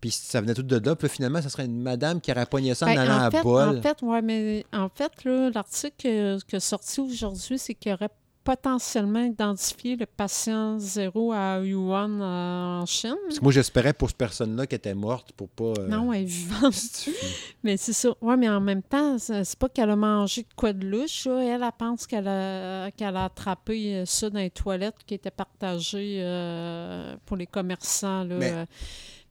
Puis 0.00 0.10
ça 0.10 0.40
venait 0.40 0.54
tout 0.54 0.62
de 0.62 0.76
là. 0.76 0.94
Puis 0.96 1.08
finalement, 1.08 1.40
ça 1.42 1.48
serait 1.48 1.64
une 1.66 1.80
madame 1.80 2.20
qui 2.20 2.30
aurait 2.30 2.46
poigné 2.46 2.74
ça 2.74 2.86
en 2.86 2.94
Ben, 2.94 2.98
allant 3.00 3.14
en, 3.18 3.38
à 3.38 3.42
bol. 3.42 3.78
en 3.78 3.82
fait, 3.82 4.02
ouais, 4.02 4.22
mais 4.22 4.64
en 4.72 4.88
fait, 4.88 5.12
l'article 5.24 6.38
qui 6.46 6.56
est 6.56 6.60
sorti 6.60 7.00
aujourd'hui, 7.00 7.58
c'est 7.58 7.74
qu'il 7.74 7.92
aurait 7.92 8.10
potentiellement 8.44 9.24
identifié 9.24 9.96
le 9.96 10.06
patient 10.06 10.78
zéro 10.78 11.32
à 11.32 11.58
Yuan 11.64 12.20
euh, 12.22 12.80
en 12.82 12.86
Chine. 12.86 13.16
Parce 13.26 13.40
que 13.40 13.42
moi, 13.42 13.50
j'espérais 13.52 13.92
pour 13.92 14.08
cette 14.08 14.18
personne-là 14.18 14.68
qu'elle 14.68 14.76
était 14.76 14.94
morte 14.94 15.32
pour 15.32 15.48
pas. 15.48 15.72
euh, 15.80 15.88
Non, 15.88 16.12
elle 16.12 16.22
est 16.22 16.24
vivante. 16.26 17.08
Mais 17.64 17.76
c'est 17.76 17.92
ça. 17.92 18.10
Oui, 18.20 18.36
mais 18.38 18.48
en 18.48 18.60
même 18.60 18.84
temps, 18.84 19.18
c'est 19.18 19.58
pas 19.58 19.68
qu'elle 19.68 19.90
a 19.90 19.96
mangé 19.96 20.42
de 20.42 20.54
quoi 20.54 20.72
de 20.72 20.86
louche. 20.86 21.26
là. 21.26 21.40
Elle, 21.42 21.60
elle 21.64 21.70
pense 21.76 22.06
qu'elle 22.06 22.28
a, 22.28 22.84
attrapé 23.24 23.96
euh, 23.96 24.06
ça 24.06 24.30
dans 24.30 24.38
les 24.38 24.50
toilettes 24.50 24.98
qui 25.04 25.14
étaient 25.14 25.30
partagées 25.32 26.18
euh, 26.20 27.16
pour 27.26 27.36
les 27.36 27.46
commerçants. 27.48 28.22
Là. 28.22 28.36
Mais- 28.36 28.64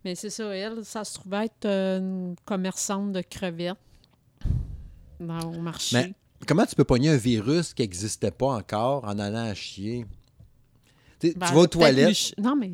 Mais 0.06 0.16
c'est 0.16 0.30
ça. 0.30 0.56
Elle, 0.56 0.86
ça 0.86 1.04
se 1.04 1.16
trouvait 1.16 1.46
être 1.46 1.66
euh, 1.66 1.98
une 2.00 2.36
commerçante 2.46 3.12
de 3.12 3.22
crevettes 3.22 3.76
dans, 5.20 5.40
au 5.52 5.60
marché. 5.60 5.98
Mais- 5.98 6.14
Comment 6.48 6.66
tu 6.66 6.76
peux 6.76 6.84
pogner 6.84 7.10
un 7.10 7.18
virus 7.18 7.74
qui 7.74 7.82
n'existait 7.82 8.30
pas 8.30 8.48
encore 8.48 9.04
en 9.06 9.18
allant 9.18 9.46
à 9.50 9.54
chier? 9.56 10.06
Tu 11.20 11.34
Ben, 11.36 11.48
tu 11.48 11.54
vas 11.54 11.62
aux 11.62 11.68
toilettes, 11.68 12.34
Non, 12.38 12.56
mais 12.56 12.74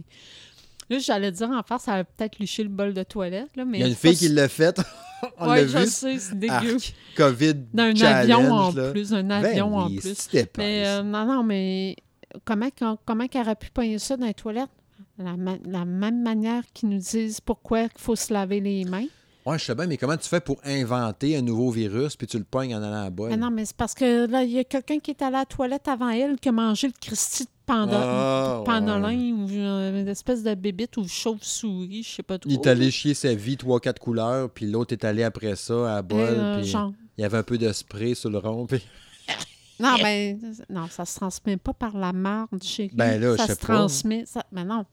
là, 0.90 1.00
j'allais 1.00 1.32
dire 1.32 1.50
en 1.52 1.64
face, 1.64 1.88
elle 1.88 1.94
a 2.00 2.04
peut-être 2.04 2.38
liché 2.40 2.64
le 2.64 2.70
bol 2.70 2.94
de 2.94 3.04
toilette. 3.04 3.56
Là, 3.56 3.64
mais 3.64 3.78
il 3.78 3.82
y 3.82 3.84
a 3.84 3.88
une 3.88 3.94
pas 3.96 4.10
fille 4.10 4.18
qui 4.18 4.30
l'a 4.30 4.50
fait. 4.50 4.82
On 5.38 5.50
Ouais, 5.52 5.68
je 5.68 5.78
vu. 5.78 5.86
sais, 5.88 6.18
c'est 6.18 6.38
dégueu. 6.38 6.54
Arc, 6.76 6.96
COVID 7.16 7.54
D'un 7.74 7.94
avion 8.02 8.52
en 8.52 8.74
là. 8.74 8.92
plus, 8.92 9.14
un 9.14 9.24
Ben 9.24 9.32
avion 9.46 9.78
en 9.78 9.88
plus. 9.88 10.28
Mais 10.58 10.84
euh, 10.88 11.04
non, 11.04 11.26
non, 11.26 11.44
mais 11.44 11.96
comment, 12.44 12.70
qu'on- 12.78 12.98
comment 13.06 13.28
qu'elle 13.28 13.44
aurait 13.44 13.56
pu 13.56 13.70
pogner 13.70 14.00
ça 14.00 14.18
dans 14.18 14.26
les 14.26 14.34
toilettes? 14.34 14.70
La, 15.18 15.38
ma- 15.38 15.58
la 15.66 15.86
même 15.86 16.22
manière 16.24 16.64
qu'ils 16.74 16.90
nous 16.90 16.98
disent 17.00 17.42
pourquoi 17.42 17.82
il 17.84 17.90
faut 17.98 18.16
se 18.16 18.34
laver 18.34 18.60
les 18.60 18.86
mains? 18.86 19.06
Ouais, 19.46 19.58
je 19.58 19.66
sais 19.66 19.74
bien, 19.76 19.88
mais 19.88 19.98
comment 19.98 20.18
tu 20.18 20.30
fais 20.30 20.40
pour 20.40 20.58
inventer 20.64 21.36
un 21.36 21.42
nouveau 21.42 21.72
virus 21.72 22.16
puis 22.16 22.28
tu 22.28 22.38
le 22.38 22.44
pognes 22.44 22.76
en 22.76 22.82
allant 22.84 23.06
à 23.06 23.10
bol? 23.10 23.30
Mais 23.32 23.38
non, 23.38 23.50
mais 23.50 23.66
c'est 23.66 23.76
parce 23.76 23.96
que 23.96 24.28
là, 24.28 24.44
il 24.44 24.52
y 24.52 24.60
a 24.60 24.64
quelqu'un 24.64 25.00
qui 25.00 25.12
est 25.12 25.22
allé 25.24 25.36
à 25.36 25.40
la 25.40 25.46
toilette 25.46 25.88
avant 25.88 26.10
elle 26.10 26.40
qui 26.40 26.50
a 26.50 26.52
mangé 26.52 26.88
le 26.88 26.94
Christy 27.02 27.46
de 27.46 27.50
panda, 27.66 28.00
Ah, 28.00 28.62
pandolin 28.66 29.16
ou 29.34 29.48
euh, 29.52 30.02
une 30.02 30.08
espèce 30.08 30.44
de 30.44 30.54
bébite 30.54 30.96
ou 30.98 31.08
chauve-souris, 31.08 32.04
je 32.04 32.16
sais 32.18 32.24
pas 32.24 32.38
trop. 32.38 32.50
Il 32.52 32.56
est 32.56 32.68
allé 32.68 32.92
chier 32.92 33.16
sa 33.16 33.34
vie, 33.34 33.58
trois, 33.58 33.80
quatre 33.80 34.00
couleurs, 34.00 34.50
puis 34.52 34.70
l'autre 34.70 34.94
est 34.94 35.04
allé 35.06 35.24
après 35.24 35.56
ça 35.56 35.98
à 35.98 36.02
bol, 36.04 36.20
Euh, 36.20 36.60
puis 36.60 36.68
genre. 36.68 36.94
il 37.18 37.22
y 37.22 37.26
avait 37.26 37.38
un 37.40 37.44
peu 37.44 37.58
de 37.58 37.72
spray 37.74 38.14
sur 38.14 38.30
le 38.30 38.38
rond, 38.38 38.68
puis 38.68 38.82
Non, 39.80 39.96
ben, 40.00 40.40
non, 40.70 40.86
ça 40.88 41.06
se 41.06 41.16
transmet 41.18 41.58
pas 41.58 41.74
par 41.74 41.98
la 41.98 42.14
marde, 42.14 42.62
chérie. 42.62 42.92
Ben 42.94 43.20
là, 43.20 43.36
ça 43.38 43.44
je 43.44 43.48
sais 43.48 43.56
se 43.56 43.66
pas. 43.66 43.74
transmet. 43.74 44.24
Ça... 44.28 44.46
Mais 44.52 44.64
non. 44.64 44.86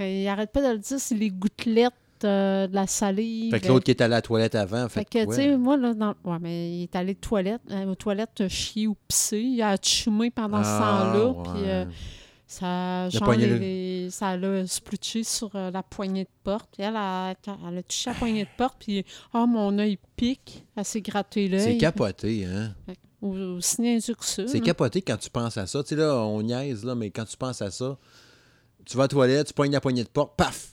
Euh, 0.00 0.22
il 0.22 0.26
arrête 0.28 0.50
pas 0.52 0.60
de 0.62 0.72
le 0.72 0.78
dire, 0.78 0.98
c'est 0.98 1.14
les 1.14 1.30
gouttelettes 1.30 1.92
euh, 2.24 2.66
de 2.66 2.74
la 2.74 2.86
salive. 2.86 3.50
Fait 3.52 3.60
que 3.60 3.68
l'autre 3.68 3.84
qui 3.84 3.90
est 3.92 4.00
allé 4.00 4.14
à 4.14 4.16
la 4.18 4.22
toilette 4.22 4.54
avant, 4.54 4.88
fait, 4.88 5.00
Fait 5.00 5.04
que, 5.04 5.30
tu 5.30 5.34
sais, 5.34 5.56
moi, 5.56 5.76
là, 5.76 5.94
dans... 5.94 6.14
ouais, 6.24 6.38
mais 6.40 6.70
il 6.78 6.82
est 6.84 6.96
allé 6.96 7.12
aux 7.12 7.14
toilettes, 7.26 7.60
euh, 7.70 7.86
aux 7.86 7.94
toilettes 7.94 8.48
chier 8.48 8.86
ou 8.86 8.96
pisser. 9.08 9.40
Il 9.40 9.62
a 9.62 9.76
chumé 9.80 10.30
pendant 10.30 10.62
ce 10.64 10.68
Ah, 10.70 11.12
temps-là. 11.12 11.26
ouais. 11.26 11.42
Puis 11.60 11.70
euh, 11.70 11.84
ça, 12.46 13.08
genre, 13.10 13.32
les- 13.32 13.46
de- 13.46 13.54
les- 13.54 14.10
ça 14.10 14.36
l'a 14.36 14.66
splutché 14.66 15.22
sur 15.24 15.50
la 15.54 15.82
poignée 15.82 16.24
de 16.24 16.28
porte. 16.42 16.68
Puis 16.72 16.82
elle, 16.82 16.96
a, 16.96 17.34
elle 17.68 17.78
a 17.78 17.82
touché 17.82 18.10
la 18.10 18.16
poignée 18.16 18.44
de 18.44 18.48
porte. 18.56 18.76
Puis, 18.78 19.04
oh, 19.32 19.46
mon 19.46 19.78
œil 19.78 19.98
pique. 20.16 20.64
Elle 20.76 20.84
s'est 20.84 21.00
gratté 21.00 21.48
l'œil. 21.48 21.60
C'est 21.60 21.78
capoté, 21.78 22.46
hein? 22.46 22.74
Ou- 23.22 23.36
Aussi 23.56 23.80
niaiseux 23.80 24.14
que 24.14 24.24
ça. 24.24 24.46
C'est 24.46 24.58
là. 24.58 24.64
capoté 24.64 25.02
quand 25.02 25.16
tu 25.16 25.30
penses 25.30 25.56
à 25.56 25.66
ça. 25.66 25.82
Tu 25.82 25.90
sais, 25.90 25.96
là, 25.96 26.14
on 26.16 26.42
niaise, 26.42 26.84
là, 26.84 26.94
mais 26.94 27.10
quand 27.10 27.24
tu 27.24 27.36
penses 27.36 27.62
à 27.62 27.70
ça, 27.70 27.96
tu 28.86 28.96
vas 28.96 29.02
à 29.02 29.04
la 29.04 29.08
toilette, 29.08 29.46
tu 29.48 29.52
pognes 29.54 29.72
la 29.72 29.80
poignée 29.80 30.04
de 30.04 30.08
porte, 30.08 30.36
paf! 30.36 30.70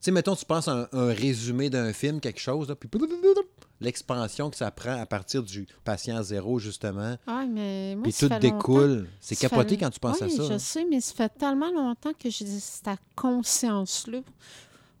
Tu 0.00 0.06
sais, 0.06 0.10
mettons, 0.10 0.34
tu 0.34 0.44
penses 0.44 0.66
à 0.66 0.88
un, 0.92 0.98
un 0.98 1.12
résumé 1.12 1.70
d'un 1.70 1.92
film, 1.92 2.18
quelque 2.20 2.40
chose, 2.40 2.68
là, 2.68 2.74
puis 2.74 2.88
l'expansion 3.80 4.50
que 4.50 4.56
ça 4.56 4.70
prend 4.70 5.00
à 5.00 5.06
partir 5.06 5.42
du 5.42 5.66
patient 5.84 6.22
zéro, 6.22 6.58
justement, 6.58 7.16
Ah, 7.26 7.44
mais 7.48 7.94
moi, 7.94 8.04
puis 8.04 8.12
tout 8.12 8.28
découle. 8.40 9.08
C'est 9.20 9.36
capoté 9.36 9.70
fait- 9.70 9.76
quand 9.78 9.90
tu 9.90 10.00
penses 10.00 10.18
oui, 10.20 10.26
à 10.26 10.36
ça. 10.36 10.42
je 10.44 10.52
hein. 10.54 10.58
sais, 10.58 10.84
mais 10.88 11.00
ça 11.00 11.14
fait 11.14 11.32
tellement 11.38 11.70
longtemps 11.70 12.12
que 12.18 12.30
j'ai 12.30 12.46
cette 12.46 12.88
conscience-là. 13.16 14.20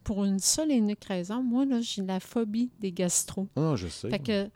Pour 0.04 0.24
une 0.24 0.40
seule 0.40 0.72
et 0.72 0.74
unique 0.74 1.04
raison, 1.04 1.42
moi, 1.44 1.64
là, 1.64 1.80
j'ai 1.80 2.02
la 2.02 2.18
phobie 2.18 2.70
des 2.80 2.90
gastro. 2.90 3.46
Ah, 3.54 3.74
je 3.76 3.86
sais. 3.86 4.10
Fait 4.10 4.18
que 4.18 4.48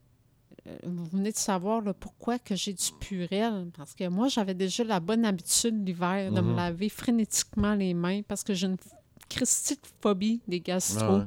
vous 0.84 1.04
venez 1.06 1.32
de 1.32 1.36
savoir 1.36 1.80
là, 1.82 1.92
pourquoi 1.94 2.38
que 2.38 2.54
j'ai 2.54 2.72
du 2.72 2.90
purel. 3.00 3.68
Parce 3.76 3.94
que 3.94 4.08
moi, 4.08 4.28
j'avais 4.28 4.54
déjà 4.54 4.84
la 4.84 5.00
bonne 5.00 5.24
habitude 5.24 5.86
l'hiver 5.86 6.30
de 6.32 6.40
me 6.40 6.50
Mhm. 6.50 6.56
laver 6.56 6.88
frénétiquement 6.88 7.74
les 7.74 7.94
mains 7.94 8.22
parce 8.26 8.42
que 8.44 8.54
j'ai 8.54 8.66
une 8.66 8.76
christique 9.28 9.80
phobie 10.00 10.40
des 10.46 10.60
gastro. 10.60 11.04
Ah. 11.22 11.26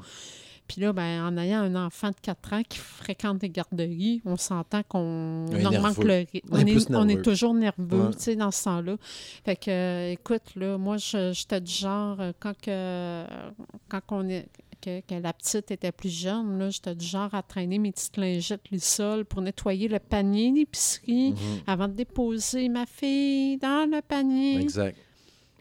Puis 0.67 0.81
là, 0.81 0.93
ben, 0.93 1.25
en 1.25 1.35
ayant 1.37 1.61
un 1.61 1.75
enfant 1.87 2.09
de 2.09 2.15
4 2.21 2.53
ans 2.53 2.61
qui 2.61 2.77
fréquente 2.77 3.41
les 3.41 3.49
garderies, 3.49 4.21
on 4.23 4.37
s'entend 4.37 4.83
qu'on 4.83 5.47
augmente 5.47 5.97
le 5.97 6.25
rythme. 6.31 6.47
On 6.51 6.59
est 6.59 6.95
on 7.17 7.21
toujours 7.23 7.55
nerveux, 7.55 8.05
Ouais. 8.07 8.13
tu 8.13 8.19
sais, 8.19 8.35
dans 8.35 8.51
ce 8.51 8.65
temps-là. 8.65 8.95
Fait 9.43 9.55
que, 9.55 9.71
euh, 9.71 10.11
écoute, 10.11 10.43
là, 10.55 10.77
moi, 10.77 10.97
je- 10.97 11.31
j'étais 11.33 11.59
du 11.59 11.71
genre, 11.73 12.17
euh, 12.21 12.33
quand, 12.39 12.53
que, 12.61 13.25
quand 13.89 14.01
on 14.11 14.29
est, 14.29 14.47
que, 14.81 15.01
que 15.01 15.15
la 15.21 15.33
petite 15.33 15.71
était 15.71 15.91
plus 15.91 16.09
jeune, 16.09 16.57
là, 16.59 16.69
j'étais 16.69 16.95
du 16.95 17.05
genre 17.05 17.33
à 17.33 17.43
traîner 17.43 17.79
mes 17.79 17.91
petites 17.91 18.17
lingettes 18.17 18.61
sol 18.79 19.25
pour 19.25 19.41
nettoyer 19.41 19.87
le 19.87 19.99
panier 19.99 20.51
d'épicerie 20.51 21.31
Mhm. 21.31 21.37
avant 21.67 21.87
de 21.87 21.93
déposer 21.93 22.69
ma 22.69 22.85
fille 22.85 23.57
dans 23.57 23.89
le 23.89 24.01
panier. 24.01 24.59
Exact. 24.61 24.97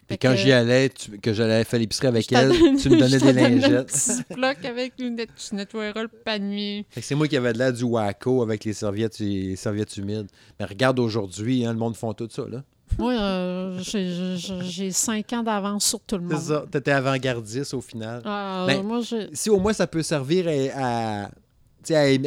Puis 0.06 0.16
quand 0.16 0.34
j'y 0.34 0.52
allais, 0.52 0.88
tu- 0.88 1.18
que 1.18 1.34
j'allais 1.34 1.64
faire 1.64 1.78
l'épicerie 1.78 2.06
avec 2.06 2.32
elle, 2.32 2.50
tu 2.80 2.88
me 2.88 2.96
donnais 2.98 3.18
des 3.18 3.28
un 3.28 3.32
lingettes. 3.50 4.22
bloc 4.34 4.64
avec 4.64 4.94
une 4.98 5.16
net- 5.16 5.28
tu 5.36 5.54
nettoieras 5.54 6.02
le 6.02 6.08
panier. 6.08 6.86
Fait 6.88 7.02
que 7.02 7.06
c'est 7.06 7.14
moi 7.14 7.28
qui 7.28 7.36
avais 7.36 7.52
de 7.52 7.58
l'air 7.58 7.74
du 7.74 7.84
Waco 7.84 8.40
avec 8.42 8.64
les 8.64 8.72
serviettes, 8.72 9.18
les 9.18 9.54
serviettes 9.56 9.94
humides. 9.98 10.28
Mais 10.58 10.64
regarde 10.64 10.98
aujourd'hui, 10.98 11.66
hein, 11.66 11.72
le 11.74 11.78
monde 11.78 11.94
font 11.94 12.14
tout 12.14 12.28
ça, 12.30 12.46
là. 12.50 12.64
Moi, 12.98 13.12
euh, 13.14 13.78
j'ai- 13.80 14.90
cinq 14.90 15.32
ans 15.32 15.42
d'avance 15.42 15.84
sur 15.86 16.00
tout 16.00 16.16
le 16.16 16.22
monde. 16.22 16.38
C'est 16.38 16.48
ça. 16.52 16.64
T'étais 16.70 16.92
avant-gardiste 16.92 17.74
au 17.74 17.80
final. 17.80 18.22
Ah, 18.24 18.64
Ben, 18.66 18.82
moi, 18.82 19.00
je... 19.00 19.28
Si 19.32 19.50
au 19.50 19.58
moins 19.58 19.72
ça 19.72 19.86
peut 19.86 20.02
servir 20.02 20.46
à, 20.76 21.30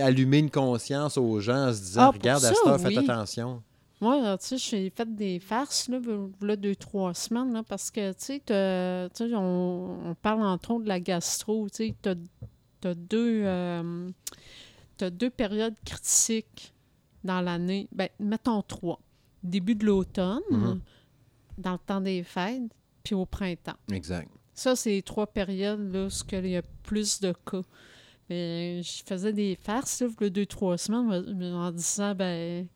allumer 0.01 0.39
une 0.39 0.49
conscience 0.51 1.17
aux 1.17 1.39
gens 1.39 1.67
en 1.69 1.73
se 1.73 1.79
disant 1.81 2.01
Ah, 2.01 2.11
Regarde, 2.11 2.43
à 2.43 2.49
ça, 2.49 2.53
cette 2.55 2.67
heure, 2.67 2.79
faites 2.79 2.97
attention. 2.97 3.61
Moi, 3.99 4.19
là, 4.21 4.37
tu 4.37 4.47
sais, 4.47 4.57
j'ai 4.57 4.89
fait 4.89 5.15
des 5.15 5.39
farces, 5.39 5.87
là, 5.87 5.99
là, 6.41 6.55
deux, 6.55 6.75
trois 6.75 7.13
semaines, 7.13 7.53
là, 7.53 7.61
parce 7.67 7.91
que, 7.91 8.09
tu 8.13 8.17
sais, 8.19 8.41
t'as- 8.43 9.09
tu 9.09 9.29
sais, 9.29 9.35
on, 9.35 10.09
on 10.09 10.15
parle 10.15 10.41
entre 10.41 10.71
autres 10.71 10.83
de 10.83 10.87
la 10.89 10.99
gastro, 10.99 11.67
tu 11.69 11.87
sais, 11.89 11.95
t'as 12.01 12.15
as 12.83 12.95
deux, 12.95 13.43
euh, 13.45 14.09
t'as 14.97 15.11
deux 15.11 15.29
périodes 15.29 15.75
critiques 15.85 16.73
dans 17.23 17.41
l'année. 17.41 17.87
Ben, 17.91 18.09
mettons 18.19 18.63
trois. 18.63 18.99
Début 19.43 19.75
de 19.75 19.85
l'automne, 19.85 20.41
Mhm. 20.51 20.81
dans 21.57 21.73
le 21.73 21.79
temps 21.79 22.01
des 22.01 22.23
fêtes, 22.23 22.63
puis 23.03 23.15
au 23.15 23.25
printemps. 23.25 23.77
Exact. 23.91 24.29
Ça, 24.53 24.75
c'est 24.75 24.91
les 24.91 25.01
trois 25.01 25.27
périodes 25.27 25.91
là, 25.93 26.05
où 26.07 26.35
il 26.35 26.47
y 26.47 26.57
a 26.57 26.61
plus 26.83 27.19
de 27.21 27.33
cas. 27.45 27.61
Mais 28.29 28.81
je 28.83 29.03
faisais 29.05 29.33
des 29.33 29.55
farces, 29.61 30.01
là, 30.01 30.07
a 30.21 30.29
deux, 30.29 30.45
trois 30.45 30.77
semaines, 30.77 31.53
en 31.53 31.71
disant, 31.71 32.13
ben, 32.15 32.67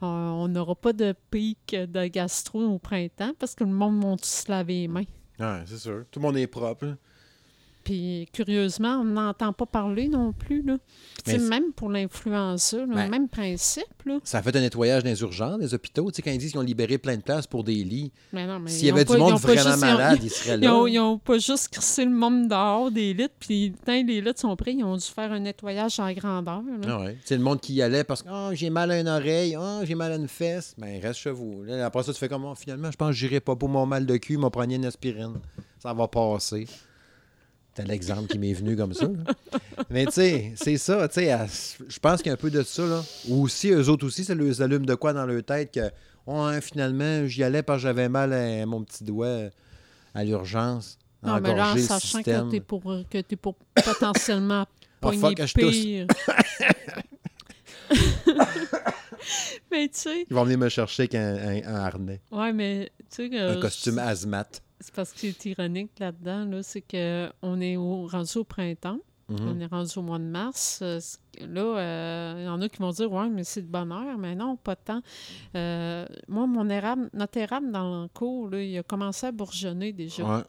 on- 0.00 0.48
n'aura 0.48 0.74
pas 0.74 0.92
de 0.92 1.14
pic 1.30 1.74
de 1.74 2.06
gastro 2.06 2.60
au 2.62 2.78
printemps 2.78 3.32
parce 3.38 3.54
que 3.54 3.64
le 3.64 3.70
monde 3.72 4.02
va 4.04 4.16
tous 4.16 4.24
se 4.44 4.50
laver 4.50 4.82
les 4.82 4.88
mains. 4.88 5.04
Ouais, 5.40 5.62
c'est 5.66 5.78
sûr. 5.78 6.04
Tout 6.10 6.20
le 6.20 6.26
monde 6.26 6.36
est 6.36 6.46
propre. 6.46 6.86
là. 6.86 6.96
Puis, 7.84 8.26
curieusement, 8.32 9.00
on 9.00 9.04
n'entend 9.04 9.52
pas 9.52 9.66
parler 9.66 10.08
non 10.08 10.32
plus. 10.32 10.62
Là. 10.62 10.78
Tu 11.24 11.30
sais, 11.30 11.36
Mais 11.36 11.44
c'est- 11.44 11.48
même 11.50 11.72
pour 11.76 11.90
l'influenza, 11.90 12.78
là, 12.78 12.86
Ben- 12.94 13.10
même 13.10 13.28
principe. 13.28 13.84
Là. 14.06 14.18
Ça 14.24 14.38
a 14.38 14.42
fait 14.42 14.56
un 14.56 14.60
nettoyage 14.60 15.02
des 15.04 15.20
urgences, 15.20 15.58
des 15.58 15.74
hôpitaux. 15.74 16.10
Tu 16.10 16.16
sais, 16.16 16.22
quand 16.22 16.30
ils 16.30 16.38
disent 16.38 16.52
qu'ils 16.52 16.60
ont 16.60 16.64
libéré 16.64 16.96
plein 16.98 17.16
de 17.16 17.22
places 17.22 17.46
pour 17.46 17.62
des 17.62 17.74
lits, 17.84 18.10
Mais 18.32 18.46
non, 18.46 18.58
mais 18.58 18.70
s'il 18.70 18.86
y 18.86 18.90
avait 18.90 19.04
pas- 19.04 19.14
du 19.14 19.20
monde 19.20 19.34
vraiment 19.38 19.62
juste- 19.70 19.80
malade, 19.80 20.18
ils 20.22 20.30
seraient 20.30 20.56
là. 20.56 20.84
ils 20.88 20.98
ont 20.98 21.18
pas 21.18 21.38
juste 21.38 21.68
crissé 21.68 22.04
le 22.04 22.10
monde 22.10 22.48
dehors 22.48 22.90
des 22.90 23.12
lits, 23.14 23.28
puis 23.38 23.74
quand 23.84 23.92
les 23.92 24.20
lits 24.20 24.30
sont 24.36 24.56
prêts, 24.56 24.72
ils 24.74 24.84
ont 24.84 24.96
dû 24.96 25.04
faire 25.04 25.30
un 25.32 25.40
nettoyage 25.40 26.00
en 26.00 26.12
grandeur. 26.12 26.62
Ah 26.88 27.00
ouais. 27.00 27.18
C'est 27.24 27.36
le 27.36 27.42
monde 27.42 27.60
qui 27.60 27.74
y 27.74 27.82
allait 27.82 28.04
parce 28.04 28.22
que 28.22 28.28
oh, 28.32 28.50
j'ai 28.54 28.70
mal 28.70 28.90
à 28.90 28.98
une 29.00 29.08
oreille, 29.08 29.56
oh, 29.58 29.80
j'ai 29.84 29.94
mal 29.94 30.12
à 30.12 30.16
une 30.16 30.28
fesse. 30.28 30.74
Ben, 30.78 31.00
reste 31.02 31.20
chez 31.20 31.30
vous. 31.30 31.62
Là, 31.64 31.84
après 31.86 32.02
ça, 32.02 32.12
tu 32.12 32.18
fais 32.18 32.28
comment? 32.28 32.54
Finalement, 32.54 32.90
je 32.90 32.96
pense 32.96 33.08
que 33.10 33.16
j'irai 33.16 33.40
pas 33.40 33.56
pour 33.56 33.68
mon 33.68 33.84
mal 33.86 34.06
de 34.06 34.16
cul, 34.16 34.38
m'a 34.38 34.48
pris 34.50 34.74
une 34.74 34.84
aspirine. 34.86 35.34
Ça 35.78 35.92
va 35.92 36.08
passer. 36.08 36.66
C'est 37.76 37.86
l'exemple 37.88 38.28
qui 38.28 38.38
m'est 38.38 38.52
venu 38.52 38.76
comme 38.76 38.94
ça. 38.94 39.06
là. 39.06 39.58
Mais 39.90 40.06
tu 40.06 40.12
sais, 40.12 40.52
c'est 40.56 40.76
ça. 40.76 41.08
tu 41.08 41.14
sais, 41.20 41.36
Je 41.88 41.98
pense 41.98 42.18
qu'il 42.22 42.28
y 42.28 42.30
a 42.30 42.34
un 42.34 42.36
peu 42.36 42.50
de 42.50 42.62
ça. 42.62 42.86
Là. 42.86 43.02
Ou 43.28 43.42
aussi, 43.42 43.70
eux 43.70 43.88
autres 43.88 44.06
aussi, 44.06 44.24
ça 44.24 44.34
leur 44.34 44.60
allume 44.62 44.86
de 44.86 44.94
quoi 44.94 45.12
dans 45.12 45.26
leur 45.26 45.42
tête 45.42 45.72
que 45.72 45.90
finalement, 46.60 47.26
j'y 47.26 47.42
allais 47.42 47.62
parce 47.62 47.78
que 47.78 47.88
j'avais 47.88 48.08
mal 48.08 48.32
à 48.32 48.64
mon 48.66 48.82
petit 48.84 49.04
doigt 49.04 49.50
à 50.14 50.24
l'urgence. 50.24 50.98
Non, 51.22 51.40
mais 51.40 51.54
là, 51.54 51.72
en 51.72 51.76
sachant 51.78 52.18
système. 52.18 52.46
que 52.46 52.50
t'es 52.52 52.60
pour, 52.60 52.82
que 53.10 53.20
t'es 53.20 53.36
pour 53.36 53.56
potentiellement 53.82 54.66
pogner 55.00 55.34
tousse. 55.34 55.52
pire. 55.54 56.06
mais 59.70 59.88
tu 59.88 59.98
sais, 60.00 60.26
Ils 60.28 60.34
vont 60.34 60.44
venir 60.44 60.58
me 60.58 60.68
chercher 60.68 61.02
avec 61.02 61.14
un, 61.14 61.36
un- 61.36 61.62
un 61.66 61.74
harnais, 61.74 62.20
ouais, 62.30 62.52
mais 62.52 62.90
tu 63.10 63.28
sais, 63.30 63.38
un 63.38 63.60
costume 63.60 63.98
hazmat. 63.98 64.46
c'est 64.80 64.94
parce 64.94 65.12
que 65.12 65.18
c'est 65.20 65.46
ironique 65.46 65.92
là-dedans, 65.98 66.44
là, 66.46 66.62
c'est 66.62 66.82
qu'on 66.82 67.60
est 67.60 67.76
au, 67.76 68.06
rendu 68.06 68.38
au 68.38 68.44
printemps, 68.44 68.98
Mhm. 69.30 69.38
on 69.48 69.58
est 69.60 69.66
rendu 69.66 69.90
au 69.98 70.02
mois 70.02 70.18
de 70.18 70.24
mars. 70.24 70.80
euh, 70.82 71.00
là, 71.40 71.60
euh, 71.62 72.34
il 72.40 72.44
y 72.44 72.48
en 72.48 72.60
a 72.60 72.68
qui 72.68 72.76
vont 72.82 72.90
dire, 72.90 73.10
ouais, 73.10 73.30
mais 73.30 73.42
c'est 73.42 73.62
de 73.62 73.66
bonheur, 73.66 74.18
mais 74.18 74.34
non, 74.34 74.56
pas 74.56 74.76
tant. 74.76 75.00
Euh, 75.56 76.04
moi, 76.28 76.46
mon 76.46 76.68
érable, 76.68 77.08
notre 77.14 77.38
érable 77.38 77.72
dans 77.72 78.02
le 78.02 78.08
cours, 78.08 78.50
là, 78.50 78.62
il 78.62 78.76
a 78.76 78.82
commencé 78.82 79.24
à 79.26 79.32
bourgeonner 79.32 79.94
déjà. 79.94 80.24
Ouais. 80.24 80.42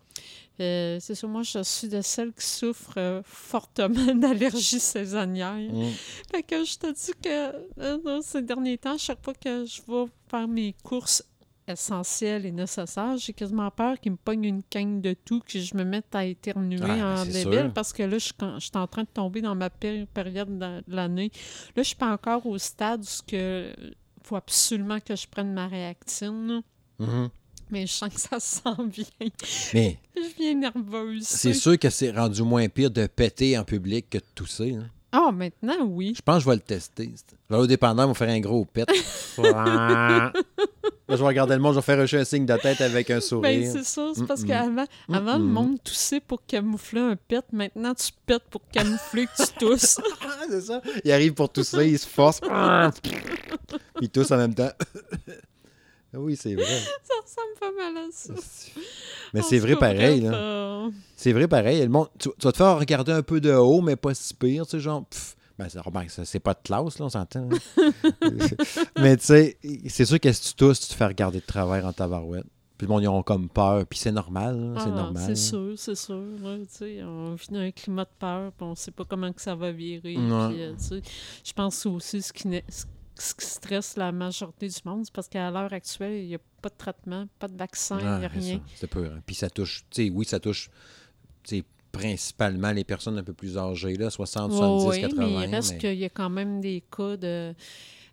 Euh, 0.62 0.98
c'est 1.02 1.16
sûr, 1.16 1.28
moi, 1.28 1.44
je 1.44 1.62
suis 1.64 1.88
de 1.90 2.02
celles 2.02 2.32
qui 2.34 2.46
souffrent 2.46 2.98
euh, 2.98 3.22
fortement 3.26 4.16
d'allergie 4.16 4.80
saisonnière. 4.80 5.56
Mm. 5.56 5.90
Fait 6.32 6.44
que 6.44 6.64
je 6.64 6.78
te 6.78 6.88
dis 6.94 7.12
que 7.22 7.56
euh, 7.82 7.98
dans 8.04 8.22
ces 8.22 8.42
derniers 8.42 8.78
temps, 8.78 8.98
chaque 8.98 9.24
fois 9.24 9.34
que 9.34 9.66
je 9.66 9.82
vais 9.88 10.06
faire 10.30 10.48
mes 10.48 10.74
courses 10.84 11.24
essentielles 11.68 12.46
et 12.46 12.52
nécessaires, 12.52 13.18
j'ai 13.18 13.34
quasiment 13.34 13.72
peur 13.72 14.00
qu'il 14.00 14.12
me 14.14 14.18
pogne 14.18 14.46
une 14.46 14.64
canne 14.64 15.02
de 15.02 15.14
tout, 15.14 15.42
que 15.42 15.60
je 15.60 15.76
me 15.76 15.84
mette 15.84 16.14
à 16.14 16.24
éternuer 16.24 16.80
en 17.04 17.18
c'est 17.26 17.32
débile, 17.44 17.60
sûr. 17.62 17.74
parce 17.74 17.92
que 17.92 18.04
là, 18.04 18.18
je, 18.20 18.32
quand- 18.38 18.60
je 18.60 18.66
suis 18.68 18.72
en 18.78 18.86
train 18.88 19.02
de 19.04 19.08
tomber 19.12 19.42
dans 19.42 19.56
ma 19.56 19.70
pire 19.70 20.06
période 20.14 20.58
de 20.60 20.84
l'année. 20.88 21.32
Là, 21.76 21.82
je 21.82 21.88
suis 21.88 21.96
pas 21.96 22.12
encore 22.14 22.46
au 22.46 22.58
stade 22.60 23.02
où 23.04 23.36
il 23.36 23.96
faut 24.22 24.36
absolument 24.36 25.00
que 25.00 25.16
je 25.16 25.28
prenne 25.28 25.54
ma 25.54 25.68
réactine, 25.68 26.48
là. 26.48 26.62
Mhm. 27.00 27.30
Mais 27.70 27.88
je 27.88 27.92
sens 27.94 28.14
que 28.14 28.20
ça 28.20 28.40
se 28.40 28.56
sent 28.62 28.84
bien. 28.88 29.30
Mais 29.74 29.98
Je 30.16 30.36
viens 30.38 30.54
nerveuse. 30.56 31.24
c'est 31.24 31.54
sûr 31.54 31.78
que 31.80 31.90
c'est 31.90 32.12
rendu 32.12 32.42
moins 32.44 32.68
pire 32.70 32.92
de 32.92 33.08
péter 33.08 33.58
en 33.58 33.64
public 33.64 34.10
que 34.10 34.18
de 34.20 34.24
tousser. 34.36 34.76
hein. 34.76 34.90
Ah, 35.18 35.32
maintenant, 35.32 35.86
oui. 35.86 36.14
Je 36.18 36.22
pense 36.22 36.40
que 36.40 36.44
je 36.44 36.50
vais 36.50 36.56
le 36.56 36.62
tester. 36.62 37.10
Je 37.50 37.56
vais 37.56 37.62
au 37.62 37.68
dépendant, 37.68 38.04
on 38.04 38.08
va 38.10 38.14
faire 38.14 38.28
un 38.30 38.40
gros 38.42 38.66
pet. 38.66 38.86
Là, 39.38 40.32
je 41.16 41.22
vais 41.22 41.24
regarder 41.28 41.54
le 41.54 41.62
monde, 41.62 41.74
je 41.74 41.80
vais 41.80 41.84
faire 41.84 42.00
un, 42.00 42.22
un 42.22 42.24
signe 42.26 42.46
de 42.48 42.58
tête 42.58 42.82
avec 42.82 43.12
un 43.12 43.16
Ben, 43.16 43.22
sourire. 43.22 43.72
c'est 43.72 43.84
ça. 43.86 44.12
C'est 44.16 44.26
parce 44.26 44.42
Mm-mm. 44.42 44.48
qu'avant, 44.48 44.86
avant, 45.14 45.38
le 45.38 45.44
monde 45.46 45.78
toussait 45.84 46.20
pour 46.20 46.44
camoufler 46.46 47.00
un 47.00 47.16
pet. 47.16 47.46
Maintenant, 47.54 47.94
tu 47.94 48.10
pètes 48.26 48.44
pour 48.50 48.62
camoufler 48.72 49.28
que 49.28 49.46
tu 49.46 49.54
tousses. 49.60 50.02
Ah, 50.22 50.44
c'est 50.50 50.62
ça. 50.62 50.82
Il 51.06 51.12
arrive 51.12 51.34
pour 51.34 51.50
tousser, 51.50 51.88
il 51.90 52.00
se 52.00 52.08
force. 52.08 52.42
Il 54.02 54.10
tousse 54.10 54.32
en 54.32 54.38
même 54.38 54.54
temps. 54.56 54.72
Oui, 56.18 56.36
c'est 56.36 56.56
vrai. 56.56 56.66
ça 57.04 57.14
ressemble 57.24 57.60
pas 57.60 57.72
mal 57.72 57.98
à 57.98 58.08
ça. 58.12 58.34
Mais 59.34 59.42
c'est 59.42 59.60
vrai 59.60 59.76
pareil. 59.76 60.22
Là. 60.22 60.34
euh, 60.34 60.90
C'est 61.16 61.34
vrai 61.34 61.48
pareil. 61.48 61.82
Le 61.82 61.90
monde, 61.90 62.08
tu, 62.20 62.30
tu 62.38 62.46
vas 62.46 62.52
te 62.52 62.58
faire 62.58 62.78
regarder 62.80 63.12
un 63.12 63.22
peu 63.24 63.42
de 63.42 63.52
haut, 63.54 63.82
mais 63.82 63.96
pas 63.96 64.14
si 64.14 64.34
pire. 64.34 64.66
Tu 64.66 64.72
sais, 64.72 64.80
genre, 64.80 65.06
pff, 65.06 65.36
ben, 65.58 65.68
c'est, 66.10 66.40
pas 66.40 66.54
de 66.54 66.60
classe, 66.64 67.00
là, 67.00 67.06
on 67.06 67.10
s'entend. 67.10 67.50
hein. 67.50 67.90
mais 69.00 69.16
tu 69.18 69.26
sais, 69.26 69.58
c'est 69.88 70.06
sûr 70.06 70.20
que 70.20 70.32
si 70.32 70.50
tu 70.50 70.54
tousses, 70.56 70.82
tu 70.82 70.88
te 70.88 70.94
fais 70.94 71.06
regarder 71.06 71.40
de 71.40 71.46
travers 71.46 71.86
en 71.86 71.94
tabarouette. 71.94 72.46
Puis 72.78 72.88
le 72.88 72.94
monde, 72.94 73.04
ils 73.04 73.08
ont 73.08 73.24
comme 73.24 73.48
peur. 73.48 73.86
Puis 73.86 74.00
c'est 74.00 74.12
normal. 74.12 74.74
là, 74.74 74.82
c'est 74.82 74.90
ah, 74.90 74.96
normal. 74.96 75.24
C'est 75.26 75.36
sûr, 75.36 75.74
c'est 75.78 75.96
sûr. 75.96 76.22
là, 76.44 76.58
tu 76.60 76.66
sais, 76.70 77.04
on 77.04 77.36
vit 77.36 77.48
dans 77.50 77.60
un 77.60 77.72
climat 77.72 78.04
de 78.04 78.10
peur, 78.20 78.52
puis 78.52 78.68
on 78.68 78.76
sait 78.76 78.92
pas 78.92 79.06
comment 79.06 79.32
que 79.32 79.42
ça 79.42 79.56
va 79.56 79.72
virer. 79.72 80.18
Ouais. 80.18 80.48
puis, 80.50 80.62
euh, 80.62 80.74
tu 80.74 80.84
sais, 80.84 81.02
je 81.44 81.54
pense 81.54 81.86
aussi 81.86 82.22
ce 82.22 82.34
qui, 82.34 82.50
n'est- 82.50 82.66
ce 82.68 82.84
ce 83.18 83.34
qui 83.34 83.46
stresse 83.46 83.96
la 83.98 84.12
majorité 84.12 84.68
du 84.68 84.80
monde, 84.86 85.06
c'est 85.06 85.14
parce 85.14 85.28
qu'à 85.30 85.50
l'heure 85.50 85.72
actuelle, 85.72 86.14
il 86.24 86.28
n'y 86.28 86.36
a 86.36 86.40
pas 86.62 86.70
de 86.70 86.76
traitement, 86.78 87.28
pas 87.40 87.48
de 87.48 87.58
vaccin, 87.58 87.98
il 88.00 88.06
n'y 88.06 88.26
a 88.26 88.30
c'est 88.30 88.40
rien. 88.40 88.62
C'est 88.76 88.88
peur. 88.88 89.12
hein. 89.16 89.22
Puis 89.26 89.36
ça 89.36 89.50
touche, 89.50 89.86
tu 89.90 90.06
sais, 90.06 90.10
oui, 90.10 90.26
ça 90.26 90.40
touche 90.40 90.70
tu 91.44 91.58
sais, 91.58 91.64
principalement 91.92 92.72
les 92.72 92.84
personnes 92.84 93.18
un 93.18 93.24
peu 93.24 93.34
plus 93.34 93.58
âgées, 93.58 93.96
là, 93.96 94.10
60, 94.10 94.52
70, 94.52 94.86
oui, 94.88 95.02
80. 95.02 95.26
mais 95.26 95.34
il 95.46 95.56
reste 95.56 95.72
mais- 95.74 95.78
qu'il 95.78 95.94
y 95.96 96.06
a 96.06 96.10
quand 96.10 96.30
même 96.30 96.60
des 96.60 96.84
cas 96.96 97.16
de... 97.16 97.54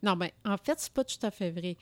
Non, 0.03 0.17
ben, 0.17 0.31
en 0.45 0.57
fait, 0.57 0.79
c'est 0.79 0.93
pas 0.93 1.05
tout 1.05 1.19
à 1.23 1.31
fait 1.31 1.51
vrai. 1.51 1.77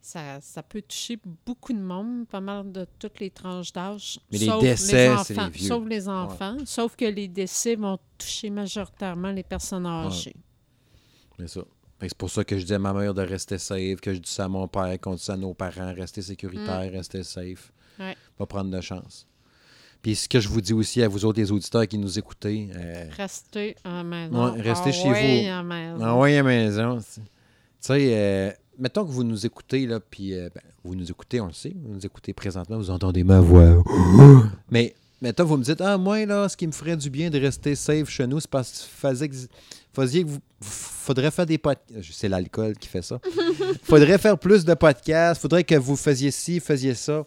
Ça, 0.00 0.40
ça 0.40 0.64
peut 0.64 0.82
toucher 0.82 1.18
beaucoup 1.46 1.72
de 1.72 1.78
monde, 1.78 2.26
pas 2.26 2.40
mal 2.40 2.72
de 2.72 2.86
toutes 2.98 3.20
les 3.20 3.30
tranches 3.30 3.72
d'âge. 3.72 4.18
Mais 4.32 4.38
les 4.38 4.46
sauf 4.46 4.60
décès, 4.60 5.08
enfants, 5.10 5.22
c'est 5.24 5.36
les 5.36 5.50
vieux. 5.50 5.68
Sauf 5.68 5.86
les 5.86 6.08
enfants. 6.08 6.56
Sauf 6.64 6.96
que 6.96 7.04
les 7.04 7.28
décès 7.28 7.76
vont 7.76 7.98
toucher 8.18 8.50
majoritairement 8.50 9.30
les 9.30 9.44
personnes 9.44 9.86
âgées. 9.86 10.34
C'est 11.38 11.48
ça. 11.48 11.62
C'est 12.02 12.16
pour 12.16 12.30
ça 12.30 12.44
que 12.44 12.58
je 12.58 12.64
dis 12.64 12.74
à 12.74 12.78
ma 12.78 12.92
mère 12.92 13.14
de 13.14 13.22
rester 13.22 13.58
safe, 13.58 14.00
que 14.00 14.12
je 14.14 14.18
dis 14.18 14.30
ça 14.30 14.44
à 14.44 14.48
mon 14.48 14.66
père, 14.68 14.98
qu'on 15.00 15.14
dit 15.14 15.22
ça 15.22 15.34
à 15.34 15.36
nos 15.36 15.54
parents, 15.54 15.92
rester 15.94 16.22
sécuritaire, 16.22 16.90
rester 16.92 17.22
safe. 17.22 17.72
Mm. 17.98 18.02
Ouais. 18.02 18.16
Pas 18.38 18.46
prendre 18.46 18.70
de 18.70 18.80
chance. 18.80 19.26
Puis 20.02 20.16
ce 20.16 20.28
que 20.28 20.40
je 20.40 20.48
vous 20.48 20.60
dis 20.60 20.72
aussi 20.72 21.00
à 21.02 21.06
vous 21.08 21.24
autres, 21.24 21.38
les 21.38 21.52
auditeurs 21.52 21.86
qui 21.86 21.96
nous 21.98 22.18
écoutez, 22.18 22.68
euh, 22.74 23.06
Restez 23.16 23.76
à 23.84 23.90
la 23.98 24.02
maison. 24.02 24.52
Ouais, 24.52 24.60
restez 24.60 24.90
Ah 24.90 24.92
chez 24.92 25.08
vous. 25.08 25.62
maison. 25.64 26.04
envoyez 26.04 26.38
à 26.38 26.42
maison. 26.42 26.98
Tu 26.98 27.20
sais, 27.78 28.08
euh, 28.16 28.50
mettons 28.78 29.04
que 29.04 29.10
vous 29.12 29.22
nous 29.22 29.46
écoutez, 29.46 29.86
là, 29.86 30.00
puis 30.00 30.34
euh, 30.34 30.48
ben, 30.52 30.60
vous 30.82 30.96
nous 30.96 31.08
écoutez, 31.08 31.40
on 31.40 31.46
le 31.46 31.52
sait, 31.52 31.72
vous 31.84 31.94
nous 31.94 32.04
écoutez 32.04 32.32
présentement, 32.32 32.78
vous 32.78 32.90
entendez 32.90 33.22
ma 33.22 33.38
voix. 33.40 33.80
Mais 34.70 34.94
mettons, 35.20 35.44
vous 35.44 35.56
me 35.56 35.62
dites, 35.62 35.80
ah, 35.80 35.96
moi, 35.98 36.26
là, 36.26 36.48
ce 36.48 36.56
qui 36.56 36.66
me 36.66 36.72
ferait 36.72 36.96
du 36.96 37.08
bien 37.08 37.30
de 37.30 37.38
rester 37.38 37.76
safe 37.76 38.08
chez 38.08 38.26
nous, 38.26 38.40
c'est 38.40 38.50
parce 38.50 38.72
que 38.72 38.78
faisait 39.08 39.28
que- 39.28 39.36
faisiez 39.94 40.24
que 40.24 40.28
vous. 40.28 40.38
Faudrait 40.60 41.30
faire 41.30 41.46
des 41.46 41.58
podcasts. 41.58 42.12
C'est 42.12 42.28
l'alcool 42.28 42.76
qui 42.76 42.88
fait 42.88 43.02
ça. 43.02 43.20
faudrait 43.82 44.18
faire 44.18 44.38
plus 44.38 44.64
de 44.64 44.74
podcasts. 44.74 45.42
Faudrait 45.42 45.64
que 45.64 45.74
vous 45.74 45.96
faisiez 45.96 46.30
ci, 46.30 46.60
faisiez 46.60 46.94
ça. 46.94 47.24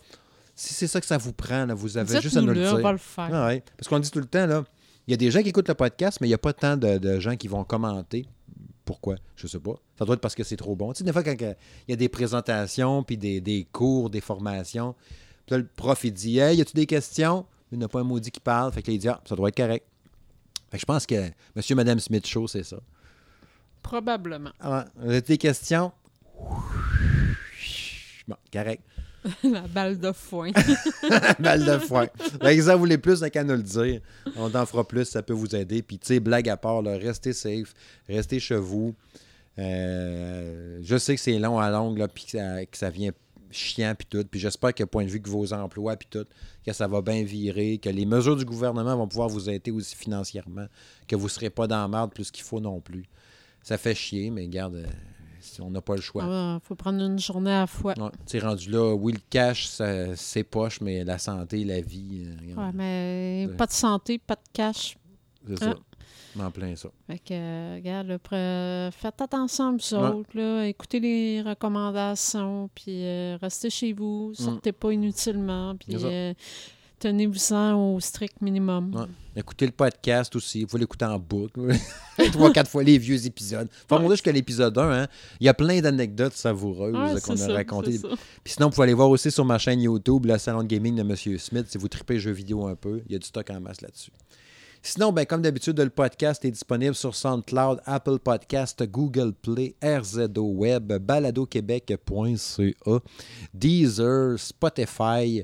Si 0.56 0.74
c'est 0.74 0.88
ça 0.88 1.02
que 1.02 1.06
ça 1.06 1.18
vous 1.18 1.34
prend, 1.34 1.66
là, 1.66 1.74
vous 1.74 1.98
avez 1.98 2.22
juste 2.22 2.38
à 2.38 2.42
nous 2.42 2.48
le 2.48 2.54
dire. 2.62 2.76
on 2.76 2.82
va 2.82 2.94
le 2.94 2.98
faire. 2.98 3.30
Ah 3.34 3.48
ouais. 3.48 3.62
Parce 3.78 3.90
qu'on 3.90 4.00
dit 4.00 4.10
tout 4.10 4.20
le 4.20 4.26
temps, 4.26 4.46
là, 4.46 4.64
il 5.06 5.12
y 5.12 5.14
a 5.14 5.18
des 5.18 5.30
gens 5.30 5.42
qui 5.42 5.50
écoutent 5.50 5.68
le 5.68 5.74
podcast, 5.74 6.20
mais 6.22 6.28
il 6.28 6.30
n'y 6.30 6.36
a 6.36 6.40
pas 6.40 6.54
tant 6.54 6.78
de, 6.78 6.98
de 6.98 7.20
gens 7.20 7.36
qui 7.36 7.50
vont 7.50 7.66
commenter. 7.66 8.26
Pourquoi? 8.86 9.16
Je 9.36 9.48
sais 9.48 9.60
pas. 9.60 9.76
Ça 10.00 10.06
doit 10.06 10.16
être 10.16 10.22
parce 10.22 10.36
que 10.36 10.44
c'est 10.44 10.56
trop 10.56 10.76
bon. 10.76 10.94
Tu 10.94 11.00
sais, 11.00 11.04
des 11.04 11.12
fois, 11.12 11.24
quand 11.24 11.36
il 11.40 11.56
y 11.90 11.94
a 11.94 11.96
des 11.96 12.08
présentations, 12.10 13.04
puis 13.04 13.18
des, 13.18 13.42
des 13.42 13.68
cours, 13.72 14.10
des 14.10 14.22
formations, 14.22 14.96
puis 15.46 15.56
là, 15.56 15.58
le 15.58 15.68
prof, 15.68 16.04
il 16.04 16.14
dit 16.14 16.40
Hey, 16.40 16.58
y 16.58 16.62
a-tu 16.62 16.74
des 16.74 16.86
questions? 16.86 17.46
Il 17.72 17.80
n'y 17.80 17.84
a 17.84 17.88
pas 17.88 18.00
un 18.00 18.04
maudit 18.04 18.32
qui 18.32 18.40
parle. 18.40 18.72
Fait 18.72 18.82
que 18.82 18.88
là, 18.88 18.94
il 18.94 19.00
dit 19.00 19.10
Ah, 19.10 19.20
ça 19.28 19.36
doit 19.36 19.50
être 19.50 19.58
correct. 19.58 19.86
Fait 20.70 20.78
que 20.78 20.82
je 20.82 20.86
pense 20.86 21.06
que 21.06 21.30
Monsieur 21.56 21.76
Madame 21.76 22.00
Smith 22.00 22.26
Show, 22.26 22.48
c'est 22.48 22.64
ça. 22.64 22.78
Probablement. 23.82 24.52
Ah, 24.60 24.86
vous 24.96 25.10
avez 25.10 25.22
des 25.22 25.38
questions? 25.38 25.92
Bon, 28.28 28.36
correct. 28.52 28.82
la 29.44 29.62
balle 29.62 30.00
de 30.00 30.12
foin. 30.12 30.52
Balle 31.40 31.66
de 31.66 31.78
foin. 31.80 32.08
Que 32.08 32.54
si 32.54 32.62
vous 32.62 32.78
voulez 32.78 32.98
plus, 32.98 33.22
n'a 33.22 33.30
qu'à 33.30 33.44
nous 33.44 33.56
le 33.56 33.64
dire. 33.64 34.02
On 34.36 34.54
en 34.54 34.66
fera 34.66 34.88
plus, 34.88 35.06
ça 35.06 35.24
peut 35.24 35.34
vous 35.34 35.56
aider. 35.56 35.82
Puis, 35.82 35.98
tu 35.98 36.08
sais, 36.08 36.20
blague 36.20 36.48
à 36.50 36.58
part, 36.58 36.82
là, 36.82 36.98
restez 36.98 37.34
safe, 37.34 37.74
restez 38.08 38.40
chez 38.40 38.58
vous. 38.58 38.94
Euh, 39.58 40.80
je 40.84 40.98
sais 40.98 41.16
que 41.16 41.22
c'est 41.22 41.40
long 41.40 41.60
à 41.60 41.70
longue, 41.72 41.98
là, 41.98 42.08
puis 42.08 42.26
que 42.26 42.32
ça, 42.32 42.66
que 42.66 42.78
ça 42.78 42.90
vient 42.90 43.12
chiant, 43.56 43.94
puis 43.98 44.08
tout. 44.10 44.24
Puis 44.30 44.40
j'espère 44.40 44.74
que, 44.74 44.84
point 44.84 45.04
de 45.04 45.10
vue 45.10 45.22
que 45.22 45.30
vos 45.30 45.54
emplois, 45.54 45.96
puis 45.96 46.08
tout, 46.10 46.26
que 46.66 46.74
ça 46.74 46.88
va 46.88 47.02
bien 47.02 47.24
virer, 47.24 47.78
que 47.78 47.90
les 47.90 48.06
mesures 48.06 48.36
du 48.36 48.46
gouvernement 48.46 48.96
vont 48.96 49.08
pouvoir 49.08 49.30
vous 49.30 49.50
aider 49.50 49.72
aussi 49.72 49.96
financièrement, 49.96 50.68
que 51.08 51.16
vous 51.16 51.26
ne 51.26 51.30
serez 51.30 51.50
pas 51.50 51.68
dans 51.68 51.82
la 51.82 51.88
merde 51.88 52.12
plus 52.14 52.32
qu'il 52.32 52.44
faut 52.44 52.60
non 52.60 52.80
plus. 52.80 53.06
Ça 53.64 53.78
fait 53.78 53.96
chier, 53.96 54.30
mais 54.30 54.48
garde, 54.48 54.76
euh, 54.76 54.86
si 55.40 55.62
on 55.62 55.70
n'a 55.72 55.82
pas 55.82 55.96
le 55.96 56.02
choix. 56.02 56.24
Il 56.24 56.60
faut 56.68 56.76
prendre 56.76 57.02
une 57.02 57.20
journée 57.20 57.52
à 57.52 57.62
la 57.62 57.68
fois. 57.68 57.94
Ouais, 57.98 58.40
rendu 58.40 58.70
là, 58.70 58.94
oui, 58.94 59.14
le 59.14 59.20
cash, 59.30 59.68
c'est 60.16 60.44
poche, 60.44 60.82
mais 60.82 61.04
la 61.04 61.18
santé, 61.18 61.64
la 61.64 61.82
vie, 61.82 62.26
euh, 62.26 62.36
regarde, 62.42 62.60
Ouais, 62.60 62.72
mais 62.74 63.46
Ouais. 63.50 63.56
pas 63.56 63.66
de 63.68 63.72
santé, 63.72 64.18
pas 64.18 64.36
de 64.36 64.42
cash. 64.54 64.98
c'est 65.48 65.64
hein? 65.64 65.74
ça. 65.74 65.95
En 66.40 66.52
plein 66.52 66.76
ça. 66.76 66.90
Fait 67.08 67.20
que, 67.20 67.34
euh, 67.34 67.76
regarde, 67.76 68.08
là, 68.08 68.18
pre- 68.18 68.92
faites 68.92 69.22
attention 69.22 69.68
à 69.68 69.72
vous 69.72 69.96
Ouais. 69.96 70.10
autres, 70.20 70.30
là, 70.38 70.66
écoutez 70.68 71.00
les 71.00 71.42
recommandations, 71.42 72.70
puis 72.76 73.06
euh, 73.06 73.38
restez 73.42 73.70
chez 73.70 73.94
vous, 73.94 74.34
sortez 74.34 74.72
pas 74.72 74.92
inutilement, 74.92 75.76
puis 75.76 75.96
Mm. 75.96 76.00
Euh, 76.04 76.34
tenez-vous-en 77.00 77.74
au 77.94 78.00
strict 78.00 78.42
minimum. 78.42 78.94
Ouais. 78.96 79.06
Écoutez 79.38 79.66
le 79.66 79.72
podcast 79.74 80.36
aussi. 80.36 80.62
Vous 80.62 80.68
pouvez 80.68 80.80
l'écouter 80.82 81.06
en 81.06 81.20
boucle. 81.20 81.60
Trois, 82.32 82.52
quatre 82.54 82.70
fois 82.70 82.84
les 82.84 82.98
vieux 82.98 83.26
épisodes. 83.26 83.68
Faut 83.88 83.96
remonter 83.96 84.14
jusqu'à 84.16 84.32
l'épisode 84.32 84.78
1. 84.78 85.04
Hein. 85.04 85.08
Il 85.42 85.46
y 85.46 85.50
a 85.50 85.54
plein 85.54 85.82
d'anecdotes 85.82 86.34
savoureuses 86.34 86.96
Ouais, 86.96 87.22
qu'on 87.22 87.40
a 87.40 87.54
racontées. 87.54 88.00
Puis 88.44 88.54
sinon, 88.54 88.68
vous 88.68 88.76
pouvez 88.76 88.84
aller 88.86 88.94
voir 88.94 89.10
aussi 89.10 89.30
sur 89.30 89.44
ma 89.46 89.58
chaîne 89.58 89.82
YouTube, 89.82 90.26
le 90.26 90.38
salon 90.38 90.64
de 90.64 90.68
gaming 90.68 90.96
de 90.96 91.02
M. 91.02 91.16
Smith, 91.38 91.66
si 91.70 91.78
vous 91.78 91.88
tripez 91.90 92.18
jeux 92.18 92.32
vidéo 92.32 92.66
un 92.66 92.76
peu. 92.76 93.02
Il 93.08 93.12
y 93.12 93.16
a 93.16 93.20
du 93.20 93.28
stock 93.28 93.50
en 93.50 93.60
masse 93.60 93.82
là-dessus. 93.82 94.12
Sinon, 94.88 95.12
ben, 95.12 95.26
comme 95.26 95.42
d'habitude, 95.42 95.80
le 95.80 95.90
podcast 95.90 96.46
est 96.46 96.52
disponible 96.52 96.94
sur 96.94 97.16
SoundCloud, 97.16 97.82
Apple 97.86 98.20
Podcast, 98.20 98.84
Google 98.84 99.34
Play, 99.34 99.74
RZO 99.84 100.44
Web, 100.44 100.94
baladoquebec.ca, 101.00 103.00
Deezer, 103.52 104.38
Spotify, 104.38 105.44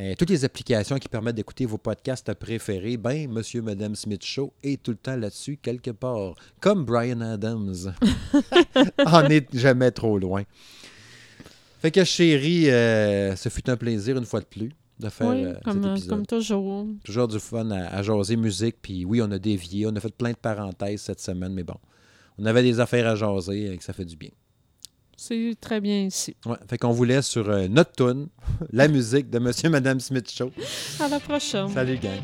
euh, 0.00 0.14
toutes 0.18 0.30
les 0.30 0.44
applications 0.44 0.98
qui 0.98 1.08
permettent 1.08 1.36
d'écouter 1.36 1.64
vos 1.64 1.78
podcasts 1.78 2.34
préférés. 2.34 2.96
Ben, 2.96 3.30
Monsieur, 3.30 3.62
Madame 3.62 3.94
Smith 3.94 4.24
Show 4.24 4.52
est 4.64 4.82
tout 4.82 4.90
le 4.90 4.96
temps 4.96 5.14
là-dessus, 5.14 5.58
quelque 5.62 5.92
part. 5.92 6.34
Comme 6.58 6.84
Brian 6.84 7.20
Adams. 7.20 7.94
en 9.06 9.26
est 9.26 9.46
jamais 9.56 9.92
trop 9.92 10.18
loin. 10.18 10.42
Fait 11.78 11.92
que 11.92 12.02
chérie, 12.02 12.68
euh, 12.68 13.36
ce 13.36 13.48
fut 13.48 13.70
un 13.70 13.76
plaisir 13.76 14.16
une 14.16 14.26
fois 14.26 14.40
de 14.40 14.46
plus 14.46 14.72
de 15.02 15.08
faire 15.10 15.28
Oui, 15.28 15.44
euh, 15.44 15.54
comme, 15.64 15.82
cet 15.82 15.90
épisode. 15.92 16.08
comme 16.10 16.26
toujours. 16.26 16.86
Toujours 17.04 17.28
du 17.28 17.38
fun 17.38 17.70
à, 17.70 17.88
à 17.88 18.02
jaser 18.02 18.36
musique. 18.36 18.76
Puis 18.80 19.04
oui, 19.04 19.20
on 19.22 19.30
a 19.30 19.38
dévié. 19.38 19.86
On 19.86 19.94
a 19.94 20.00
fait 20.00 20.14
plein 20.14 20.30
de 20.30 20.36
parenthèses 20.36 21.02
cette 21.02 21.20
semaine, 21.20 21.52
mais 21.52 21.64
bon. 21.64 21.76
On 22.38 22.46
avait 22.46 22.62
des 22.62 22.80
affaires 22.80 23.06
à 23.06 23.14
jaser 23.14 23.72
et 23.72 23.76
que 23.76 23.84
ça 23.84 23.92
fait 23.92 24.04
du 24.06 24.16
bien. 24.16 24.30
C'est 25.16 25.54
très 25.60 25.80
bien 25.80 26.04
ici. 26.06 26.34
Ouais, 26.46 26.56
fait 26.68 26.78
qu'on 26.78 26.90
vous 26.90 27.04
laisse 27.04 27.26
sur 27.28 27.48
euh, 27.48 27.68
notre 27.68 27.92
tune, 27.92 28.28
la 28.72 28.88
musique 28.88 29.30
de 29.30 29.38
Monsieur 29.38 29.68
Madame 29.70 30.00
Smith 30.00 30.28
Show. 30.30 30.50
À 30.98 31.08
la 31.08 31.20
prochaine. 31.20 31.68
Salut, 31.68 31.98
gang. 31.98 32.20